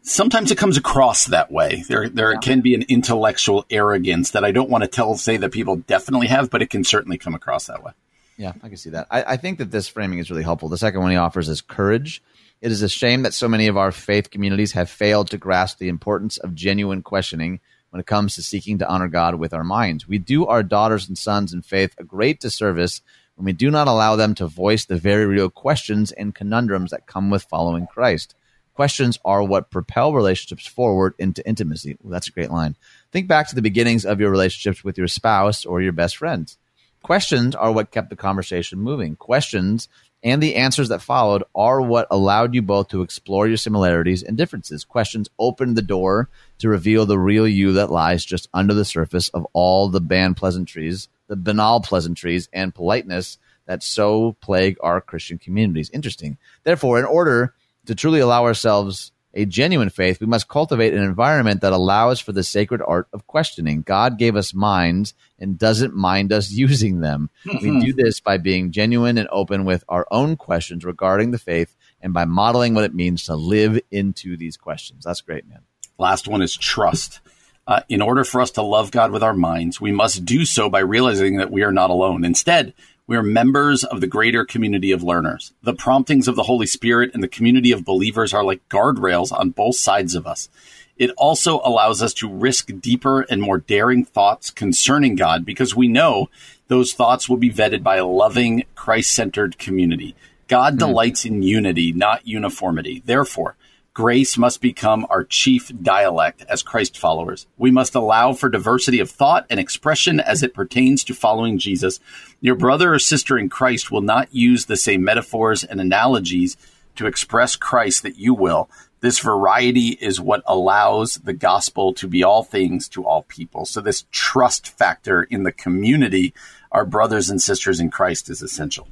sometimes 0.02 0.52
it 0.52 0.58
comes 0.58 0.78
across 0.78 1.26
that 1.26 1.52
way. 1.52 1.84
There, 1.88 2.10
there 2.10 2.34
yeah. 2.34 2.40
can 2.40 2.62
be 2.62 2.74
an 2.74 2.84
intellectual 2.90 3.66
arrogance 3.70 4.32
that 4.32 4.44
I 4.44 4.52
don't 4.52 4.70
want 4.70 4.84
to 4.84 4.88
tell, 4.90 5.16
say 5.16 5.38
that 5.38 5.52
people 5.52 5.78
definitely 5.78 6.28
have, 6.28 6.50
but 6.50 6.62
it 6.62 6.70
can 6.70 6.84
certainly 6.84 7.18
come 7.18 7.36
across 7.36 7.68
that 7.68 7.84
way. 7.84 7.92
Yeah, 8.38 8.54
I 8.62 8.68
can 8.68 8.78
see 8.78 8.92
that. 8.92 9.08
I, 9.10 9.24
I 9.24 9.38
think 9.38 9.58
that 9.58 9.72
this 9.72 9.88
framing 9.88 10.20
is 10.20 10.30
really 10.30 10.44
helpful. 10.44 10.70
The 10.70 10.78
second 10.78 11.02
one 11.02 11.12
he 11.12 11.18
offers 11.18 11.50
is 11.50 11.62
courage. 11.62 12.22
It 12.60 12.72
is 12.72 12.82
a 12.82 12.89
shame 12.89 13.22
that 13.22 13.36
so 13.36 13.47
many 13.47 13.68
of 13.68 13.78
our 13.78 13.91
faith 13.91 14.32
communities 14.32 14.72
have 14.72 14.89
failed 14.89 15.30
to 15.30 15.38
grasp 15.38 15.78
the 15.78 15.89
importance 15.89 16.38
of 16.38 16.55
genuine 16.55 17.03
questioning 17.03 17.60
when 17.91 17.99
it 17.99 18.08
comes 18.08 18.34
to 18.36 18.43
seeking 18.43 18.80
to 18.80 18.89
honor 18.89 19.08
God 19.08 19.36
with 19.36 19.53
our 19.53 19.64
minds. 19.64 20.08
We 20.08 20.18
do 20.18 20.47
our 20.47 20.64
daughters 20.64 21.08
and 21.08 21.16
sons 21.16 21.53
in 21.53 21.62
faith 21.62 21.93
a 21.99 22.03
great 22.03 22.39
disservice 22.39 23.01
when 23.36 23.45
we 23.45 23.53
do 23.53 23.70
not 23.70 23.88
allow 23.88 24.16
them 24.16 24.34
to 24.36 24.47
voice 24.47 24.86
the 24.86 24.97
very 24.97 25.28
real 25.28 25.51
questions 25.51 26.12
and 26.12 26.34
conundrums 26.34 26.89
that 26.89 27.05
come 27.05 27.30
with 27.30 27.43
following 27.43 27.86
Christ. 27.86 28.34
Questions 28.74 29.20
are 29.24 29.43
what 29.43 29.70
propel 29.70 30.12
relationships 30.14 30.66
forward 30.66 31.14
into 31.20 31.47
intimacy. 31.47 31.97
Well, 32.01 32.12
that's 32.12 32.28
a 32.28 32.32
great 32.32 32.51
line. 32.51 32.76
Think 33.12 33.28
back 33.28 33.47
to 33.49 33.55
the 33.55 33.62
beginnings 33.62 34.03
of 34.03 34.20
your 34.20 34.32
relationships 34.32 34.84
with 34.84 34.97
your 34.97 35.08
spouse 35.08 35.64
or 35.64 35.82
your 35.82 35.93
best 35.93 36.18
friends. 36.18 36.58
Questions 37.03 37.55
are 37.55 37.72
what 37.72 37.91
kept 37.91 38.10
the 38.10 38.16
conversation 38.16 38.80
moving. 38.80 39.16
Questions 39.16 39.88
and 40.24 40.41
the 40.41 40.55
answers 40.55 40.89
that 40.89 41.01
followed 41.01 41.43
are 41.53 41.82
what 41.82 42.07
allowed 42.09 42.55
you 42.55 42.61
both 42.61 42.89
to 42.89 43.01
explore 43.01 43.47
your 43.47 43.57
similarities 43.57 44.24
and 44.24 44.36
differences. 44.36 44.84
Questions 44.84 45.30
opened 45.38 45.76
the 45.76 45.82
door 45.82 46.30
to 46.59 46.70
reveal 46.70 47.05
the 47.05 47.20
real 47.20 47.47
you 47.47 47.74
that 47.74 47.91
lies 47.91 48.26
just 48.26 48.49
under 48.53 48.74
the 48.74 48.86
surface 48.86 49.30
of 49.30 49.45
all 49.53 49.89
the 49.89 50.01
banned 50.01 50.38
pleasantries, 50.38 51.07
the 51.28 51.36
banal 51.36 51.82
pleasantries 51.82 52.49
and 52.51 52.74
politeness 52.74 53.38
that 53.68 53.84
so 53.84 54.36
plague 54.41 54.78
our 54.82 54.99
Christian 55.01 55.38
communities. 55.38 55.89
Interesting. 55.91 56.38
Therefore, 56.63 56.99
in 56.99 57.05
order 57.05 57.53
to 57.86 57.95
truly 57.95 58.20
allow 58.20 58.45
ourselves 58.45 59.11
a 59.34 59.46
genuine 59.46 59.90
faith, 59.90 60.20
we 60.20 60.28
must 60.28 60.48
cultivate 60.48 60.94
an 60.94 61.04
environment 61.04 61.62
that 61.62 61.74
allows 61.74 62.20
for 62.20 62.32
the 62.32 62.44
sacred 62.44 62.82
art 62.86 63.08
of 63.14 63.28
questioning. 63.28 63.82
God 63.82 64.18
gave 64.18 64.36
us 64.36 64.54
minds 64.54 65.14
and 65.40 65.60
doesn't 65.60 65.94
mind 65.94 66.34
us 66.34 66.52
using 66.52 67.02
them. 67.02 67.30
we 67.46 67.80
do 67.80 67.94
this 67.98 68.20
by 68.20 68.38
being 68.38 68.72
genuine 68.72 69.18
and 69.18 69.28
open 69.32 69.66
with 69.66 69.84
our 69.88 70.08
own 70.12 70.36
questions 70.36 70.84
regarding 70.84 71.32
the 71.32 71.38
faith 71.38 71.76
and 72.02 72.14
by 72.14 72.26
modeling 72.26 72.74
what 72.74 72.84
it 72.84 72.96
means 72.96 73.26
to 73.26 73.36
live 73.36 73.80
into 73.92 74.38
these 74.38 74.58
questions. 74.58 75.04
That's 75.04 75.22
great, 75.22 75.48
man. 75.48 75.62
Last 75.98 76.28
one 76.28 76.42
is 76.42 76.56
trust. 76.56 77.20
Uh, 77.66 77.82
in 77.90 78.02
order 78.02 78.24
for 78.24 78.40
us 78.40 78.52
to 78.52 78.62
love 78.62 78.92
God 78.92 79.12
with 79.12 79.24
our 79.24 79.34
minds, 79.34 79.82
we 79.82 79.92
must 79.92 80.24
do 80.24 80.46
so 80.46 80.70
by 80.70 80.80
realizing 80.80 81.38
that 81.38 81.52
we 81.52 81.64
are 81.64 81.72
not 81.72 81.90
alone. 81.90 82.24
Instead, 82.24 82.74
we 83.08 83.16
are 83.16 83.24
members 83.24 83.86
of 83.86 84.01
the 84.01 84.08
greater 84.08 84.43
community 84.43 84.91
of 84.91 85.01
learners. 85.01 85.53
The 85.64 85.74
promptings 85.74 86.28
of 86.28 86.36
the 86.36 86.43
Holy 86.43 86.68
Spirit 86.68 87.12
and 87.14 87.24
the 87.24 87.30
community 87.30 87.72
of 87.72 87.86
believers 87.86 88.34
are 88.34 88.43
like 88.43 88.68
guardrails 88.68 89.32
on 89.32 89.51
both 89.51 89.78
sides 89.78 90.14
of 90.14 90.28
us. 90.28 90.49
It 90.97 91.12
also 91.12 91.62
allows 91.64 92.01
us 92.01 92.14
to 92.16 92.30
risk 92.30 92.70
deeper 92.82 93.22
and 93.22 93.41
more 93.41 93.60
daring 93.60 94.03
thoughts 94.03 94.49
concerning 94.49 95.16
God 95.16 95.45
because 95.45 95.76
we 95.76 95.88
know 95.88 96.30
those 96.68 96.91
thoughts 96.91 97.30
will 97.30 97.38
be 97.38 97.51
vetted 97.51 97.82
by 97.82 97.95
a 97.95 98.05
loving, 98.05 98.66
Christ 98.76 99.12
centered 99.14 99.58
community. 99.58 100.16
God 100.47 100.74
mm-hmm. 100.74 100.80
delights 100.80 101.24
in 101.24 101.43
unity, 101.43 101.93
not 101.93 102.28
uniformity. 102.28 103.03
Therefore, 103.05 103.55
Grace 103.98 104.38
must 104.38 104.62
become 104.62 105.08
our 105.10 105.24
chief 105.24 105.72
dialect 105.82 106.45
as 106.48 106.62
Christ 106.62 107.00
followers. 107.00 107.48
We 107.58 107.72
must 107.72 107.95
allow 107.95 108.34
for 108.34 108.48
diversity 108.48 109.00
of 109.00 109.10
thought 109.10 109.48
and 109.50 109.60
expression 109.60 110.20
as 110.20 110.43
it 110.43 110.54
pertains 110.54 111.04
to 111.06 111.16
following 111.16 111.58
Jesus. 111.58 112.00
Your 112.39 112.54
brother 112.54 112.93
or 112.93 113.00
sister 113.00 113.39
in 113.39 113.50
Christ 113.50 113.89
will 113.89 114.04
not 114.04 114.32
use 114.32 114.66
the 114.68 114.78
same 114.78 115.04
metaphors 115.04 115.64
and 115.64 115.82
analogies 115.82 116.58
to 116.98 117.08
express 117.08 117.56
Christ 117.56 118.04
that 118.04 118.20
you 118.20 118.36
will. 118.36 118.70
This 119.00 119.18
variety 119.18 119.98
is 120.00 120.22
what 120.22 120.43
allows 120.45 121.16
the 121.16 121.34
gospel 121.34 121.91
to 121.95 122.08
be 122.08 122.22
all 122.22 122.43
things 122.43 122.88
to 122.89 123.04
all 123.04 123.24
people. 123.24 123.66
So, 123.66 123.82
this 123.82 124.06
trust 124.12 124.68
factor 124.68 125.24
in 125.24 125.41
the 125.41 125.52
community, 125.52 126.36
our 126.72 126.86
brothers 126.86 127.32
and 127.32 127.41
sisters 127.41 127.80
in 127.80 127.89
Christ, 127.89 128.30
is 128.30 128.43
essential. 128.43 128.89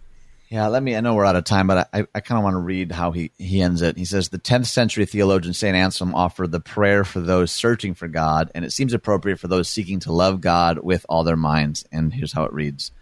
Yeah, 0.55 0.67
let 0.67 0.81
me. 0.81 0.95
I 0.95 1.01
know 1.01 1.15
we're 1.15 1.25
out 1.25 1.35
of 1.35 1.43
time, 1.43 1.67
but 1.67 1.89
I, 1.91 2.07
I 2.15 2.21
kind 2.21 2.37
of 2.37 2.45
want 2.45 2.53
to 2.53 2.59
read 2.59 2.93
how 2.93 3.11
he, 3.11 3.33
he 3.37 3.61
ends 3.61 3.81
it. 3.81 3.97
He 3.97 4.05
says, 4.05 4.29
The 4.29 4.39
10th 4.39 4.67
century 4.67 5.05
theologian 5.05 5.53
St. 5.53 5.75
Anselm 5.75 6.15
offered 6.15 6.53
the 6.53 6.61
prayer 6.61 7.03
for 7.03 7.19
those 7.19 7.51
searching 7.51 7.93
for 7.93 8.07
God, 8.07 8.51
and 8.55 8.63
it 8.63 8.71
seems 8.71 8.93
appropriate 8.93 9.37
for 9.37 9.49
those 9.49 9.67
seeking 9.67 9.99
to 9.99 10.13
love 10.13 10.39
God 10.39 10.79
with 10.79 11.05
all 11.09 11.25
their 11.25 11.35
minds. 11.35 11.83
And 11.91 12.13
here's 12.13 12.31
how 12.31 12.45
it 12.45 12.53
reads 12.53 12.93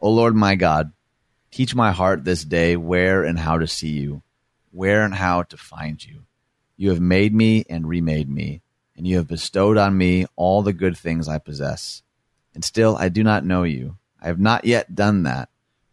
O 0.00 0.10
Lord 0.10 0.34
my 0.34 0.56
God, 0.56 0.90
teach 1.52 1.72
my 1.72 1.92
heart 1.92 2.24
this 2.24 2.42
day 2.42 2.74
where 2.76 3.22
and 3.22 3.38
how 3.38 3.58
to 3.58 3.68
see 3.68 3.90
you, 3.90 4.24
where 4.72 5.04
and 5.04 5.14
how 5.14 5.44
to 5.44 5.56
find 5.56 6.04
you. 6.04 6.24
You 6.76 6.88
have 6.88 7.00
made 7.00 7.32
me 7.32 7.64
and 7.70 7.86
remade 7.86 8.28
me, 8.28 8.60
and 8.96 9.06
you 9.06 9.18
have 9.18 9.28
bestowed 9.28 9.78
on 9.78 9.96
me 9.96 10.26
all 10.34 10.62
the 10.62 10.72
good 10.72 10.98
things 10.98 11.28
I 11.28 11.38
possess. 11.38 12.02
And 12.56 12.64
still 12.64 12.96
I 12.96 13.08
do 13.08 13.22
not 13.22 13.44
know 13.44 13.62
you. 13.62 13.98
I 14.20 14.26
have 14.26 14.40
not 14.40 14.64
yet 14.64 14.96
done 14.96 15.22
that 15.22 15.48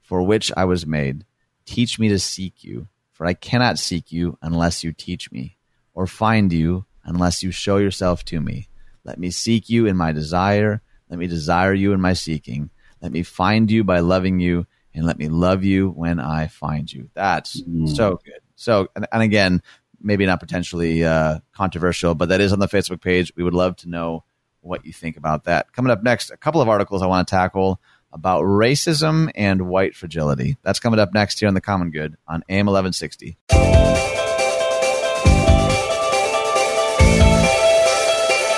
for 0.06 0.22
which 0.22 0.52
I 0.56 0.66
was 0.66 0.86
made. 0.86 1.26
Teach 1.66 1.98
me 1.98 2.10
to 2.10 2.20
seek 2.20 2.64
you, 2.64 2.88
for 3.12 3.26
I 3.26 3.34
cannot 3.34 3.80
seek 3.80 4.12
you 4.12 4.38
unless 4.42 4.84
you 4.84 4.94
teach 4.94 5.32
me, 5.32 5.58
or 5.96 6.06
find 6.06 6.54
you 6.54 6.86
unless 7.04 7.42
you 7.42 7.52
show 7.52 7.78
yourself 7.78 8.24
to 8.26 8.40
me. 8.40 8.68
Let 9.04 9.18
me 9.18 9.32
seek 9.32 9.68
you 9.68 9.88
in 9.88 9.98
my 9.98 10.12
desire. 10.12 10.82
Let 11.10 11.20
me 11.20 11.28
desire 11.28 11.74
you 11.74 11.92
in 11.92 12.02
my 12.02 12.14
seeking. 12.14 12.70
Let 13.02 13.12
me 13.12 13.24
find 13.24 13.70
you 13.70 13.84
by 13.84 14.00
loving 14.00 14.40
you, 14.40 14.68
and 14.94 15.06
let 15.06 15.18
me 15.18 15.28
love 15.28 15.64
you 15.64 15.90
when 15.90 16.20
I 16.20 16.48
find 16.48 16.92
you. 16.92 17.10
That's 17.16 17.62
mm. 17.62 17.90
so 17.90 18.20
good. 18.24 18.42
So, 18.56 18.88
and, 18.96 19.08
and, 19.12 19.24
again, 19.24 19.62
maybe 20.00 20.26
not 20.26 20.40
potentially 20.40 21.04
uh, 21.04 21.40
controversial, 21.52 22.16
but 22.16 22.30
that 22.30 22.42
is 22.42 22.54
on 22.54 22.60
the 22.60 22.68
Facebook 22.68 23.02
page. 23.02 23.34
We 23.36 23.44
would 23.44 23.54
love 23.54 23.76
to 23.78 23.90
know 23.90 24.24
what 24.62 24.86
you 24.86 24.94
think 24.94 25.18
about 25.18 25.46
that. 25.46 25.74
Coming 25.74 25.92
up 25.92 26.04
next, 26.04 26.30
a 26.30 26.38
couple 26.38 26.62
of 26.62 26.70
articles 26.70 27.02
I 27.02 27.08
want 27.08 27.28
to 27.28 27.32
tackle 27.32 27.82
about 28.16 28.44
racism 28.44 29.30
and 29.36 29.68
white 29.68 29.94
fragility. 29.94 30.58
That's 30.64 30.80
coming 30.80 31.00
up 31.00 31.14
next 31.14 31.40
here 31.40 31.48
on 31.50 31.54
The 31.54 31.62
Common 31.62 31.92
Good 31.92 32.16
on 32.28 32.44
AM 32.50 32.66
1160. 32.66 33.38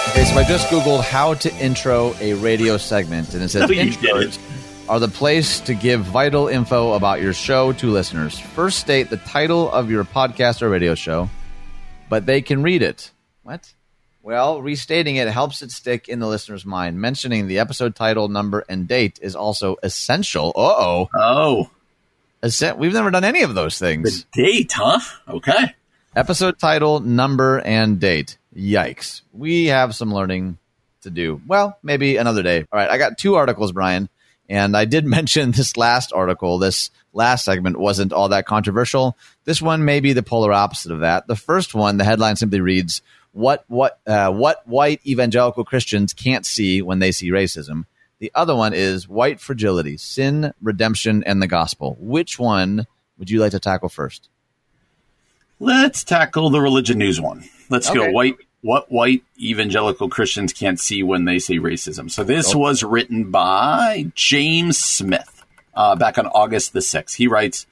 Okay, 0.10 0.26
so 0.26 0.38
I 0.38 0.46
just 0.48 0.68
Googled 0.68 1.04
how 1.04 1.34
to 1.34 1.54
intro 1.56 2.14
a 2.22 2.36
radio 2.36 2.78
segment, 2.78 3.34
and 3.34 3.44
it 3.44 3.50
says 3.50 3.62
no, 3.70 3.76
intros 3.76 4.40
are 4.88 5.00
the 5.00 5.08
place 5.08 5.60
to 5.62 5.74
give 5.74 6.02
vital 6.02 6.48
info 6.48 6.94
about 6.94 7.20
your 7.22 7.34
show 7.34 7.74
to 7.74 7.90
listeners. 7.90 8.40
First, 8.40 8.80
state 8.80 9.10
the 9.10 9.18
title 9.18 9.72
of 9.72 9.90
your 9.90 10.04
podcast 10.06 10.62
or 10.62 10.70
radio 10.70 10.96
show, 10.96 11.30
but 12.10 12.26
they 12.26 12.42
can 12.42 12.64
read 12.64 12.84
it. 12.84 13.12
What? 13.44 13.74
Well, 14.28 14.62
restating 14.62 15.16
it 15.16 15.30
helps 15.30 15.62
it 15.62 15.72
stick 15.72 16.10
in 16.10 16.20
the 16.20 16.28
listener's 16.28 16.66
mind. 16.66 17.00
Mentioning 17.00 17.48
the 17.48 17.60
episode 17.60 17.96
title, 17.96 18.28
number, 18.28 18.66
and 18.68 18.86
date 18.86 19.20
is 19.22 19.38
also 19.38 19.78
essential. 19.82 20.52
Uh-oh. 20.54 21.10
Oh. 21.16 21.70
We've 22.76 22.92
never 22.92 23.10
done 23.10 23.24
any 23.24 23.44
of 23.44 23.56
those 23.56 23.80
things. 23.80 24.26
The 24.34 24.44
date, 24.44 24.74
huh? 24.74 25.00
Okay. 25.30 25.74
Episode 26.14 26.60
title, 26.60 27.00
number, 27.00 27.60
and 27.60 28.02
date. 28.02 28.38
Yikes. 28.54 29.22
We 29.32 29.68
have 29.68 29.96
some 29.96 30.14
learning 30.14 30.58
to 31.04 31.10
do. 31.10 31.42
Well, 31.48 31.78
maybe 31.82 32.18
another 32.18 32.44
day. 32.44 32.66
All 32.70 32.78
right, 32.78 32.90
I 32.90 32.98
got 32.98 33.18
two 33.18 33.36
articles, 33.36 33.72
Brian, 33.72 34.10
and 34.50 34.76
I 34.76 34.84
did 34.84 35.06
mention 35.18 35.52
this 35.52 35.78
last 35.78 36.12
article. 36.12 36.60
This 36.60 36.92
last 37.14 37.46
segment 37.46 37.80
wasn't 37.80 38.12
all 38.12 38.28
that 38.28 38.46
controversial. 38.46 39.16
This 39.46 39.62
one 39.62 39.86
may 39.86 40.02
be 40.02 40.12
the 40.12 40.22
polar 40.22 40.52
opposite 40.52 40.92
of 40.92 41.00
that. 41.00 41.28
The 41.28 41.38
first 41.38 41.74
one, 41.74 41.96
the 41.96 42.04
headline 42.04 42.36
simply 42.36 42.60
reads 42.60 43.02
what 43.38 43.64
what 43.68 44.00
uh, 44.08 44.32
what 44.32 44.68
white 44.68 45.00
evangelical 45.06 45.64
Christians 45.64 46.12
can't 46.12 46.46
see 46.46 46.82
when 46.82 46.98
they 47.00 47.12
see 47.12 47.30
racism. 47.30 47.86
The 48.20 48.32
other 48.34 48.56
one 48.56 48.74
is 48.74 49.08
white 49.08 49.40
fragility, 49.40 49.96
sin, 49.98 50.54
redemption, 50.60 51.24
and 51.24 51.40
the 51.40 51.48
gospel. 51.48 51.98
Which 52.00 52.40
one 52.40 52.88
would 53.20 53.30
you 53.30 53.40
like 53.40 53.52
to 53.52 53.60
tackle 53.60 53.90
first? 53.90 54.30
Let's 55.60 56.04
tackle 56.04 56.50
the 56.50 56.60
religion 56.60 56.98
news 56.98 57.22
one. 57.22 57.44
Let's 57.70 57.90
okay. 57.90 58.00
go 58.00 58.12
white 58.12 58.38
what 58.62 58.92
white 58.92 59.24
evangelical 59.40 60.10
Christians 60.10 60.52
can't 60.52 60.80
see 60.80 61.04
when 61.04 61.26
they 61.26 61.38
see 61.38 61.60
racism. 61.60 62.10
So 62.10 62.24
this 62.24 62.50
okay. 62.50 62.60
was 62.60 62.84
written 62.84 63.30
by 63.30 64.12
James 64.16 64.80
Smith 64.80 65.46
uh, 65.76 65.96
back 65.96 66.18
on 66.18 66.26
August 66.26 66.74
the 66.74 66.80
6th. 66.80 67.16
He 67.16 67.28
writes, 67.28 67.68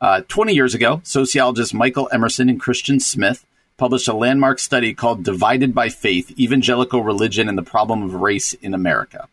uh, 0.00 0.22
20 0.28 0.54
years 0.54 0.72
ago, 0.72 1.00
sociologist 1.02 1.74
Michael 1.74 2.08
Emerson 2.12 2.48
and 2.48 2.60
Christian 2.60 3.00
Smith 3.00 3.44
published 3.80 4.08
a 4.08 4.12
landmark 4.12 4.58
study 4.58 4.92
called 4.92 5.24
Divided 5.24 5.74
by 5.74 5.88
Faith 5.88 6.38
Evangelical 6.38 7.02
Religion 7.02 7.48
and 7.48 7.56
the 7.56 7.62
Problem 7.62 8.02
of 8.02 8.12
Race 8.12 8.52
in 8.52 8.74
America. 8.74 9.26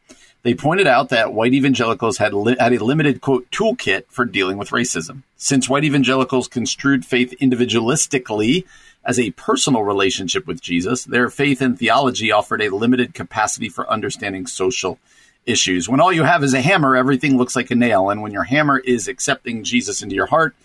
They 0.43 0.53
pointed 0.53 0.87
out 0.87 1.09
that 1.09 1.33
white 1.33 1.53
evangelicals 1.53 2.17
had, 2.17 2.33
li- 2.33 2.55
had 2.57 2.71
a 2.71 2.81
limited, 2.81 3.19
quote, 3.19 3.51
toolkit 3.51 4.05
for 4.07 4.23
dealing 4.23 4.57
with 4.57 4.69
racism. 4.69 5.23
Since 5.35 5.67
white 5.67 5.83
evangelicals 5.83 6.47
construed 6.47 7.05
faith 7.05 7.33
individualistically 7.41 8.63
as 9.03 9.19
a 9.19 9.31
personal 9.31 9.83
relationship 9.83 10.47
with 10.47 10.61
Jesus, 10.61 11.03
their 11.03 11.29
faith 11.29 11.61
and 11.61 11.77
theology 11.77 12.31
offered 12.31 12.61
a 12.61 12.73
limited 12.73 13.13
capacity 13.13 13.67
for 13.67 13.89
understanding 13.91 14.47
social 14.47 14.97
issues. 15.45 15.89
When 15.89 15.99
all 15.99 16.13
you 16.13 16.23
have 16.23 16.41
is 16.41 16.53
a 16.53 16.61
hammer, 16.61 16.95
everything 16.95 17.35
looks 17.35 17.57
like 17.57 17.69
a 17.69 17.75
nail. 17.75 18.09
And 18.09 18.21
when 18.21 18.31
your 18.31 18.45
hammer 18.45 18.79
is 18.79 19.09
accepting 19.09 19.65
Jesus 19.65 20.01
into 20.01 20.15
your 20.15 20.27
heart, 20.27 20.55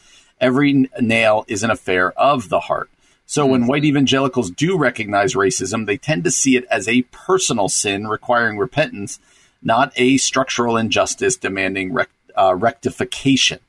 every 0.41 0.89
nail 1.01 1.45
is 1.49 1.64
an 1.64 1.70
affair 1.72 2.12
of 2.12 2.49
the 2.49 2.61
heart. 2.61 2.89
So 3.27 3.47
when 3.47 3.66
white 3.66 3.85
evangelicals 3.85 4.51
do 4.51 4.77
recognize 4.77 5.35
racism, 5.35 5.87
they 5.87 5.97
tend 5.97 6.25
to 6.25 6.31
see 6.31 6.57
it 6.57 6.66
as 6.70 6.87
a 6.87 7.03
personal 7.12 7.68
sin 7.68 8.07
requiring 8.07 8.59
repentance, 8.59 9.18
not 9.62 9.93
a 9.97 10.18
structural 10.18 10.77
injustice 10.77 11.37
demanding 11.37 11.93
rect- 11.93 12.12
uh, 12.37 12.55
rectification. 12.55 13.61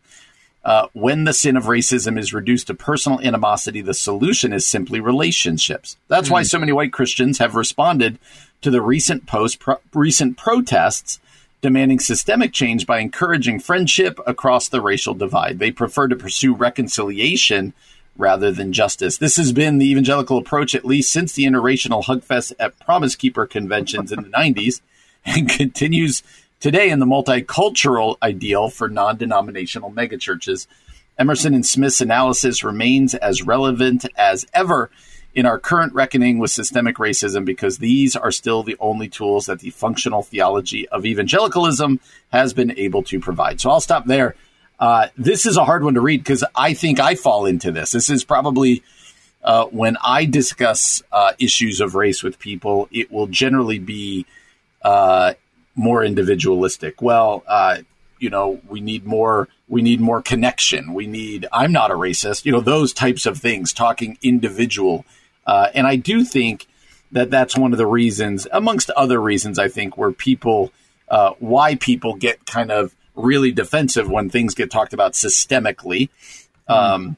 Uh, 0.66 0.88
when 0.94 1.26
the 1.26 1.34
sin 1.34 1.58
of 1.58 1.66
racism 1.66 2.18
is 2.18 2.34
reduced 2.34 2.68
to 2.68 2.74
personal 2.74 3.20
animosity, 3.22 3.82
the 3.82 3.94
solution 3.94 4.54
is 4.54 4.66
simply 4.66 5.00
relationships. 5.00 5.98
That's 6.08 6.26
mm-hmm. 6.26 6.34
why 6.34 6.44
so 6.44 6.60
many 6.60 6.72
white 6.72 6.94
Christians 6.94 7.40
have 7.40 7.56
responded 7.56 8.18
to 8.62 8.72
the 8.72 8.82
recent 8.82 9.26
post 9.26 9.60
pro- 9.60 9.80
recent 9.94 10.38
protests 10.38 11.20
demanding 11.62 12.00
systemic 12.00 12.54
change 12.54 12.86
by 12.86 13.00
encouraging 13.00 13.60
friendship 13.60 14.20
across 14.26 14.68
the 14.68 14.82
racial 14.82 15.14
divide. 15.14 15.60
They 15.60 15.72
prefer 15.72 16.08
to 16.08 16.16
pursue 16.16 16.54
reconciliation 16.54 17.74
rather 18.18 18.52
than 18.52 18.74
justice. 18.74 19.18
This 19.18 19.38
has 19.38 19.52
been 19.52 19.78
the 19.78 19.90
evangelical 19.90 20.38
approach 20.38 20.76
at 20.76 20.86
least 20.86 21.12
since 21.12 21.34
the 21.34 21.46
interracial 21.46 22.04
hugfest 22.04 22.54
at 22.60 22.80
Promise 22.80 23.16
Keeper 23.16 23.46
conventions 23.46 24.12
in 24.12 24.24
the 24.24 24.30
90s 24.38 24.82
and 25.26 25.50
continues 25.50 26.24
today 26.60 26.90
in 26.90 27.00
the 27.00 27.06
multicultural 27.06 28.18
ideal 28.22 28.70
for 28.70 28.90
non 28.90 29.18
denominational 29.18 29.92
megachurches. 29.92 30.68
Emerson 31.18 31.54
and 31.54 31.66
Smith's 31.66 32.02
analysis 32.02 32.64
remains 32.64 33.14
as 33.16 33.44
relevant 33.44 34.06
as 34.16 34.46
ever 34.54 34.90
in 35.36 35.46
our 35.46 35.60
current 35.60 35.94
reckoning 35.94 36.38
with 36.38 36.52
systemic 36.52 36.98
racism 36.98 37.44
because 37.44 37.80
these 37.80 38.16
are 38.16 38.32
still 38.32 38.64
the 38.64 38.78
only 38.80 39.08
tools 39.08 39.48
that 39.48 39.60
the 39.60 39.72
functional 39.72 40.24
theology 40.24 40.88
of 40.90 41.06
evangelicalism 41.06 42.00
has 42.32 42.54
been 42.54 42.78
able 42.78 43.04
to 43.04 43.20
provide. 43.20 43.60
So 43.60 43.70
I'll 43.70 43.80
stop 43.80 44.06
there. 44.06 44.36
Uh, 44.80 45.08
this 45.18 45.46
is 45.46 45.58
a 45.58 45.66
hard 45.66 45.84
one 45.84 45.94
to 45.94 46.02
read 46.02 46.22
because 46.24 46.44
I 46.56 46.74
think 46.74 47.00
I 47.00 47.16
fall 47.16 47.46
into 47.46 47.72
this. 47.72 47.92
This 47.92 48.10
is 48.10 48.24
probably 48.24 48.84
uh, 49.44 49.66
when 49.66 49.98
I 50.04 50.26
discuss 50.26 51.04
uh, 51.12 51.34
issues 51.40 51.80
of 51.82 51.96
race 51.96 52.24
with 52.24 52.40
people, 52.40 52.88
it 52.92 53.12
will 53.12 53.28
generally 53.28 53.80
be 53.80 54.26
uh, 54.82 55.34
more 55.76 56.04
individualistic. 56.04 57.02
Well, 57.02 57.44
uh, 57.48 57.80
you 58.20 58.30
know, 58.30 58.62
we 58.68 58.82
need 58.82 59.06
more. 59.06 59.48
We 59.68 59.82
need 59.82 60.02
more 60.02 60.22
connection. 60.22 60.94
We 60.94 61.08
need. 61.08 61.48
I'm 61.52 61.72
not 61.72 61.92
a 61.92 61.96
racist. 61.96 62.46
You 62.46 62.52
know, 62.52 62.62
those 62.62 62.94
types 62.94 63.26
of 63.26 63.38
things. 63.38 63.74
Talking 63.74 64.18
individual 64.22 65.06
uh, 65.46 65.70
and 65.74 65.86
I 65.86 65.96
do 65.98 66.24
think 66.24 66.68
that 67.12 67.30
that's 67.30 67.58
one 67.58 67.74
of 67.74 67.78
the 67.78 67.86
reasons, 67.86 68.48
amongst 68.52 68.90
other 68.92 69.22
reasons, 69.22 69.60
I 69.60 69.68
think, 69.68 69.98
where 69.98 70.12
people, 70.12 70.72
why 71.40 71.76
people 71.76 72.16
get 72.16 72.46
kind 72.46 72.72
of 72.72 72.96
really 73.16 73.52
defensive 73.52 74.10
when 74.10 74.30
things 74.30 74.56
get 74.56 74.72
talked 74.72 74.94
about 74.94 75.14
systemically. 75.14 76.10
Um, 76.68 77.18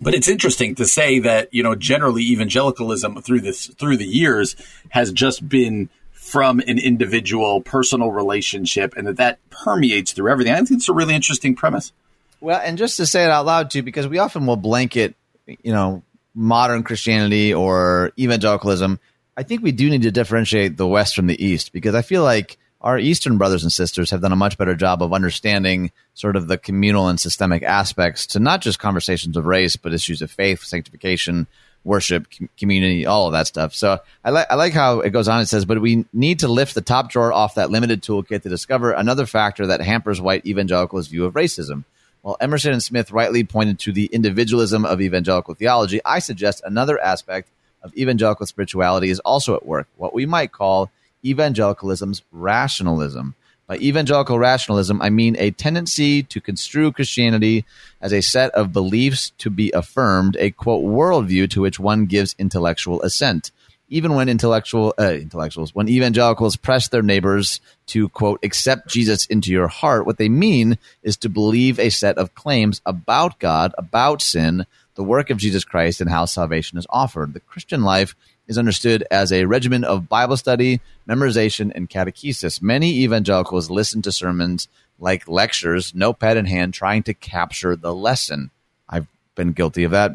but 0.00 0.14
it's 0.14 0.28
interesting 0.28 0.74
to 0.76 0.86
say 0.86 1.20
that 1.20 1.52
you 1.52 1.62
know 1.62 1.74
generally 1.74 2.22
evangelicalism 2.22 3.22
through 3.22 3.40
this 3.40 3.66
through 3.66 3.96
the 3.96 4.06
years 4.06 4.56
has 4.90 5.12
just 5.12 5.48
been 5.48 5.88
from 6.12 6.58
an 6.60 6.78
individual 6.78 7.60
personal 7.60 8.10
relationship 8.10 8.94
and 8.96 9.06
that 9.06 9.16
that 9.18 9.50
permeates 9.50 10.12
through 10.12 10.30
everything. 10.30 10.52
I 10.52 10.56
think 10.56 10.72
it's 10.72 10.88
a 10.88 10.92
really 10.92 11.14
interesting 11.14 11.54
premise. 11.54 11.92
Well, 12.40 12.60
and 12.62 12.76
just 12.76 12.96
to 12.96 13.06
say 13.06 13.24
it 13.24 13.30
out 13.30 13.46
loud 13.46 13.70
too, 13.70 13.82
because 13.82 14.08
we 14.08 14.18
often 14.18 14.46
will 14.46 14.56
blanket, 14.56 15.14
you 15.46 15.72
know, 15.72 16.02
modern 16.34 16.82
Christianity 16.82 17.54
or 17.54 18.12
evangelicalism, 18.18 18.98
I 19.36 19.42
think 19.42 19.62
we 19.62 19.72
do 19.72 19.88
need 19.90 20.02
to 20.02 20.10
differentiate 20.10 20.76
the 20.76 20.86
West 20.86 21.14
from 21.14 21.26
the 21.26 21.44
East 21.44 21.72
because 21.72 21.94
I 21.94 22.02
feel 22.02 22.22
like 22.22 22.58
our 22.84 22.98
Eastern 22.98 23.38
brothers 23.38 23.62
and 23.62 23.72
sisters 23.72 24.10
have 24.10 24.20
done 24.20 24.30
a 24.30 24.36
much 24.36 24.58
better 24.58 24.74
job 24.74 25.02
of 25.02 25.14
understanding 25.14 25.90
sort 26.12 26.36
of 26.36 26.48
the 26.48 26.58
communal 26.58 27.08
and 27.08 27.18
systemic 27.18 27.62
aspects 27.62 28.26
to 28.26 28.38
not 28.38 28.60
just 28.60 28.78
conversations 28.78 29.38
of 29.38 29.46
race, 29.46 29.74
but 29.74 29.94
issues 29.94 30.20
of 30.20 30.30
faith, 30.30 30.62
sanctification, 30.62 31.46
worship, 31.82 32.26
com- 32.30 32.50
community, 32.58 33.06
all 33.06 33.26
of 33.26 33.32
that 33.32 33.46
stuff. 33.46 33.74
So 33.74 34.00
I 34.22 34.30
like 34.30 34.46
I 34.50 34.56
like 34.56 34.74
how 34.74 35.00
it 35.00 35.10
goes 35.10 35.28
on. 35.28 35.40
It 35.40 35.46
says, 35.46 35.64
but 35.64 35.80
we 35.80 36.04
need 36.12 36.40
to 36.40 36.48
lift 36.48 36.74
the 36.74 36.82
top 36.82 37.08
drawer 37.08 37.32
off 37.32 37.54
that 37.54 37.70
limited 37.70 38.02
toolkit 38.02 38.42
to 38.42 38.50
discover 38.50 38.92
another 38.92 39.24
factor 39.24 39.66
that 39.68 39.80
hampers 39.80 40.20
white 40.20 40.44
evangelicals' 40.44 41.08
view 41.08 41.24
of 41.24 41.32
racism. 41.32 41.84
While 42.20 42.36
Emerson 42.38 42.72
and 42.72 42.82
Smith 42.82 43.10
rightly 43.10 43.44
pointed 43.44 43.78
to 43.80 43.92
the 43.92 44.06
individualism 44.06 44.84
of 44.84 45.00
evangelical 45.00 45.54
theology, 45.54 46.02
I 46.04 46.18
suggest 46.18 46.62
another 46.66 47.00
aspect 47.00 47.48
of 47.82 47.96
evangelical 47.96 48.44
spirituality 48.44 49.08
is 49.08 49.20
also 49.20 49.54
at 49.56 49.64
work, 49.64 49.88
what 49.96 50.12
we 50.12 50.26
might 50.26 50.52
call 50.52 50.90
evangelicalism's 51.24 52.22
rationalism. 52.32 53.34
By 53.66 53.78
evangelical 53.78 54.38
rationalism, 54.38 55.00
I 55.00 55.08
mean 55.08 55.36
a 55.38 55.50
tendency 55.50 56.22
to 56.24 56.40
construe 56.40 56.92
Christianity 56.92 57.64
as 58.00 58.12
a 58.12 58.20
set 58.20 58.50
of 58.50 58.74
beliefs 58.74 59.32
to 59.38 59.48
be 59.48 59.72
affirmed, 59.72 60.36
a 60.38 60.50
quote, 60.50 60.84
worldview 60.84 61.48
to 61.50 61.62
which 61.62 61.80
one 61.80 62.04
gives 62.04 62.34
intellectual 62.38 63.00
assent 63.02 63.50
even 63.88 64.14
when 64.14 64.28
intellectual 64.28 64.94
uh, 64.98 65.12
intellectuals, 65.12 65.74
when 65.74 65.88
evangelicals 65.88 66.56
press 66.56 66.88
their 66.88 67.02
neighbors 67.02 67.60
to 67.86 68.08
quote 68.08 68.40
accept 68.42 68.88
Jesus 68.88 69.26
into 69.26 69.52
your 69.52 69.68
heart, 69.68 70.06
what 70.06 70.18
they 70.18 70.28
mean 70.28 70.78
is 71.02 71.16
to 71.18 71.28
believe 71.28 71.78
a 71.78 71.90
set 71.90 72.16
of 72.18 72.34
claims 72.34 72.80
about 72.86 73.38
God, 73.38 73.74
about 73.76 74.22
sin, 74.22 74.66
the 74.94 75.04
work 75.04 75.30
of 75.30 75.38
Jesus 75.38 75.64
Christ, 75.64 76.00
and 76.00 76.08
how 76.08 76.24
salvation 76.24 76.78
is 76.78 76.86
offered. 76.90 77.34
The 77.34 77.40
Christian 77.40 77.82
life 77.82 78.16
is 78.46 78.58
understood 78.58 79.06
as 79.10 79.32
a 79.32 79.44
regimen 79.44 79.84
of 79.84 80.08
Bible 80.08 80.36
study, 80.36 80.80
memorization, 81.08 81.72
and 81.74 81.88
catechesis. 81.88 82.60
Many 82.60 83.02
evangelicals 83.02 83.70
listen 83.70 84.02
to 84.02 84.12
sermons 84.12 84.68
like 84.98 85.28
lectures, 85.28 85.94
notepad 85.94 86.36
in 86.36 86.46
hand, 86.46 86.74
trying 86.74 87.02
to 87.04 87.14
capture 87.14 87.76
the 87.76 87.94
lesson. 87.94 88.50
I've 88.88 89.06
been 89.34 89.52
guilty 89.52 89.84
of 89.84 89.90
that 89.92 90.12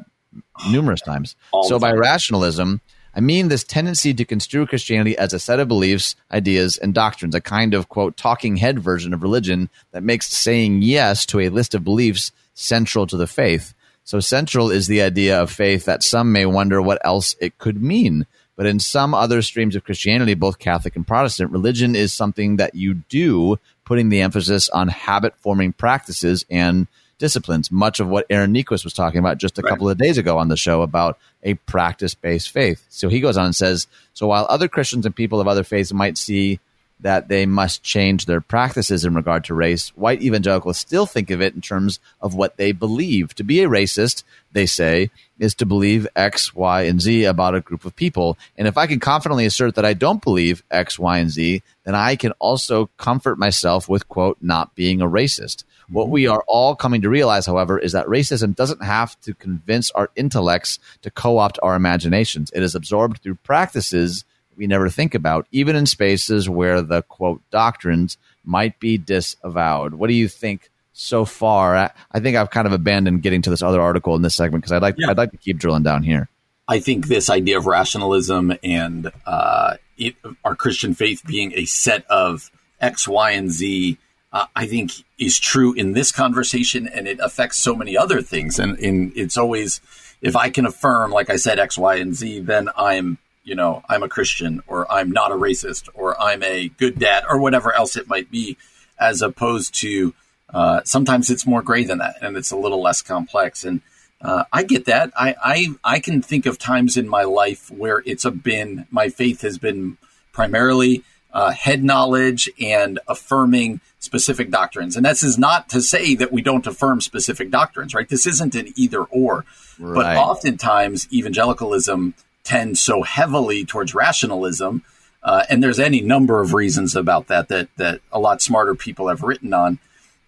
numerous 0.69 1.01
times. 1.01 1.35
So 1.67 1.79
by 1.79 1.91
rationalism, 1.91 2.81
I 3.15 3.21
mean 3.21 3.47
this 3.47 3.63
tendency 3.63 4.13
to 4.13 4.25
construe 4.25 4.67
Christianity 4.67 5.17
as 5.17 5.33
a 5.33 5.39
set 5.39 5.59
of 5.59 5.67
beliefs, 5.67 6.15
ideas, 6.31 6.77
and 6.77 6.93
doctrines, 6.93 7.35
a 7.35 7.41
kind 7.41 7.73
of, 7.73 7.89
quote, 7.89 8.15
talking 8.15 8.57
head 8.57 8.79
version 8.79 9.13
of 9.13 9.23
religion 9.23 9.69
that 9.91 10.03
makes 10.03 10.27
saying 10.27 10.83
yes 10.83 11.25
to 11.27 11.39
a 11.39 11.49
list 11.49 11.75
of 11.75 11.83
beliefs 11.83 12.31
central 12.53 13.07
to 13.07 13.17
the 13.17 13.27
faith. 13.27 13.73
So 14.09 14.19
central 14.19 14.71
is 14.71 14.87
the 14.87 15.03
idea 15.03 15.39
of 15.39 15.51
faith 15.51 15.85
that 15.85 16.01
some 16.01 16.31
may 16.31 16.43
wonder 16.47 16.81
what 16.81 16.99
else 17.05 17.35
it 17.39 17.59
could 17.59 17.79
mean. 17.79 18.25
But 18.55 18.65
in 18.65 18.79
some 18.79 19.13
other 19.13 19.43
streams 19.43 19.75
of 19.75 19.83
Christianity, 19.83 20.33
both 20.33 20.57
Catholic 20.57 20.95
and 20.95 21.05
Protestant, 21.05 21.51
religion 21.51 21.95
is 21.95 22.11
something 22.11 22.55
that 22.55 22.73
you 22.73 22.95
do, 22.95 23.59
putting 23.85 24.09
the 24.09 24.21
emphasis 24.21 24.67
on 24.69 24.87
habit 24.87 25.35
forming 25.37 25.73
practices 25.73 26.43
and 26.49 26.87
disciplines, 27.19 27.71
much 27.71 27.99
of 27.99 28.07
what 28.07 28.25
Aaron 28.31 28.51
Niequist 28.51 28.83
was 28.83 28.95
talking 28.95 29.19
about 29.19 29.37
just 29.37 29.59
a 29.59 29.61
right. 29.61 29.69
couple 29.69 29.87
of 29.87 29.99
days 29.99 30.17
ago 30.17 30.39
on 30.39 30.47
the 30.47 30.57
show 30.57 30.81
about 30.81 31.19
a 31.43 31.53
practice 31.53 32.15
based 32.15 32.49
faith. 32.49 32.83
So 32.89 33.09
he 33.09 33.19
goes 33.19 33.37
on 33.37 33.45
and 33.45 33.55
says, 33.55 33.85
So 34.15 34.25
while 34.25 34.47
other 34.49 34.67
Christians 34.67 35.05
and 35.05 35.15
people 35.15 35.39
of 35.39 35.47
other 35.47 35.63
faiths 35.63 35.93
might 35.93 36.17
see 36.17 36.59
that 37.01 37.29
they 37.29 37.45
must 37.45 37.81
change 37.81 38.25
their 38.25 38.41
practices 38.41 39.05
in 39.05 39.13
regard 39.15 39.45
to 39.45 39.53
race, 39.53 39.89
white 39.89 40.21
evangelicals 40.21 40.77
still 40.77 41.05
think 41.05 41.31
of 41.31 41.41
it 41.41 41.55
in 41.55 41.61
terms 41.61 41.99
of 42.21 42.35
what 42.35 42.57
they 42.57 42.71
believe. 42.71 43.33
To 43.35 43.43
be 43.43 43.63
a 43.63 43.69
racist, 43.69 44.23
they 44.51 44.65
say, 44.65 45.09
is 45.39 45.55
to 45.55 45.65
believe 45.65 46.07
X, 46.15 46.53
Y, 46.53 46.81
and 46.83 47.01
Z 47.01 47.23
about 47.23 47.55
a 47.55 47.61
group 47.61 47.85
of 47.85 47.95
people. 47.95 48.37
And 48.57 48.67
if 48.67 48.77
I 48.77 48.87
can 48.87 48.99
confidently 48.99 49.45
assert 49.45 49.75
that 49.75 49.85
I 49.85 49.93
don't 49.93 50.21
believe 50.21 50.63
X, 50.69 50.99
Y, 50.99 51.17
and 51.17 51.29
Z, 51.29 51.63
then 51.85 51.95
I 51.95 52.15
can 52.15 52.33
also 52.33 52.89
comfort 52.97 53.39
myself 53.39 53.87
with, 53.87 54.09
quote, 54.09 54.37
not 54.41 54.75
being 54.75 55.01
a 55.01 55.07
racist. 55.07 55.63
What 55.89 56.09
we 56.09 56.27
are 56.27 56.43
all 56.47 56.75
coming 56.75 57.01
to 57.01 57.09
realize, 57.09 57.45
however, 57.45 57.79
is 57.79 57.93
that 57.93 58.05
racism 58.05 58.55
doesn't 58.55 58.83
have 58.83 59.19
to 59.21 59.33
convince 59.33 59.89
our 59.91 60.11
intellects 60.15 60.77
to 61.01 61.09
co 61.09 61.37
opt 61.39 61.57
our 61.63 61.75
imaginations. 61.75 62.51
It 62.53 62.61
is 62.61 62.75
absorbed 62.75 63.21
through 63.23 63.35
practices 63.35 64.25
we 64.59 64.67
never 64.67 64.89
think 64.89 65.15
about, 65.15 65.47
even 65.51 65.75
in 65.75 65.85
spaces 65.85 66.49
where 66.49 66.81
the 66.81 67.01
quote 67.01 67.41
doctrines 67.49 68.17
might 68.43 68.79
be 68.79 68.97
disavowed. 68.97 69.95
What 69.95 70.07
do 70.07 70.13
you 70.13 70.27
think 70.27 70.69
so 70.93 71.25
far? 71.25 71.75
I, 71.75 71.91
I 72.11 72.19
think 72.19 72.37
I've 72.37 72.51
kind 72.51 72.67
of 72.67 72.73
abandoned 72.73 73.23
getting 73.23 73.41
to 73.43 73.49
this 73.49 73.63
other 73.63 73.81
article 73.81 74.15
in 74.15 74.21
this 74.21 74.35
segment 74.35 74.63
because 74.63 74.73
I'd 74.73 74.81
like 74.81 74.95
yeah. 74.97 75.09
I'd 75.09 75.17
like 75.17 75.31
to 75.31 75.37
keep 75.37 75.57
drilling 75.57 75.83
down 75.83 76.03
here. 76.03 76.29
I 76.67 76.79
think 76.79 77.07
this 77.07 77.29
idea 77.31 77.57
of 77.57 77.65
rationalism 77.65 78.53
and 78.61 79.11
uh, 79.25 79.77
it, 79.97 80.15
our 80.43 80.55
Christian 80.55 80.93
faith 80.93 81.23
being 81.25 81.53
a 81.55 81.65
set 81.65 82.05
of 82.07 82.51
X, 82.79 83.07
Y, 83.07 83.31
and 83.31 83.49
Z 83.49 83.97
uh, 84.31 84.45
I 84.55 84.67
think 84.67 84.91
is 85.17 85.39
true 85.39 85.73
in 85.73 85.93
this 85.93 86.11
conversation, 86.11 86.87
and 86.87 87.07
it 87.07 87.19
affects 87.19 87.57
so 87.57 87.75
many 87.75 87.97
other 87.97 88.21
things. 88.21 88.59
And 88.59 88.77
in 88.77 89.11
it's 89.15 89.37
always 89.37 89.81
if 90.21 90.35
I 90.35 90.49
can 90.49 90.65
affirm, 90.65 91.11
like 91.11 91.29
I 91.29 91.37
said, 91.37 91.59
X, 91.59 91.77
Y, 91.77 91.95
and 91.95 92.13
Z, 92.13 92.41
then 92.41 92.69
I'm 92.75 93.17
you 93.43 93.55
know 93.55 93.83
I'm 93.89 94.03
a 94.03 94.09
Christian, 94.09 94.61
or 94.67 94.91
I'm 94.91 95.11
not 95.11 95.31
a 95.31 95.35
racist, 95.35 95.89
or 95.93 96.19
I'm 96.21 96.43
a 96.43 96.69
good 96.69 96.99
dad, 96.99 97.23
or 97.29 97.39
whatever 97.39 97.73
else 97.73 97.95
it 97.95 98.07
might 98.07 98.29
be, 98.31 98.57
as 98.99 99.21
opposed 99.21 99.75
to 99.81 100.13
uh, 100.53 100.81
sometimes 100.83 101.29
it's 101.29 101.45
more 101.45 101.61
gray 101.61 101.83
than 101.83 101.99
that, 101.99 102.15
and 102.21 102.35
it's 102.37 102.51
a 102.51 102.57
little 102.57 102.81
less 102.81 103.01
complex. 103.01 103.63
And 103.63 103.81
uh, 104.21 104.43
I 104.51 104.63
get 104.63 104.85
that. 104.85 105.11
I, 105.15 105.35
I 105.43 105.67
I 105.83 105.99
can 105.99 106.21
think 106.21 106.45
of 106.45 106.57
times 106.57 106.97
in 106.97 107.07
my 107.07 107.23
life 107.23 107.71
where 107.71 108.01
it's 108.05 108.25
a 108.25 108.31
been 108.31 108.85
my 108.91 109.09
faith 109.09 109.41
has 109.41 109.57
been 109.57 109.97
primarily 110.33 111.03
uh, 111.31 111.51
head 111.51 111.83
knowledge 111.83 112.49
and 112.59 112.99
affirming 113.07 113.81
specific 113.99 114.49
doctrines. 114.49 114.95
And 114.95 115.05
this 115.05 115.23
is 115.23 115.37
not 115.37 115.69
to 115.69 115.81
say 115.81 116.15
that 116.15 116.31
we 116.31 116.41
don't 116.41 116.65
affirm 116.65 117.01
specific 117.01 117.51
doctrines, 117.51 117.93
right? 117.93 118.07
This 118.07 118.25
isn't 118.25 118.55
an 118.55 118.73
either 118.75 119.03
or. 119.03 119.45
Right. 119.77 119.95
But 119.95 120.17
oftentimes, 120.17 121.07
evangelicalism 121.13 122.15
tends 122.49 122.81
so 122.81 123.03
heavily 123.03 123.63
towards 123.63 123.93
rationalism. 123.93 124.83
Uh, 125.21 125.43
and 125.49 125.61
there's 125.61 125.79
any 125.79 126.01
number 126.01 126.41
of 126.41 126.53
reasons 126.53 126.95
about 126.95 127.27
that 127.27 127.47
that 127.49 127.67
that 127.77 128.01
a 128.11 128.19
lot 128.19 128.41
smarter 128.41 128.73
people 128.73 129.07
have 129.07 129.21
written 129.21 129.53
on. 129.53 129.77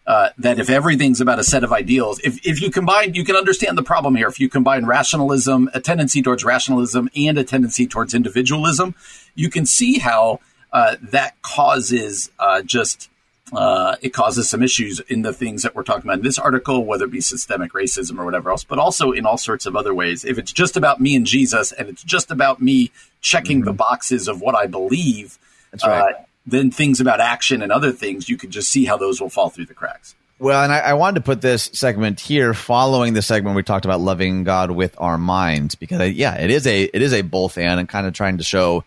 Uh, 0.05 0.30
that 0.38 0.59
if 0.59 0.69
everything's 0.69 1.22
about 1.22 1.39
a 1.39 1.43
set 1.43 1.63
of 1.63 1.72
ideals, 1.72 2.19
if, 2.24 2.45
if 2.45 2.59
you 2.59 2.72
combine, 2.72 3.13
you 3.13 3.24
can 3.24 3.36
understand 3.36 3.78
the 3.78 3.84
problem 3.84 4.15
here. 4.15 4.28
If 4.28 4.39
you 4.39 4.49
combine 4.49 4.86
rationalism, 4.86 5.69
a 5.74 5.80
tendency 5.80 6.22
towards 6.22 6.43
rationalism, 6.43 7.09
and 7.15 7.38
a 7.38 7.43
tendency 7.43 7.86
towards 7.88 8.13
individualism, 8.13 8.95
you 9.36 9.49
can 9.49 9.65
see 9.65 9.99
how 9.99 10.39
uh, 10.74 10.95
that 11.01 11.39
causes 11.41 12.32
uh, 12.39 12.61
just 12.63 13.09
uh, 13.54 13.95
it 14.02 14.10
causes 14.10 14.49
some 14.49 14.64
issues 14.64 14.99
in 15.02 15.24
the 15.24 15.34
things 15.34 15.64
that 15.64 15.76
we're 15.76 15.84
talking 15.84 16.04
about 16.04 16.20
in 16.20 16.24
this 16.24 16.39
article, 16.39 16.86
whether 16.86 17.06
it 17.06 17.12
be 17.12 17.22
systemic 17.22 17.74
racism 17.74 18.18
or 18.18 18.26
whatever 18.26 18.49
else, 18.49 18.64
but 18.64 18.80
also 18.80 19.12
in 19.12 19.26
all 19.26 19.38
sorts 19.38 19.66
of 19.66 19.76
other 19.76 19.93
ways. 19.93 20.24
If 20.24 20.38
it's 20.38 20.52
just 20.52 20.78
about 20.78 21.02
me 21.02 21.16
and 21.16 21.26
Jesus 21.26 21.72
and 21.72 21.89
it's 21.89 22.04
just 22.04 22.32
about 22.32 22.62
me 22.62 22.91
checking 23.20 23.60
mm-hmm. 23.60 23.66
the 23.66 23.74
boxes 23.74 24.28
of 24.28 24.41
what 24.41 24.56
I 24.56 24.68
believe, 24.68 25.38
right. 25.84 26.14
uh, 26.16 26.24
then 26.45 26.72
things 26.72 26.99
about 26.99 27.20
action 27.20 27.62
and 27.62 27.72
other 27.72 27.91
things, 27.91 28.30
you 28.30 28.38
can 28.38 28.52
just 28.52 28.70
see 28.70 28.86
how 28.86 28.97
those 28.97 29.20
will 29.20 29.30
fall 29.30 29.49
through 29.49 29.66
the 29.66 29.74
cracks. 29.74 30.16
Well, 30.39 30.64
and 30.64 30.74
I, 30.74 30.80
I, 30.80 30.93
wanted 30.93 31.20
to 31.20 31.22
put 31.22 31.41
this 31.41 31.70
segment 31.72 32.20
here 32.20 32.56
following 32.56 33.14
the 33.14 33.22
segment 33.22 33.56
we 33.56 33.62
talked 33.62 33.86
about 33.86 33.99
loving 33.99 34.43
God 34.43 34.72
with 34.72 34.95
our 34.97 35.20
minds 35.20 35.76
because, 35.76 35.99
I, 35.99 36.06
yeah, 36.06 36.34
it 36.36 36.49
is 36.49 36.66
a 36.66 36.86
it 36.86 36.99
is 36.99 37.14
a 37.14 37.22
both 37.22 37.60
and 37.60 37.80
and 37.80 37.88
kind 37.88 38.08
of 38.08 38.14
trying 38.14 38.39
to 38.39 38.43
show 38.43 38.84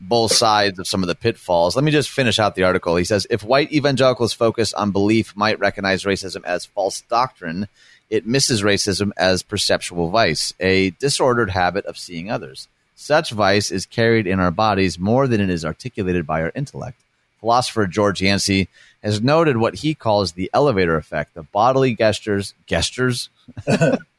both 0.00 0.32
sides 0.32 0.78
of 0.78 0.86
some 0.86 1.02
of 1.02 1.08
the 1.08 1.14
pitfalls. 1.14 1.74
Let 1.74 1.84
me 1.84 1.90
just 1.90 2.10
finish 2.10 2.38
out 2.38 2.54
the 2.54 2.62
article. 2.62 2.96
He 2.96 3.04
says 3.04 3.26
if 3.30 3.42
white 3.42 3.72
evangelicals 3.72 4.32
focus 4.32 4.72
on 4.72 4.90
belief 4.90 5.36
might 5.36 5.58
recognize 5.58 6.04
racism 6.04 6.44
as 6.44 6.66
false 6.66 7.02
doctrine, 7.02 7.68
it 8.10 8.26
misses 8.26 8.62
racism 8.62 9.10
as 9.16 9.42
perceptual 9.42 10.08
vice, 10.10 10.54
a 10.60 10.90
disordered 10.90 11.50
habit 11.50 11.84
of 11.86 11.98
seeing 11.98 12.30
others. 12.30 12.68
Such 12.94 13.30
vice 13.30 13.70
is 13.70 13.86
carried 13.86 14.26
in 14.26 14.40
our 14.40 14.50
bodies 14.50 14.98
more 14.98 15.28
than 15.28 15.40
it 15.40 15.50
is 15.50 15.64
articulated 15.64 16.26
by 16.26 16.42
our 16.42 16.52
intellect. 16.54 17.00
Philosopher 17.40 17.86
George 17.86 18.20
Yancy 18.20 18.68
has 19.02 19.22
noted 19.22 19.56
what 19.56 19.76
he 19.76 19.94
calls 19.94 20.32
the 20.32 20.50
elevator 20.52 20.96
effect 20.96 21.34
the 21.34 21.44
bodily 21.44 21.94
gestures. 21.94 22.54
Gestures? 22.66 23.30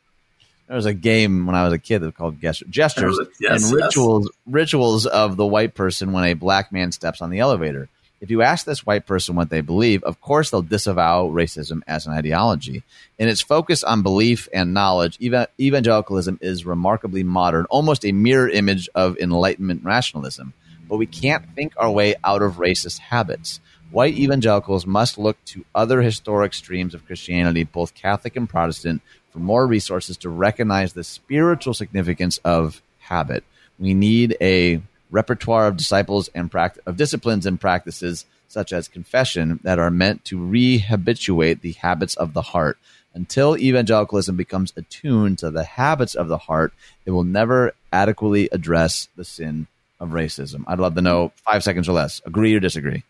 there 0.69 0.75
was 0.75 0.85
a 0.85 0.93
game 0.93 1.47
when 1.47 1.55
I 1.55 1.63
was 1.63 1.73
a 1.73 1.79
kid 1.79 1.99
that 1.99 2.05
was 2.05 2.15
called 2.15 2.39
gestures, 2.39 2.69
gestures 2.69 3.19
yes, 3.39 3.63
and 3.63 3.73
rituals 3.73 4.25
yes. 4.25 4.33
rituals 4.45 5.07
of 5.07 5.35
the 5.35 5.45
white 5.45 5.73
person 5.73 6.11
when 6.13 6.25
a 6.25 6.35
black 6.35 6.71
man 6.71 6.91
steps 6.91 7.23
on 7.23 7.31
the 7.31 7.39
elevator. 7.39 7.89
If 8.21 8.29
you 8.29 8.43
ask 8.43 8.65
this 8.67 8.85
white 8.85 9.07
person 9.07 9.35
what 9.35 9.49
they 9.49 9.61
believe, 9.61 10.03
of 10.03 10.21
course 10.21 10.51
they'll 10.51 10.61
disavow 10.61 11.27
racism 11.27 11.81
as 11.87 12.05
an 12.05 12.13
ideology. 12.13 12.83
In 13.17 13.27
its 13.27 13.41
focus 13.41 13.83
on 13.83 14.03
belief 14.03 14.47
and 14.53 14.73
knowledge, 14.73 15.17
evangelicalism 15.59 16.37
is 16.39 16.67
remarkably 16.67 17.23
modern, 17.23 17.65
almost 17.71 18.05
a 18.05 18.11
mirror 18.11 18.47
image 18.47 18.89
of 18.93 19.17
Enlightenment 19.17 19.83
rationalism. 19.83 20.53
But 20.87 20.97
we 20.97 21.07
can't 21.07 21.45
think 21.55 21.73
our 21.77 21.89
way 21.89 22.13
out 22.23 22.43
of 22.43 22.57
racist 22.57 22.99
habits 22.99 23.59
white 23.91 24.15
evangelicals 24.15 24.85
must 24.85 25.17
look 25.17 25.43
to 25.45 25.65
other 25.73 26.01
historic 26.01 26.53
streams 26.53 26.93
of 26.93 27.05
Christianity, 27.05 27.63
both 27.63 27.95
Catholic 27.95 28.35
and 28.35 28.49
Protestant, 28.49 29.01
for 29.31 29.39
more 29.39 29.67
resources 29.67 30.17
to 30.17 30.29
recognize 30.29 30.93
the 30.93 31.03
spiritual 31.03 31.73
significance 31.73 32.39
of 32.43 32.81
habit. 32.99 33.43
We 33.77 33.93
need 33.93 34.35
a 34.41 34.81
repertoire 35.11 35.67
of 35.67 35.77
disciples 35.77 36.29
and 36.35 36.51
pract- 36.51 36.79
of 36.85 36.97
disciplines 36.97 37.45
and 37.45 37.59
practices 37.59 38.25
such 38.47 38.73
as 38.73 38.87
confession 38.87 39.59
that 39.63 39.79
are 39.79 39.91
meant 39.91 40.25
to 40.25 40.37
rehabituate 40.37 41.61
the 41.61 41.73
habits 41.73 42.15
of 42.15 42.33
the 42.33 42.41
heart. 42.41 42.77
Until 43.13 43.57
evangelicalism 43.57 44.35
becomes 44.35 44.73
attuned 44.75 45.39
to 45.39 45.49
the 45.51 45.63
habits 45.63 46.15
of 46.15 46.27
the 46.27 46.37
heart, 46.37 46.73
it 47.05 47.11
will 47.11 47.23
never 47.23 47.73
adequately 47.91 48.49
address 48.51 49.07
the 49.15 49.25
sin 49.25 49.67
of 49.99 50.09
racism. 50.09 50.63
I'd 50.67 50.79
love 50.79 50.95
to 50.95 51.01
know 51.01 51.31
five 51.37 51.63
seconds 51.63 51.89
or 51.89 51.93
less. 51.93 52.21
Agree 52.25 52.55
or 52.55 52.59
disagree? 52.59 53.03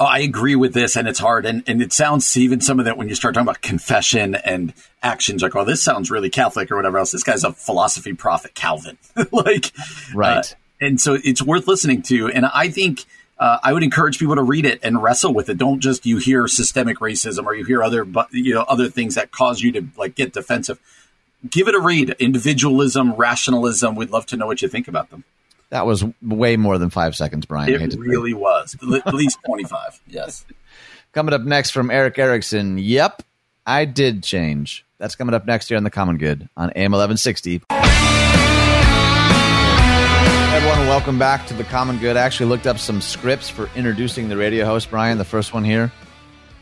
Oh, 0.00 0.06
I 0.06 0.20
agree 0.20 0.56
with 0.56 0.72
this, 0.72 0.96
and 0.96 1.06
it's 1.06 1.18
hard. 1.18 1.44
And, 1.44 1.62
and 1.66 1.82
it 1.82 1.92
sounds 1.92 2.34
even 2.34 2.62
some 2.62 2.78
of 2.78 2.86
that 2.86 2.96
when 2.96 3.10
you 3.10 3.14
start 3.14 3.34
talking 3.34 3.46
about 3.46 3.60
confession 3.60 4.34
and 4.34 4.72
actions, 5.02 5.42
like, 5.42 5.54
oh, 5.54 5.66
this 5.66 5.82
sounds 5.82 6.10
really 6.10 6.30
Catholic 6.30 6.72
or 6.72 6.76
whatever 6.76 6.96
else. 6.96 7.12
This 7.12 7.22
guy's 7.22 7.44
a 7.44 7.52
philosophy 7.52 8.14
prophet, 8.14 8.54
Calvin. 8.54 8.96
like, 9.30 9.72
right. 10.14 10.38
Uh, 10.38 10.56
and 10.80 10.98
so 10.98 11.18
it's 11.22 11.42
worth 11.42 11.68
listening 11.68 12.00
to. 12.04 12.28
And 12.28 12.46
I 12.46 12.70
think 12.70 13.04
uh, 13.38 13.58
I 13.62 13.74
would 13.74 13.82
encourage 13.82 14.18
people 14.18 14.36
to 14.36 14.42
read 14.42 14.64
it 14.64 14.80
and 14.82 15.02
wrestle 15.02 15.34
with 15.34 15.50
it. 15.50 15.58
Don't 15.58 15.80
just 15.80 16.06
you 16.06 16.16
hear 16.16 16.48
systemic 16.48 17.00
racism 17.00 17.44
or 17.44 17.54
you 17.54 17.66
hear 17.66 17.82
other, 17.82 18.06
you 18.30 18.54
know, 18.54 18.62
other 18.62 18.88
things 18.88 19.16
that 19.16 19.32
cause 19.32 19.60
you 19.60 19.70
to 19.72 19.86
like 19.98 20.14
get 20.14 20.32
defensive. 20.32 20.80
Give 21.48 21.68
it 21.68 21.74
a 21.74 21.80
read. 21.80 22.16
Individualism, 22.18 23.12
rationalism. 23.14 23.96
We'd 23.96 24.08
love 24.08 24.24
to 24.26 24.38
know 24.38 24.46
what 24.46 24.62
you 24.62 24.68
think 24.68 24.88
about 24.88 25.10
them. 25.10 25.24
That 25.70 25.86
was 25.86 26.04
way 26.20 26.56
more 26.56 26.78
than 26.78 26.90
five 26.90 27.14
seconds, 27.14 27.46
Brian. 27.46 27.80
It 27.80 27.96
really 27.96 28.34
was. 28.34 28.76
At 29.06 29.14
least 29.14 29.38
25. 29.46 30.00
Yes. 30.08 30.44
Coming 31.12 31.32
up 31.32 31.42
next 31.42 31.70
from 31.70 31.90
Erick 31.90 32.18
Erickson. 32.18 32.78
Yep, 32.78 33.22
I 33.66 33.84
did 33.84 34.22
change. 34.22 34.84
That's 34.98 35.16
coming 35.16 35.34
up 35.34 35.44
next 35.44 35.68
here 35.68 35.76
on 35.76 35.82
The 35.82 35.90
Common 35.90 36.18
Good 36.18 36.48
on 36.56 36.70
AM 36.76 36.92
1160. 36.92 37.62
Everyone, 40.52 40.78
welcome 40.86 41.18
back 41.18 41.46
to 41.48 41.54
The 41.54 41.64
Common 41.64 41.98
Good. 41.98 42.16
I 42.16 42.20
actually 42.20 42.46
looked 42.50 42.68
up 42.68 42.78
some 42.78 43.00
scripts 43.00 43.48
for 43.48 43.68
introducing 43.74 44.28
the 44.28 44.36
radio 44.36 44.66
host, 44.66 44.90
Brian. 44.90 45.18
The 45.18 45.24
first 45.24 45.52
one 45.52 45.64
here. 45.64 45.90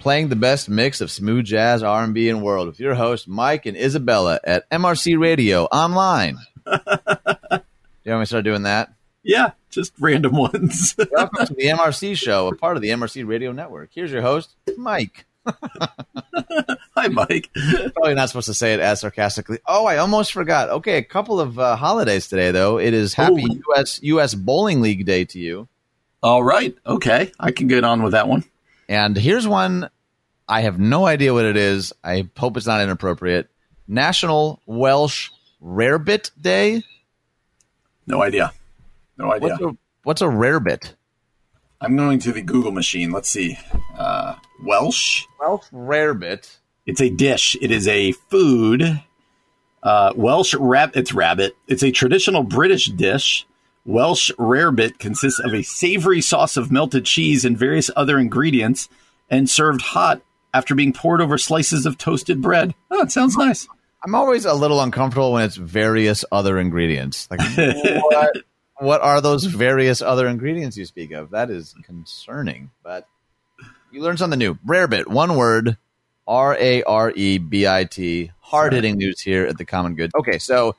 Playing 0.01 0.29
the 0.29 0.37
best 0.37 0.71
mix 0.71 1.01
of 1.03 1.11
smooth 1.11 1.45
jazz, 1.45 1.83
R&B, 1.83 2.31
and 2.31 2.43
world 2.43 2.69
with 2.69 2.81
your 2.81 2.95
host, 2.95 3.29
Mike 3.29 3.67
and 3.67 3.77
Isabella 3.77 4.39
at 4.45 4.71
MRC 4.71 5.19
Radio 5.19 5.65
Online. 5.65 6.39
Do 6.65 6.73
you 6.73 8.13
want 8.13 8.21
me 8.21 8.23
to 8.23 8.27
start 8.27 8.45
doing 8.45 8.63
that? 8.63 8.93
Yeah, 9.29 9.51
just 9.69 9.93
random 10.01 10.35
ones. 10.37 10.97
Welcome 11.13 11.49
to 11.49 11.53
the 11.53 11.67
MRC 11.67 12.17
show, 12.17 12.49
a 12.49 12.57
part 12.57 12.77
of 12.77 12.83
the 12.83 12.89
MRC 12.89 13.29
radio 13.29 13.53
network. 13.53 13.91
Here's 13.93 14.11
your 14.11 14.23
host, 14.23 14.57
Mike. 14.79 15.27
Hi, 15.47 17.09
Mike. 17.11 17.51
Probably 17.93 18.15
not 18.15 18.31
supposed 18.31 18.47
to 18.47 18.55
say 18.55 18.73
it 18.73 18.81
as 18.81 19.01
sarcastically. 19.01 19.59
Oh, 19.67 19.85
I 19.85 19.99
almost 19.99 20.33
forgot. 20.33 20.71
Okay, 20.71 20.97
a 20.97 21.03
couple 21.03 21.41
of 21.41 21.59
uh, 21.59 21.77
holidays 21.77 22.27
today, 22.27 22.53
though. 22.53 22.79
It 22.79 22.95
is 22.95 23.13
Happy 23.13 23.45
Ooh. 23.45 23.63
US 23.77 24.01
US 24.03 24.35
Bowling 24.35 24.81
League 24.81 25.05
Day 25.05 25.27
to 25.27 25.39
you. 25.39 25.69
All 26.23 26.43
right. 26.43 26.75
Okay, 26.87 27.31
I 27.39 27.51
can 27.51 27.69
get 27.69 27.85
on 27.85 28.03
with 28.03 28.13
that 28.13 28.29
one. 28.29 28.45
And 28.89 29.15
here's 29.15 29.47
one. 29.47 29.91
I 30.49 30.63
have 30.63 30.79
no 30.79 31.05
idea 31.05 31.35
what 31.35 31.45
it 31.45 31.59
is. 31.59 31.93
I 32.03 32.31
hope 32.35 32.57
it's 32.57 32.67
not 32.67 32.81
inappropriate. 32.81 33.51
National 33.87 34.63
Welsh 34.65 35.29
Rarebit 35.63 36.31
Day. 36.41 36.83
No 38.07 38.23
idea. 38.23 38.55
No 39.19 39.33
idea. 39.33 39.51
What's 39.51 39.63
a, 39.63 39.77
what's 40.05 40.23
a 40.23 40.27
rarebit? 40.27 40.95
I'm 41.81 41.97
going 41.97 42.19
to 42.21 42.33
the 42.33 42.43
Google 42.43 42.73
machine. 42.73 43.11
Let's 43.11 43.29
see. 43.29 43.59
Uh, 43.97 44.37
Welsh. 44.63 45.25
Welsh 45.41 45.67
rarebit. 45.73 46.59
It's 46.87 47.01
a 47.01 47.11
dish. 47.11 47.57
It 47.61 47.71
is 47.71 47.87
a 47.87 48.13
food. 48.13 49.03
Uh, 49.83 50.13
Welsh 50.17 50.55
rabbit. 50.55 50.97
It's 50.97 51.13
rabbit. 51.13 51.57
It's 51.67 51.83
a 51.83 51.91
traditional 51.91 52.43
British 52.43 52.87
dish. 52.87 53.47
Welsh 53.85 54.31
rarebit 54.39 54.99
consists 54.99 55.41
of 55.41 55.55
a 55.55 55.63
savory 55.63 56.21
sauce 56.21 56.57
of 56.57 56.71
melted 56.71 57.05
cheese 57.05 57.45
and 57.45 57.57
various 57.57 57.91
other 57.97 58.19
ingredients, 58.19 58.89
and 59.31 59.49
served 59.49 59.81
hot 59.81 60.21
after 60.53 60.75
being 60.75 60.93
poured 60.93 61.21
over 61.21 61.39
slices 61.39 61.87
of 61.87 61.97
toasted 61.97 62.43
bread. 62.43 62.75
Oh, 62.91 63.03
it 63.03 63.13
sounds 63.13 63.37
nice. 63.37 63.69
I'm 64.05 64.15
always 64.15 64.45
a 64.45 64.55
little 64.55 64.81
uncomfortable 64.81 65.33
when 65.33 65.45
it's 65.45 65.57
various 65.57 66.25
other 66.31 66.59
ingredients. 66.59 67.29
Like 67.31 67.41
what? 67.57 68.37
What 68.79 69.01
are 69.01 69.21
those 69.21 69.45
various 69.45 70.03
other 70.03 70.27
ingredients 70.27 70.77
you 70.77 70.85
speak 70.85 71.13
of? 71.13 71.31
That 71.31 71.51
is 71.51 71.75
concerning. 71.83 72.71
But 72.83 73.07
you 73.91 74.03
learn 74.03 74.17
something 74.17 74.39
new. 74.39 74.55
Rarebit, 74.67 75.07
one 75.07 75.37
word, 75.37 75.77
R 76.27 76.57
A 76.59 76.83
R 76.83 77.11
E 77.11 77.39
B 77.39 77.67
I 77.67 77.85
T. 77.85 78.31
Hard 78.41 78.73
hitting 78.73 78.97
news 78.97 79.21
here 79.21 79.47
at 79.47 79.59
the 79.59 79.65
Common 79.65 79.95
Good. 79.95 80.11
Okay, 80.19 80.39
so 80.39 80.77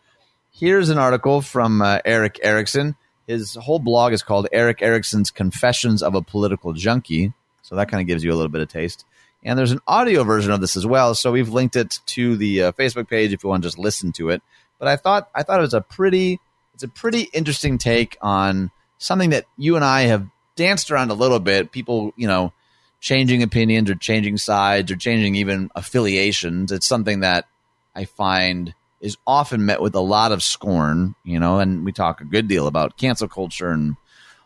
here's 0.52 0.90
an 0.90 0.98
article 0.98 1.42
from 1.42 1.82
uh, 1.82 2.00
Erick 2.06 2.40
Erickson. 2.44 2.96
His 3.28 3.56
whole 3.56 3.80
blog 3.80 4.14
is 4.14 4.24
called 4.24 4.48
Erick 4.52 4.82
Erickson's 4.82 5.32
Confessions 5.32 6.02
of 6.02 6.16
a 6.16 6.22
Political 6.22 6.74
Junkie. 6.74 7.34
So 7.62 7.76
that 7.76 7.90
kind 7.90 8.02
of 8.02 8.08
gives 8.08 8.24
you 8.24 8.32
a 8.32 8.36
little 8.36 8.50
bit 8.50 8.62
of 8.62 8.70
taste. 8.70 9.06
And 9.44 9.58
there's 9.58 9.72
an 9.72 9.80
audio 9.88 10.24
version 10.24 10.52
of 10.52 10.62
this 10.62 10.76
as 10.76 10.86
well. 10.86 11.16
So 11.16 11.32
we've 11.32 11.50
linked 11.50 11.76
it 11.76 12.00
to 12.08 12.36
the 12.36 12.64
uh, 12.64 12.72
Facebook 12.74 13.08
page 13.08 13.32
if 13.32 13.44
you 13.44 13.50
want 13.50 13.64
to 13.64 13.68
just 13.68 13.78
listen 13.78 14.12
to 14.14 14.30
it. 14.30 14.42
But 14.80 14.88
I 14.88 14.96
thought 14.96 15.30
I 15.36 15.44
thought 15.44 15.60
it 15.60 15.64
was 15.64 15.74
a 15.74 15.82
pretty 15.82 16.40
it's 16.80 16.84
a 16.86 16.88
pretty 16.88 17.24
interesting 17.34 17.78
take 17.78 18.16
on 18.22 18.72
something 19.00 19.32
that 19.32 19.44
you 19.58 19.76
and 19.76 19.84
I 19.84 20.04
have 20.04 20.26
danced 20.56 20.90
around 20.92 21.12
a 21.12 21.14
little 21.14 21.42
bit. 21.42 21.74
People, 21.74 22.14
you 22.16 22.26
know, 22.26 22.54
changing 23.02 23.44
opinions 23.44 23.90
or 23.90 23.96
changing 23.96 24.38
sides 24.38 24.90
or 24.90 24.96
changing 24.96 25.36
even 25.36 25.70
affiliations. 25.76 26.72
It's 26.72 26.88
something 26.88 27.20
that 27.20 27.48
I 27.94 28.06
find 28.06 28.74
is 29.02 29.18
often 29.28 29.66
met 29.66 29.82
with 29.82 29.94
a 29.94 30.00
lot 30.00 30.32
of 30.32 30.42
scorn, 30.42 31.16
you 31.26 31.38
know, 31.38 31.60
and 31.60 31.84
we 31.84 31.92
talk 31.92 32.22
a 32.22 32.26
good 32.26 32.48
deal 32.48 32.66
about 32.66 32.96
cancel 32.96 33.28
culture 33.28 33.72
and 33.72 33.98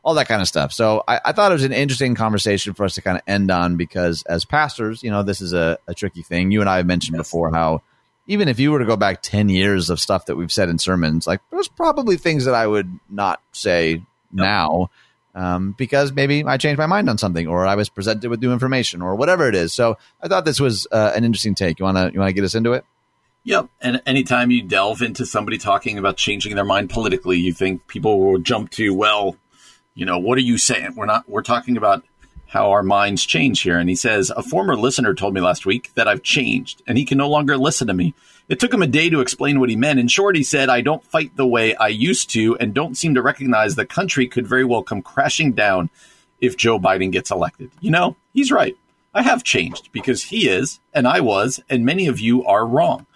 all 0.04 0.16
that 0.16 0.28
kind 0.28 0.42
of 0.42 0.48
stuff. 0.48 0.74
So 0.74 1.04
I, 1.08 1.22
I 1.26 1.32
thought 1.34 1.52
it 1.52 1.54
was 1.54 1.64
an 1.64 1.72
interesting 1.72 2.16
conversation 2.16 2.74
for 2.74 2.84
us 2.84 2.96
to 2.96 3.04
kind 3.04 3.18
of 3.18 3.24
end 3.28 3.52
on 3.52 3.78
because 3.78 4.24
as 4.24 4.44
pastors, 4.44 5.04
you 5.04 5.12
know, 5.12 5.22
this 5.22 5.40
is 5.40 5.54
a, 5.54 5.78
a 5.88 5.94
tricky 5.94 6.24
thing. 6.24 6.50
You 6.50 6.62
and 6.62 6.70
I 6.70 6.78
have 6.78 6.88
mentioned 6.88 7.16
yes. 7.16 7.28
before 7.28 7.52
how 7.52 7.84
even 8.28 8.48
if 8.48 8.60
you 8.60 8.72
were 8.72 8.80
to 8.80 8.86
go 8.86 8.96
back 8.96 9.22
10 9.22 9.50
years 9.50 9.90
of 9.90 10.00
stuff 10.00 10.28
that 10.28 10.36
we've 10.36 10.52
said 10.52 10.70
in 10.70 10.78
sermons, 10.78 11.28
like 11.28 11.42
there's 11.52 11.68
probably 11.68 12.18
things 12.18 12.46
that 12.46 12.56
I 12.56 12.66
would 12.66 13.00
not 13.10 13.42
say 13.52 14.02
now 14.32 14.90
um, 15.36 15.74
because 15.78 16.12
maybe 16.12 16.44
I 16.44 16.58
changed 16.58 16.78
my 16.78 16.86
mind 16.86 17.10
on 17.10 17.18
something 17.18 17.48
or 17.48 17.66
I 17.66 17.76
was 17.76 17.90
presented 17.90 18.30
with 18.30 18.42
new 18.42 18.54
information 18.54 19.02
or 19.02 19.16
whatever 19.16 19.48
it 19.50 19.56
is. 19.56 19.74
So 19.74 19.98
I 20.22 20.28
thought 20.28 20.46
this 20.46 20.60
was 20.60 20.88
uh, 20.92 21.12
an 21.16 21.24
interesting 21.24 21.56
take. 21.56 21.80
You 21.80 21.86
want 21.86 21.98
to 21.98 22.12
you 22.14 22.20
want 22.20 22.30
to 22.30 22.34
get 22.34 22.44
us 22.44 22.56
into 22.56 22.74
it? 22.74 22.86
Yep. 23.46 23.70
And 23.82 24.02
anytime 24.06 24.52
you 24.52 24.62
delve 24.62 25.02
into 25.02 25.26
somebody 25.26 25.58
talking 25.58 25.98
about 25.98 26.16
changing 26.16 26.56
their 26.56 26.64
mind 26.64 26.90
politically, 26.90 27.40
you 27.40 27.52
think 27.52 27.88
people 27.88 28.20
will 28.20 28.40
jump 28.40 28.70
to, 28.72 28.94
well, 28.94 29.36
you 29.96 30.06
know, 30.06 30.18
what 30.18 30.38
are 30.38 30.42
you 30.42 30.58
saying? 30.58 30.96
We're 30.96 31.06
not, 31.06 31.28
we're 31.30 31.42
talking 31.42 31.76
about 31.76 32.06
how 32.54 32.70
our 32.70 32.84
minds 32.84 33.26
change 33.26 33.62
here. 33.62 33.80
And 33.80 33.90
he 33.90 33.96
says, 33.96 34.32
A 34.36 34.44
former 34.44 34.76
listener 34.76 35.16
told 35.16 35.34
me 35.34 35.42
last 35.42 35.66
week 35.66 35.92
that 35.96 36.08
I've 36.08 36.22
changed 36.22 36.84
and 36.86 37.00
he 37.00 37.04
can 37.04 37.18
no 37.18 37.28
longer 37.28 37.58
listen 37.58 37.88
to 37.88 37.96
me. 37.96 38.14
It 38.48 38.60
took 38.60 38.72
him 38.72 38.84
a 38.84 38.88
day 38.88 39.10
to 39.10 39.22
explain 39.22 39.60
what 39.60 39.70
he 39.70 39.76
meant. 39.76 40.00
In 40.00 40.08
short, 40.08 40.36
he 40.36 40.44
said, 40.44 40.70
I 40.70 40.82
don't 40.82 41.04
fight 41.04 41.36
the 41.36 41.48
way 41.48 41.76
I 41.76 41.88
used 41.88 42.30
to 42.32 42.56
and 42.60 42.72
don't 42.72 42.96
seem 42.96 43.16
to 43.16 43.24
recognize 43.24 43.74
the 43.74 43.88
country 43.88 44.28
could 44.28 44.46
very 44.46 44.64
well 44.64 44.84
come 44.84 45.02
crashing 45.02 45.54
down 45.54 45.90
if 46.42 46.56
Joe 46.56 46.80
Biden 46.80 47.12
gets 47.12 47.32
elected. 47.32 47.72
You 47.80 47.90
know, 47.90 48.18
he's 48.34 48.52
right. 48.52 48.78
I 49.16 49.24
have 49.24 49.44
changed 49.44 49.92
because 49.92 50.24
he 50.24 50.48
is, 50.48 50.80
and 50.94 51.08
I 51.08 51.22
was, 51.22 51.60
and 51.70 51.84
many 51.84 52.06
of 52.06 52.20
you 52.20 52.46
are 52.46 52.68
wrong. 52.68 53.08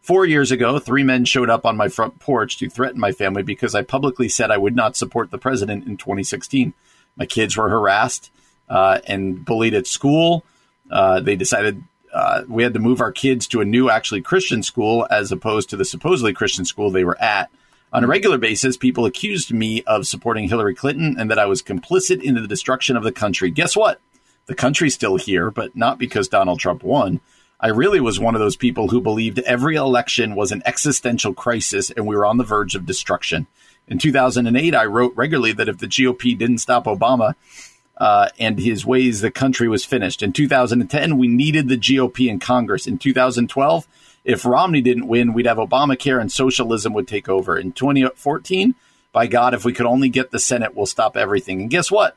Four 0.00 0.24
years 0.24 0.50
ago, 0.50 0.78
three 0.78 1.02
men 1.02 1.26
showed 1.26 1.50
up 1.50 1.66
on 1.66 1.76
my 1.76 1.88
front 1.88 2.18
porch 2.18 2.56
to 2.58 2.70
threaten 2.70 3.00
my 3.00 3.12
family 3.12 3.42
because 3.42 3.74
I 3.74 3.82
publicly 3.82 4.30
said 4.30 4.50
I 4.50 4.56
would 4.56 4.76
not 4.76 4.96
support 4.96 5.30
the 5.30 5.38
president 5.38 5.86
in 5.86 5.98
2016. 5.98 6.72
My 7.16 7.26
kids 7.26 7.58
were 7.58 7.68
harassed 7.68 8.30
uh, 8.68 9.00
and 9.06 9.44
bullied 9.44 9.74
at 9.74 9.86
school. 9.86 10.44
Uh, 10.90 11.20
they 11.20 11.36
decided 11.36 11.82
uh, 12.12 12.44
we 12.48 12.62
had 12.62 12.74
to 12.74 12.80
move 12.80 13.00
our 13.00 13.12
kids 13.12 13.46
to 13.48 13.60
a 13.60 13.64
new, 13.64 13.90
actually 13.90 14.22
Christian 14.22 14.62
school 14.62 15.06
as 15.10 15.32
opposed 15.32 15.70
to 15.70 15.76
the 15.76 15.84
supposedly 15.84 16.32
Christian 16.32 16.64
school 16.64 16.90
they 16.90 17.04
were 17.04 17.20
at. 17.20 17.50
On 17.92 18.04
a 18.04 18.06
regular 18.06 18.38
basis, 18.38 18.76
people 18.76 19.06
accused 19.06 19.52
me 19.52 19.82
of 19.84 20.06
supporting 20.06 20.48
Hillary 20.48 20.74
Clinton 20.74 21.16
and 21.18 21.30
that 21.30 21.38
I 21.38 21.46
was 21.46 21.62
complicit 21.62 22.22
in 22.22 22.34
the 22.34 22.46
destruction 22.46 22.96
of 22.96 23.04
the 23.04 23.12
country. 23.12 23.50
Guess 23.50 23.76
what? 23.76 24.00
The 24.46 24.54
country's 24.54 24.94
still 24.94 25.16
here, 25.16 25.50
but 25.50 25.76
not 25.76 25.98
because 25.98 26.28
Donald 26.28 26.60
Trump 26.60 26.82
won. 26.82 27.20
I 27.58 27.68
really 27.68 28.00
was 28.00 28.20
one 28.20 28.34
of 28.34 28.40
those 28.40 28.56
people 28.56 28.88
who 28.88 29.00
believed 29.00 29.38
every 29.40 29.76
election 29.76 30.34
was 30.34 30.52
an 30.52 30.62
existential 30.66 31.32
crisis 31.32 31.90
and 31.90 32.06
we 32.06 32.16
were 32.16 32.26
on 32.26 32.36
the 32.36 32.44
verge 32.44 32.74
of 32.74 32.86
destruction. 32.86 33.46
In 33.88 33.98
2008, 33.98 34.74
I 34.74 34.84
wrote 34.84 35.14
regularly 35.16 35.52
that 35.52 35.68
if 35.68 35.78
the 35.78 35.86
GOP 35.86 36.36
didn't 36.36 36.58
stop 36.58 36.84
Obama 36.84 37.34
uh, 37.96 38.28
and 38.38 38.58
his 38.58 38.84
ways, 38.84 39.20
the 39.20 39.30
country 39.30 39.68
was 39.68 39.84
finished. 39.84 40.22
In 40.22 40.32
2010, 40.32 41.16
we 41.16 41.28
needed 41.28 41.68
the 41.68 41.78
GOP 41.78 42.28
in 42.28 42.38
Congress. 42.38 42.86
In 42.86 42.98
2012, 42.98 43.88
if 44.24 44.44
Romney 44.44 44.80
didn't 44.80 45.08
win, 45.08 45.32
we'd 45.32 45.46
have 45.46 45.56
Obamacare 45.56 46.20
and 46.20 46.30
socialism 46.30 46.92
would 46.92 47.08
take 47.08 47.28
over. 47.28 47.56
In 47.56 47.72
2014, 47.72 48.74
by 49.12 49.26
God, 49.26 49.54
if 49.54 49.64
we 49.64 49.72
could 49.72 49.86
only 49.86 50.08
get 50.08 50.30
the 50.30 50.38
Senate, 50.38 50.74
we'll 50.74 50.84
stop 50.84 51.16
everything. 51.16 51.62
And 51.62 51.70
guess 51.70 51.90
what? 51.90 52.16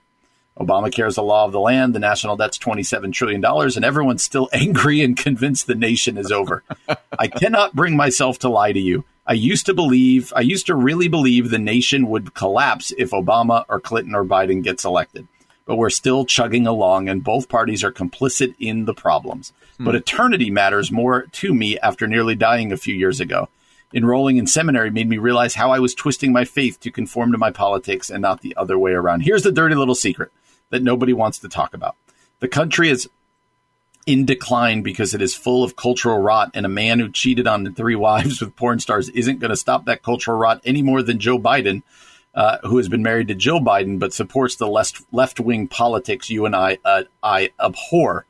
Obamacare 0.60 1.08
is 1.08 1.16
the 1.16 1.24
law 1.24 1.46
of 1.46 1.54
the 1.54 1.60
land. 1.60 1.96
The 1.96 2.00
national 2.00 2.36
debt's 2.36 2.58
$27 2.58 3.14
trillion, 3.14 3.46
and 3.46 3.86
everyone's 3.86 4.24
still 4.24 4.50
angry 4.54 5.02
and 5.02 5.16
convinced 5.16 5.68
the 5.68 5.76
nation 5.76 6.18
is 6.18 6.32
over. 6.32 6.64
I 7.18 7.28
cannot 7.28 7.76
bring 7.76 7.96
myself 7.96 8.40
to 8.40 8.50
lie 8.50 8.74
to 8.74 8.80
you. 8.80 9.06
I 9.26 9.34
used 9.34 9.68
to 9.68 9.74
believe, 9.74 10.34
I 10.36 10.42
used 10.42 10.66
to 10.66 10.76
really 10.76 11.08
believe 11.08 11.50
the 11.50 11.60
nation 11.60 12.10
would 12.10 12.34
collapse 12.34 12.92
if 12.98 13.12
Obama 13.12 13.64
or 13.70 13.80
Clinton 13.80 14.16
or 14.16 14.26
Biden 14.26 14.64
gets 14.64 14.84
elected. 14.84 15.28
But 15.70 15.76
we're 15.76 15.92
still 15.92 16.26
chugging 16.26 16.66
along, 16.66 17.10
and 17.10 17.24
both 17.24 17.48
parties 17.48 17.84
are 17.84 17.92
complicit 17.92 18.56
in 18.60 18.86
the 18.86 18.94
problems. 18.96 19.54
Hmm. 19.78 19.86
But 19.86 19.94
eternity 19.94 20.50
matters 20.50 20.92
more 20.92 21.28
to 21.34 21.54
me 21.54 21.78
after 21.78 22.08
nearly 22.08 22.34
dying 22.34 22.72
a 22.72 22.78
few 22.78 22.96
years 22.96 23.20
ago. 23.20 23.50
Enrolling 23.94 24.38
in 24.38 24.48
seminary 24.48 24.90
made 24.90 25.08
me 25.08 25.20
realize 25.20 25.54
how 25.54 25.70
I 25.70 25.78
was 25.78 25.94
twisting 25.94 26.34
my 26.34 26.44
faith 26.44 26.80
to 26.80 26.90
conform 26.90 27.34
to 27.34 27.38
my 27.38 27.52
politics 27.52 28.10
and 28.10 28.20
not 28.20 28.42
the 28.42 28.56
other 28.58 28.80
way 28.80 28.94
around. 28.94 29.22
Here's 29.22 29.44
the 29.44 29.52
dirty 29.52 29.76
little 29.76 29.94
secret 29.94 30.32
that 30.72 30.82
nobody 30.82 31.14
wants 31.14 31.38
to 31.38 31.48
talk 31.48 31.76
about. 31.76 31.96
The 32.40 32.48
country 32.48 32.90
is 32.90 33.08
in 34.08 34.26
decline 34.26 34.82
because 34.82 35.14
it 35.14 35.22
is 35.22 35.36
full 35.36 35.64
of 35.64 35.76
cultural 35.76 36.18
rot, 36.18 36.50
and 36.56 36.66
a 36.66 36.70
man 36.70 36.98
who 36.98 37.12
cheated 37.12 37.46
on 37.46 37.72
three 37.76 37.96
wives 38.08 38.42
with 38.42 38.56
porn 38.56 38.80
stars 38.80 39.10
isn't 39.10 39.38
going 39.38 39.52
to 39.52 39.56
stop 39.56 39.86
that 39.86 40.02
cultural 40.02 40.36
rot 40.36 40.62
any 40.66 40.82
more 40.82 41.04
than 41.04 41.20
Joe 41.20 41.38
Biden, 41.38 41.84
uh, 42.36 42.58
who 42.64 42.78
has 42.78 42.88
been 42.90 43.04
married 43.04 43.28
to 43.30 43.36
Jill 43.36 43.60
Biden 43.60 44.00
but 44.00 44.14
supports 44.14 44.56
the 44.56 44.68
left 44.68 45.40
wing 45.40 45.68
politics 45.68 46.30
you 46.30 46.46
and 46.46 46.56
I 46.56 46.78
uh, 46.86 47.04
I 47.24 47.52
abhor. 47.60 48.26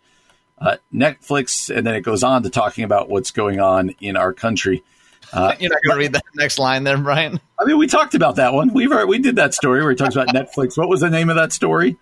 Uh, 0.61 0.75
Netflix, 0.93 1.73
and 1.73 1.87
then 1.87 1.95
it 1.95 2.01
goes 2.01 2.21
on 2.21 2.43
to 2.43 2.49
talking 2.49 2.83
about 2.83 3.09
what's 3.09 3.31
going 3.31 3.61
on 3.61 3.91
in 4.01 4.17
our 4.17 4.33
country. 4.33 4.83
Uh, 5.31 5.55
You're 5.59 5.69
not 5.69 5.81
going 5.83 5.95
to 5.95 5.99
read 5.99 6.11
that 6.11 6.23
next 6.35 6.59
line 6.59 6.83
then, 6.83 7.01
Brian. 7.03 7.39
I 7.57 7.63
mean, 7.63 7.77
we 7.77 7.87
talked 7.87 8.13
about 8.13 8.35
that 8.35 8.53
one. 8.53 8.73
We've 8.73 8.91
we 9.07 9.19
did 9.19 9.37
that 9.37 9.53
story 9.53 9.81
where 9.81 9.91
he 9.91 9.95
talks 9.95 10.15
about 10.15 10.27
Netflix. 10.27 10.77
What 10.77 10.89
was 10.89 10.99
the 10.99 11.09
name 11.09 11.29
of 11.29 11.37
that 11.37 11.53
story? 11.53 11.97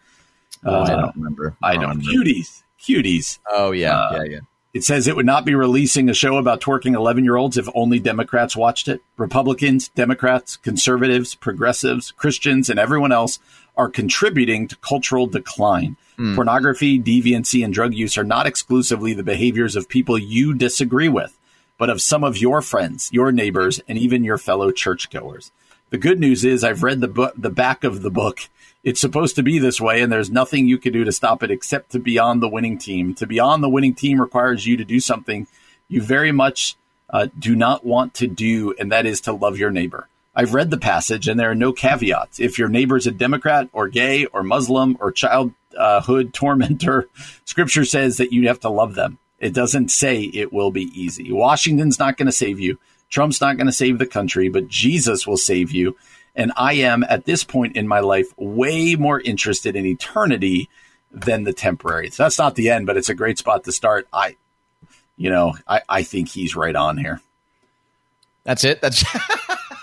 Oh, 0.63 0.81
I 0.81 0.89
don't 0.89 1.03
uh, 1.03 1.11
remember. 1.15 1.55
I, 1.61 1.73
don't. 1.73 1.99
Remember. 1.99 2.03
Cuties. 2.03 2.63
Cuties. 2.81 3.39
Oh 3.47 3.71
yeah, 3.71 4.11
yeah, 4.13 4.23
yeah. 4.23 4.39
It 4.77 4.83
says 4.83 5.07
it 5.07 5.15
would 5.15 5.25
not 5.25 5.43
be 5.43 5.55
releasing 5.55 6.07
a 6.07 6.13
show 6.13 6.37
about 6.37 6.61
twerking 6.61 6.93
11 6.93 7.23
year 7.23 7.35
olds 7.35 7.57
if 7.57 7.67
only 7.73 7.97
Democrats 7.97 8.55
watched 8.55 8.87
it. 8.87 9.01
Republicans, 9.17 9.87
Democrats, 9.87 10.55
conservatives, 10.55 11.33
progressives, 11.33 12.11
Christians, 12.11 12.69
and 12.69 12.79
everyone 12.79 13.11
else 13.11 13.39
are 13.75 13.89
contributing 13.89 14.67
to 14.67 14.75
cultural 14.75 15.25
decline. 15.25 15.97
Mm. 16.19 16.35
Pornography, 16.35 16.99
deviancy, 16.99 17.65
and 17.65 17.73
drug 17.73 17.95
use 17.95 18.19
are 18.19 18.23
not 18.23 18.45
exclusively 18.45 19.15
the 19.15 19.23
behaviors 19.23 19.75
of 19.75 19.89
people 19.89 20.15
you 20.15 20.53
disagree 20.53 21.09
with, 21.09 21.35
but 21.79 21.89
of 21.89 21.99
some 21.99 22.23
of 22.23 22.37
your 22.37 22.61
friends, 22.61 23.09
your 23.11 23.31
neighbors, 23.31 23.81
and 23.87 23.97
even 23.97 24.23
your 24.23 24.37
fellow 24.37 24.69
churchgoers. 24.69 25.51
The 25.89 25.97
good 25.97 26.19
news 26.19 26.45
is 26.45 26.63
I've 26.63 26.83
read 26.83 27.01
the 27.01 27.07
book, 27.07 27.33
the 27.35 27.49
back 27.49 27.83
of 27.83 28.03
the 28.03 28.11
book, 28.11 28.41
it's 28.87 29.01
supposed 29.01 29.35
to 29.35 29.43
be 29.43 29.59
this 29.59 29.81
way, 29.81 30.01
and 30.01 30.09
there's 30.09 30.31
nothing 30.31 30.65
you 30.65 30.77
can 30.77 30.93
do 30.93 31.03
to 31.03 31.11
stop 31.11 31.43
it 31.43 31.51
except 31.51 31.91
to 31.91 31.99
be 31.99 32.17
on 32.17 32.39
the 32.39 32.47
winning 32.47 32.77
team. 32.77 33.13
To 33.15 33.27
be 33.27 33.37
on 33.37 33.59
the 33.59 33.67
winning 33.67 33.93
team 33.93 34.21
requires 34.21 34.65
you 34.65 34.77
to 34.77 34.85
do 34.85 35.01
something 35.01 35.45
you 35.89 36.01
very 36.01 36.31
much 36.31 36.77
uh, 37.09 37.27
do 37.37 37.53
not 37.53 37.85
want 37.85 38.13
to 38.13 38.27
do, 38.27 38.73
and 38.79 38.89
that 38.93 39.05
is 39.05 39.19
to 39.21 39.33
love 39.33 39.57
your 39.57 39.71
neighbor. 39.71 40.07
I've 40.33 40.53
read 40.53 40.71
the 40.71 40.77
passage, 40.77 41.27
and 41.27 41.37
there 41.37 41.51
are 41.51 41.55
no 41.55 41.73
caveats. 41.73 42.39
If 42.39 42.57
your 42.57 42.69
neighbor 42.69 42.95
is 42.95 43.07
a 43.07 43.11
Democrat 43.11 43.67
or 43.73 43.89
gay 43.89 44.25
or 44.27 44.41
Muslim 44.41 44.95
or 45.01 45.11
childhood 45.11 46.33
tormentor, 46.33 47.09
Scripture 47.43 47.83
says 47.83 48.15
that 48.17 48.31
you 48.31 48.47
have 48.47 48.61
to 48.61 48.69
love 48.69 48.95
them. 48.95 49.17
It 49.37 49.53
doesn't 49.53 49.91
say 49.91 50.21
it 50.21 50.53
will 50.53 50.71
be 50.71 50.89
easy. 50.97 51.29
Washington's 51.33 51.99
not 51.99 52.15
going 52.15 52.27
to 52.27 52.31
save 52.31 52.61
you. 52.61 52.79
Trump's 53.09 53.41
not 53.41 53.57
going 53.57 53.67
to 53.67 53.73
save 53.73 53.97
the 53.97 54.05
country, 54.05 54.47
but 54.47 54.69
Jesus 54.69 55.27
will 55.27 55.35
save 55.35 55.71
you. 55.71 55.97
And 56.37 56.53
I 56.55 56.73
am 56.73 57.03
at 57.03 57.25
this 57.25 57.43
point 57.43 57.75
in 57.75 57.87
my 57.87 57.99
life 57.99 58.27
way 58.37 58.95
more 58.95 59.19
interested 59.19 59.75
in 59.75 59.85
eternity 59.85 60.69
than 61.11 61.43
the 61.43 61.53
temporary. 61.53 62.11
So 62.11 62.23
that's 62.23 62.37
not 62.37 62.55
the 62.55 62.69
end, 62.69 62.85
but 62.85 62.95
it's 62.95 63.09
a 63.09 63.15
great 63.15 63.39
spot 63.39 63.63
to 63.63 63.71
start. 63.71 64.07
I, 64.13 64.37
you 65.17 65.31
know, 65.31 65.55
I, 65.67 65.81
I 65.89 66.03
think 66.03 66.29
he's 66.29 66.55
right 66.55 66.75
on 66.75 66.97
here. 66.97 67.21
That's 68.43 68.63
it. 68.63 68.81
That's 68.81 69.03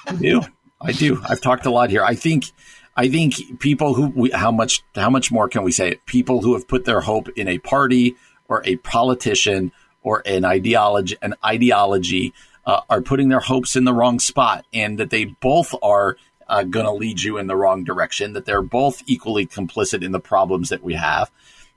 I 0.06 0.14
do. 0.18 0.42
I 0.80 0.92
do. 0.92 1.20
I've 1.28 1.40
talked 1.40 1.66
a 1.66 1.70
lot 1.70 1.90
here. 1.90 2.04
I 2.04 2.14
think, 2.14 2.52
I 2.96 3.08
think 3.08 3.58
people 3.58 3.94
who 3.94 4.12
we, 4.14 4.30
how 4.30 4.52
much 4.52 4.82
how 4.94 5.10
much 5.10 5.32
more 5.32 5.48
can 5.48 5.64
we 5.64 5.72
say? 5.72 5.96
People 6.06 6.40
who 6.40 6.54
have 6.54 6.68
put 6.68 6.84
their 6.84 7.00
hope 7.00 7.28
in 7.30 7.48
a 7.48 7.58
party 7.58 8.14
or 8.48 8.62
a 8.64 8.76
politician 8.76 9.72
or 10.02 10.22
an 10.24 10.44
ideology 10.44 11.16
an 11.20 11.34
ideology 11.44 12.32
uh, 12.64 12.82
are 12.88 13.02
putting 13.02 13.28
their 13.28 13.40
hopes 13.40 13.74
in 13.76 13.84
the 13.84 13.92
wrong 13.92 14.20
spot, 14.20 14.64
and 14.72 14.98
that 14.98 15.10
they 15.10 15.24
both 15.24 15.74
are 15.82 16.16
uh, 16.48 16.62
going 16.62 16.86
to 16.86 16.92
lead 16.92 17.22
you 17.22 17.38
in 17.38 17.46
the 17.46 17.56
wrong 17.56 17.84
direction, 17.84 18.32
that 18.34 18.46
they're 18.46 18.62
both 18.62 19.02
equally 19.06 19.46
complicit 19.46 20.04
in 20.04 20.12
the 20.12 20.20
problems 20.20 20.68
that 20.68 20.82
we 20.82 20.94
have. 20.94 21.30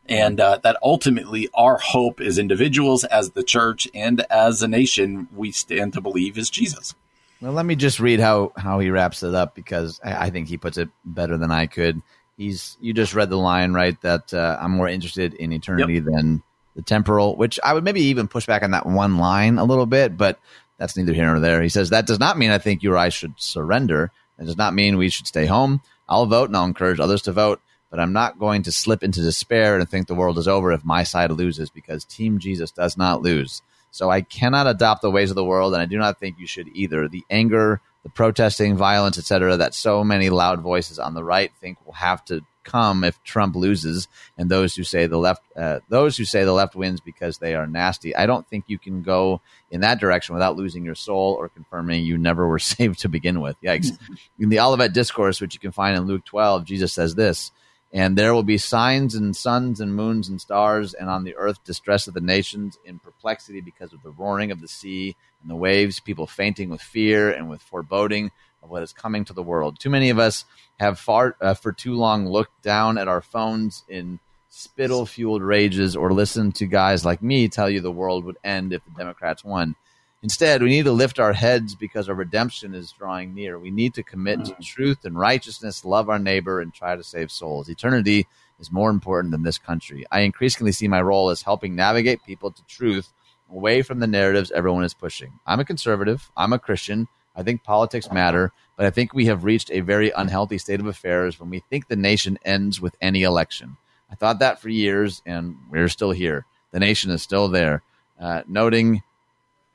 And 0.09 0.39
uh, 0.39 0.59
that 0.63 0.77
ultimately 0.81 1.49
our 1.53 1.77
hope 1.77 2.21
as 2.21 2.37
individuals, 2.37 3.03
as 3.03 3.31
the 3.31 3.43
church, 3.43 3.87
and 3.93 4.25
as 4.29 4.63
a 4.63 4.67
nation, 4.67 5.27
we 5.35 5.51
stand 5.51 5.93
to 5.93 6.01
believe 6.01 6.37
is 6.37 6.49
Jesus. 6.49 6.95
Well, 7.41 7.51
let 7.51 7.65
me 7.65 7.75
just 7.75 7.99
read 7.99 8.19
how, 8.19 8.53
how 8.55 8.79
he 8.79 8.89
wraps 8.89 9.21
it 9.21 9.35
up 9.35 9.53
because 9.53 9.99
I, 10.03 10.27
I 10.27 10.29
think 10.29 10.47
he 10.47 10.57
puts 10.57 10.77
it 10.77 10.89
better 11.05 11.37
than 11.37 11.51
I 11.51 11.67
could. 11.67 12.01
He's 12.37 12.77
you 12.79 12.93
just 12.93 13.15
read 13.15 13.29
the 13.29 13.37
line 13.37 13.73
right 13.73 13.99
that 14.01 14.33
uh, 14.33 14.57
I'm 14.61 14.71
more 14.71 14.87
interested 14.87 15.33
in 15.33 15.51
eternity 15.51 15.95
yep. 15.95 16.03
than 16.05 16.43
the 16.75 16.83
temporal, 16.83 17.35
which 17.35 17.59
I 17.63 17.73
would 17.73 17.83
maybe 17.83 18.01
even 18.01 18.27
push 18.27 18.45
back 18.45 18.63
on 18.63 18.71
that 18.71 18.85
one 18.85 19.17
line 19.17 19.57
a 19.57 19.65
little 19.65 19.87
bit, 19.87 20.15
but 20.15 20.39
that's 20.77 20.95
neither 20.95 21.13
here 21.13 21.25
nor 21.25 21.39
there. 21.39 21.61
He 21.61 21.69
says 21.69 21.89
that 21.89 22.05
does 22.05 22.19
not 22.19 22.37
mean 22.37 22.51
I 22.51 22.59
think 22.59 22.83
you 22.83 22.93
or 22.93 22.97
I 22.97 23.09
should 23.09 23.33
surrender. 23.37 24.11
It 24.39 24.45
does 24.45 24.57
not 24.57 24.73
mean 24.73 24.97
we 24.97 25.09
should 25.09 25.27
stay 25.27 25.45
home. 25.45 25.81
I'll 26.07 26.25
vote 26.25 26.49
and 26.49 26.57
I'll 26.57 26.65
encourage 26.65 26.99
others 26.99 27.21
to 27.23 27.31
vote, 27.31 27.61
but 27.89 27.99
I'm 27.99 28.13
not 28.13 28.39
going 28.39 28.63
to 28.63 28.71
slip 28.71 29.03
into 29.03 29.21
despair 29.21 29.77
and 29.77 29.89
think 29.89 30.07
the 30.07 30.15
world 30.15 30.37
is 30.37 30.47
over 30.47 30.71
if 30.71 30.85
my 30.85 31.03
side 31.03 31.31
loses 31.31 31.69
because 31.69 32.05
Team 32.05 32.39
Jesus 32.39 32.71
does 32.71 32.97
not 32.97 33.21
lose. 33.21 33.61
So 33.91 34.09
I 34.09 34.21
cannot 34.21 34.67
adopt 34.67 35.01
the 35.01 35.11
ways 35.11 35.31
of 35.31 35.35
the 35.35 35.43
world, 35.43 35.73
and 35.73 35.81
I 35.81 35.85
do 35.85 35.97
not 35.97 36.19
think 36.19 36.37
you 36.39 36.47
should 36.47 36.67
either. 36.73 37.07
The 37.07 37.23
anger, 37.29 37.81
the 38.03 38.09
protesting, 38.09 38.75
violence, 38.75 39.17
etc., 39.17 39.57
that 39.57 39.73
so 39.73 40.03
many 40.03 40.29
loud 40.29 40.61
voices 40.61 40.99
on 40.99 41.13
the 41.13 41.23
right 41.23 41.51
think 41.59 41.83
will 41.85 41.93
have 41.93 42.23
to 42.25 42.41
come 42.67 43.03
if 43.03 43.21
Trump 43.23 43.55
loses, 43.55 44.07
and 44.37 44.51
those 44.51 44.75
who 44.75 44.83
say 44.83 45.07
the 45.07 45.17
left, 45.17 45.41
uh, 45.55 45.79
those 45.89 46.17
who 46.17 46.25
say 46.25 46.43
the 46.43 46.53
left 46.53 46.75
wins 46.75 46.99
because 46.99 47.37
they 47.37 47.55
are 47.55 47.65
nasty. 47.65 48.15
I 48.15 48.25
don't 48.25 48.47
think 48.47 48.65
you 48.67 48.77
can 48.77 49.01
go 49.01 49.41
in 49.71 49.81
that 49.81 49.99
direction 49.99 50.35
without 50.35 50.57
losing 50.57 50.83
your 50.83 50.95
soul 50.95 51.35
or 51.39 51.49
confirming 51.49 52.05
you 52.05 52.17
never 52.17 52.47
were 52.47 52.59
saved 52.75 52.99
to 52.99 53.09
begin 53.09 53.41
with. 53.41 53.55
Yikes! 53.63 53.97
in 54.39 54.49
the 54.49 54.59
Olivet 54.59 54.93
Discourse, 54.93 55.41
which 55.41 55.53
you 55.53 55.59
can 55.59 55.71
find 55.71 55.97
in 55.97 56.03
Luke 56.03 56.25
12, 56.25 56.65
Jesus 56.65 56.93
says 56.93 57.15
this. 57.15 57.51
And 57.93 58.17
there 58.17 58.33
will 58.33 58.43
be 58.43 58.57
signs 58.57 59.15
and 59.15 59.33
suns 59.33 59.79
and 59.79 59.95
moons 59.95 60.27
and 60.27 60.41
stars, 60.41 60.93
and 60.93 61.09
on 61.09 61.23
the 61.23 61.35
earth 61.37 61.63
distress 61.63 62.05
of 62.07 62.13
the 62.13 62.19
nations 62.19 62.77
in 62.83 62.99
perplexity 62.99 63.61
because 63.61 63.93
of 63.93 64.03
the 64.03 64.11
roaring 64.11 64.51
of 64.51 64.59
the 64.59 64.67
sea 64.67 65.15
and 65.41 65.49
the 65.49 65.55
waves, 65.55 66.01
people 66.01 66.27
fainting 66.27 66.69
with 66.69 66.81
fear 66.81 67.31
and 67.31 67.49
with 67.49 67.61
foreboding 67.61 68.31
of 68.61 68.69
what 68.69 68.83
is 68.83 68.93
coming 68.93 69.25
to 69.25 69.33
the 69.33 69.43
world. 69.43 69.79
Too 69.79 69.89
many 69.89 70.09
of 70.09 70.19
us 70.19 70.45
have 70.79 70.99
far 70.99 71.35
uh, 71.41 71.53
for 71.53 71.71
too 71.71 71.95
long 71.95 72.27
looked 72.27 72.61
down 72.63 72.97
at 72.97 73.07
our 73.07 73.21
phones 73.21 73.83
in 73.89 74.19
spittle 74.49 75.05
fueled 75.05 75.41
rages 75.41 75.95
or 75.95 76.11
listened 76.13 76.55
to 76.55 76.65
guys 76.65 77.05
like 77.05 77.21
me 77.21 77.47
tell 77.47 77.69
you 77.69 77.79
the 77.79 77.91
world 77.91 78.23
would 78.25 78.37
end 78.43 78.73
if 78.73 78.83
the 78.85 78.91
Democrats 78.97 79.43
won. 79.43 79.75
Instead, 80.23 80.63
we 80.63 80.69
need 80.69 80.85
to 80.85 80.91
lift 80.91 81.19
our 81.19 81.33
heads 81.33 81.75
because 81.75 82.09
our 82.09 82.15
redemption 82.15 82.73
is 82.73 82.91
drawing 82.91 83.35
near. 83.35 83.59
We 83.59 83.69
need 83.69 83.93
to 83.93 84.03
commit 84.03 84.45
to 84.45 84.55
truth 84.61 85.05
and 85.05 85.17
righteousness, 85.17 85.85
love 85.85 86.09
our 86.09 86.17
neighbor, 86.17 86.59
and 86.59 86.73
try 86.73 86.95
to 86.95 87.03
save 87.03 87.31
souls. 87.31 87.69
Eternity 87.69 88.25
is 88.59 88.71
more 88.71 88.89
important 88.89 89.31
than 89.31 89.43
this 89.43 89.59
country. 89.59 90.05
I 90.11 90.21
increasingly 90.21 90.71
see 90.71 90.87
my 90.87 91.01
role 91.01 91.29
as 91.29 91.43
helping 91.43 91.75
navigate 91.75 92.25
people 92.25 92.49
to 92.51 92.65
truth 92.65 93.13
away 93.51 93.83
from 93.83 93.99
the 93.99 94.07
narratives 94.07 94.51
everyone 94.51 94.83
is 94.83 94.93
pushing. 94.93 95.39
I'm 95.45 95.59
a 95.59 95.65
conservative, 95.65 96.31
I'm 96.35 96.53
a 96.53 96.59
Christian. 96.59 97.07
I 97.37 97.43
think 97.43 97.63
politics 97.63 98.11
matter, 98.11 98.51
but 98.75 98.87
I 98.87 98.89
think 98.89 99.13
we 99.13 99.27
have 99.27 99.43
reached 99.43 99.71
a 99.71 99.81
very 99.81 100.09
unhealthy 100.09 100.57
state 100.57 100.79
of 100.79 100.87
affairs 100.87 101.39
when 101.39 101.51
we 101.51 101.59
think 101.59 101.87
the 101.87 101.95
nation 101.95 102.39
ends 102.43 102.81
with 102.81 102.95
any 102.99 103.21
election. 103.23 103.77
I 104.11 104.15
thought 104.15 104.39
that 104.39 104.59
for 104.59 104.69
years, 104.69 105.21
and 105.25 105.55
we're 105.69 105.87
still 105.87 106.11
here. 106.11 106.45
The 106.71 106.79
nation 106.79 107.11
is 107.11 107.21
still 107.21 107.47
there. 107.47 107.83
Uh, 108.19 108.41
noting, 108.47 109.03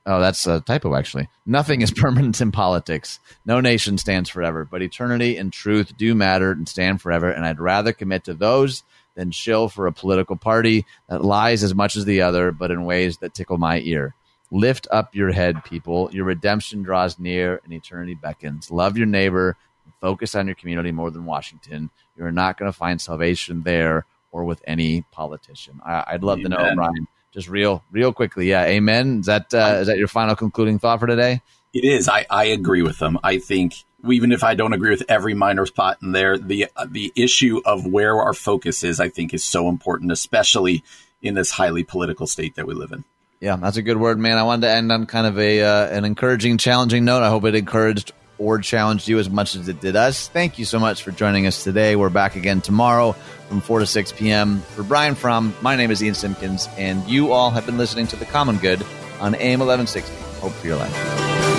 oh, 0.04 0.20
that's 0.20 0.46
a 0.46 0.60
typo 0.60 0.96
actually. 0.96 1.28
Nothing 1.46 1.82
is 1.82 1.90
permanent 1.96 2.40
in 2.40 2.50
politics. 2.50 3.20
No 3.46 3.60
nation 3.60 3.96
stands 3.96 4.28
forever, 4.28 4.66
but 4.68 4.82
eternity 4.82 5.36
and 5.36 5.52
truth 5.52 5.96
do 5.96 6.14
matter 6.14 6.50
and 6.50 6.68
stand 6.68 7.00
forever. 7.00 7.30
And 7.30 7.46
I'd 7.46 7.60
rather 7.60 7.92
commit 7.92 8.24
to 8.24 8.34
those 8.34 8.82
than 9.14 9.30
shill 9.30 9.68
for 9.68 9.86
a 9.86 9.92
political 9.92 10.36
party 10.36 10.86
that 11.08 11.24
lies 11.24 11.62
as 11.62 11.74
much 11.74 11.96
as 11.96 12.06
the 12.06 12.22
other, 12.22 12.50
but 12.50 12.70
in 12.70 12.84
ways 12.84 13.18
that 13.18 13.34
tickle 13.34 13.58
my 13.58 13.78
ear. 13.80 14.14
Lift 14.52 14.86
up 14.90 15.14
your 15.14 15.32
head, 15.32 15.64
people. 15.64 16.10
Your 16.12 16.26
redemption 16.26 16.82
draws 16.82 17.18
near 17.18 17.58
and 17.64 17.72
eternity 17.72 18.14
beckons. 18.14 18.70
Love 18.70 18.98
your 18.98 19.06
neighbor. 19.06 19.56
Focus 20.02 20.34
on 20.34 20.46
your 20.46 20.54
community 20.54 20.92
more 20.92 21.10
than 21.10 21.24
Washington. 21.24 21.88
You're 22.18 22.30
not 22.30 22.58
going 22.58 22.70
to 22.70 22.76
find 22.76 23.00
salvation 23.00 23.62
there 23.62 24.04
or 24.30 24.44
with 24.44 24.62
any 24.66 25.06
politician. 25.10 25.80
I, 25.82 26.12
would 26.12 26.22
love 26.22 26.38
Amen. 26.40 26.50
to 26.50 26.64
know, 26.64 26.74
Brian, 26.74 27.08
just 27.32 27.48
real, 27.48 27.82
real 27.90 28.12
quickly. 28.12 28.50
Yeah, 28.50 28.64
Amen. 28.64 29.20
Is 29.20 29.26
that 29.26 29.54
uh, 29.54 29.78
is 29.80 29.86
that 29.86 29.96
your 29.96 30.06
final 30.06 30.36
concluding 30.36 30.78
thought 30.78 31.00
for 31.00 31.06
today? 31.06 31.40
It 31.72 31.86
is. 31.86 32.06
I, 32.06 32.26
I 32.28 32.44
agree 32.44 32.82
with 32.82 32.98
them. 32.98 33.18
I 33.22 33.38
think 33.38 33.84
even 34.10 34.32
if 34.32 34.44
I 34.44 34.54
don't 34.54 34.74
agree 34.74 34.90
with 34.90 35.04
every 35.08 35.32
minor 35.32 35.64
spot 35.64 35.96
in 36.02 36.12
there, 36.12 36.36
the 36.36 36.66
uh, 36.76 36.86
the 36.90 37.10
issue 37.16 37.62
of 37.64 37.86
where 37.86 38.20
our 38.20 38.34
focus 38.34 38.84
is, 38.84 39.00
I 39.00 39.08
think, 39.08 39.32
is 39.32 39.44
so 39.44 39.70
important, 39.70 40.12
especially 40.12 40.84
in 41.22 41.34
this 41.34 41.52
highly 41.52 41.84
political 41.84 42.26
state 42.26 42.56
that 42.56 42.66
we 42.66 42.74
live 42.74 42.92
in. 42.92 43.04
Yeah, 43.42 43.56
that's 43.56 43.76
a 43.76 43.82
good 43.82 43.96
word, 43.96 44.20
man. 44.20 44.38
I 44.38 44.44
wanted 44.44 44.68
to 44.68 44.72
end 44.72 44.92
on 44.92 45.04
kind 45.06 45.26
of 45.26 45.36
a 45.36 45.62
uh, 45.62 45.86
an 45.88 46.04
encouraging, 46.04 46.58
challenging 46.58 47.04
note. 47.04 47.24
I 47.24 47.28
hope 47.28 47.44
it 47.44 47.56
encouraged 47.56 48.12
or 48.38 48.60
challenged 48.60 49.08
you 49.08 49.18
as 49.18 49.28
much 49.28 49.56
as 49.56 49.66
it 49.66 49.80
did 49.80 49.96
us. 49.96 50.28
Thank 50.28 50.60
you 50.60 50.64
so 50.64 50.78
much 50.78 51.02
for 51.02 51.10
joining 51.10 51.48
us 51.48 51.64
today. 51.64 51.96
We're 51.96 52.08
back 52.08 52.36
again 52.36 52.60
tomorrow 52.60 53.12
from 53.48 53.60
4 53.60 53.80
to 53.80 53.86
6 53.86 54.12
p.m. 54.12 54.60
For 54.60 54.84
Brian 54.84 55.16
Fromm, 55.16 55.56
my 55.60 55.74
name 55.74 55.90
is 55.90 56.00
Ian 56.04 56.14
Simpkins, 56.14 56.68
and 56.76 57.04
you 57.08 57.32
all 57.32 57.50
have 57.50 57.66
been 57.66 57.78
listening 57.78 58.06
to 58.08 58.16
The 58.16 58.26
Common 58.26 58.58
Good 58.58 58.80
on 59.18 59.34
AM 59.34 59.58
1160. 59.58 60.14
Hope 60.38 60.52
for 60.52 60.66
your 60.68 60.76
life. 60.76 61.51